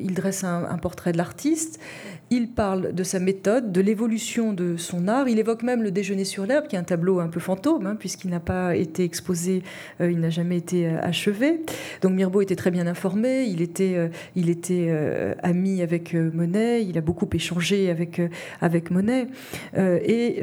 il 0.00 0.14
dresse 0.14 0.44
un 0.44 0.78
portrait 0.78 1.12
de 1.12 1.18
l'artiste, 1.18 1.80
il 2.32 2.48
parle 2.48 2.94
de 2.94 3.02
sa 3.02 3.18
méthode, 3.18 3.72
de 3.72 3.80
l'évolution 3.80 4.52
de 4.52 4.76
son 4.76 5.08
art. 5.08 5.28
Il 5.28 5.40
évoque 5.40 5.64
même 5.64 5.82
le 5.82 5.90
déjeuner 5.90 6.24
sur 6.24 6.46
l'herbe, 6.46 6.68
qui 6.68 6.76
est 6.76 6.78
un 6.78 6.84
tableau 6.84 7.18
un 7.18 7.26
peu 7.26 7.40
fantôme, 7.40 7.86
hein, 7.86 7.96
puisqu'il 7.98 8.30
n'a 8.30 8.38
pas 8.38 8.76
été 8.76 9.02
exposé, 9.02 9.64
euh, 10.00 10.12
il 10.12 10.20
n'a 10.20 10.30
jamais 10.30 10.56
été 10.56 10.86
euh, 10.86 11.00
achevé. 11.02 11.60
Donc 12.02 12.12
Mirbeau 12.12 12.40
était 12.40 12.54
très 12.54 12.70
bien 12.70 12.86
informé, 12.86 13.46
il 13.46 13.60
était, 13.60 13.94
euh, 13.96 14.08
il 14.36 14.48
était 14.48 14.94
ami 15.42 15.82
avec 15.82 16.14
Monet, 16.14 16.84
il 16.84 16.96
a 16.96 17.00
beaucoup 17.00 17.28
échangé 17.32 17.90
avec, 17.90 18.22
avec 18.60 18.92
Monet. 18.92 19.26
et 19.76 20.40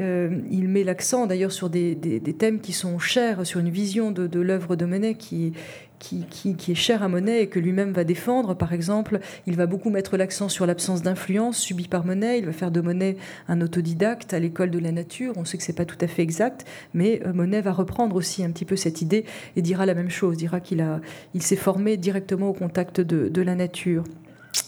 il 0.50 0.68
met 0.68 0.84
l'accent 0.84 1.26
d'ailleurs 1.26 1.52
sur 1.52 1.70
des, 1.70 1.96
thèmes 2.38 2.60
qui 2.60 2.72
sont 2.72 2.98
chers, 2.98 3.46
sur 3.46 3.60
une 3.60 3.70
vision 3.70 4.10
de, 4.10 4.26
de 4.26 4.40
l'œuvre 4.40 4.76
de 4.76 4.84
Monet 4.84 5.14
qui, 5.14 5.54
qui, 5.98 6.24
est 6.68 6.74
cher 6.74 7.02
à 7.02 7.08
Monet 7.08 7.42
et 7.42 7.46
que 7.48 7.58
lui-même 7.58 7.92
va 7.92 8.04
défendre. 8.04 8.54
Par 8.54 8.72
exemple, 8.72 9.20
il 9.46 9.56
va 9.56 9.66
beaucoup 9.66 9.90
mettre 9.90 10.16
l'accent 10.16 10.48
sur 10.48 10.66
l'absence 10.66 11.02
d'influence 11.02 11.58
subie 11.58 11.88
par 11.88 12.04
Monet. 12.04 12.38
Il 12.38 12.46
va 12.46 12.52
faire 12.52 12.70
de 12.70 12.80
Monet 12.80 13.16
un 13.48 13.60
autodidacte 13.60 14.32
à 14.34 14.38
l'école 14.38 14.70
de 14.70 14.78
la 14.78 14.92
nature. 14.92 15.34
On 15.36 15.44
sait 15.44 15.58
que 15.58 15.64
c'est 15.64 15.72
pas 15.72 15.84
tout 15.84 15.98
à 16.00 16.06
fait 16.06 16.22
exact, 16.22 16.64
mais 16.94 17.20
euh, 17.26 17.32
Monet 17.32 17.60
va 17.60 17.72
reprendre 17.72 18.16
aussi 18.16 18.44
un 18.44 18.50
petit 18.50 18.64
peu 18.64 18.76
cette 18.76 19.02
idée 19.02 19.24
et 19.56 19.62
dira 19.62 19.86
la 19.86 19.94
même 19.94 20.10
chose. 20.10 20.36
Dira 20.36 20.60
qu'il 20.60 20.84
il 21.34 21.42
s'est 21.42 21.56
formé 21.56 21.96
directement 21.96 22.48
au 22.48 22.54
contact 22.54 23.00
de 23.00 23.42
la 23.42 23.54
nature. 23.54 24.04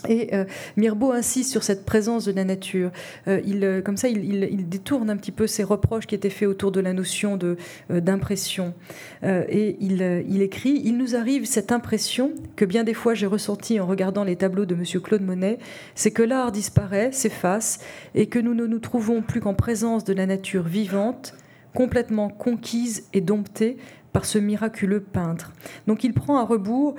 Et 0.09 0.35
euh, 0.35 0.45
Mirbeau 0.77 1.13
insiste 1.13 1.51
sur 1.51 1.63
cette 1.63 1.85
présence 1.85 2.25
de 2.25 2.33
la 2.33 2.45
nature. 2.45 2.91
Euh, 3.29 3.41
euh, 3.47 3.83
comme 3.83 3.97
ça, 3.97 4.09
il, 4.09 4.69
détourne 4.69 5.11
un 5.11 5.17
petit 5.17 5.33
peu 5.33 5.47
ces 5.47 5.63
reproches 5.63 6.07
qui 6.07 6.15
étaient 6.15 6.31
faits 6.31 6.49
autour 6.49 6.73
de 6.73 6.81
la 6.81 6.93
notion 6.93 7.37
de, 7.37 7.57
d'impression. 7.89 8.75
et 9.23 9.77
il, 9.81 10.43
écrit 10.43 10.81
Il 10.85 10.97
nous 10.97 11.17
arrive 11.17 11.45
cette 11.45 11.73
impression 11.73 12.33
que 12.57 12.65
bien 12.65 12.85
des 12.85 12.95
fois 12.95 13.15
j'ai 13.15 13.27
ressentie 13.27 13.81
en 13.81 13.87
regardant 13.87 14.25
les 14.25 14.37
tableaux 14.37 14.67
de 14.67 14.75
M. 14.75 14.85
Claude 15.03 15.23
Monet 15.23 15.59
c'est 15.95 16.11
que 16.11 16.23
l'art 16.23 16.53
disparaît, 16.53 17.13
s'efface, 17.13 17.81
et 18.15 18.27
que 18.27 18.39
nous 18.39 18.55
ne 18.55 18.67
nous 18.67 18.79
trouvons 18.79 19.23
plus 19.23 19.41
qu'en 19.41 19.55
présence 19.55 20.05
de 20.05 20.13
la 20.13 20.27
nature 20.27 20.63
vivante, 20.63 21.35
complètement 21.75 22.29
conquise 22.29 23.05
et 23.13 23.21
domptée 23.21 23.77
par 24.13 24.25
ce 24.25 24.39
miraculeux 24.39 25.01
peintre. 25.01 25.53
Donc 25.87 26.05
il 26.05 26.13
prend 26.13 26.39
à 26.39 26.45
rebours 26.45 26.95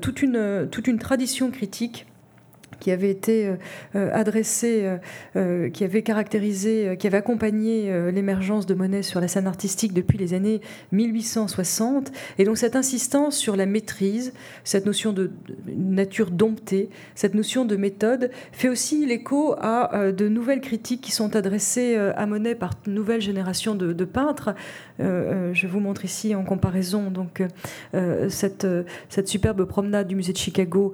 toute, 0.00 0.22
une, 0.22 0.68
toute 0.70 0.86
une 0.86 0.98
tradition 0.98 1.50
critique 1.50 2.06
qui 2.84 2.90
avait 2.90 3.10
été 3.10 3.46
euh, 3.46 3.56
euh, 3.96 4.10
adressé, 4.12 4.98
euh, 5.36 5.70
qui 5.70 5.84
avait 5.84 6.02
caractérisé, 6.02 6.96
qui 6.98 7.06
avait 7.06 7.16
accompagné 7.16 7.90
l'émergence 8.12 8.66
de 8.66 8.74
Monet 8.74 9.02
sur 9.02 9.22
la 9.22 9.28
scène 9.28 9.46
artistique 9.46 9.94
depuis 9.94 10.18
les 10.18 10.34
années 10.34 10.60
1860. 10.92 12.12
Et 12.38 12.44
donc 12.44 12.58
cette 12.58 12.76
insistance 12.76 13.38
sur 13.38 13.56
la 13.56 13.64
maîtrise, 13.64 14.34
cette 14.64 14.84
notion 14.84 15.14
de 15.14 15.30
nature 15.66 16.30
domptée, 16.30 16.90
cette 17.14 17.34
notion 17.34 17.64
de 17.64 17.76
méthode, 17.76 18.30
fait 18.52 18.68
aussi 18.68 19.06
l'écho 19.06 19.54
à 19.58 20.12
de 20.12 20.28
nouvelles 20.28 20.60
critiques 20.60 21.00
qui 21.00 21.12
sont 21.12 21.36
adressées 21.36 21.96
à 21.96 22.26
Monet 22.26 22.54
par 22.54 22.74
une 22.86 22.92
nouvelle 22.92 23.22
génération 23.22 23.74
de, 23.74 24.04
peintres. 24.04 24.54
je 24.98 25.66
vous 25.66 25.80
montre 25.80 26.04
ici 26.04 26.34
en 26.34 26.44
comparaison 26.44 27.10
donc 27.10 27.42
cette, 28.28 28.66
cette 29.08 29.28
superbe 29.28 29.64
promenade 29.64 30.06
du 30.06 30.16
musée 30.16 30.34
de 30.34 30.38
Chicago 30.38 30.92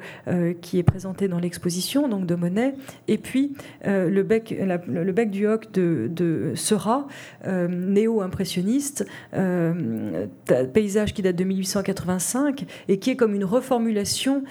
qui 0.60 0.78
est 0.78 0.84
présentée 0.84 1.26
dans 1.26 1.40
l'exposition 1.40 1.80
donc 2.09 2.27
de 2.27 2.35
Monet, 2.35 2.74
et 3.09 3.19
puis 3.19 3.52
euh, 3.86 4.09
le, 4.09 4.23
bec, 4.23 4.55
le 4.86 5.12
bec 5.12 5.31
du 5.31 5.47
hoc 5.47 5.73
de, 5.73 6.09
de 6.11 6.52
Seurat, 6.55 7.07
euh, 7.47 7.69
néo-impressionniste, 7.69 9.07
euh, 9.35 10.27
paysage 10.73 11.15
qui 11.15 11.23
date 11.23 11.36
de 11.36 11.44
1885 11.44 12.66
et 12.89 12.98
qui 12.98 13.11
est 13.11 13.16
comme 13.16 13.35
une 13.35 13.44
reformulation 13.44 14.44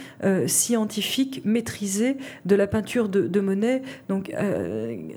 scientifique 0.47 1.41
maîtrisée 1.45 2.17
de 2.45 2.55
la 2.55 2.67
peinture 2.67 3.09
de, 3.09 3.39
Monet, 3.39 3.81
donc 4.09 4.31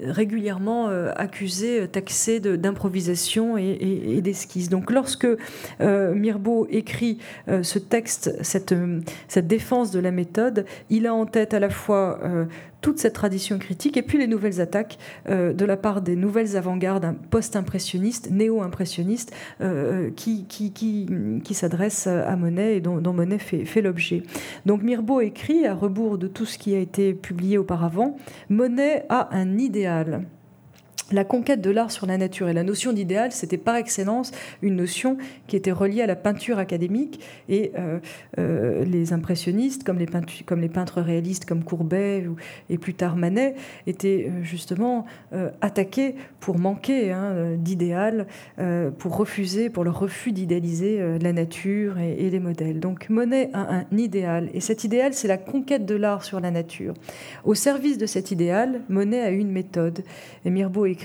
régulièrement 0.05 0.89
accusée, 1.17 1.89
taxée 1.91 2.41
d'improvisation 2.41 3.59
et, 3.59 3.63
et, 3.63 4.17
et 4.17 4.23
d'esquisse. 4.23 4.69
Donc 4.69 4.91
lorsque 4.91 5.27
Mirbeau 5.81 6.67
écrit 6.71 7.19
ce 7.63 7.79
texte, 7.79 8.37
cette, 8.43 8.75
cette 9.29 9.47
défense 9.47 9.91
de 9.91 10.01
la 10.01 10.11
méthode, 10.11 10.65
il 10.91 11.07
a 11.07 11.15
en 11.15 11.27
tête 11.27 11.55
à 11.55 11.61
la 11.61 11.71
fois 11.71 11.92
euh, 11.95 12.45
toute 12.81 12.99
cette 12.99 13.13
tradition 13.13 13.59
critique 13.59 13.97
et 13.97 14.03
puis 14.03 14.19
les 14.19 14.27
nouvelles 14.27 14.61
attaques 14.61 14.99
euh, 15.29 15.53
de 15.53 15.65
la 15.65 15.77
part 15.77 16.03
des 16.03 16.17
nouvelles 16.17 16.57
avant-gardes 16.57 17.15
post-impressionnistes, 17.31 18.31
néo-impressionnistes, 18.31 19.33
euh, 19.61 20.11
qui, 20.17 20.47
s'adressent 21.53 22.07
à 22.07 22.35
Monet 22.37 22.77
et 22.77 22.81
dont, 22.81 23.01
Monet 23.13 23.39
fait, 23.39 23.65
fait 23.65 23.83
l'objet. 23.83 24.23
Donc 24.67 24.83
Mirbeau 24.83 25.21
écrit, 25.21 25.67
à 25.67 25.75
rebours 25.75 26.19
de 26.19 26.27
tout 26.27 26.47
ce 26.47 26.59
qui 26.59 26.75
a 26.75 26.79
été 26.79 27.15
publié 27.15 27.59
auparavant, 27.59 28.17
Monet 28.49 29.05
a 29.09 29.29
un 29.37 29.59
idéal. 29.59 30.25
La 31.13 31.25
conquête 31.25 31.61
de 31.61 31.71
l'art 31.71 31.91
sur 31.91 32.07
la 32.07 32.19
nature 32.19 32.49
et 32.49 32.53
la 32.53 32.65
notion 32.65 32.93
d'idéal, 32.93 33.33
c'était 33.33 33.59
par 33.59 33.77
excellence 33.77 34.33
une 34.63 34.77
notion 34.77 35.17
qui 35.47 35.57
était 35.57 35.73
reliée 35.73 36.03
à 36.03 36.07
la 36.07 36.17
peinture 36.17 36.59
académique 36.59 37.21
et 37.49 37.73
euh, 37.79 37.99
euh, 38.39 38.85
les 38.85 39.13
impressionnistes, 39.13 39.85
comme 39.85 39.99
les, 39.99 40.07
peintres 40.07 41.01
réalistes 41.01 41.45
comme 41.45 41.65
Courbet 41.65 42.25
et 42.71 42.79
plus 42.79 42.95
tard 42.95 43.17
Manet, 43.17 43.55
étaient 43.87 44.29
euh, 44.29 44.43
justement 44.43 45.05
attaqués 45.61 46.15
pour 46.41 46.59
manquer 46.59 47.13
hein, 47.13 47.57
d'idéal, 47.57 48.27
pour 48.99 49.17
refuser, 49.17 49.71
pour 49.71 49.85
le 49.85 49.91
refus 49.91 50.33
d'idéaliser 50.33 51.19
la 51.21 51.33
nature 51.33 51.99
et, 51.99 52.31
les 52.31 52.41
modèles. 52.41 52.81
Donc 52.81 53.09
Monet 53.09 53.51
a 53.53 53.75
un 53.75 53.97
idéal 53.97 54.51
et 54.55 54.61
cet 54.61 54.85
idéal, 54.85 55.15
c'est 55.15 55.29
la 55.29 55.39
conquête 55.39 55.87
de 55.87 55.95
l'art 55.95 56.25
sur 56.25 56.41
la 56.41 56.51
nature. 56.51 56.95
Au 57.45 57.55
service 57.55 57.99
de 57.99 58.07
cet 58.07 58.31
idéal, 58.31 58.83
Monet 58.89 59.21
a 59.21 59.31
une 59.31 59.51
méthode 59.51 60.03
et 60.45 60.51
Mirbeau 60.51 60.87
écrit 60.87 61.02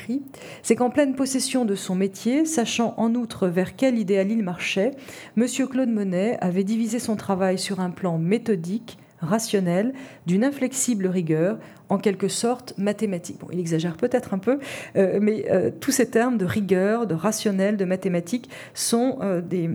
c'est 0.61 0.75
qu'en 0.75 0.89
pleine 0.89 1.15
possession 1.15 1.65
de 1.65 1.75
son 1.75 1.95
métier, 1.95 2.45
sachant 2.45 2.93
en 2.97 3.15
outre 3.15 3.47
vers 3.47 3.75
quel 3.75 3.97
idéal 3.97 4.31
il 4.31 4.43
marchait, 4.43 4.91
M. 5.37 5.45
Claude 5.69 5.89
Monet 5.89 6.37
avait 6.41 6.63
divisé 6.63 6.99
son 6.99 7.15
travail 7.15 7.57
sur 7.57 7.79
un 7.79 7.89
plan 7.89 8.17
méthodique, 8.17 8.97
rationnel, 9.19 9.93
d'une 10.25 10.43
inflexible 10.43 11.07
rigueur, 11.07 11.57
en 11.89 11.97
quelque 11.97 12.27
sorte 12.27 12.73
mathématique. 12.77 13.39
Bon, 13.39 13.47
il 13.51 13.59
exagère 13.59 13.97
peut-être 13.97 14.33
un 14.33 14.39
peu, 14.39 14.59
euh, 14.95 15.19
mais 15.21 15.45
euh, 15.49 15.71
tous 15.79 15.91
ces 15.91 16.09
termes 16.09 16.37
de 16.37 16.45
rigueur, 16.45 17.07
de 17.07 17.15
rationnel, 17.15 17.77
de 17.77 17.85
mathématique 17.85 18.49
sont 18.73 19.17
euh, 19.21 19.41
des 19.41 19.69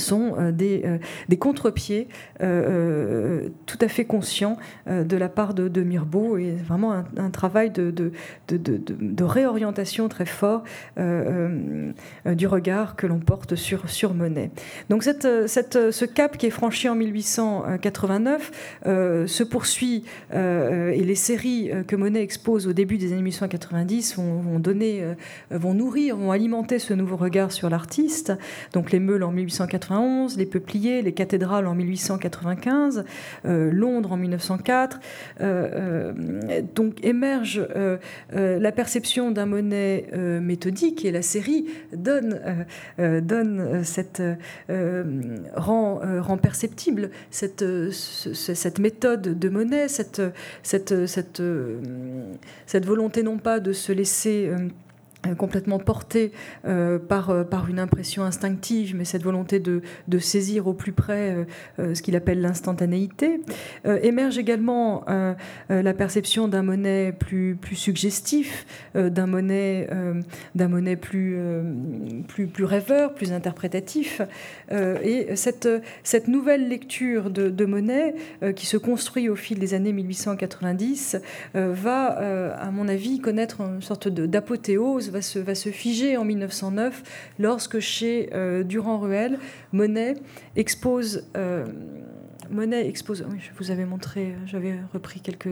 sont 0.00 0.34
euh, 0.38 0.52
des, 0.52 0.82
euh, 0.84 0.98
des 1.28 1.36
contre-pieds 1.36 2.08
euh, 2.42 3.48
tout 3.66 3.78
à 3.80 3.88
fait 3.88 4.04
conscients 4.04 4.56
de 4.86 5.16
la 5.16 5.28
part 5.28 5.54
de, 5.54 5.68
de 5.68 5.82
Mirbeau 5.82 6.36
et 6.36 6.52
vraiment 6.52 6.92
un, 6.92 7.30
travail 7.30 7.70
de, 7.70 7.90
de, 7.90 8.12
de, 8.48 9.24
réorientation 9.24 10.08
très 10.08 10.26
fort 10.26 10.64
du 10.96 12.46
regard 12.46 12.96
que 12.96 13.06
l'on 13.06 13.18
porte 13.18 13.54
sur, 13.54 13.88
sur 13.90 14.14
Monet. 14.14 14.50
Donc 14.88 15.02
cette, 15.02 15.48
cette, 15.48 15.90
ce 15.90 16.04
cap 16.04 16.36
qui 16.36 16.46
est 16.46 16.50
franchi 16.50 16.88
en 16.88 16.94
1889 16.94 18.78
se 18.84 19.42
poursuit 19.42 20.04
et 20.32 21.02
les 21.04 21.14
séries 21.14 21.70
que 21.86 21.96
Monet 21.96 22.22
expose 22.22 22.66
au 22.66 22.72
début 22.72 22.98
des 22.98 23.12
années 23.12 23.22
1890 23.22 24.16
vont, 24.16 24.58
donner, 24.58 25.04
vont 25.50 25.74
nourrir, 25.74 26.16
vont 26.16 26.32
alimenter 26.32 26.78
ce 26.78 26.94
nouveau 26.94 27.16
regard 27.16 27.52
sur 27.52 27.70
l'artiste. 27.70 28.32
Donc 28.72 28.92
les 28.92 29.00
meules 29.00 29.22
en 29.22 29.32
1890 29.32 29.85
les 30.36 30.46
Peupliers, 30.46 31.02
les 31.02 31.12
cathédrales 31.12 31.66
en 31.66 31.74
1895, 31.74 33.04
euh, 33.44 33.70
Londres 33.70 34.12
en 34.12 34.16
1904. 34.16 35.00
Euh, 35.40 36.12
euh, 36.16 36.62
donc 36.74 37.04
émerge 37.04 37.66
la 38.32 38.72
perception 38.72 39.30
d'un 39.30 39.46
Monet 39.46 40.10
méthodique 40.40 41.04
et 41.04 41.10
la 41.10 41.22
série 41.22 41.66
donne, 41.92 42.40
donne 42.98 43.84
cette, 43.84 44.22
rend, 44.68 46.00
rend, 46.20 46.38
perceptible 46.38 47.10
cette, 47.30 47.64
cette 47.92 48.78
méthode 48.78 49.38
de 49.38 49.48
Monet, 49.48 49.88
cette, 49.88 50.22
cette, 50.62 51.06
cette, 51.06 52.86
volonté 52.86 53.22
non 53.22 53.38
pas 53.38 53.60
de 53.60 53.72
se 53.72 53.92
laisser 53.92 54.50
complètement 55.34 55.78
porté 55.78 56.32
euh, 56.66 56.98
par, 56.98 57.30
euh, 57.30 57.44
par 57.44 57.68
une 57.68 57.78
impression 57.78 58.24
instinctive, 58.24 58.94
mais 58.96 59.04
cette 59.04 59.22
volonté 59.22 59.60
de, 59.60 59.82
de 60.08 60.18
saisir 60.18 60.66
au 60.66 60.72
plus 60.72 60.92
près 60.92 61.46
ce 61.78 62.00
qu'il 62.02 62.16
appelle 62.16 62.40
l'instantanéité. 62.40 63.40
émerge 63.84 64.38
également 64.38 65.04
la 65.68 65.94
perception 65.94 66.48
d'un 66.48 66.62
Monet 66.62 67.12
plus, 67.12 67.56
plus 67.56 67.76
suggestif, 67.76 68.66
d'un 68.94 69.26
Monet, 69.26 69.88
d'un 70.54 70.96
plus, 70.96 71.38
plus, 72.28 72.64
rêveur, 72.64 73.14
plus 73.14 73.32
interprétatif. 73.32 74.20
et 74.70 75.34
cette, 75.34 75.68
cette 76.02 76.28
nouvelle 76.28 76.68
lecture 76.68 77.30
de, 77.30 77.48
de 77.50 77.64
Monet, 77.64 78.14
qui 78.54 78.66
se 78.66 78.76
construit 78.76 79.28
au 79.28 79.36
fil 79.36 79.58
des 79.58 79.74
années 79.74 79.92
1890, 79.92 81.18
va, 81.54 82.52
à 82.58 82.70
mon 82.70 82.88
avis, 82.88 83.20
connaître 83.20 83.60
une 83.60 83.82
sorte 83.82 84.08
d'apothéose 84.08 85.10
va 85.36 85.54
se, 85.54 85.70
figer 85.70 86.16
en 86.16 86.24
1909 86.24 87.02
lorsque 87.38 87.80
chez 87.80 88.30
euh, 88.32 88.62
Durand-Ruel, 88.62 89.38
Monet 89.72 90.14
expose. 90.56 91.28
Euh, 91.36 91.66
Monet 92.50 92.88
expose. 92.88 93.26
Oui, 93.30 93.38
je 93.40 93.50
vous 93.58 93.70
avais 93.70 93.84
montré, 93.84 94.34
j'avais 94.46 94.74
repris 94.92 95.20
quelques. 95.20 95.48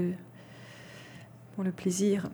pour 1.55 1.65
le 1.65 1.73
plaisir. 1.73 2.31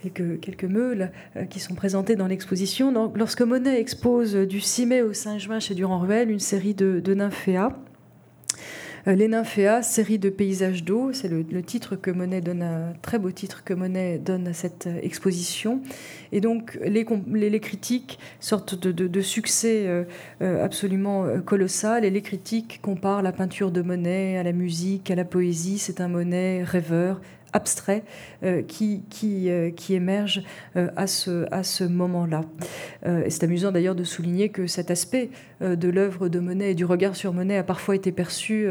Quelques, 0.00 0.38
quelques 0.38 0.64
meules 0.64 1.10
euh, 1.34 1.44
qui 1.44 1.58
sont 1.58 1.74
présentées 1.74 2.14
dans 2.14 2.28
l'exposition. 2.28 3.12
Lorsque 3.16 3.42
Monet 3.42 3.80
expose 3.80 4.34
du 4.34 4.60
6 4.60 4.86
mai 4.86 5.02
au 5.02 5.12
5 5.12 5.38
juin 5.38 5.58
chez 5.58 5.74
Durand-Ruel 5.74 6.30
une 6.30 6.38
série 6.38 6.74
de, 6.74 7.14
nymphéas, 7.14 7.76
les 9.14 9.28
nymphéas, 9.28 9.82
série 9.82 10.18
de 10.18 10.28
paysages 10.28 10.84
d'eau, 10.84 11.12
c'est 11.12 11.28
le, 11.28 11.62
titre 11.62 11.96
que 11.96 12.10
Monet 12.10 12.40
donne, 12.40 12.62
un 12.62 12.92
très 13.02 13.18
beau 13.18 13.30
titre 13.30 13.64
que 13.64 13.74
Monet 13.74 14.18
donne 14.18 14.48
à 14.48 14.52
cette 14.52 14.86
euh, 14.86 15.00
exposition. 15.02 15.80
Et 16.32 16.40
donc 16.40 16.78
les, 16.82 17.60
critiques 17.60 18.18
sortent 18.40 18.74
de, 18.74 19.20
succès 19.20 19.84
euh, 19.86 20.64
absolument 20.64 21.26
colossal. 21.44 22.04
Et 22.04 22.10
les 22.10 22.22
critiques 22.22 22.80
comparent 22.82 23.22
la 23.22 23.32
peinture 23.32 23.70
de 23.70 23.82
Monet 23.82 24.36
à 24.38 24.42
la 24.42 24.52
musique, 24.52 25.10
à 25.10 25.14
la 25.14 25.24
poésie. 25.24 25.78
C'est 25.78 26.00
un 26.00 26.08
Monet 26.08 26.62
rêveur, 26.62 27.20
abstrait 27.52 28.02
euh, 28.44 28.62
qui, 28.62 29.02
qui, 29.10 29.50
euh, 29.50 29.70
qui 29.70 29.94
émerge 29.94 30.42
euh, 30.76 30.88
à 30.96 31.06
ce, 31.06 31.46
à 31.52 31.62
ce 31.62 31.84
moment-là. 31.84 32.42
et 33.06 33.30
c'est 33.30 33.44
amusant 33.44 33.72
d'ailleurs 33.72 33.94
de 33.94 34.04
souligner 34.04 34.48
que 34.48 34.66
cet 34.66 34.90
aspect 34.90 35.30
de 35.60 35.88
l'œuvre 35.88 36.28
de 36.28 36.38
Monet 36.38 36.70
et 36.70 36.74
du 36.74 36.84
regard 36.84 37.16
sur 37.16 37.32
Monet 37.32 37.56
a 37.56 37.64
parfois 37.64 37.96
été 37.96 38.12
perçu 38.12 38.66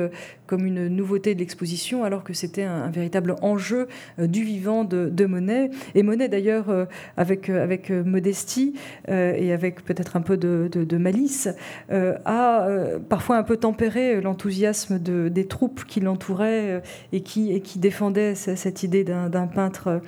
comme 0.45 0.65
une 0.65 0.87
nouveauté 0.87 1.33
de 1.33 1.39
l'exposition, 1.39 2.03
alors 2.05 2.23
que 2.23 2.33
c'était 2.33 2.63
un, 2.63 2.89
véritable 2.89 3.35
enjeu 3.41 3.87
du 4.17 4.43
vivant 4.43 4.85
de, 4.85 5.09
de, 5.09 5.25
Monet. 5.25 5.69
Et 5.95 6.03
Monet 6.03 6.29
d'ailleurs, 6.29 6.87
avec, 7.17 7.49
avec 7.49 7.89
modestie 7.89 8.75
et 9.09 9.51
avec 9.51 9.83
peut-être 9.83 10.15
un 10.15 10.21
peu 10.21 10.37
de, 10.37 10.69
de, 10.71 10.97
malice, 10.97 11.49
a 11.89 12.67
parfois 13.09 13.37
un 13.37 13.43
peu 13.43 13.57
tempéré 13.57 14.21
l'enthousiasme 14.21 14.99
de, 14.99 15.27
des 15.27 15.45
troupes 15.45 15.83
qui 15.85 15.99
l'entouraient 15.99 16.81
et 17.11 17.21
qui, 17.21 17.51
et 17.51 17.61
qui 17.61 17.79
défendaient 17.79 18.35
cette 18.35 18.66
cette 18.67 18.83
idée 18.83 19.05
d'un 19.05 19.47
peintre. 19.47 20.01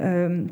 Euh, 0.00 0.44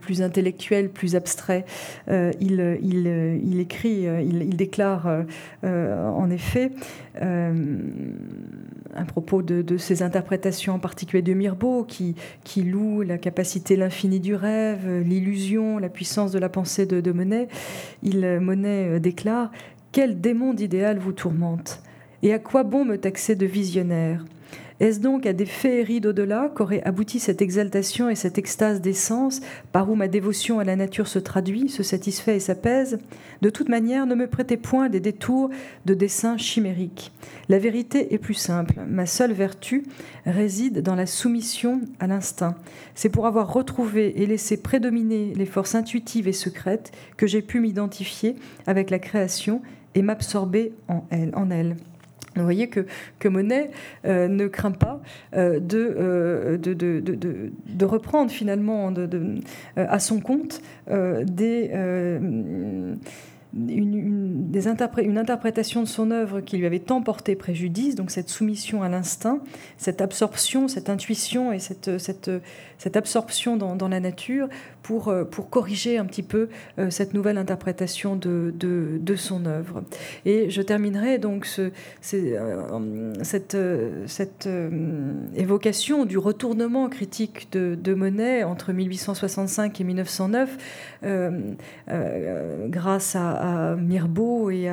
plus, 0.00 0.22
intellectuel, 0.22 0.90
plus 0.90 1.16
abstrait. 1.16 1.64
Euh, 2.08 2.30
il, 2.40 3.58
écrit, 3.58 4.06
euh, 4.06 4.20
il, 4.20 4.56
déclare 4.56 5.24
en 5.62 6.30
effet, 6.30 6.70
à 7.16 9.04
propos 9.06 9.42
de, 9.42 9.76
ses 9.78 10.02
interprétations, 10.02 10.74
en 10.74 10.78
particulier 10.78 11.22
de 11.22 11.32
Mirbeau, 11.32 11.84
qui, 11.84 12.14
loue 12.62 13.00
la 13.00 13.16
capacité, 13.16 13.74
l'infini 13.74 14.20
du 14.20 14.34
rêve, 14.34 14.86
l'illusion, 15.00 15.78
la 15.78 15.88
puissance 15.88 16.30
de 16.30 16.38
la 16.38 16.50
pensée 16.50 16.84
de, 16.84 17.00
de 17.00 17.10
Monet, 17.10 17.48
il, 18.02 18.38
Monet 18.40 19.00
déclare 19.00 19.50
Quel 19.92 20.20
démon 20.20 20.52
d'idéal 20.52 20.98
vous 20.98 21.12
tourmente 21.12 21.82
Et 22.22 22.34
à 22.34 22.38
quoi 22.38 22.62
bon 22.62 22.84
me 22.84 22.98
taxer 22.98 23.34
de 23.34 23.46
visionnaire? 23.46 24.22
Est-ce 24.80 25.00
donc 25.00 25.26
à 25.26 25.32
des 25.32 25.46
féeries 25.46 26.00
d'au-delà 26.00 26.52
qu'aurait 26.54 26.82
abouti 26.84 27.18
cette 27.18 27.42
exaltation 27.42 28.08
et 28.08 28.14
cette 28.14 28.38
extase 28.38 28.80
d'essence 28.80 29.40
par 29.72 29.90
où 29.90 29.96
ma 29.96 30.06
dévotion 30.06 30.60
à 30.60 30.64
la 30.64 30.76
nature 30.76 31.08
se 31.08 31.18
traduit, 31.18 31.68
se 31.68 31.82
satisfait 31.82 32.36
et 32.36 32.40
s'apaise? 32.40 32.98
De 33.42 33.50
toute 33.50 33.68
manière, 33.68 34.06
ne 34.06 34.14
me 34.14 34.28
prêtez 34.28 34.56
point 34.56 34.88
des 34.88 35.00
détours 35.00 35.50
de 35.84 35.94
dessins 35.94 36.38
chimériques. 36.38 37.12
La 37.48 37.58
vérité 37.58 38.14
est 38.14 38.18
plus 38.18 38.34
simple. 38.34 38.74
Ma 38.86 39.06
seule 39.06 39.32
vertu 39.32 39.82
réside 40.26 40.80
dans 40.80 40.94
la 40.94 41.06
soumission 41.06 41.80
à 41.98 42.06
l'instinct. 42.06 42.54
C'est 42.94 43.08
pour 43.08 43.26
avoir 43.26 43.52
retrouvé 43.52 44.22
et 44.22 44.26
laissé 44.26 44.56
prédominer 44.62 45.32
les 45.34 45.46
forces 45.46 45.74
intuitives 45.74 46.28
et 46.28 46.32
secrètes 46.32 46.92
que 47.16 47.26
j'ai 47.26 47.42
pu 47.42 47.58
m'identifier 47.58 48.36
avec 48.66 48.90
la 48.90 49.00
création 49.00 49.60
et 49.96 50.02
m'absorber 50.02 50.72
en 50.86 51.04
elle. 51.10 51.32
En 51.34 51.50
elle. 51.50 51.76
Vous 52.38 52.44
voyez 52.44 52.68
que, 52.68 52.86
que 53.18 53.28
Monet 53.28 53.70
euh, 54.04 54.28
ne 54.28 54.46
craint 54.46 54.72
pas 54.72 55.00
euh, 55.34 55.60
euh, 55.72 56.56
de, 56.56 56.74
de, 56.74 57.00
de, 57.00 57.52
de, 57.66 57.84
reprendre 57.84 58.30
finalement 58.30 58.92
à 59.76 59.98
son 59.98 60.20
compte 60.20 60.60
des, 60.88 61.70
une, 63.56 64.52
une 64.98 65.18
interprétation 65.18 65.82
de 65.82 65.88
son 65.88 66.10
œuvre 66.10 66.40
qui 66.40 66.58
lui 66.58 66.66
avait 66.66 66.80
tant 66.80 67.02
porté 67.02 67.34
préjudice, 67.34 67.94
donc 67.94 68.10
cette 68.10 68.28
soumission 68.28 68.82
à 68.82 68.88
l'instinct, 68.88 69.40
cette 69.78 70.00
absorption, 70.00 70.68
cette 70.68 70.90
intuition 70.90 71.52
et 71.52 71.58
cette, 71.58 71.98
cette, 71.98 72.30
cette 72.78 72.96
absorption 72.96 73.56
dans, 73.56 73.88
la 73.88 74.00
nature 74.00 74.48
pour, 74.82 75.08
euh, 75.08 75.24
pour 75.24 75.50
corriger 75.50 75.98
un 75.98 76.04
petit 76.04 76.22
peu 76.22 76.48
euh, 76.78 76.90
cette 76.90 77.12
nouvelle 77.12 77.36
interprétation 77.36 78.16
de, 78.16 78.54
de, 78.56 79.16
son 79.16 79.46
œuvre. 79.46 79.82
Et 80.24 80.48
je 80.48 80.62
terminerai 80.62 81.18
donc 81.18 81.44
ce, 81.44 81.72
euh, 82.14 83.12
cette, 83.22 83.56
cette 84.06 84.48
évocation 85.34 86.04
du 86.04 86.18
retournement 86.18 86.88
critique 86.88 87.48
de, 87.52 87.74
de, 87.74 87.94
Monet 87.94 88.44
entre 88.44 88.72
1865 88.72 89.80
et 89.80 89.84
1909 89.84 90.56
grâce 92.68 93.16
à, 93.16 93.74
Mirbeau 93.76 94.50
et, 94.50 94.70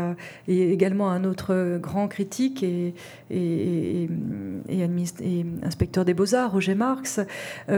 également 0.47 1.09
à 1.09 1.13
un 1.13 1.23
autre 1.23 1.79
grand 1.81 2.07
critique 2.07 2.61
et, 2.61 2.93
et, 3.31 4.07
et 4.69 5.45
inspecteur 5.63 6.05
des 6.05 6.13
beaux-arts, 6.13 6.51
Roger 6.51 6.75
Marx. 6.75 7.19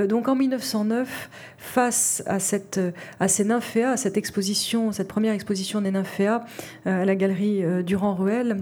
donc 0.10 0.17
donc 0.18 0.30
en 0.30 0.36
1909, 0.36 1.30
face 1.60 2.24
à, 2.26 2.40
cette, 2.40 2.80
à 3.20 3.28
ces 3.28 3.46
nymphéas, 3.46 3.92
à 3.92 3.98
cette 3.98 4.18
exposition, 4.18 4.92
cette 4.92 5.08
première 5.08 5.34
exposition 5.34 5.80
des 5.80 5.92
nymphéas 5.92 6.44
euh, 6.88 7.04
à 7.04 7.06
la 7.06 7.16
galerie 7.16 7.64
euh, 7.64 7.84
Durand-Ruel, 7.84 8.58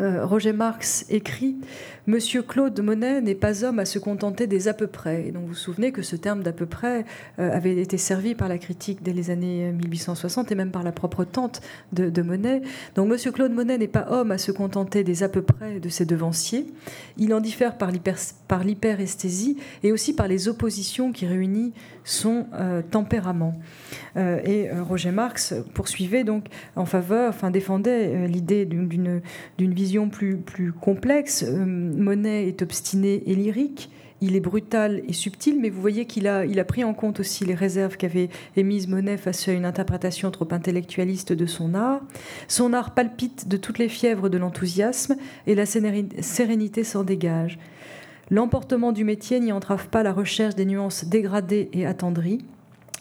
euh, 0.00 0.24
Roger 0.24 0.52
Marx 0.52 1.04
écrit 1.08 1.56
Monsieur 2.06 2.42
Claude 2.42 2.80
Monet 2.80 3.20
n'est 3.20 3.34
pas 3.34 3.64
homme 3.64 3.78
à 3.78 3.84
se 3.84 3.98
contenter 3.98 4.46
des 4.46 4.68
à 4.68 4.74
peu 4.74 4.86
près. 4.86 5.28
Et 5.28 5.32
donc 5.32 5.42
vous 5.42 5.48
vous 5.48 5.54
souvenez 5.54 5.92
que 5.92 6.02
ce 6.02 6.16
terme 6.16 6.42
d'à 6.42 6.52
peu 6.52 6.66
près 6.66 7.04
euh, 7.38 7.50
avait 7.52 7.76
été 7.76 7.98
servi 7.98 8.34
par 8.34 8.48
la 8.48 8.58
critique 8.58 9.02
dès 9.02 9.12
les 9.12 9.30
années 9.30 9.72
1860 9.72 10.52
et 10.52 10.54
même 10.54 10.70
par 10.70 10.82
la 10.82 10.92
propre 10.92 11.24
tante 11.24 11.60
de, 11.92 12.22
Monet. 12.22 12.62
Donc 12.94 13.08
Monsieur 13.08 13.32
Claude 13.32 13.52
Monet 13.52 13.78
n'est 13.78 13.88
pas 13.88 14.06
homme 14.10 14.30
à 14.30 14.38
se 14.38 14.52
contenter 14.52 15.04
des 15.04 15.22
à 15.22 15.28
peu 15.28 15.42
près 15.42 15.80
de 15.80 15.88
ses 15.88 16.04
devanciers. 16.04 16.66
Il 17.16 17.34
en 17.34 17.40
diffère 17.40 17.76
par 17.76 17.90
l'hyperesthésie 18.64 19.58
et 19.82 19.92
aussi 19.92 20.14
par 20.14 20.28
les 20.28 20.48
oppositions 20.48 21.12
qui 21.12 21.26
réunissent 21.26 21.72
son 22.08 22.46
euh, 22.54 22.80
tempérament. 22.82 23.54
Euh, 24.16 24.40
et 24.44 24.70
Roger 24.70 25.10
Marx 25.10 25.54
poursuivait 25.74 26.24
donc 26.24 26.46
en 26.74 26.86
faveur, 26.86 27.28
enfin 27.28 27.50
défendait 27.50 28.26
l'idée 28.26 28.64
d'une 28.64 29.20
vision 29.58 30.08
plus, 30.08 30.38
plus 30.38 30.72
complexe 30.72 31.44
Monet 31.44 32.48
est 32.48 32.62
obstiné 32.62 33.22
et 33.26 33.34
lyrique, 33.34 33.90
il 34.20 34.34
est 34.34 34.40
brutal 34.40 35.02
et 35.06 35.12
subtil, 35.12 35.60
mais 35.60 35.68
vous 35.68 35.80
voyez 35.80 36.06
qu'il 36.06 36.26
a, 36.26 36.44
il 36.44 36.58
a 36.58 36.64
pris 36.64 36.82
en 36.82 36.94
compte 36.94 37.20
aussi 37.20 37.44
les 37.44 37.54
réserves 37.54 37.96
qu'avait 37.96 38.30
émises 38.56 38.88
Monet 38.88 39.16
face 39.16 39.46
à 39.46 39.52
une 39.52 39.64
interprétation 39.64 40.30
trop 40.30 40.48
intellectualiste 40.50 41.32
de 41.32 41.46
son 41.46 41.74
art. 41.74 42.00
Son 42.48 42.72
art 42.72 42.94
palpite 42.94 43.48
de 43.48 43.56
toutes 43.56 43.78
les 43.78 43.88
fièvres 43.88 44.28
de 44.28 44.38
l'enthousiasme 44.38 45.16
et 45.46 45.54
la 45.54 45.66
sérénité 45.66 46.84
s'en 46.84 47.04
dégage. 47.04 47.58
L'emportement 48.30 48.92
du 48.92 49.04
métier 49.04 49.40
n'y 49.40 49.52
entrave 49.52 49.88
pas 49.88 50.02
la 50.02 50.12
recherche 50.12 50.54
des 50.54 50.66
nuances 50.66 51.06
dégradées 51.06 51.70
et 51.72 51.86
attendries. 51.86 52.44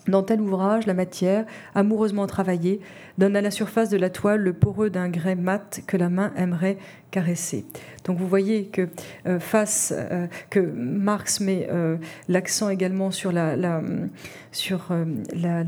Dans 0.08 0.24
tel 0.24 0.40
ouvrage, 0.40 0.88
la 0.88 0.94
matière, 0.94 1.46
amoureusement 1.76 2.28
travaillée, 2.28 2.80
donne 3.18 3.36
à 3.36 3.42
la 3.42 3.52
surface 3.52 3.90
de 3.90 3.98
la 3.98 4.10
toile 4.10 4.40
le 4.40 4.54
poreux 4.54 4.90
d'un 4.90 5.10
grès 5.10 5.36
mat 5.36 5.82
que 5.86 5.98
la 5.98 6.10
main 6.10 6.32
aimerait 6.38 6.78
caresser. 7.12 7.66
Donc 8.08 8.18
vous 8.18 8.28
voyez 8.28 8.66
que 8.66 8.88
euh, 9.28 9.40
face 9.40 9.94
euh, 9.96 10.28
que 10.50 10.60
Marx 10.60 11.42
met 11.42 11.68
euh, 11.70 11.98
l'accent 12.30 12.70
également 12.70 13.12
sur 13.12 13.32
la, 13.34 13.56
sur 14.52 14.90
la, 15.34 15.64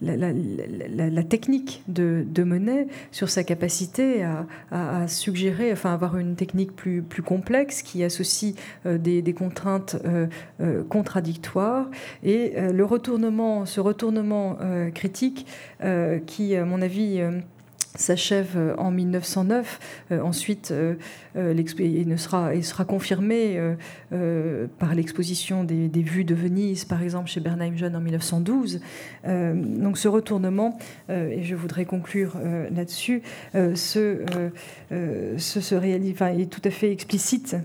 la, 0.00 1.22
technique 1.22 1.82
de, 1.88 2.24
de, 2.26 2.42
Monet, 2.42 2.88
sur 3.12 3.28
sa 3.28 3.44
capacité 3.44 4.26
à, 4.72 5.06
suggérer, 5.06 5.70
enfin 5.72 5.92
avoir 5.92 6.16
une 6.16 6.36
technique 6.36 6.74
plus, 6.74 7.02
plus 7.02 7.22
complexe 7.22 7.82
qui 7.82 8.02
associe 8.02 8.54
des, 8.86 9.20
des, 9.22 9.34
contraintes 9.34 9.96
contradictoires 10.88 11.90
et 12.24 12.54
le 12.58 12.84
retournement, 12.84 13.66
ce 13.66 13.80
retournement 13.80 14.56
critique 14.94 15.46
qui, 16.26 16.56
à 16.56 16.64
mon 16.64 16.80
avis, 16.82 17.22
s'achève 17.96 18.52
euh, 18.56 18.74
en 18.76 18.90
1909. 18.90 20.06
Euh, 20.12 20.20
ensuite, 20.20 20.70
euh, 20.70 20.94
il, 21.34 22.18
sera, 22.18 22.54
il 22.54 22.64
sera 22.64 22.84
confirmé 22.84 23.60
par 24.78 24.94
l'exposition 24.94 25.64
des, 25.64 25.88
vues 26.02 26.24
de 26.24 26.34
Venise, 26.34 26.84
par 26.84 27.02
exemple, 27.02 27.28
chez 27.28 27.40
Bernheim 27.40 27.76
Jeune 27.76 27.96
en 27.96 28.00
1912. 28.00 28.80
donc 29.24 29.98
ce 29.98 30.08
retournement, 30.08 30.78
et 31.08 31.42
je 31.42 31.54
voudrais 31.54 31.84
conclure 31.84 32.36
là-dessus, 32.70 33.22
est 36.40 36.50
tout 36.50 36.62
à 36.64 36.70
fait 36.70 36.90
explicite 36.90 37.56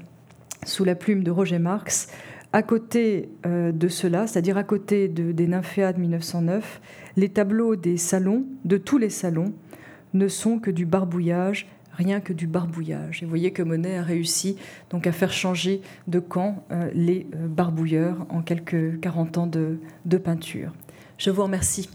sous 0.65 0.83
la 0.83 0.95
plume 0.95 1.23
de 1.23 1.31
Roger 1.31 1.59
Marx. 1.59 2.07
À 2.53 2.63
côté 2.63 3.29
de 3.45 3.87
cela, 3.87 4.27
c'est-à-dire 4.27 4.57
à 4.57 4.63
côté 4.63 5.07
de, 5.07 5.31
des 5.31 5.47
nymphéas 5.47 5.93
de 5.93 5.99
1909, 5.99 6.81
les 7.17 7.29
tableaux 7.29 7.75
des 7.75 7.97
salons, 7.97 8.45
de 8.63 8.77
tous 8.77 8.97
les 8.97 9.09
salons, 9.09 9.53
ne 10.15 10.27
sont 10.27 10.59
que 10.59 10.71
du 10.71 10.85
barbouillage, 10.85 11.67
rien 11.93 12.19
que 12.19 12.33
du 12.33 12.47
barbouillage. 12.47 13.21
Et 13.21 13.25
vous 13.25 13.29
voyez 13.29 13.51
que 13.51 13.61
Monet 13.61 13.97
a 13.97 14.03
réussi 14.03 14.57
donc 14.89 15.07
à 15.07 15.11
faire 15.11 15.31
changer 15.31 15.81
de 16.07 16.19
camp 16.19 16.65
euh, 16.71 16.89
les 16.93 17.27
euh, 17.35 17.47
barbouilleurs 17.47 18.25
en 18.29 18.41
quelques 18.41 18.99
40 18.99 19.37
ans 19.37 19.47
de, 19.47 19.79
de 20.05 20.17
peinture. 20.17 20.73
Je 21.17 21.29
vous 21.29 21.43
remercie. 21.43 21.89